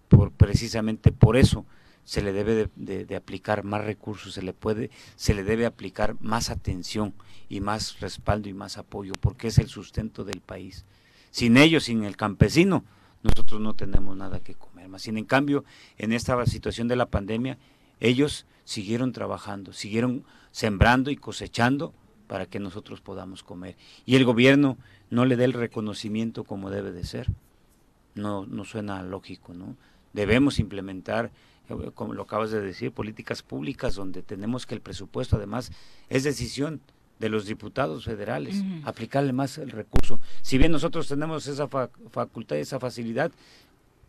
por, 0.09 0.33
precisamente 0.33 1.13
por 1.13 1.37
eso 1.37 1.65
se 2.05 2.23
le 2.23 2.33
debe 2.33 2.71
de, 2.75 3.17
aplicar 3.17 3.65
más 3.65 3.85
recursos, 3.85 4.33
se 4.33 4.41
le 4.41 4.55
puede, 4.55 4.91
se 5.17 5.35
le 5.35 5.45
debe 5.45 5.67
aplicar 5.67 6.17
más 6.21 6.49
atención 6.49 7.13
y 7.51 7.61
más 7.61 8.01
respaldo 8.01 8.49
y 8.49 8.55
más 8.55 8.79
apoyo, 8.79 9.13
porque 9.21 9.49
es 9.49 9.59
el 9.59 9.69
sustento 9.69 10.25
del 10.25 10.41
país. 10.41 10.87
Sin 11.31 11.59
ellos, 11.59 11.85
sin 11.85 12.05
el 12.05 12.17
campesino, 12.17 12.83
nosotros 13.23 13.61
no 13.61 13.75
tenemos 13.75 14.17
nada 14.17 14.41
que 14.41 14.55
comer. 14.55 14.89
Más 14.89 15.03
sin 15.03 15.19
en 15.19 15.27
cambio, 15.27 15.67
en 15.99 16.15
esta 16.15 16.45
situación 16.47 16.89
de 16.89 16.97
la 16.97 17.11
pandemia, 17.11 17.59
ellos 18.01 18.47
siguieron 18.65 19.13
trabajando, 19.13 19.75
siguieron 19.75 20.25
sembrando 20.51 21.11
y 21.11 21.17
cosechando 21.17 21.93
para 22.27 22.47
que 22.47 22.59
nosotros 22.59 23.03
podamos 23.03 23.43
comer. 23.43 23.77
Y 24.07 24.17
el 24.17 24.25
gobierno 24.25 24.79
no 25.11 25.27
le 25.27 25.37
dé 25.37 25.45
el 25.45 25.53
reconocimiento 25.53 26.45
como 26.45 26.71
debe 26.71 26.93
de 26.93 27.05
ser. 27.05 27.31
No, 28.15 28.47
no 28.47 28.65
suena 28.65 29.03
lógico, 29.03 29.53
¿no? 29.53 29.77
Debemos 30.19 30.59
implementar, 30.59 31.31
eh, 31.69 31.91
como 31.95 32.13
lo 32.13 32.23
acabas 32.23 32.51
de 32.51 32.61
decir, 32.61 32.91
políticas 32.91 33.43
públicas 33.43 33.95
donde 33.95 34.23
tenemos 34.23 34.67
que 34.67 34.75
el 34.75 34.81
presupuesto 34.81 35.37
además 35.37 35.71
es 36.09 36.25
decisión 36.25 36.81
de 37.21 37.29
los 37.29 37.47
diputados 37.47 38.05
federales, 38.05 38.63
aplicarle 38.85 39.33
más 39.33 39.59
el 39.59 39.71
recurso. 39.71 40.21
Si 40.43 40.57
bien 40.57 40.71
nosotros 40.71 41.09
tenemos 41.09 41.49
esa 41.49 41.67
facultad, 41.67 42.59
esa 42.59 42.79
facilidad, 42.79 43.33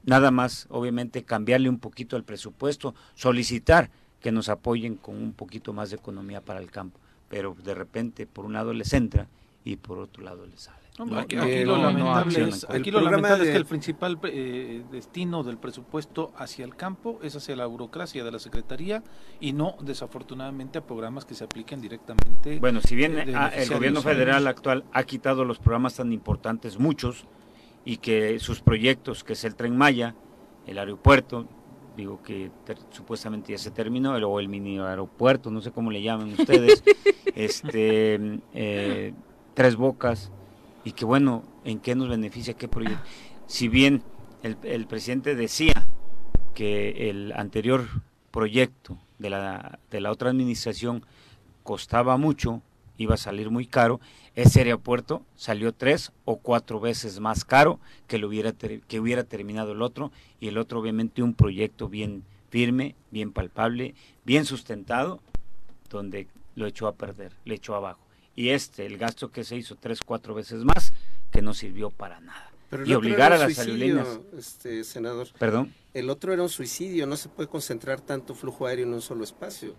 nada 0.04 0.30
más, 0.30 0.68
obviamente, 0.70 1.24
cambiarle 1.24 1.70
un 1.70 1.80
poquito 1.80 2.18
el 2.18 2.24
presupuesto, 2.24 2.94
solicitar 3.16 3.90
que 4.22 4.32
nos 4.32 4.48
apoyen 4.48 4.96
con 4.96 5.16
un 5.16 5.34
poquito 5.34 5.74
más 5.74 5.90
de 5.90 5.96
economía 5.96 6.42
para 6.42 6.60
el 6.60 6.70
campo. 6.70 7.00
Pero 7.30 7.56
de 7.64 7.74
repente, 7.74 8.28
por 8.28 8.46
un 8.46 8.54
lado 8.54 8.74
les 8.74 8.94
entra 8.94 9.28
y 9.64 9.78
por 9.78 9.98
otro 9.98 10.24
lado 10.24 10.46
les 10.46 10.62
sale 10.62 10.89
aquí, 11.18 11.36
lo 11.64 11.78
lamentable, 11.78 12.50
es, 12.50 12.66
que 12.66 13.56
el 13.56 13.66
principal 13.66 14.20
eh, 14.24 14.84
destino 14.92 15.44
del 15.44 15.58
presupuesto 15.58 16.32
hacia 16.38 16.66
el 16.66 16.76
campo 16.76 17.20
es 17.24 17.36
hacia 17.36 17.56
la 17.56 17.66
burocracia 17.66 18.24
de 18.24 18.32
la 18.32 18.40
Secretaría 18.40 19.04
y 19.40 19.54
no, 19.54 19.76
desafortunadamente, 19.82 20.80
a 20.80 20.86
programas 20.86 21.26
que 21.26 21.36
se 21.36 21.44
apliquen 21.44 21.82
directamente. 21.82 22.60
Bueno, 22.60 22.82
si 22.82 22.96
bien 22.96 23.18
eh, 23.18 23.34
ah, 23.36 23.52
el 23.56 23.70
gobierno 23.70 24.02
federal 24.02 24.48
actual 24.48 24.84
ha 24.92 25.04
quitado 25.04 25.46
los 25.46 25.60
programas 25.60 25.96
tan 25.96 26.12
importantes, 26.12 26.80
muchos, 26.80 27.26
y 27.86 27.98
que 27.98 28.40
sus 28.40 28.62
proyectos, 28.62 29.24
que 29.24 29.34
es 29.34 29.44
el 29.44 29.56
Tren 29.56 29.78
Maya, 29.78 30.16
el 30.68 30.78
aeropuerto, 30.78 31.48
digo 31.96 32.22
que 32.22 32.52
supuestamente 32.92 33.52
ya 33.52 33.58
se 33.58 33.72
terminó, 33.72 34.14
o 34.14 34.40
el 34.40 34.48
mini 34.48 34.80
aeropuerto, 34.80 35.50
no 35.50 35.62
sé 35.62 35.72
cómo 35.72 35.92
le 35.92 36.02
llaman 36.02 36.34
ustedes, 36.38 36.84
este... 37.36 38.40
Eh, 38.54 39.14
Tres 39.60 39.76
Bocas, 39.76 40.32
y 40.84 40.94
que 40.94 41.06
bueno, 41.06 41.44
¿en 41.64 41.80
qué 41.80 41.96
nos 41.96 42.10
beneficia 42.10 42.54
qué 42.54 42.68
proyecto? 42.68 43.04
Si 43.48 43.68
bien 43.68 44.04
el, 44.44 44.58
el 44.64 44.88
presidente 44.88 45.36
decía 45.36 45.88
que 46.54 47.10
el 47.10 47.34
anterior 47.34 47.88
proyecto 48.32 48.98
de 49.18 49.30
la, 49.30 49.80
de 49.92 50.02
la 50.02 50.12
otra 50.12 50.30
administración 50.30 51.06
costaba 51.64 52.18
mucho, 52.18 52.62
iba 52.98 53.16
a 53.16 53.18
salir 53.18 53.50
muy 53.50 53.66
caro, 53.66 54.00
ese 54.36 54.60
aeropuerto 54.60 55.24
salió 55.36 55.74
tres 55.74 56.12
o 56.26 56.38
cuatro 56.38 56.80
veces 56.80 57.20
más 57.20 57.46
caro 57.46 57.80
que, 58.08 58.18
lo 58.18 58.28
hubiera, 58.28 58.54
que 58.54 59.00
hubiera 59.00 59.24
terminado 59.24 59.72
el 59.72 59.82
otro, 59.82 60.12
y 60.40 60.48
el 60.48 60.58
otro 60.58 60.80
obviamente 60.80 61.24
un 61.24 61.34
proyecto 61.34 61.90
bien 61.90 62.24
firme, 62.50 62.96
bien 63.12 63.32
palpable, 63.32 63.96
bien 64.26 64.46
sustentado, 64.46 65.22
donde 65.90 66.28
lo 66.56 66.68
echó 66.68 66.88
a 66.88 66.96
perder, 66.96 67.34
le 67.46 67.56
echó 67.56 67.76
abajo. 67.76 68.02
Y 68.40 68.52
este, 68.52 68.86
el 68.86 68.98
gasto 68.98 69.34
que 69.34 69.44
se 69.44 69.58
hizo 69.58 69.76
tres, 69.76 70.02
cuatro 70.02 70.34
veces 70.34 70.64
más, 70.64 70.94
que 71.30 71.42
no 71.42 71.54
sirvió 71.54 71.90
para 71.90 72.22
nada. 72.22 72.50
y 72.86 72.94
obligar 72.94 73.34
a 73.34 73.38
las 73.38 73.60
aerolíneas. 73.60 74.08
Este, 74.38 74.86
senador. 74.86 75.28
Perdón. 75.38 75.74
El 75.94 76.10
otro 76.10 76.32
era 76.32 76.42
un 76.44 76.48
suicidio, 76.48 77.06
no 77.06 77.18
se 77.18 77.28
puede 77.28 77.50
concentrar 77.50 78.00
tanto 78.00 78.34
flujo 78.34 78.66
aéreo 78.66 78.86
en 78.86 78.94
un 78.94 79.02
solo 79.02 79.26
espacio. 79.26 79.76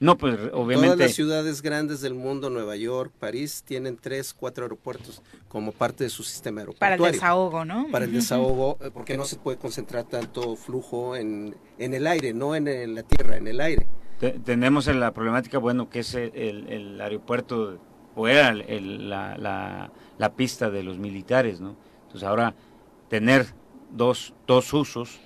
No, 0.00 0.16
pues 0.16 0.34
obviamente. 0.54 0.94
Todas 0.94 0.98
las 0.98 1.12
ciudades 1.12 1.60
grandes 1.60 2.00
del 2.00 2.14
mundo, 2.14 2.48
Nueva 2.48 2.74
York, 2.76 3.12
París, 3.20 3.62
tienen 3.66 3.98
tres, 3.98 4.32
cuatro 4.32 4.64
aeropuertos 4.64 5.20
como 5.48 5.72
parte 5.72 6.04
de 6.04 6.10
su 6.10 6.22
sistema 6.22 6.62
aeroportuario. 6.62 6.96
Para 6.96 7.10
el 7.10 7.12
desahogo, 7.12 7.64
¿no? 7.66 7.86
Para 7.92 8.06
el 8.06 8.12
desahogo, 8.14 8.78
eh, 8.80 8.90
porque 8.94 9.18
no 9.18 9.26
se 9.26 9.36
puede 9.36 9.58
concentrar 9.58 10.04
tanto 10.04 10.56
flujo 10.56 11.16
en, 11.16 11.54
en 11.76 11.92
el 11.92 12.06
aire, 12.06 12.32
no 12.32 12.56
en, 12.56 12.94
la 12.94 13.02
tierra, 13.02 13.36
en 13.36 13.46
el 13.46 13.60
aire. 13.60 13.86
Tenemos 14.44 14.86
la 14.86 15.12
problemática, 15.12 15.58
bueno, 15.58 15.90
que 15.90 16.00
es 16.00 16.14
el, 16.14 16.32
el, 16.68 17.00
aeropuerto, 17.00 17.78
o 18.14 18.28
era 18.28 18.52
la, 18.52 19.36
la, 19.36 19.90
la 20.18 20.32
pista 20.34 20.70
de 20.70 20.82
los 20.82 20.98
militares, 20.98 21.60
¿no? 21.60 21.76
Entonces 22.02 22.28
ahora 22.28 22.54
tener 23.08 23.46
dos, 23.90 24.34
dos 24.46 24.72
usos 24.72 25.20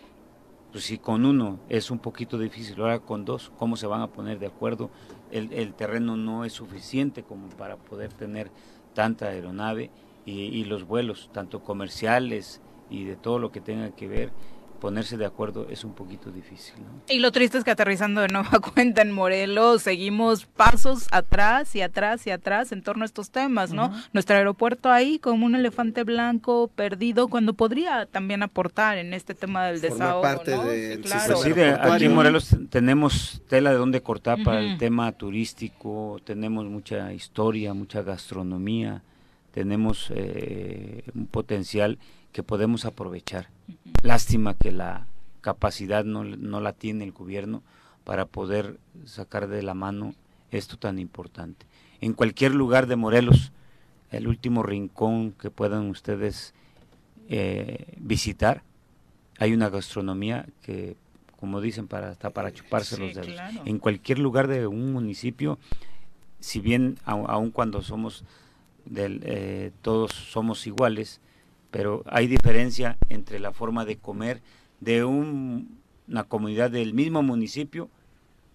pues 0.76 0.84
si 0.84 0.98
con 0.98 1.24
uno 1.24 1.58
es 1.70 1.90
un 1.90 1.98
poquito 1.98 2.36
difícil, 2.38 2.78
ahora 2.82 2.98
con 2.98 3.24
dos, 3.24 3.50
¿cómo 3.56 3.76
se 3.76 3.86
van 3.86 4.02
a 4.02 4.08
poner 4.08 4.38
de 4.38 4.46
acuerdo? 4.46 4.90
El, 5.30 5.72
terreno 5.72 6.18
no 6.18 6.44
es 6.44 6.52
suficiente 6.52 7.22
como 7.22 7.48
para 7.48 7.76
poder 7.76 8.12
tener 8.12 8.50
tanta 8.92 9.28
aeronave 9.28 9.90
y 10.26 10.64
los 10.64 10.84
vuelos, 10.84 11.30
tanto 11.32 11.62
comerciales 11.62 12.60
y 12.90 13.04
de 13.04 13.16
todo 13.16 13.38
lo 13.38 13.52
que 13.52 13.62
tenga 13.62 13.90
que 13.92 14.06
ver 14.06 14.32
ponerse 14.76 15.16
de 15.16 15.26
acuerdo 15.26 15.66
es 15.70 15.84
un 15.84 15.94
poquito 15.94 16.30
difícil. 16.30 16.74
Y 17.08 17.18
lo 17.18 17.32
triste 17.32 17.58
es 17.58 17.64
que 17.64 17.70
aterrizando 17.70 18.20
de 18.20 18.28
nueva 18.28 18.60
cuenta 18.74 19.02
en 19.02 19.12
Morelos 19.12 19.82
seguimos 19.82 20.46
pasos 20.46 21.06
atrás 21.10 21.74
y 21.74 21.82
atrás 21.82 22.26
y 22.26 22.30
atrás 22.30 22.72
en 22.72 22.82
torno 22.82 23.02
a 23.02 23.06
estos 23.06 23.30
temas, 23.30 23.72
¿no? 23.72 23.92
Nuestro 24.12 24.36
aeropuerto 24.36 24.90
ahí 24.90 25.18
como 25.18 25.46
un 25.46 25.54
elefante 25.54 26.04
blanco 26.04 26.70
perdido 26.74 27.28
cuando 27.28 27.54
podría 27.54 28.06
también 28.06 28.42
aportar 28.42 28.98
en 28.98 29.14
este 29.14 29.34
tema 29.34 29.66
del 29.66 29.80
desahogo. 29.80 30.22
parte 30.22 30.56
de, 30.56 31.00
claro. 31.00 31.34
Pues 31.34 31.56
aquí 31.80 32.04
en 32.04 32.14
Morelos 32.14 32.56
tenemos 32.70 33.42
tela 33.48 33.70
de 33.70 33.76
donde 33.76 34.02
cortar 34.02 34.42
para 34.44 34.60
el 34.60 34.78
tema 34.78 35.12
turístico, 35.12 36.20
tenemos 36.24 36.66
mucha 36.66 37.12
historia, 37.12 37.74
mucha 37.74 38.02
gastronomía, 38.02 39.02
tenemos 39.52 40.12
eh, 40.14 41.04
un 41.14 41.26
potencial 41.26 41.98
que 42.36 42.42
podemos 42.42 42.84
aprovechar. 42.84 43.48
Lástima 44.02 44.52
que 44.52 44.70
la 44.70 45.06
capacidad 45.40 46.04
no, 46.04 46.22
no 46.22 46.60
la 46.60 46.74
tiene 46.74 47.02
el 47.02 47.12
gobierno 47.12 47.62
para 48.04 48.26
poder 48.26 48.78
sacar 49.06 49.48
de 49.48 49.62
la 49.62 49.72
mano 49.72 50.14
esto 50.50 50.76
tan 50.76 50.98
importante. 50.98 51.64
En 52.02 52.12
cualquier 52.12 52.54
lugar 52.54 52.88
de 52.88 52.96
Morelos, 52.96 53.52
el 54.10 54.28
último 54.28 54.62
rincón 54.62 55.32
que 55.32 55.50
puedan 55.50 55.88
ustedes 55.88 56.52
eh, 57.30 57.94
visitar, 57.96 58.62
hay 59.38 59.54
una 59.54 59.70
gastronomía 59.70 60.46
que, 60.60 60.98
como 61.40 61.62
dicen, 61.62 61.88
para 61.88 62.10
hasta 62.10 62.28
para 62.28 62.52
chuparse 62.52 62.98
los 62.98 63.14
dedos. 63.14 63.40
En 63.64 63.78
cualquier 63.78 64.18
lugar 64.18 64.46
de 64.46 64.66
un 64.66 64.92
municipio, 64.92 65.58
si 66.40 66.60
bien 66.60 66.98
aun 67.06 67.50
cuando 67.50 67.80
somos 67.80 68.26
del, 68.84 69.22
eh, 69.24 69.72
todos 69.80 70.12
somos 70.12 70.66
iguales, 70.66 71.22
pero 71.76 72.02
hay 72.06 72.26
diferencia 72.26 72.96
entre 73.10 73.38
la 73.38 73.52
forma 73.52 73.84
de 73.84 73.98
comer 73.98 74.40
de 74.80 75.04
una 75.04 76.24
comunidad 76.26 76.70
del 76.70 76.94
mismo 76.94 77.22
municipio 77.22 77.90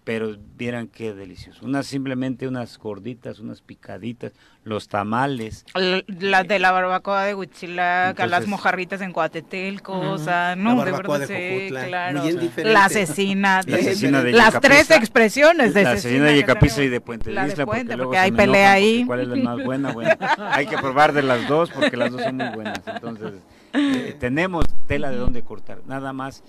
pero 0.04 0.36
vieran 0.56 0.88
qué 0.88 1.14
delicioso. 1.14 1.64
Unas 1.64 1.86
simplemente 1.86 2.48
unas 2.48 2.76
gorditas, 2.76 3.38
unas 3.38 3.62
picaditas, 3.62 4.32
los 4.64 4.88
tamales. 4.88 5.64
La, 5.74 6.42
de 6.42 6.58
la 6.58 6.72
barbacoa 6.72 7.24
de 7.24 7.34
Huitzilac, 7.34 8.18
las 8.26 8.48
mojarritas 8.48 9.00
en 9.00 9.12
Coatetelco, 9.12 9.98
o 9.98 10.18
sea, 10.18 10.56
no, 10.56 10.84
de 10.84 10.90
verdad, 10.90 11.26
sí, 11.26 11.68
claro. 11.68 12.22
La 12.64 12.84
asesina, 12.86 13.62
de, 13.62 14.32
las 14.32 14.60
tres 14.60 14.90
expresiones 14.90 15.72
de 15.72 15.84
la 15.84 15.92
asesina 15.92 16.24
de 16.26 16.36
Yecapiza 16.36 16.82
y 16.82 16.88
de 16.88 17.00
Puente 17.00 17.30
de 17.30 17.46
Isla, 17.46 17.64
porque, 17.64 17.96
porque 17.96 18.18
hay 18.18 18.32
pelea 18.32 18.72
ahí. 18.72 19.04
¿Cuál 19.06 19.20
es 19.20 19.28
la 19.28 19.36
más 19.36 19.64
buena? 19.64 19.92
Bueno, 19.92 20.10
hay 20.50 20.66
que 20.66 20.78
probar 20.78 21.12
de 21.12 21.22
las 21.22 21.46
dos 21.46 21.70
porque 21.70 21.96
las 21.96 22.10
dos 22.10 22.22
son 22.22 22.36
muy 22.36 22.48
buenas. 22.48 22.80
Entonces, 22.86 23.34
eh, 23.72 24.16
tenemos 24.18 24.66
tela 24.88 25.10
de 25.10 25.16
dónde 25.16 25.42
cortar. 25.42 25.78
Nada 25.86 26.12
más 26.12 26.42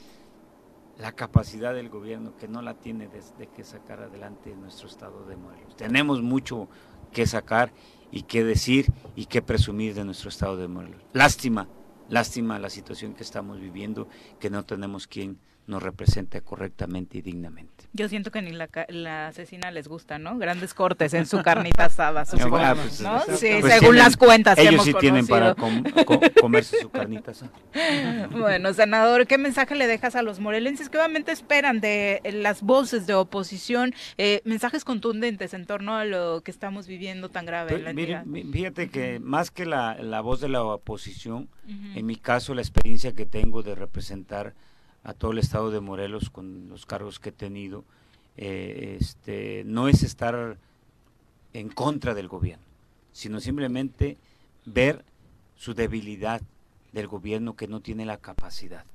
la 0.97 1.13
capacidad 1.13 1.73
del 1.73 1.89
gobierno 1.89 2.35
que 2.37 2.47
no 2.47 2.61
la 2.61 2.75
tiene 2.75 3.07
desde 3.07 3.47
que 3.47 3.63
sacar 3.63 4.01
adelante 4.01 4.55
nuestro 4.55 4.87
estado 4.87 5.25
de 5.25 5.35
Morelos. 5.35 5.75
Tenemos 5.75 6.21
mucho 6.21 6.67
que 7.11 7.25
sacar 7.25 7.71
y 8.11 8.23
que 8.23 8.43
decir 8.43 8.91
y 9.15 9.25
que 9.25 9.41
presumir 9.41 9.95
de 9.95 10.05
nuestro 10.05 10.29
estado 10.29 10.57
de 10.57 10.67
Morelos. 10.67 11.01
Lástima, 11.13 11.67
lástima 12.09 12.59
la 12.59 12.69
situación 12.69 13.13
que 13.13 13.23
estamos 13.23 13.59
viviendo, 13.59 14.07
que 14.39 14.49
no 14.49 14.65
tenemos 14.65 15.07
quien 15.07 15.39
nos 15.65 15.81
represente 15.81 16.41
correctamente 16.41 17.19
y 17.19 17.21
dignamente. 17.21 17.85
Yo 17.93 18.09
siento 18.09 18.31
que 18.31 18.41
ni 18.41 18.51
la, 18.51 18.69
la 18.89 19.27
asesina 19.27 19.71
les 19.71 19.87
gusta, 19.87 20.19
¿no? 20.19 20.37
Grandes 20.37 20.73
cortes 20.73 21.13
en 21.13 21.25
su 21.25 21.41
carnita 21.41 21.85
asada, 21.85 22.21
ah, 22.21 22.75
pues, 22.75 23.01
¿no? 23.01 23.21
Sí, 23.37 23.49
pues 23.61 23.73
según 23.79 23.97
las 23.97 24.17
cuentas 24.17 24.57
ellos 24.57 24.83
sí 24.83 24.93
tienen 24.99 25.25
para 25.25 25.55
comerse 26.41 26.81
su 26.81 26.89
carnita 26.89 27.31
asada. 27.31 27.51
Bueno, 28.31 28.73
senador, 28.73 29.27
¿qué 29.27 29.37
mensaje 29.37 29.75
le 29.75 29.87
dejas 29.87 30.15
a 30.15 30.21
los 30.21 30.39
morelenses 30.39 30.89
que 30.89 30.97
obviamente 30.97 31.31
esperan 31.31 31.79
de 31.79 32.21
las 32.33 32.61
voces 32.61 33.07
de 33.07 33.13
oposición, 33.13 33.93
eh, 34.17 34.41
mensajes 34.43 34.83
contundentes 34.83 35.53
en 35.53 35.65
torno 35.65 35.95
a 35.95 36.05
lo 36.05 36.41
que 36.41 36.51
estamos 36.51 36.87
viviendo 36.87 37.29
tan 37.29 37.45
grave 37.45 37.75
en 37.75 37.83
la 37.83 37.89
entidad? 37.91 38.25
fíjate 38.51 38.89
que 38.89 39.19
más 39.19 39.51
que 39.51 39.65
la, 39.65 39.95
la 39.95 40.21
voz 40.21 40.41
de 40.41 40.49
la 40.49 40.63
oposición, 40.63 41.49
en 41.67 42.05
mi 42.05 42.15
caso 42.15 42.53
la 42.53 42.61
experiencia 42.61 43.13
que 43.13 43.25
tengo 43.25 43.63
de 43.63 43.75
representar 43.75 44.53
a 45.03 45.13
todo 45.13 45.31
el 45.31 45.39
estado 45.39 45.71
de 45.71 45.79
Morelos 45.79 46.29
con 46.29 46.69
los 46.69 46.85
cargos 46.85 47.19
que 47.19 47.29
he 47.29 47.33
tenido, 47.33 47.83
eh, 48.37 48.97
este, 48.99 49.63
no 49.65 49.87
es 49.87 50.03
estar 50.03 50.57
en 51.53 51.69
contra 51.69 52.13
del 52.13 52.27
gobierno, 52.27 52.65
sino 53.11 53.39
simplemente 53.39 54.17
ver 54.65 55.03
su 55.55 55.73
debilidad 55.73 56.41
del 56.93 57.07
gobierno 57.07 57.55
que 57.55 57.67
no 57.67 57.79
tiene 57.79 58.05
la 58.05 58.17
capacidad. 58.17 58.85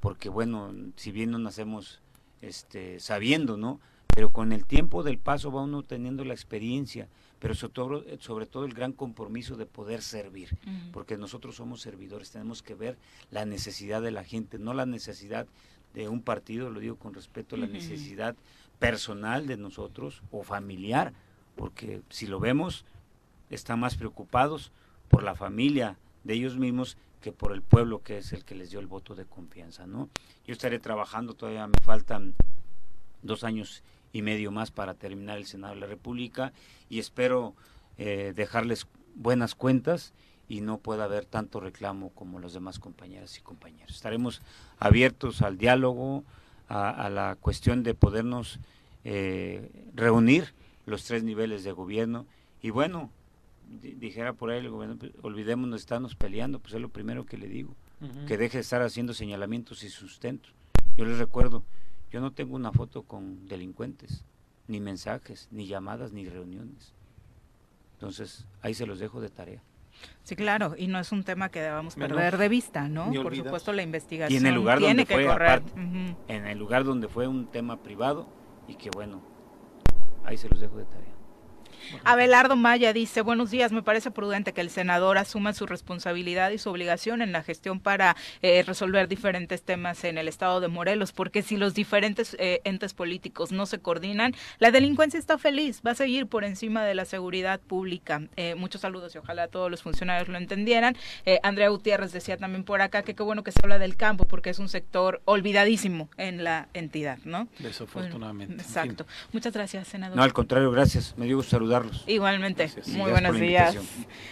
Porque 0.00 0.28
bueno, 0.28 0.72
si 0.96 1.10
bien 1.10 1.30
no 1.30 1.38
nacemos 1.38 2.00
este, 2.40 3.00
sabiendo, 3.00 3.56
¿no? 3.56 3.80
Pero 4.14 4.30
con 4.30 4.52
el 4.52 4.64
tiempo 4.64 5.02
del 5.02 5.18
paso 5.18 5.52
va 5.52 5.62
uno 5.62 5.82
teniendo 5.82 6.24
la 6.24 6.34
experiencia 6.34 7.08
pero 7.38 7.54
sobre 7.54 7.72
todo, 7.72 8.04
sobre 8.20 8.46
todo 8.46 8.64
el 8.64 8.74
gran 8.74 8.92
compromiso 8.92 9.56
de 9.56 9.66
poder 9.66 10.02
servir, 10.02 10.56
porque 10.92 11.16
nosotros 11.16 11.56
somos 11.56 11.80
servidores, 11.80 12.30
tenemos 12.30 12.62
que 12.62 12.74
ver 12.74 12.98
la 13.30 13.44
necesidad 13.44 14.02
de 14.02 14.10
la 14.10 14.24
gente, 14.24 14.58
no 14.58 14.74
la 14.74 14.86
necesidad 14.86 15.46
de 15.94 16.08
un 16.08 16.22
partido, 16.22 16.70
lo 16.70 16.80
digo 16.80 16.96
con 16.96 17.14
respeto, 17.14 17.56
la 17.56 17.66
necesidad 17.66 18.36
personal 18.78 19.46
de 19.46 19.56
nosotros 19.56 20.22
o 20.30 20.42
familiar, 20.42 21.12
porque 21.56 22.02
si 22.08 22.26
lo 22.26 22.40
vemos, 22.40 22.84
están 23.50 23.80
más 23.80 23.96
preocupados 23.96 24.72
por 25.08 25.22
la 25.22 25.34
familia 25.34 25.96
de 26.24 26.34
ellos 26.34 26.58
mismos 26.58 26.96
que 27.20 27.32
por 27.32 27.52
el 27.52 27.62
pueblo 27.62 28.02
que 28.02 28.18
es 28.18 28.32
el 28.32 28.44
que 28.44 28.54
les 28.54 28.70
dio 28.70 28.80
el 28.80 28.86
voto 28.86 29.14
de 29.14 29.24
confianza, 29.24 29.86
¿no? 29.86 30.08
Yo 30.46 30.52
estaré 30.52 30.78
trabajando, 30.78 31.34
todavía 31.34 31.66
me 31.66 31.80
faltan 31.82 32.34
dos 33.22 33.42
años 33.42 33.82
y 34.12 34.22
medio 34.22 34.50
más 34.50 34.70
para 34.70 34.94
terminar 34.94 35.38
el 35.38 35.46
Senado 35.46 35.74
de 35.74 35.80
la 35.80 35.86
República 35.86 36.52
y 36.88 36.98
espero 36.98 37.54
eh, 37.96 38.32
dejarles 38.34 38.86
buenas 39.14 39.54
cuentas 39.54 40.12
y 40.48 40.60
no 40.60 40.78
pueda 40.78 41.04
haber 41.04 41.26
tanto 41.26 41.60
reclamo 41.60 42.10
como 42.10 42.38
los 42.38 42.54
demás 42.54 42.78
compañeras 42.78 43.36
y 43.38 43.42
compañeros. 43.42 43.94
Estaremos 43.94 44.40
abiertos 44.78 45.42
al 45.42 45.58
diálogo, 45.58 46.24
a, 46.68 47.08
la 47.08 47.36
cuestión 47.40 47.82
de 47.82 47.94
podernos 47.94 48.58
eh, 49.04 49.70
reunir 49.94 50.52
los 50.86 51.04
tres 51.04 51.22
niveles 51.22 51.64
de 51.64 51.72
gobierno 51.72 52.26
y 52.62 52.70
bueno, 52.70 53.10
dijera 53.68 54.32
por 54.32 54.50
ahí 54.50 54.58
el 54.58 54.70
gobierno, 54.70 54.96
pues, 54.98 55.12
olvidémonos 55.22 55.72
de 55.72 55.80
estarnos 55.80 56.14
peleando, 56.14 56.58
pues 56.58 56.74
es 56.74 56.80
lo 56.80 56.88
primero 56.88 57.26
que 57.26 57.36
le 57.36 57.48
digo, 57.48 57.74
que 58.26 58.36
deje 58.36 58.58
de 58.58 58.62
estar 58.62 58.82
haciendo 58.82 59.12
señalamientos 59.12 59.82
y 59.82 59.88
sustentos. 59.88 60.52
Yo 60.96 61.04
les 61.04 61.18
recuerdo, 61.18 61.62
yo 62.10 62.20
no 62.20 62.32
tengo 62.32 62.56
una 62.56 62.72
foto 62.72 63.02
con 63.02 63.46
delincuentes, 63.46 64.24
ni 64.66 64.80
mensajes, 64.80 65.48
ni 65.50 65.66
llamadas, 65.66 66.12
ni 66.12 66.28
reuniones. 66.28 66.94
Entonces, 67.94 68.46
ahí 68.62 68.74
se 68.74 68.86
los 68.86 68.98
dejo 68.98 69.20
de 69.20 69.28
tarea. 69.28 69.62
Sí, 70.22 70.36
claro, 70.36 70.74
y 70.76 70.86
no 70.86 70.98
es 71.00 71.10
un 71.10 71.24
tema 71.24 71.48
que 71.48 71.60
debamos 71.60 71.96
perder 71.96 72.38
de 72.38 72.48
vista, 72.48 72.88
¿no? 72.88 73.10
Por 73.22 73.34
supuesto, 73.34 73.72
la 73.72 73.82
investigación 73.82 74.34
y 74.34 74.36
en 74.40 74.46
el 74.46 74.54
lugar 74.54 74.78
tiene 74.78 75.04
donde 75.04 75.06
que 75.06 75.26
correr. 75.26 75.62
En 76.28 76.46
el 76.46 76.58
lugar 76.58 76.84
donde 76.84 77.08
fue 77.08 77.26
un 77.26 77.46
tema 77.48 77.82
privado 77.82 78.28
y 78.68 78.76
que 78.76 78.90
bueno, 78.90 79.20
ahí 80.24 80.36
se 80.36 80.48
los 80.48 80.60
dejo 80.60 80.76
de 80.76 80.84
tarea. 80.84 81.17
Abelardo 82.04 82.56
Maya 82.56 82.92
dice, 82.92 83.20
buenos 83.22 83.50
días, 83.50 83.72
me 83.72 83.82
parece 83.82 84.10
prudente 84.10 84.52
que 84.52 84.60
el 84.60 84.70
senador 84.70 85.18
asuma 85.18 85.52
su 85.52 85.66
responsabilidad 85.66 86.50
y 86.50 86.58
su 86.58 86.70
obligación 86.70 87.22
en 87.22 87.32
la 87.32 87.42
gestión 87.42 87.80
para 87.80 88.16
eh, 88.42 88.62
resolver 88.66 89.08
diferentes 89.08 89.62
temas 89.62 90.04
en 90.04 90.18
el 90.18 90.28
estado 90.28 90.60
de 90.60 90.68
Morelos, 90.68 91.12
porque 91.12 91.42
si 91.42 91.56
los 91.56 91.74
diferentes 91.74 92.36
eh, 92.38 92.60
entes 92.64 92.94
políticos 92.94 93.52
no 93.52 93.66
se 93.66 93.78
coordinan, 93.78 94.34
la 94.58 94.70
delincuencia 94.70 95.18
está 95.18 95.38
feliz, 95.38 95.82
va 95.86 95.92
a 95.92 95.94
seguir 95.94 96.26
por 96.26 96.44
encima 96.44 96.84
de 96.84 96.94
la 96.94 97.04
seguridad 97.04 97.60
pública. 97.60 98.22
Eh, 98.36 98.54
muchos 98.54 98.80
saludos 98.80 99.14
y 99.14 99.18
ojalá 99.18 99.48
todos 99.48 99.70
los 99.70 99.82
funcionarios 99.82 100.28
lo 100.28 100.38
entendieran. 100.38 100.96
Andrea 101.42 101.68
Gutiérrez 101.68 102.12
decía 102.12 102.36
también 102.36 102.64
por 102.64 102.80
acá 102.80 103.02
que 103.02 103.14
qué 103.14 103.22
bueno 103.22 103.42
que 103.42 103.52
se 103.52 103.60
habla 103.62 103.78
del 103.78 103.96
campo, 103.96 104.24
porque 104.26 104.50
es 104.50 104.58
un 104.58 104.68
sector 104.68 105.20
olvidadísimo 105.24 106.08
en 106.16 106.44
la 106.44 106.68
entidad, 106.74 107.18
¿no? 107.24 107.48
Desafortunadamente. 107.58 108.62
exacto. 108.62 109.06
Muchas 109.32 109.52
gracias, 109.52 109.88
senador. 109.88 110.16
No, 110.16 110.22
al 110.22 110.32
contrario, 110.32 110.70
gracias. 110.70 111.14
Me 111.16 111.26
dio 111.26 111.36
gusto 111.36 111.50
saludar 111.50 111.77
Igualmente. 112.06 112.70
Muy 112.88 113.10
buenos 113.10 113.38
días. 113.38 113.76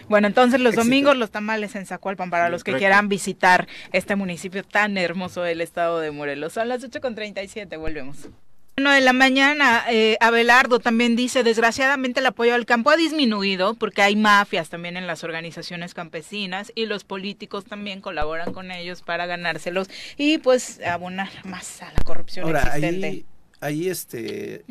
Bueno, 0.08 0.26
entonces 0.26 0.60
los 0.60 0.74
domingos 0.74 1.16
los 1.16 1.30
tamales 1.30 1.74
en 1.74 1.86
Zacualpan 1.86 2.30
para 2.30 2.48
los 2.48 2.64
que 2.64 2.74
quieran 2.74 3.08
visitar 3.08 3.66
este 3.92 4.16
municipio 4.16 4.64
tan 4.64 4.96
hermoso 4.98 5.42
del 5.42 5.60
estado 5.60 6.00
de 6.00 6.10
Morelos. 6.10 6.52
Son 6.52 6.68
las 6.68 6.82
8.37, 6.82 7.78
volvemos. 7.78 8.28
Bueno, 8.76 8.92
de 8.92 9.00
la 9.00 9.14
mañana, 9.14 9.84
eh, 9.88 10.18
Abelardo 10.20 10.80
también 10.80 11.16
dice, 11.16 11.42
desgraciadamente 11.42 12.20
el 12.20 12.26
apoyo 12.26 12.54
al 12.54 12.66
campo 12.66 12.90
ha 12.90 12.96
disminuido 12.96 13.72
porque 13.72 14.02
hay 14.02 14.16
mafias 14.16 14.68
también 14.68 14.98
en 14.98 15.06
las 15.06 15.24
organizaciones 15.24 15.94
campesinas 15.94 16.72
y 16.74 16.84
los 16.84 17.02
políticos 17.02 17.64
también 17.64 18.02
colaboran 18.02 18.52
con 18.52 18.70
ellos 18.70 19.00
para 19.00 19.24
ganárselos 19.24 19.88
y 20.18 20.36
pues 20.36 20.78
abonar 20.82 21.30
más 21.44 21.80
a 21.80 21.90
la 21.90 22.04
corrupción 22.04 22.54
existente 22.54 23.06
ahí 23.06 23.24
este 23.70 24.64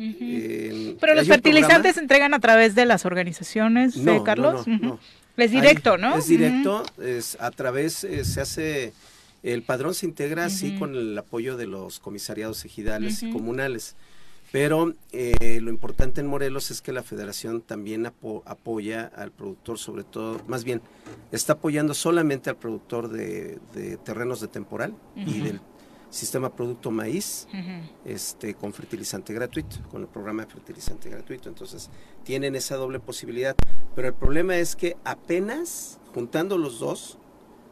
pero 1.00 1.14
los 1.14 1.26
fertilizantes 1.26 1.94
se 1.94 2.00
entregan 2.00 2.34
a 2.34 2.40
través 2.40 2.74
de 2.74 2.86
las 2.86 3.04
organizaciones 3.04 4.04
de 4.04 4.22
Carlos. 4.22 4.66
no, 4.66 4.98
es 5.36 5.50
directo 5.50 5.98
no 5.98 6.16
es 6.16 6.26
directo 6.26 6.82
es 7.02 7.36
a 7.40 7.50
través 7.50 8.04
eh, 8.04 8.24
se 8.24 8.40
hace 8.40 8.92
el 9.42 9.62
padrón 9.62 9.94
se 9.94 10.06
integra 10.06 10.44
así 10.44 10.76
con 10.76 10.94
el 10.96 11.16
apoyo 11.16 11.56
de 11.56 11.66
los 11.66 12.00
comisariados 12.00 12.64
ejidales 12.64 13.22
y 13.22 13.30
comunales. 13.30 13.94
Pero 14.50 14.94
eh, 15.12 15.60
lo 15.60 15.70
importante 15.70 16.20
en 16.20 16.26
Morelos 16.26 16.70
es 16.70 16.80
que 16.80 16.92
la 16.92 17.02
federación 17.02 17.60
también 17.60 18.06
apoya 18.06 19.10
al 19.14 19.30
productor, 19.30 19.78
sobre 19.78 20.02
todo, 20.02 20.40
más 20.46 20.64
bien, 20.64 20.80
está 21.30 21.54
apoyando 21.54 21.94
solamente 21.94 22.50
al 22.50 22.56
productor 22.56 23.08
de, 23.08 23.58
terrenos 24.04 24.40
de 24.40 24.48
temporal 24.48 24.94
y 25.14 25.40
del 25.40 25.60
sistema 26.16 26.54
producto 26.54 26.90
maíz 26.90 27.46
este, 28.04 28.54
con 28.54 28.72
fertilizante 28.72 29.32
gratuito, 29.32 29.76
con 29.90 30.02
el 30.02 30.08
programa 30.08 30.44
de 30.44 30.52
fertilizante 30.52 31.08
gratuito. 31.10 31.48
Entonces, 31.48 31.90
tienen 32.24 32.56
esa 32.56 32.76
doble 32.76 32.98
posibilidad. 32.98 33.54
Pero 33.94 34.08
el 34.08 34.14
problema 34.14 34.56
es 34.56 34.74
que 34.74 34.96
apenas 35.04 36.00
juntando 36.16 36.56
los 36.56 36.78
dos, 36.78 37.18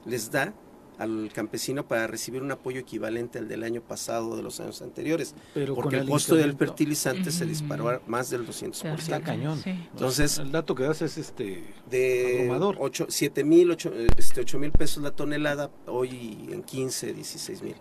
les 0.04 0.30
da 0.30 0.52
al 0.98 1.30
campesino 1.32 1.88
para 1.88 2.06
recibir 2.06 2.42
un 2.42 2.52
apoyo 2.52 2.78
equivalente 2.78 3.38
al 3.38 3.48
del 3.48 3.62
año 3.62 3.80
pasado, 3.80 4.36
de 4.36 4.42
los 4.42 4.60
años 4.60 4.82
anteriores, 4.82 5.34
porque 5.74 5.96
el, 5.96 6.06
costo 6.06 6.34
del 6.34 6.54
fertilizante 6.54 7.32
se 7.32 7.46
disparó 7.46 8.02
más 8.06 8.28
del 8.28 8.46
200%. 8.46 8.98
Está 8.98 9.20
cañón. 9.20 9.62
Entonces, 9.64 10.36
el 10.36 10.52
dato 10.52 10.74
que 10.74 10.82
das 10.82 11.00
es 11.00 11.16
este 11.16 11.64
de 11.90 12.54
8, 12.54 13.06
7 13.08 13.44
mil, 13.44 13.70
8 13.70 13.92
este, 14.18 14.58
mil 14.58 14.72
pesos 14.72 15.02
la 15.02 15.12
tonelada, 15.12 15.70
hoy 15.86 16.46
en 16.52 16.62
15, 16.62 17.14
16 17.14 17.62
mil. 17.62 17.76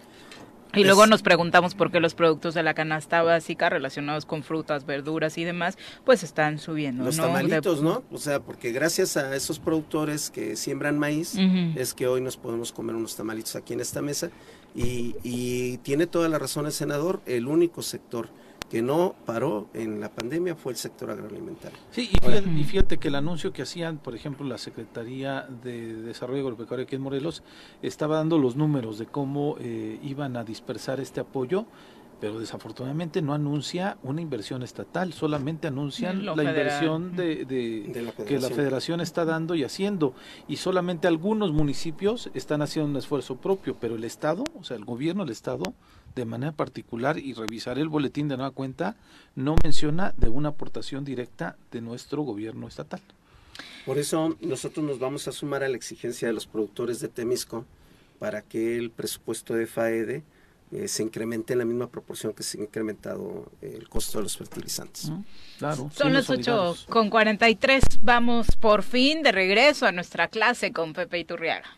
Y 0.75 0.83
luego 0.83 1.05
nos 1.07 1.21
preguntamos 1.21 1.75
por 1.75 1.91
qué 1.91 1.99
los 1.99 2.15
productos 2.15 2.53
de 2.53 2.63
la 2.63 2.73
canasta 2.73 3.21
básica 3.21 3.69
relacionados 3.69 4.25
con 4.25 4.43
frutas, 4.43 4.85
verduras 4.85 5.37
y 5.37 5.43
demás, 5.43 5.77
pues 6.05 6.23
están 6.23 6.59
subiendo. 6.59 7.03
Los 7.03 7.17
tamalitos, 7.17 7.81
¿no? 7.81 8.03
O 8.11 8.17
sea, 8.17 8.39
porque 8.39 8.71
gracias 8.71 9.17
a 9.17 9.35
esos 9.35 9.59
productores 9.59 10.29
que 10.29 10.55
siembran 10.55 10.97
maíz, 10.97 11.35
es 11.75 11.93
que 11.93 12.07
hoy 12.07 12.21
nos 12.21 12.37
podemos 12.37 12.71
comer 12.71 12.95
unos 12.95 13.15
tamalitos 13.15 13.55
aquí 13.55 13.73
en 13.73 13.79
esta 13.79 14.01
mesa. 14.01 14.29
Y, 14.75 15.15
y 15.23 15.77
tiene 15.79 16.07
toda 16.07 16.27
la 16.29 16.39
razón 16.39 16.65
el 16.65 16.71
senador, 16.71 17.21
el 17.27 17.47
único 17.47 17.83
sector 17.83 18.29
que 18.69 18.81
no 18.81 19.15
paró 19.25 19.67
en 19.73 19.99
la 19.99 20.09
pandemia 20.09 20.55
fue 20.55 20.71
el 20.71 20.77
sector 20.77 21.11
agroalimentario. 21.11 21.77
Sí, 21.91 22.09
y 22.11 22.63
fíjate, 22.63 22.97
que 22.97 23.07
el 23.09 23.15
anuncio 23.15 23.53
que 23.53 23.61
hacían, 23.61 23.97
por 23.97 24.15
ejemplo, 24.15 24.45
la 24.47 24.57
Secretaría 24.57 25.47
de 25.63 25.93
Desarrollo 25.95 26.41
Agropecuario 26.41 26.85
aquí 26.85 26.95
en 26.95 27.01
Morelos, 27.01 27.43
estaba 27.81 28.17
dando 28.17 28.37
los 28.37 28.55
números 28.55 28.97
de 28.97 29.05
cómo 29.05 29.57
eh, 29.59 29.99
iban 30.03 30.37
a 30.37 30.43
dispersar 30.43 30.99
este 30.99 31.19
apoyo 31.19 31.65
pero 32.23 32.39
desafortunadamente 32.39 33.21
no 33.21 33.33
anuncia 33.33 33.97
una 34.01 34.21
inversión 34.21 34.63
estatal, 34.63 35.11
solamente 35.11 35.67
anuncian 35.67 36.25
la 36.25 36.41
inversión 36.41 37.17
de, 37.17 37.45
que 38.25 38.39
la 38.39 38.49
federación 38.49 39.01
está 39.01 39.25
dando 39.25 39.55
y 39.55 39.65
haciendo, 39.65 40.13
y 40.47 40.55
solamente 40.55 41.09
algunos 41.09 41.51
municipios 41.51 42.29
están 42.33 42.61
haciendo 42.61 42.89
un 42.89 42.95
esfuerzo 42.95 43.35
propio, 43.35 43.75
pero 43.77 43.95
el 43.95 44.05
Estado, 44.05 44.45
o 44.57 44.63
sea, 44.63 44.77
el 44.77 44.85
gobierno 44.85 45.25
del 45.25 45.33
Estado, 45.33 45.65
de 46.15 46.25
manera 46.25 46.51
particular, 46.51 47.17
y 47.17 47.33
revisaré 47.33 47.81
el 47.81 47.89
boletín 47.89 48.27
de 48.27 48.37
nueva 48.37 48.51
cuenta, 48.51 48.95
no 49.35 49.55
menciona 49.63 50.13
de 50.17 50.29
una 50.29 50.49
aportación 50.49 51.03
directa 51.05 51.57
de 51.71 51.81
nuestro 51.81 52.21
gobierno 52.23 52.67
estatal. 52.67 53.01
Por 53.85 53.97
eso 53.97 54.37
nosotros 54.41 54.85
nos 54.85 54.99
vamos 54.99 55.27
a 55.27 55.31
sumar 55.31 55.63
a 55.63 55.69
la 55.69 55.75
exigencia 55.75 56.27
de 56.27 56.33
los 56.33 56.47
productores 56.47 56.99
de 56.99 57.09
Temisco 57.09 57.65
para 58.19 58.41
que 58.41 58.77
el 58.77 58.89
presupuesto 58.89 59.53
de 59.53 59.67
FAEDE 59.67 60.23
eh, 60.71 60.87
se 60.87 61.03
incremente 61.03 61.53
en 61.53 61.59
la 61.59 61.65
misma 61.65 61.87
proporción 61.87 62.33
que 62.33 62.41
se 62.41 62.57
ha 62.59 62.63
incrementado 62.63 63.51
el 63.61 63.87
costo 63.89 64.17
de 64.17 64.23
los 64.23 64.37
fertilizantes. 64.37 65.11
Claro. 65.59 65.91
Son 65.93 66.13
las 66.13 66.29
8 66.29 66.75
con 66.89 67.09
43. 67.09 67.83
Vamos 68.01 68.47
por 68.59 68.81
fin 68.81 69.21
de 69.21 69.31
regreso 69.31 69.85
a 69.85 69.91
nuestra 69.91 70.29
clase 70.29 70.71
con 70.71 70.93
Pepe 70.93 71.19
Iturriaga. 71.19 71.69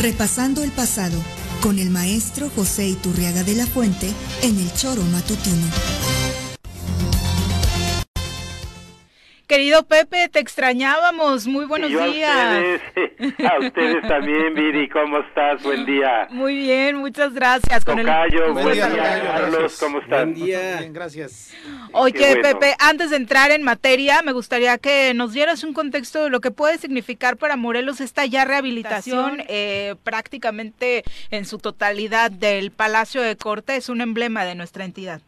Repasando 0.00 0.62
el 0.64 0.72
pasado 0.72 1.16
con 1.62 1.78
el 1.78 1.90
maestro 1.90 2.50
José 2.50 2.88
Iturriaga 2.88 3.44
de 3.44 3.54
la 3.54 3.66
Fuente 3.66 4.12
en 4.42 4.58
el 4.58 4.72
Choro 4.74 5.02
Matutino. 5.04 6.01
Querido 9.52 9.82
Pepe, 9.82 10.30
te 10.30 10.38
extrañábamos. 10.38 11.46
Muy 11.46 11.66
buenos 11.66 11.90
días. 11.90 12.32
A 13.50 13.58
ustedes, 13.58 14.00
también, 14.08 14.54
Viri. 14.54 14.88
¿Cómo 14.88 15.18
estás? 15.18 15.62
Buen 15.62 15.84
día. 15.84 16.26
Muy 16.30 16.56
bien, 16.56 16.96
muchas 16.96 17.34
gracias. 17.34 17.84
Con 17.84 17.98
Tocayo, 17.98 18.54
buen, 18.54 18.72
día, 18.72 18.88
Carlos. 19.22 19.76
¿Cómo 19.78 19.98
estás? 19.98 20.24
Buen 20.24 20.34
día. 20.36 20.78
Bien, 20.78 20.94
gracias. 20.94 21.52
Oye, 21.92 22.38
Pepe, 22.40 22.74
antes 22.78 23.10
de 23.10 23.16
entrar 23.16 23.50
en 23.50 23.62
materia, 23.62 24.22
me 24.22 24.32
gustaría 24.32 24.78
que 24.78 25.12
nos 25.12 25.34
dieras 25.34 25.64
un 25.64 25.74
contexto 25.74 26.24
de 26.24 26.30
lo 26.30 26.40
que 26.40 26.50
puede 26.50 26.78
significar 26.78 27.36
para 27.36 27.56
Morelos 27.56 28.00
esta 28.00 28.24
ya 28.24 28.46
rehabilitación 28.46 29.44
eh, 29.48 29.96
prácticamente 30.02 31.04
en 31.30 31.44
su 31.44 31.58
totalidad 31.58 32.30
del 32.30 32.70
Palacio 32.70 33.20
de 33.20 33.36
Corte. 33.36 33.76
Es 33.76 33.90
un 33.90 34.00
emblema 34.00 34.46
de 34.46 34.54
nuestra 34.54 34.86
entidad. 34.86 35.20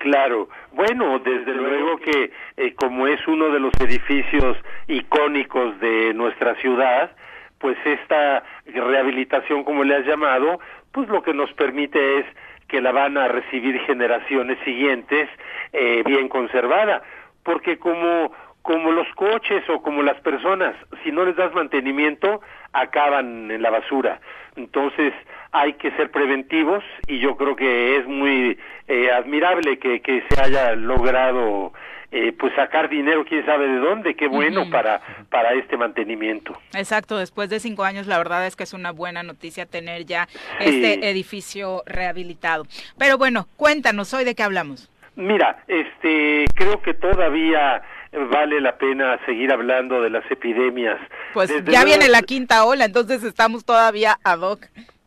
Claro, 0.00 0.48
bueno, 0.72 1.18
desde 1.18 1.54
luego 1.54 1.98
que 1.98 2.32
eh, 2.56 2.72
como 2.72 3.06
es 3.06 3.20
uno 3.28 3.50
de 3.50 3.60
los 3.60 3.74
edificios 3.80 4.56
icónicos 4.88 5.78
de 5.78 6.14
nuestra 6.14 6.54
ciudad, 6.54 7.10
pues 7.58 7.76
esta 7.84 8.42
rehabilitación, 8.64 9.62
como 9.62 9.84
le 9.84 9.96
has 9.96 10.06
llamado, 10.06 10.58
pues 10.90 11.06
lo 11.10 11.22
que 11.22 11.34
nos 11.34 11.52
permite 11.52 12.20
es 12.20 12.24
que 12.66 12.80
la 12.80 12.92
van 12.92 13.18
a 13.18 13.28
recibir 13.28 13.78
generaciones 13.80 14.56
siguientes 14.64 15.28
eh, 15.74 16.02
bien 16.06 16.30
conservada, 16.30 17.02
porque 17.42 17.78
como 17.78 18.32
como 18.62 18.92
los 18.92 19.08
coches 19.14 19.64
o 19.68 19.82
como 19.82 20.02
las 20.02 20.20
personas, 20.20 20.76
si 21.02 21.10
no 21.10 21.24
les 21.24 21.36
das 21.36 21.52
mantenimiento, 21.54 22.42
acaban 22.72 23.50
en 23.50 23.62
la 23.62 23.70
basura. 23.70 24.20
Entonces 24.56 25.14
hay 25.52 25.72
que 25.74 25.90
ser 25.92 26.10
preventivos 26.10 26.84
y 27.06 27.18
yo 27.18 27.36
creo 27.36 27.56
que 27.56 27.96
es 27.96 28.06
muy 28.06 28.58
eh, 28.90 29.08
admirable 29.12 29.78
que, 29.78 30.00
que, 30.00 30.24
se 30.28 30.42
haya 30.42 30.74
logrado 30.74 31.72
eh, 32.10 32.32
pues 32.36 32.52
sacar 32.56 32.88
dinero, 32.88 33.24
quién 33.24 33.46
sabe 33.46 33.68
de 33.68 33.78
dónde, 33.78 34.16
qué 34.16 34.26
bueno 34.26 34.68
para, 34.68 35.00
para 35.28 35.52
este 35.52 35.76
mantenimiento. 35.76 36.58
Exacto, 36.74 37.16
después 37.16 37.48
de 37.50 37.60
cinco 37.60 37.84
años 37.84 38.08
la 38.08 38.18
verdad 38.18 38.48
es 38.48 38.56
que 38.56 38.64
es 38.64 38.72
una 38.72 38.90
buena 38.90 39.22
noticia 39.22 39.64
tener 39.64 40.06
ya 40.06 40.26
este 40.58 41.08
edificio 41.08 41.84
rehabilitado. 41.86 42.64
Pero 42.98 43.16
bueno, 43.16 43.46
cuéntanos 43.56 44.12
hoy 44.12 44.24
de 44.24 44.34
qué 44.34 44.42
hablamos. 44.42 44.90
Mira, 45.14 45.62
este, 45.68 46.46
creo 46.56 46.82
que 46.82 46.94
todavía 46.94 47.82
vale 48.10 48.60
la 48.60 48.76
pena 48.76 49.20
seguir 49.24 49.52
hablando 49.52 50.02
de 50.02 50.10
las 50.10 50.28
epidemias. 50.32 50.98
Pues 51.32 51.64
ya 51.64 51.84
viene 51.84 52.08
la 52.08 52.22
quinta 52.22 52.64
ola, 52.64 52.86
entonces 52.86 53.22
estamos 53.22 53.64
todavía 53.64 54.18
ad 54.24 54.40
hoc. 54.40 54.64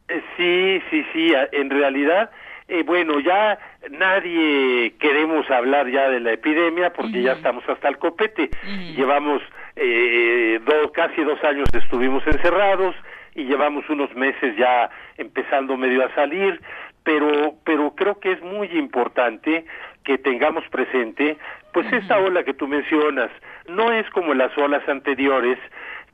Eh, 0.08 0.24
sí, 0.38 0.82
sí, 0.90 1.06
sí, 1.12 1.34
en 1.52 1.70
realidad 1.70 2.32
eh, 2.68 2.84
bueno, 2.84 3.20
ya 3.20 3.58
nadie 3.92 4.94
queremos 5.00 5.50
hablar 5.52 5.90
ya 5.90 6.10
de 6.10 6.20
la 6.20 6.32
epidemia 6.34 6.94
porque 6.94 7.22
ya 7.22 7.34
estamos 7.34 7.68
hasta 7.68 7.90
el 7.90 7.98
copete. 7.98 8.50
Llevamos 8.96 9.42
eh, 9.76 10.60
dos, 10.66 10.92
casi 10.92 11.24
dos 11.24 11.44
años 11.44 11.68
estuvimos 11.74 12.26
encerrados 12.26 12.96
y 13.36 13.46
llevamos 13.46 13.90
unos 13.90 14.14
meses 14.16 14.56
ya 14.58 14.90
empezando 15.18 15.76
medio 15.76 16.06
a 16.06 16.14
salir, 16.16 16.62
pero, 17.04 17.56
pero 17.66 17.94
creo 17.96 18.20
que 18.20 18.32
es 18.32 18.42
muy 18.42 18.68
importante 18.68 19.66
que 20.04 20.18
tengamos 20.18 20.64
presente, 20.70 21.38
pues 21.74 21.92
esta 21.92 22.20
ola 22.20 22.44
que 22.44 22.54
tú 22.54 22.68
mencionas. 22.68 23.32
No 23.68 23.92
es 23.92 24.10
como 24.12 24.34
las 24.34 24.56
olas 24.58 24.88
anteriores, 24.88 25.58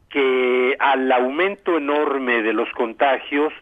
que 0.09 0.75
al 0.79 1.11
aumento 1.11 1.77
enorme 1.77 2.41
de 2.41 2.53
los 2.53 2.69
contagios 2.71 3.53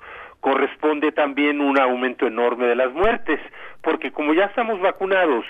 corresponde 0.48 1.12
también 1.12 1.60
un 1.60 1.78
aumento 1.78 2.26
enorme 2.26 2.68
de 2.68 2.76
las 2.76 2.94
muertes, 2.94 3.38
porque 3.82 4.12
como 4.12 4.34
ya 4.34 4.46
estamos 4.46 4.80
vacunados, 4.80 5.44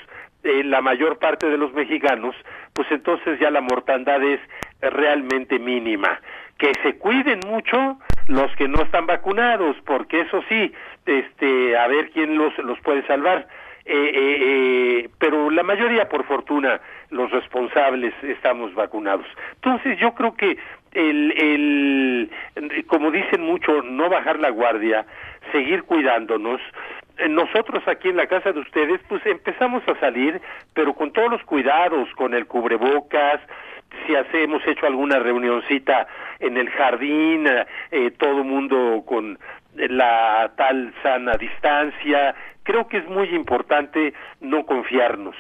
la 0.44 0.82
mayor 0.82 1.20
parte 1.20 1.48
de 1.48 1.58
los 1.58 1.72
mexicanos, 1.74 2.36
pues 2.74 2.90
entonces 2.90 3.40
ya 3.40 3.52
la 3.52 3.62
mortandad 3.62 4.24
es 4.24 4.40
realmente 4.82 5.60
mínima. 5.60 6.20
Que 6.58 6.72
se 6.82 6.98
cuiden 6.98 7.42
mucho 7.48 8.00
los 8.28 8.52
que 8.56 8.68
no 8.68 8.82
están 8.82 9.06
vacunados, 9.06 9.76
porque 9.86 10.22
eso 10.22 10.42
sí, 10.50 10.74
este, 11.06 11.78
a 11.78 11.88
ver 11.88 12.10
quién 12.10 12.36
los, 12.36 12.58
los 12.58 12.80
puede 12.80 13.06
salvar. 13.06 13.48
Eh, 13.86 13.94
eh, 13.94 14.38
eh, 14.42 15.10
pero 15.18 15.52
la 15.52 15.64
mayoría, 15.64 16.10
por 16.10 16.26
fortuna, 16.26 16.82
los 17.10 17.30
responsables 17.32 18.14
estamos 18.24 18.74
vacunados. 18.74 19.26
Entonces, 19.56 19.98
yo 20.00 20.14
creo 20.14 20.36
que 20.36 20.58
el, 20.94 22.30
el, 22.56 22.86
como 22.88 23.12
dicen 23.12 23.42
mucho, 23.42 23.82
no 23.84 24.10
bajar 24.10 24.40
la 24.40 24.50
guardia, 24.50 25.06
seguir 25.52 25.84
cuidándonos. 25.84 26.62
Eh, 27.18 27.30
nosotros 27.30 27.84
aquí 27.88 28.10
en 28.10 28.18
la 28.18 28.28
casa 28.28 28.52
de 28.52 28.60
ustedes, 28.60 29.02
pues 29.08 29.26
empezamos 29.26 29.84
a 29.88 30.00
salir, 30.00 30.42
pero 30.74 30.94
con 30.94 31.12
todos 31.12 31.32
los 31.32 31.44
cuidados, 31.44 32.10
con 32.16 32.34
el 32.34 32.46
cubrebocas, 32.46 33.40
si 34.06 34.16
hacemos 34.16 34.66
hecho 34.68 34.86
alguna 34.86 35.20
reunioncita 35.20 36.08
en 36.40 36.58
el 36.58 36.70
jardín, 36.70 37.48
eh, 37.92 38.12
todo 38.18 38.44
mundo 38.44 39.04
con 39.06 39.40
la 39.78 40.52
tal 40.58 40.94
sana 41.04 41.34
distancia. 41.38 42.36
Creo 42.64 42.88
que 42.88 42.98
es 42.98 43.08
muy 43.08 43.30
importante 43.30 44.14
no 44.42 44.66
confiarnos, 44.66 45.36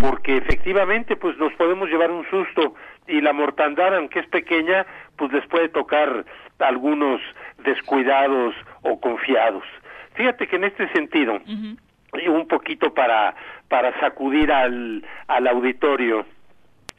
porque 0.00 0.36
efectivamente 0.36 1.16
pues 1.16 1.36
nos 1.36 1.52
podemos 1.54 1.90
llevar 1.90 2.10
un 2.10 2.24
susto 2.30 2.74
y 3.06 3.20
la 3.20 3.32
mortandad, 3.32 3.94
aunque 3.96 4.20
es 4.20 4.26
pequeña, 4.28 4.86
pues 5.16 5.30
les 5.32 5.46
puede 5.48 5.68
tocar 5.68 6.24
algunos 6.58 7.20
descuidados 7.64 8.54
o 8.82 8.98
confiados. 9.00 9.64
Fíjate 10.14 10.46
que 10.46 10.56
en 10.56 10.64
este 10.64 10.88
sentido, 10.92 11.38
un 12.26 12.48
poquito 12.48 12.94
para, 12.94 13.34
para 13.68 13.98
sacudir 14.00 14.50
al, 14.50 15.04
al 15.28 15.46
auditorio, 15.48 16.24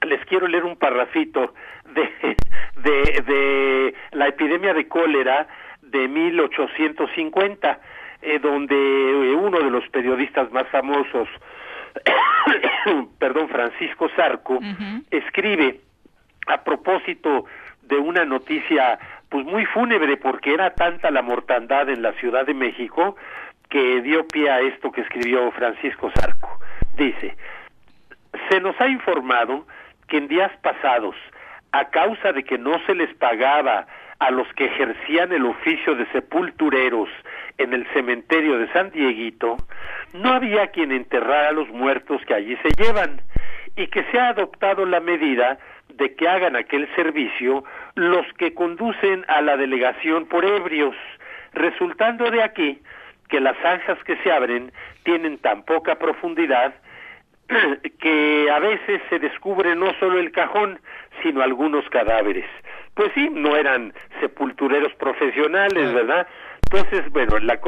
les 0.03 0.23
quiero 0.25 0.47
leer 0.47 0.63
un 0.63 0.75
parrafito 0.75 1.53
de, 1.93 2.35
de, 2.83 3.21
de 3.21 3.93
la 4.11 4.27
epidemia 4.27 4.73
de 4.73 4.87
cólera 4.87 5.47
de 5.91 6.07
1850, 6.07 7.79
eh, 8.21 8.39
donde 8.39 8.75
eh, 8.75 9.35
uno 9.35 9.59
de 9.59 9.69
los 9.69 9.87
periodistas 9.89 10.51
más 10.51 10.67
famosos, 10.69 11.27
perdón, 13.19 13.49
Francisco 13.49 14.09
Zarco, 14.15 14.59
escribe 15.11 15.81
a 16.47 16.63
propósito 16.63 17.45
de 17.83 17.97
una 17.97 18.25
noticia 18.25 18.97
pues 19.29 19.45
muy 19.45 19.65
fúnebre 19.65 20.17
porque 20.17 20.53
era 20.53 20.73
tanta 20.73 21.11
la 21.11 21.21
mortandad 21.21 21.89
en 21.89 22.01
la 22.01 22.13
Ciudad 22.13 22.45
de 22.45 22.53
México 22.53 23.15
que 23.69 24.01
dio 24.01 24.27
pie 24.27 24.49
a 24.49 24.59
esto 24.59 24.91
que 24.91 25.01
escribió 25.01 25.49
Francisco 25.51 26.11
Zarco. 26.11 26.59
Dice, 26.95 27.35
se 28.49 28.59
nos 28.59 28.79
ha 28.81 28.87
informado 28.87 29.65
que 30.07 30.17
en 30.17 30.27
días 30.27 30.51
pasados, 30.61 31.15
a 31.71 31.85
causa 31.89 32.33
de 32.33 32.43
que 32.43 32.57
no 32.57 32.73
se 32.85 32.93
les 32.93 33.13
pagaba 33.15 33.87
a 34.21 34.29
los 34.29 34.47
que 34.53 34.65
ejercían 34.65 35.33
el 35.33 35.45
oficio 35.45 35.95
de 35.95 36.05
sepultureros 36.11 37.09
en 37.57 37.73
el 37.73 37.87
cementerio 37.87 38.59
de 38.59 38.71
San 38.71 38.91
Dieguito, 38.91 39.57
no 40.13 40.33
había 40.33 40.67
quien 40.67 40.91
enterrara 40.91 41.49
a 41.49 41.53
los 41.53 41.67
muertos 41.69 42.21
que 42.27 42.35
allí 42.35 42.55
se 42.57 42.69
llevan, 42.81 43.19
y 43.75 43.87
que 43.87 44.03
se 44.11 44.19
ha 44.19 44.29
adoptado 44.29 44.85
la 44.85 44.99
medida 44.99 45.57
de 45.95 46.15
que 46.15 46.27
hagan 46.27 46.55
aquel 46.55 46.87
servicio 46.95 47.63
los 47.95 48.25
que 48.33 48.53
conducen 48.53 49.25
a 49.27 49.41
la 49.41 49.57
delegación 49.57 50.27
por 50.27 50.45
ebrios, 50.45 50.95
resultando 51.53 52.29
de 52.29 52.43
aquí 52.43 52.79
que 53.27 53.39
las 53.39 53.57
zanjas 53.57 53.97
que 54.03 54.17
se 54.17 54.31
abren 54.31 54.71
tienen 55.03 55.39
tan 55.39 55.63
poca 55.63 55.95
profundidad 55.95 56.75
que 57.99 58.49
a 58.51 58.59
veces 58.59 59.01
se 59.09 59.17
descubre 59.17 59.75
no 59.75 59.93
solo 59.99 60.19
el 60.19 60.31
cajón, 60.31 60.79
sino 61.23 61.41
algunos 61.41 61.87
cadáveres. 61.89 62.45
Pues 62.93 63.11
sí, 63.15 63.29
no 63.31 63.55
eran 63.55 63.93
sepultureros 64.19 64.93
profesionales, 64.95 65.93
¿verdad? 65.93 66.27
Entonces, 66.63 67.09
bueno, 67.11 67.39
la, 67.39 67.59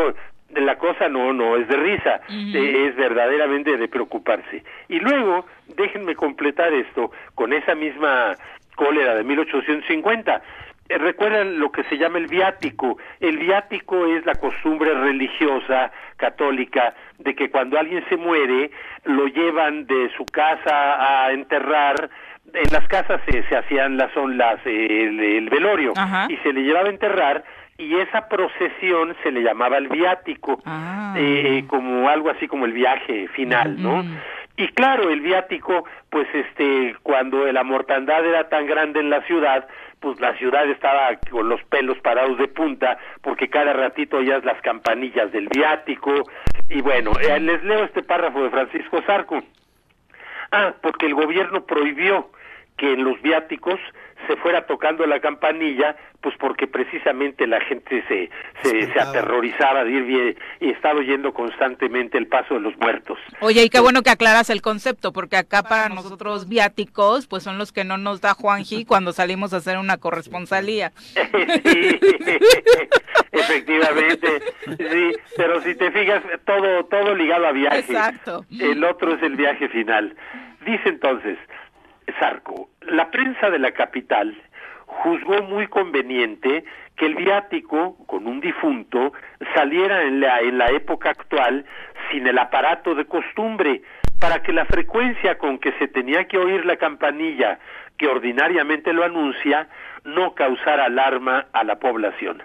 la 0.50 0.78
cosa 0.78 1.10
no 1.10 1.34
no 1.34 1.56
es 1.56 1.68
de 1.68 1.78
risa, 1.78 2.22
eh, 2.30 2.88
es 2.88 2.96
verdaderamente 2.96 3.78
de 3.78 3.88
preocuparse. 3.88 4.64
Y 4.90 5.00
luego, 5.00 5.46
déjenme 5.76 6.16
completar 6.16 6.74
esto 6.74 7.12
con 7.36 7.54
esa 7.54 7.76
misma 7.76 8.36
cólera 8.76 9.16
de 9.16 9.24
1850. 9.24 10.42
Eh, 10.90 10.98
recuerdan 10.98 11.60
lo 11.60 11.72
que 11.72 11.84
se 11.86 11.98
llama 11.98 12.18
el 12.18 12.28
viático. 12.28 12.98
El 13.20 13.38
viático 13.38 14.06
es 14.08 14.26
la 14.26 14.36
costumbre 14.36 14.94
religiosa 14.94 15.92
católica 16.18 16.94
de 17.20 17.36
que 17.36 17.50
cuando 17.50 17.80
alguien 17.80 18.04
se 18.10 18.18
muere 18.18 18.72
lo 19.06 19.28
llevan 19.28 19.86
de 19.86 20.12
su 20.18 20.26
casa 20.26 21.26
a 21.26 21.32
enterrar 21.32 22.10
en 22.54 22.72
las 22.72 22.88
casas 22.88 23.22
se, 23.26 23.44
se 23.44 23.56
hacían 23.56 23.98
las 23.98 24.12
son 24.14 24.38
las 24.38 24.60
el, 24.66 25.50
velorio 25.50 25.94
y 26.30 26.38
se 26.38 26.54
le 26.54 26.64
llevaba 26.64 26.88
a 26.88 26.92
enterrar 26.92 27.44
y 27.78 27.96
esa 27.96 28.28
procesión 28.28 29.16
se 29.24 29.32
le 29.32 29.42
llamaba 29.42 29.78
el 29.78 29.88
viático 29.88 30.62
ah. 30.66 31.16
eh, 31.18 31.58
eh, 31.58 31.68
como 31.68 32.10
algo 32.10 32.30
así 32.30 32.48
como 32.48 32.66
el 32.66 32.74
viaje 32.74 33.28
final 33.30 33.82
no 33.82 34.04
y 34.56 34.68
claro 34.70 35.10
el 35.10 35.22
viático 35.22 35.86
pues 36.10 36.28
este 36.34 36.96
cuando 37.02 37.52
la 37.52 37.64
mortandad 37.64 38.26
era 38.26 38.50
tan 38.50 38.68
grande 38.68 39.00
en 39.00 39.10
la 39.10 39.22
ciudad 39.24 39.68
pues 40.00 40.20
la 40.20 40.38
ciudad 40.38 40.70
estaba 40.70 41.16
con 41.32 41.50
los 41.50 41.64
pelos 41.64 41.98
parados 42.00 42.38
de 42.38 42.48
punta 42.48 42.98
porque 43.22 43.50
cada 43.50 43.74
ratito 43.74 44.18
oías 44.18 44.44
las 44.44 44.62
campanillas 44.62 45.32
del 45.32 45.48
viático 45.48 46.12
y 46.70 46.82
bueno 46.82 47.12
eh, 47.22 47.40
les 47.40 47.64
leo 47.64 47.86
este 47.86 48.04
párrafo 48.04 48.44
de 48.44 48.50
Francisco 48.52 49.02
Zarco 49.08 49.42
ah 50.54 50.74
porque 50.82 51.08
el 51.08 51.16
gobierno 51.16 51.66
prohibió 51.66 52.30
que 52.78 52.94
en 52.94 53.04
los 53.04 53.22
viáticos 53.22 53.80
se 54.28 54.38
fuera 54.38 54.66
tocando 54.66 55.06
la 55.06 55.20
campanilla, 55.20 55.98
pues 56.22 56.34
porque 56.40 56.66
precisamente 56.66 57.46
la 57.46 57.60
gente 57.60 58.04
se, 58.08 58.30
se, 58.62 58.94
se 58.94 59.00
aterrorizaba 59.00 59.84
de 59.84 59.92
ir 59.92 60.04
bien 60.04 60.38
y 60.62 60.70
estaba 60.70 61.00
oyendo 61.00 61.34
constantemente 61.34 62.18
el 62.18 62.28
paso 62.28 62.54
de 62.54 62.62
los 62.62 62.78
muertos. 62.78 63.20
Oye, 63.42 63.64
y 63.64 63.70
qué 63.70 63.82
bueno 63.82 64.02
que 64.02 64.10
aclaras 64.10 64.50
el 64.50 64.62
concepto, 64.62 65.12
porque 65.12 65.36
acá 65.36 65.64
para 65.64 65.90
nosotros 65.90 66.48
viáticos, 66.48 67.28
pues 67.28 67.44
son 67.44 67.58
los 67.58 67.74
que 67.74 67.84
no 67.84 67.98
nos 67.98 68.22
da 68.22 68.34
Juanji 68.34 68.86
cuando 68.90 69.12
salimos 69.12 69.54
a 69.54 69.58
hacer 69.58 69.78
una 69.78 69.98
corresponsalía. 69.98 70.94
efectivamente, 73.32 74.42
sí, 74.66 75.12
pero 75.36 75.62
si 75.62 75.76
te 75.76 75.92
fijas, 75.92 76.24
todo, 76.46 76.86
todo 76.86 77.14
ligado 77.14 77.48
a 77.48 77.52
viaje. 77.52 77.80
Exacto. 77.80 78.46
El 78.58 78.86
otro 78.86 79.16
es 79.16 79.24
el 79.24 79.36
viaje 79.36 79.68
final. 79.68 80.16
Dice 80.66 80.90
entonces, 80.90 81.38
Zarco, 82.20 82.70
la 82.82 83.10
prensa 83.12 83.50
de 83.50 83.60
la 83.60 83.72
capital 83.72 84.36
juzgó 84.86 85.42
muy 85.44 85.68
conveniente 85.68 86.64
que 86.96 87.06
el 87.06 87.16
viático 87.16 87.98
con 88.06 88.28
un 88.28 88.40
difunto 88.40 89.14
saliera 89.56 90.04
en 90.04 90.20
la, 90.20 90.40
en 90.42 90.58
la 90.58 90.68
época 90.68 91.10
actual 91.10 91.66
sin 92.12 92.28
el 92.28 92.38
aparato 92.38 92.94
de 92.96 93.06
costumbre, 93.06 93.82
para 94.20 94.42
que 94.42 94.54
la 94.54 94.66
frecuencia 94.66 95.38
con 95.38 95.58
que 95.58 95.74
se 95.74 95.88
tenía 95.88 96.26
que 96.26 96.38
oír 96.38 96.66
la 96.66 96.78
campanilla 96.78 97.60
que 97.98 98.08
ordinariamente 98.08 98.94
lo 98.94 99.04
anuncia 99.04 99.68
no 100.06 100.34
causara 100.34 100.86
alarma 100.86 101.48
a 101.52 101.64
la 101.64 101.80
población. 101.80 102.42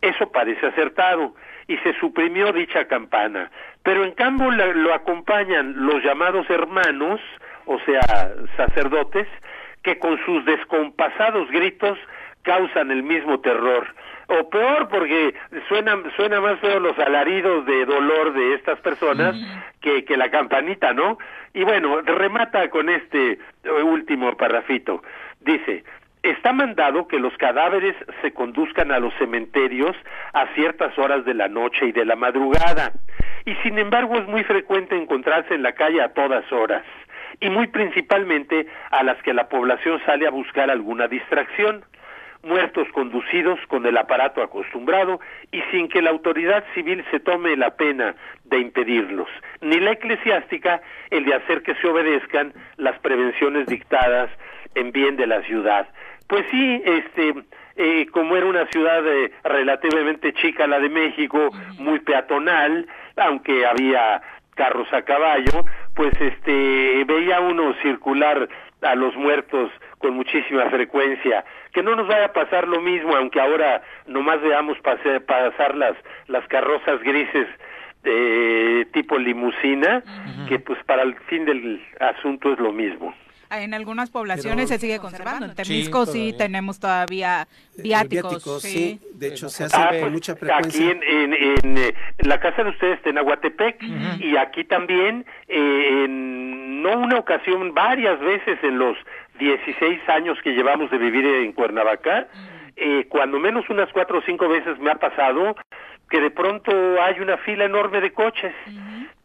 Eso 0.00 0.30
parece 0.30 0.66
acertado 0.66 1.34
y 1.66 1.76
se 1.78 1.92
suprimió 1.98 2.52
dicha 2.52 2.86
campana, 2.86 3.50
pero 3.82 4.04
en 4.04 4.12
cambio 4.12 4.50
lo 4.50 4.94
acompañan 4.94 5.74
los 5.86 6.02
llamados 6.02 6.48
hermanos, 6.48 7.20
o 7.68 7.78
sea, 7.80 8.32
sacerdotes, 8.56 9.28
que 9.82 9.98
con 9.98 10.18
sus 10.24 10.44
descompasados 10.44 11.48
gritos 11.50 11.98
causan 12.42 12.90
el 12.90 13.02
mismo 13.02 13.40
terror. 13.40 13.86
O 14.28 14.50
peor, 14.50 14.88
porque 14.88 15.34
suena, 15.68 15.96
suena 16.16 16.40
más 16.40 16.58
feo 16.60 16.80
los 16.80 16.98
alaridos 16.98 17.64
de 17.66 17.86
dolor 17.86 18.32
de 18.32 18.54
estas 18.54 18.78
personas 18.80 19.36
que, 19.80 20.04
que 20.04 20.16
la 20.16 20.30
campanita, 20.30 20.92
¿no? 20.92 21.18
Y 21.54 21.62
bueno, 21.62 22.00
remata 22.02 22.68
con 22.68 22.88
este 22.88 23.38
último 23.84 24.36
parrafito. 24.36 25.02
Dice, 25.40 25.84
está 26.22 26.52
mandado 26.52 27.06
que 27.08 27.18
los 27.18 27.36
cadáveres 27.36 27.94
se 28.22 28.32
conduzcan 28.32 28.92
a 28.92 28.98
los 28.98 29.14
cementerios 29.14 29.96
a 30.32 30.46
ciertas 30.54 30.98
horas 30.98 31.24
de 31.24 31.34
la 31.34 31.48
noche 31.48 31.86
y 31.86 31.92
de 31.92 32.04
la 32.04 32.16
madrugada, 32.16 32.92
y 33.44 33.54
sin 33.62 33.78
embargo 33.78 34.16
es 34.18 34.26
muy 34.26 34.44
frecuente 34.44 34.96
encontrarse 34.96 35.54
en 35.54 35.62
la 35.62 35.72
calle 35.72 36.02
a 36.02 36.12
todas 36.12 36.50
horas, 36.52 36.82
y 37.40 37.50
muy 37.50 37.68
principalmente 37.68 38.66
a 38.90 39.02
las 39.02 39.22
que 39.22 39.32
la 39.32 39.48
población 39.48 40.00
sale 40.04 40.26
a 40.26 40.30
buscar 40.30 40.70
alguna 40.70 41.08
distracción 41.08 41.84
muertos 42.42 42.86
conducidos 42.92 43.58
con 43.68 43.84
el 43.86 43.96
aparato 43.96 44.42
acostumbrado 44.42 45.20
y 45.50 45.60
sin 45.70 45.88
que 45.88 46.02
la 46.02 46.10
autoridad 46.10 46.64
civil 46.74 47.04
se 47.10 47.20
tome 47.20 47.56
la 47.56 47.76
pena 47.76 48.14
de 48.44 48.58
impedirlos, 48.58 49.28
ni 49.60 49.80
la 49.80 49.92
eclesiástica 49.92 50.80
el 51.10 51.24
de 51.24 51.34
hacer 51.34 51.62
que 51.62 51.74
se 51.76 51.88
obedezcan 51.88 52.52
las 52.76 52.98
prevenciones 53.00 53.66
dictadas 53.66 54.30
en 54.74 54.92
bien 54.92 55.16
de 55.16 55.26
la 55.26 55.42
ciudad. 55.42 55.88
Pues 56.28 56.44
sí, 56.50 56.82
este, 56.84 57.34
eh, 57.76 58.06
como 58.12 58.36
era 58.36 58.46
una 58.46 58.66
ciudad 58.66 59.06
eh, 59.06 59.32
relativamente 59.44 60.32
chica 60.34 60.66
la 60.66 60.78
de 60.78 60.90
México, 60.90 61.50
muy 61.78 61.98
peatonal, 62.00 62.86
aunque 63.16 63.66
había 63.66 64.22
carros 64.58 64.92
a 64.92 65.02
caballo, 65.02 65.64
pues 65.94 66.12
este 66.20 67.04
veía 67.04 67.40
uno 67.40 67.72
circular 67.80 68.48
a 68.82 68.94
los 68.96 69.14
muertos 69.14 69.70
con 69.98 70.14
muchísima 70.14 70.68
frecuencia. 70.68 71.44
Que 71.72 71.82
no 71.82 71.94
nos 71.94 72.08
vaya 72.08 72.26
a 72.26 72.32
pasar 72.32 72.66
lo 72.66 72.80
mismo, 72.80 73.14
aunque 73.14 73.40
ahora 73.40 73.82
nomás 74.06 74.42
veamos 74.42 74.76
pasar 74.80 75.76
las, 75.76 75.94
las 76.26 76.46
carrozas 76.48 77.00
grises 77.02 77.46
de 78.02 78.86
tipo 78.92 79.16
limusina, 79.16 80.02
que 80.48 80.58
pues 80.58 80.82
para 80.84 81.02
el 81.02 81.14
fin 81.28 81.44
del 81.44 81.80
asunto 82.00 82.52
es 82.52 82.58
lo 82.58 82.72
mismo. 82.72 83.14
En 83.50 83.74
algunas 83.74 84.10
poblaciones 84.10 84.68
se 84.68 84.78
sigue 84.78 84.98
conservando. 84.98 85.46
En 85.46 85.54
Temisco 85.54 86.06
sí, 86.06 86.34
tenemos 86.36 86.78
todavía 86.78 87.48
viáticos. 87.76 88.62
sí. 88.62 89.00
De 89.14 89.28
hecho, 89.28 89.48
se 89.48 89.64
hace 89.64 89.76
con 89.76 90.00
pues, 90.00 90.12
mucha 90.12 90.36
frecuencia. 90.36 90.90
Aquí 90.90 90.90
en, 90.90 91.32
en, 91.32 91.78
eh, 91.78 91.94
la 92.18 92.38
casa 92.40 92.62
de 92.64 92.70
ustedes 92.70 93.00
en 93.04 93.18
Aguatepec 93.18 93.82
y 94.20 94.36
aquí 94.36 94.64
también, 94.64 95.24
eh, 95.48 96.04
en 96.04 96.82
no 96.82 96.98
una 96.98 97.18
ocasión, 97.18 97.74
varias 97.74 98.20
veces 98.20 98.58
en 98.62 98.78
los 98.78 98.96
16 99.38 100.00
años 100.08 100.38
que 100.42 100.50
llevamos 100.50 100.90
de 100.90 100.98
vivir 100.98 101.24
en 101.26 101.52
Cuernavaca, 101.52 102.28
eh, 102.76 103.06
cuando 103.08 103.38
menos 103.38 103.68
unas 103.70 103.90
cuatro 103.92 104.18
o 104.18 104.22
cinco 104.22 104.48
veces 104.48 104.78
me 104.78 104.90
ha 104.90 104.96
pasado 104.96 105.56
que 106.10 106.20
de 106.20 106.30
pronto 106.30 106.72
hay 107.02 107.20
una 107.20 107.36
fila 107.38 107.64
enorme 107.64 108.00
de 108.00 108.12
coches 108.12 108.54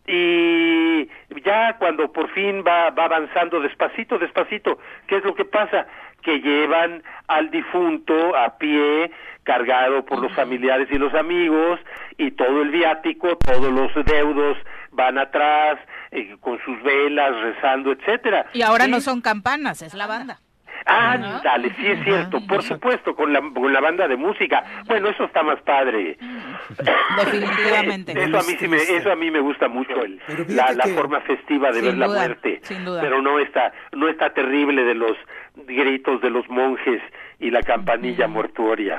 y 0.06 1.10
ya 1.46 1.78
cuando 1.78 2.12
por 2.12 2.30
fin 2.32 2.64
va, 2.66 2.90
va 2.92 3.06
avanzando 3.06 3.60
despacito, 3.60 4.18
despacito, 4.18 4.78
¿qué 5.08 5.18
es 5.18 5.24
lo 5.24 5.34
que 5.34 5.46
pasa? 5.46 5.88
Que 6.22 6.40
llevan 6.40 7.04
al 7.28 7.50
difunto 7.52 8.36
a 8.36 8.58
pie, 8.58 9.12
cargado 9.44 10.06
por 10.06 10.20
los 10.20 10.34
familiares 10.34 10.88
y 10.92 10.98
los 10.98 11.14
amigos, 11.14 11.80
y 12.18 12.32
todo 12.32 12.62
el 12.62 12.70
viático, 12.70 13.38
todos 13.38 13.72
los 13.72 13.92
deudos 14.06 14.58
van 14.92 15.18
atrás, 15.18 15.80
eh, 16.12 16.36
con 16.40 16.60
sus 16.64 16.82
velas, 16.84 17.36
rezando, 17.42 17.92
etcétera. 17.92 18.46
Y 18.54 18.62
ahora 18.62 18.88
no 18.88 19.02
son 19.02 19.22
campanas, 19.22 19.82
es 19.82 19.94
la 19.94 20.08
banda. 20.08 20.40
Ah, 20.86 21.42
dale, 21.44 21.74
sí 21.76 21.88
es 21.88 22.04
cierto, 22.04 22.46
por 22.48 22.62
supuesto, 22.64 23.16
con 23.16 23.32
la, 23.32 23.42
con 23.42 23.72
la 23.72 23.80
banda 23.80 24.08
de 24.08 24.18
música. 24.18 24.64
Bueno, 24.86 25.10
eso 25.10 25.26
está 25.26 25.44
más 25.44 25.62
padre. 25.62 26.18
Definitivamente. 27.18 28.12
eso 28.12 28.40
a 28.40 28.44
mí 28.44 28.56
sí 28.60 28.68
me, 28.68 28.78
eso 28.78 29.12
a 29.12 29.16
mí 29.16 29.32
me 29.32 29.40
gusta 29.40 29.68
mucho 29.68 30.04
el, 30.04 30.20
la, 30.50 30.74
la 30.74 30.88
forma 30.88 31.22
festiva 31.22 31.72
de 31.72 31.82
ver 31.82 31.98
la 31.98 32.08
muerte. 32.08 32.62
Pero 32.68 33.22
no 33.22 33.40
está, 33.40 33.72
no 33.94 34.08
está 34.10 34.34
terrible 34.34 34.84
de 34.84 34.96
los 34.96 35.18
gritos 35.68 36.22
de 36.22 36.30
los 36.30 36.48
monjes 36.50 37.02
y 37.40 37.52
la 37.52 37.62
campanilla 37.62 38.28
mortuoria. 38.28 38.98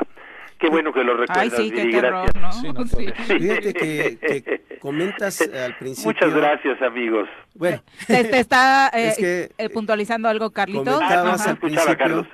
Qué 0.58 0.68
bueno 0.68 0.92
que 0.92 1.02
lo 1.04 1.16
recuerdas, 1.16 1.36
Ay, 1.38 1.50
sí, 1.50 1.70
qué 1.70 1.86
terror, 1.86 2.30
¿no? 2.40 2.86
Fíjate 2.86 3.74
que, 3.74 4.78
comentas 4.80 5.40
al 5.64 5.76
principio. 5.76 6.12
Muchas 6.12 6.34
gracias, 6.34 6.82
amigos. 6.82 7.28
Bueno, 7.54 7.82
te, 8.06 8.38
está 8.38 8.90
eh, 8.94 9.50
eh, 9.58 9.68
puntualizando 9.70 10.28
algo, 10.28 10.50
Carlitos. 10.50 10.94
Comentabas 10.94 11.46
al 11.46 11.58
principio 11.58 12.26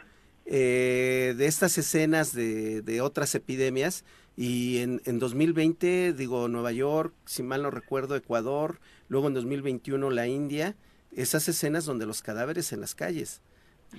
eh, 0.52 1.34
de 1.36 1.46
estas 1.46 1.78
escenas 1.78 2.34
de, 2.34 2.82
de 2.82 3.00
otras 3.00 3.34
epidemias 3.36 4.04
y 4.36 4.78
en, 4.78 5.00
en 5.04 5.18
2020, 5.18 6.12
digo, 6.12 6.48
Nueva 6.48 6.72
York, 6.72 7.14
si 7.24 7.42
mal 7.42 7.62
no 7.62 7.70
recuerdo, 7.70 8.16
Ecuador, 8.16 8.80
luego 9.08 9.28
en 9.28 9.34
2021 9.34 10.10
la 10.10 10.26
India, 10.26 10.74
esas 11.14 11.48
escenas 11.48 11.84
donde 11.84 12.06
los 12.06 12.22
cadáveres 12.22 12.72
en 12.72 12.80
las 12.80 12.94
calles, 12.94 13.42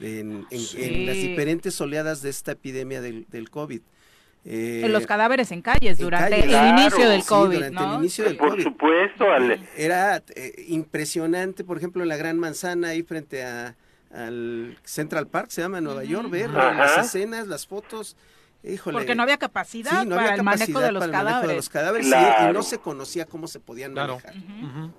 en, 0.02 0.46
en, 0.50 1.06
las 1.06 1.16
diferentes 1.16 1.80
oleadas 1.80 2.22
de 2.22 2.30
esta 2.30 2.54
epidemia 2.54 3.02
del, 3.02 3.28
del 3.30 3.50
COVID. 3.50 3.82
Eh, 4.44 4.88
los 4.90 5.06
cadáveres 5.06 5.52
en 5.52 5.62
calles 5.62 6.00
durante 6.00 6.44
el 6.44 6.80
inicio 6.80 7.08
del 7.08 7.24
COVID, 7.24 7.56
durante 7.56 7.84
el 7.84 7.94
inicio 7.94 8.24
del 8.24 8.38
Por 8.38 8.62
supuesto. 8.62 9.26
Era 9.78 10.24
eh, 10.36 10.66
impresionante, 10.68 11.64
por 11.64 11.78
ejemplo, 11.78 12.02
en 12.02 12.10
la 12.10 12.18
Gran 12.18 12.40
Manzana, 12.40 12.90
ahí 12.90 13.04
frente 13.04 13.44
a, 13.44 13.76
al 14.12 14.78
Central 14.84 15.28
Park, 15.28 15.52
se 15.52 15.62
llama 15.62 15.80
Nueva 15.80 16.04
York, 16.04 16.30
ver 16.30 16.50
las 16.50 17.06
escenas, 17.06 17.48
las 17.48 17.68
fotos. 17.68 18.16
Híjole, 18.64 19.00
Porque 19.00 19.16
no 19.16 19.24
había 19.24 19.38
capacidad 19.38 20.08
para 20.08 20.36
el 20.36 20.44
manejo 20.44 20.80
de 20.80 20.92
los 20.92 21.70
cadáveres. 21.70 22.08
y, 22.08 22.54
no 22.54 22.64
se 22.64 22.78
conocía 22.80 23.26
cómo 23.26 23.48
se 23.48 23.60
podían 23.60 23.94
manejar, 23.94 24.34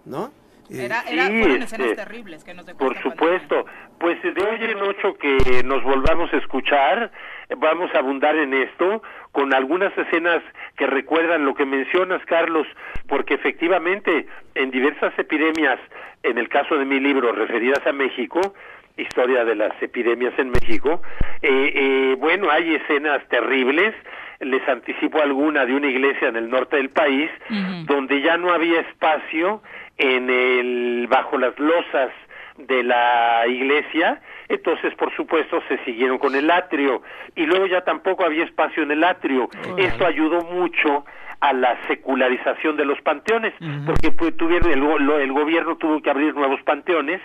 ¿no? 0.05 0.33
Era, 0.79 1.03
era, 1.03 1.27
fueron 1.27 1.63
escenas 1.63 1.91
este, 1.91 1.95
terribles 1.97 2.45
que 2.45 2.55
nos 2.55 2.65
Por 2.75 3.01
supuesto. 3.03 3.67
Pues 3.99 4.21
de 4.23 4.31
hoy 4.31 4.59
en 4.65 4.83
ocho 4.83 5.15
que 5.15 5.63
nos 5.65 5.83
volvamos 5.83 6.33
a 6.33 6.39
escuchar, 6.39 7.13
vamos 7.57 7.95
a 7.95 7.99
abundar 7.99 8.37
en 8.37 8.53
esto 8.55 9.03
con 9.31 9.55
algunas 9.55 9.97
escenas 9.97 10.43
que 10.77 10.87
recuerdan 10.87 11.45
lo 11.45 11.55
que 11.55 11.65
mencionas, 11.65 12.25
Carlos, 12.27 12.67
porque 13.07 13.35
efectivamente 13.35 14.27
en 14.55 14.71
diversas 14.71 15.17
epidemias, 15.19 15.79
en 16.23 16.39
el 16.39 16.49
caso 16.49 16.77
de 16.77 16.85
mi 16.85 17.01
libro 17.01 17.33
referidas 17.33 17.87
a 17.87 17.93
México, 17.93 18.55
historia 18.97 19.45
de 19.45 19.55
las 19.55 19.81
epidemias 19.83 20.35
en 20.39 20.51
México, 20.51 21.03
eh, 21.41 21.73
eh, 21.75 22.17
bueno, 22.19 22.51
hay 22.51 22.75
escenas 22.75 23.27
terribles, 23.29 23.95
les 24.41 24.67
anticipo 24.69 25.23
alguna 25.23 25.65
de 25.65 25.75
una 25.75 25.87
iglesia 25.87 26.29
en 26.29 26.37
el 26.37 26.51
norte 26.51 26.77
del 26.77 26.91
país, 26.91 27.31
donde 27.87 28.21
ya 28.23 28.37
no 28.37 28.53
había 28.53 28.81
espacio 28.81 29.63
en 30.03 30.29
el 30.29 31.07
bajo 31.07 31.39
las 31.39 31.57
losas 31.61 32.11
de 32.59 32.83
la 32.83 33.47
iglesia, 33.47 34.21
entonces 34.49 34.93
por 34.97 35.15
supuesto 35.15 35.63
se 35.69 35.79
siguieron 35.85 36.19
con 36.19 36.35
el 36.35 36.51
atrio. 36.51 37.03
Y 37.37 37.47
luego 37.47 37.67
ya 37.67 37.83
tampoco 37.83 38.25
había 38.25 38.45
espacio 38.45 38.83
en 38.83 38.91
el 38.91 39.05
atrio. 39.05 39.49
Esto 39.77 40.05
ayudó 40.05 40.43
mucho 40.43 41.05
a 41.41 41.53
la 41.53 41.77
secularización 41.87 42.77
de 42.77 42.85
los 42.85 43.01
panteones, 43.03 43.55
porque 43.87 44.11
pues, 44.11 44.37
tuvieron 44.37 44.71
el, 44.71 45.11
el 45.23 45.33
gobierno 45.33 45.77
tuvo 45.77 46.01
que 46.03 46.11
abrir 46.11 46.35
nuevos 46.35 46.61
panteones 46.63 47.21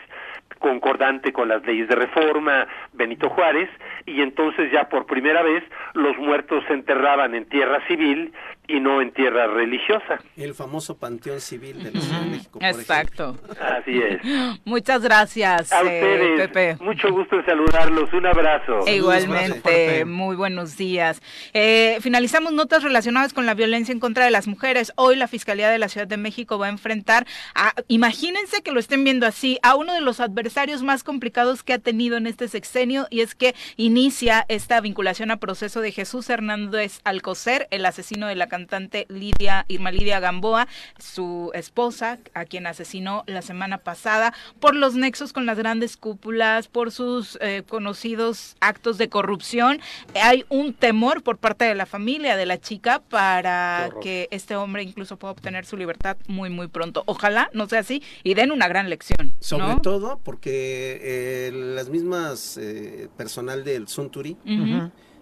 concordante 0.60 1.32
con 1.32 1.48
las 1.48 1.64
leyes 1.66 1.88
de 1.88 1.96
reforma 1.96 2.68
Benito 2.94 3.30
Juárez 3.30 3.70
y 4.06 4.22
entonces 4.22 4.72
ya 4.72 4.90
por 4.90 5.06
primera 5.06 5.44
vez 5.44 5.64
los 5.94 6.18
muertos 6.18 6.64
se 6.68 6.74
enterraban 6.74 7.36
en 7.36 7.46
tierra 7.46 7.86
civil 7.88 8.34
y 8.68 8.80
no 8.80 9.02
en 9.02 9.12
tierra 9.12 9.48
religiosa. 9.48 10.20
El 10.36 10.54
famoso 10.54 10.98
Panteón 10.98 11.40
Civil 11.40 11.84
de 11.84 11.92
la 11.92 12.20
México. 12.22 12.60
Exacto. 12.62 13.38
Así 13.60 14.00
es. 14.00 14.22
Muchas 14.66 15.02
gracias, 15.02 15.72
a 15.72 15.82
eh, 15.84 16.36
Pepe. 16.38 16.78
Mucho 16.84 17.12
gusto 17.12 17.38
en 17.38 17.46
saludarlos. 17.46 18.12
Un 18.14 18.26
abrazo. 18.26 18.80
igualmente, 18.88 20.06
muy 20.06 20.36
buenos 20.36 20.78
días. 20.78 21.22
Eh, 21.54 21.98
finalizamos 22.02 22.52
notas 22.54 22.84
relacionadas 22.84 23.34
con 23.34 23.46
la 23.46 23.54
violencia 23.54 23.92
en 23.92 24.00
contra 24.00 24.26
de 24.26 24.32
las 24.32 24.48
mujeres. 24.48 24.92
Hoy 24.96 25.16
la 25.16 25.28
Fiscalía 25.28 25.70
de 25.70 25.78
la 25.78 25.88
Ciudad 25.88 26.08
de 26.08 26.18
México 26.18 26.58
va 26.58 26.68
a 26.68 26.70
enfrentar, 26.70 27.26
a, 27.56 27.74
imagínense 27.88 28.62
que 28.62 28.72
lo 28.72 28.80
estén 28.80 29.04
viendo 29.04 29.26
así, 29.26 29.60
a 29.64 29.76
uno 29.76 29.94
de 29.94 30.02
los 30.02 30.20
adversarios 30.20 30.84
más 30.84 31.04
complicados 31.04 31.64
que 31.64 31.74
ha 31.74 31.80
tenido 31.80 32.18
en 32.18 32.28
este 32.28 32.48
sexenio 32.48 33.08
y 33.10 33.22
es 33.22 33.36
que 33.36 33.56
inicia 33.78 34.46
esta 34.50 34.82
vinculación 34.82 35.32
a 35.32 35.38
proceso 35.38 35.82
de 35.82 35.92
Jesús 35.92 36.30
Hernández 36.30 37.00
Alcocer, 37.04 37.68
el 37.72 37.86
asesino 37.86 38.28
de 38.28 38.36
la 38.36 38.48
cantante 38.58 39.06
Lidia, 39.10 39.66
Irma 39.68 39.92
Lidia 39.92 40.20
Gamboa, 40.20 40.68
su 40.98 41.52
esposa, 41.54 42.18
a 42.34 42.46
quien 42.46 42.66
asesinó 42.66 43.24
la 43.28 43.44
semana 43.44 43.78
pasada, 43.78 44.34
por 44.60 44.76
los 44.76 44.96
nexos 44.96 45.32
con 45.32 45.46
las 45.46 45.60
grandes 45.60 45.96
cúpulas, 45.96 46.68
por 46.68 46.92
sus 46.92 47.38
eh, 47.40 47.62
conocidos 47.70 48.56
actos 48.60 48.98
de 48.98 49.10
corrupción. 49.10 49.80
Hay 50.16 50.44
un 50.50 50.74
temor 50.74 51.22
por 51.22 51.38
parte 51.38 51.66
de 51.66 51.76
la 51.76 51.86
familia 51.86 52.36
de 52.36 52.48
la 52.48 52.60
chica 52.60 53.00
para 53.00 53.92
que 54.02 54.28
este 54.32 54.56
hombre 54.56 54.82
incluso 54.82 55.18
pueda 55.18 55.34
obtener 55.34 55.66
su 55.66 55.78
libertad 55.78 56.18
muy, 56.28 56.50
muy 56.50 56.68
pronto. 56.68 57.04
Ojalá 57.06 57.52
no 57.54 57.68
sea 57.68 57.82
así 57.82 58.02
y 58.24 58.34
den 58.34 58.52
una 58.52 58.68
gran 58.68 58.90
lección. 58.90 59.36
Sobre 59.40 59.76
todo 59.84 60.20
porque 60.24 61.00
eh, 61.04 61.52
las 61.54 61.90
mismas 61.90 62.58
eh, 62.58 63.08
personal 63.16 63.64
del 63.64 63.88
Sunturi 63.88 64.36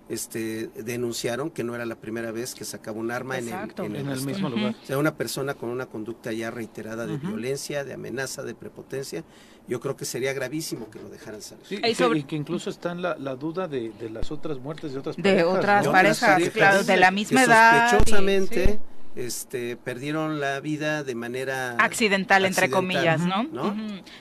este, 0.08 0.70
denunciaron 0.76 1.50
que 1.50 1.64
no 1.64 1.74
era 1.74 1.86
la 1.86 1.96
primera 1.96 2.32
vez 2.32 2.54
que 2.54 2.64
sacaba 2.64 3.00
un 3.00 3.12
arma 3.12 3.38
en 3.38 3.50
el, 3.50 4.22
mismo 4.22 4.50
lugar. 4.50 4.76
O 4.82 4.86
sea, 4.86 4.98
una 4.98 5.16
persona 5.16 5.56
con 5.56 5.70
una 5.70 5.88
conducta 5.88 6.32
ya 6.32 6.52
reiterada 6.52 7.08
de 7.08 7.18
violencia, 7.18 7.84
de 7.84 7.94
amenaza, 7.94 8.44
de 8.44 8.54
prepotencia, 8.54 9.24
yo 9.68 9.80
creo 9.80 9.96
que 9.96 10.06
sería 10.06 10.34
gravísimo 10.34 10.90
que 10.92 11.00
lo 11.00 11.10
dejaran 11.10 11.42
salir. 11.42 11.66
Sí, 11.66 11.82
y, 11.84 12.24
que, 12.24 12.36
incluso 12.36 12.70
está 12.70 12.92
en 12.92 13.02
la, 13.02 13.16
duda 13.36 13.68
de, 13.68 13.94
las 14.12 14.32
otras 14.32 14.60
muertes 14.60 14.94
de 14.94 15.00
otras 15.00 15.16
parejas. 15.16 15.38
De 15.38 15.44
otras 15.44 15.88
parejas, 15.88 16.50
claro, 16.52 16.84
de 16.84 16.98
la 16.98 17.12
misma 17.12 17.44
edad. 17.44 17.92
Sospechosamente 17.92 18.80
este, 19.16 19.78
perdieron 19.78 20.40
la 20.40 20.60
vida 20.60 21.04
de 21.04 21.16
manera 21.16 21.72
accidental, 21.78 22.46
entre 22.46 22.70
comillas, 22.70 23.22
¿no? 23.22 23.76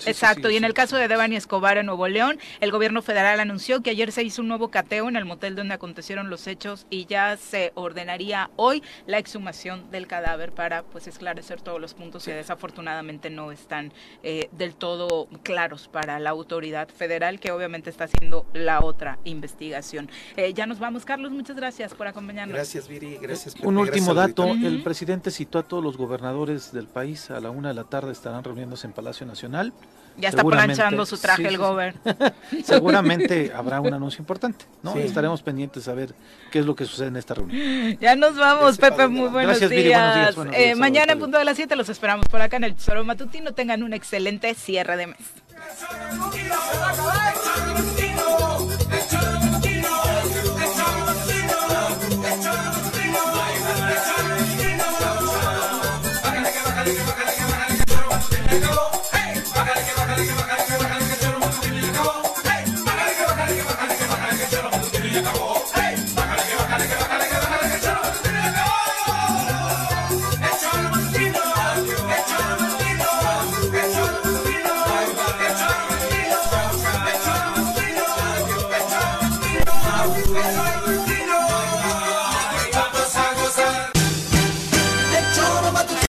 Exacto. 0.07 0.51
y 0.51 0.57
en 0.57 0.65
el 0.65 0.75
caso 0.75 0.97
de 0.97 1.09
Devani 1.09 1.37
Escobar 1.37 1.79
en 1.79 1.87
Nuevo 1.87 2.09
León, 2.09 2.39
el 2.61 2.71
gobierno 2.71 3.03
federal 3.03 3.41
anunció 3.41 3.83
que 3.83 3.91
ayer 3.91 4.13
se 4.13 4.23
hizo 4.23 4.43
un 4.43 4.49
nuevo 4.49 4.71
cateo 4.71 5.09
en 5.09 5.17
el 5.17 5.25
motel 5.25 5.57
donde 5.57 5.75
acontecieron 5.75 6.31
los 6.31 6.47
hechos 6.47 6.87
y 6.91 7.07
ya 7.07 7.37
se 7.37 7.73
ordenaría 7.75 8.51
hoy 8.57 8.83
la 9.07 9.19
exhumación 9.19 9.91
del 9.91 10.07
cadáver 10.07 10.53
para 10.53 10.83
pues 10.83 11.07
esclarecer 11.07 11.61
todos 11.61 11.81
los 11.81 11.95
puntos 11.95 12.25
que 12.25 12.33
desafortunadamente 12.33 13.31
no 13.31 13.53
están 13.53 13.93
eh, 14.23 14.49
del 14.53 14.75
todo 14.75 15.29
claros 15.43 15.89
para 15.89 16.19
la 16.19 16.31
autoridad 16.31 16.89
federal 16.89 17.41
que 17.41 17.51
obviamente 17.51 17.91
está 17.91 18.05
haciendo 18.05 18.47
la 18.53 18.81
otra 18.81 19.19
investigación. 19.25 20.11
Eh, 20.37 20.53
ya 20.55 20.67
nos 20.67 20.79
vamos, 20.79 21.05
Carlos. 21.05 21.33
Muchas 21.33 21.57
gracias 21.57 21.95
por 21.95 22.07
acompañarnos. 22.07 22.55
Gracias, 22.55 22.89
Viri. 22.89 23.19
Gracias. 23.21 23.55
un 23.63 23.77
último 23.77 24.15
dato. 24.15 24.45
El 24.47 24.83
presidente 24.85 25.31
citó 25.31 25.59
a 25.59 25.63
todos 25.65 25.83
los 25.83 25.97
gobernadores 25.97 26.73
del 26.73 26.87
país. 26.87 27.31
A 27.31 27.41
la 27.41 27.51
una 27.51 27.69
de 27.69 27.75
la 27.75 27.85
tarde 27.85 28.13
estarán 28.13 28.45
reuniéndose 28.45 28.87
en 28.87 28.93
Palacio 28.93 29.27
Nacional. 29.27 29.73
Ya 30.17 30.29
está 30.29 30.45
planchando 30.45 31.05
su 31.07 31.19
traje 31.19 31.49
el 31.49 31.59
gobernador. 31.59 32.33
Seguramente 32.65 33.53
habrá 33.53 33.81
un 33.81 33.93
anuncio 33.93 34.21
importante, 34.21 34.65
¿no? 34.83 34.95
Estaremos 34.95 35.43
pendientes 35.43 35.89
a 35.89 35.95
ver 35.95 36.15
qué 36.53 36.61
es 36.61 36.67
lo 36.67 36.77
que 36.77 36.85
sucede 36.85 37.09
en 37.09 37.17
esta 37.17 37.35
reunión. 37.35 37.99
Ya 38.01 38.15
nos 38.15 38.37
vamos, 38.37 38.79
Pepe, 38.79 39.09
muy 39.09 39.29
buenos, 39.29 39.59
días. 39.69 40.37
Eh, 40.53 40.77
mañana 40.77 41.15
en 41.15 41.19
punto 41.19 41.39
de 41.39 41.45
las 41.45 41.57
7 41.57 41.75
los 41.75 41.89
esperamos 41.89 42.29
por 42.29 42.41
acá 42.43 42.59
en 42.59 42.65
el 42.65 42.75
Tesoro 42.77 43.05
Matutino. 43.05 43.55
Tengan 43.55 43.83
un 43.83 43.93
excelente 43.93 44.55
cierre 44.55 44.97
de 44.97 45.09
mes. 45.09 45.19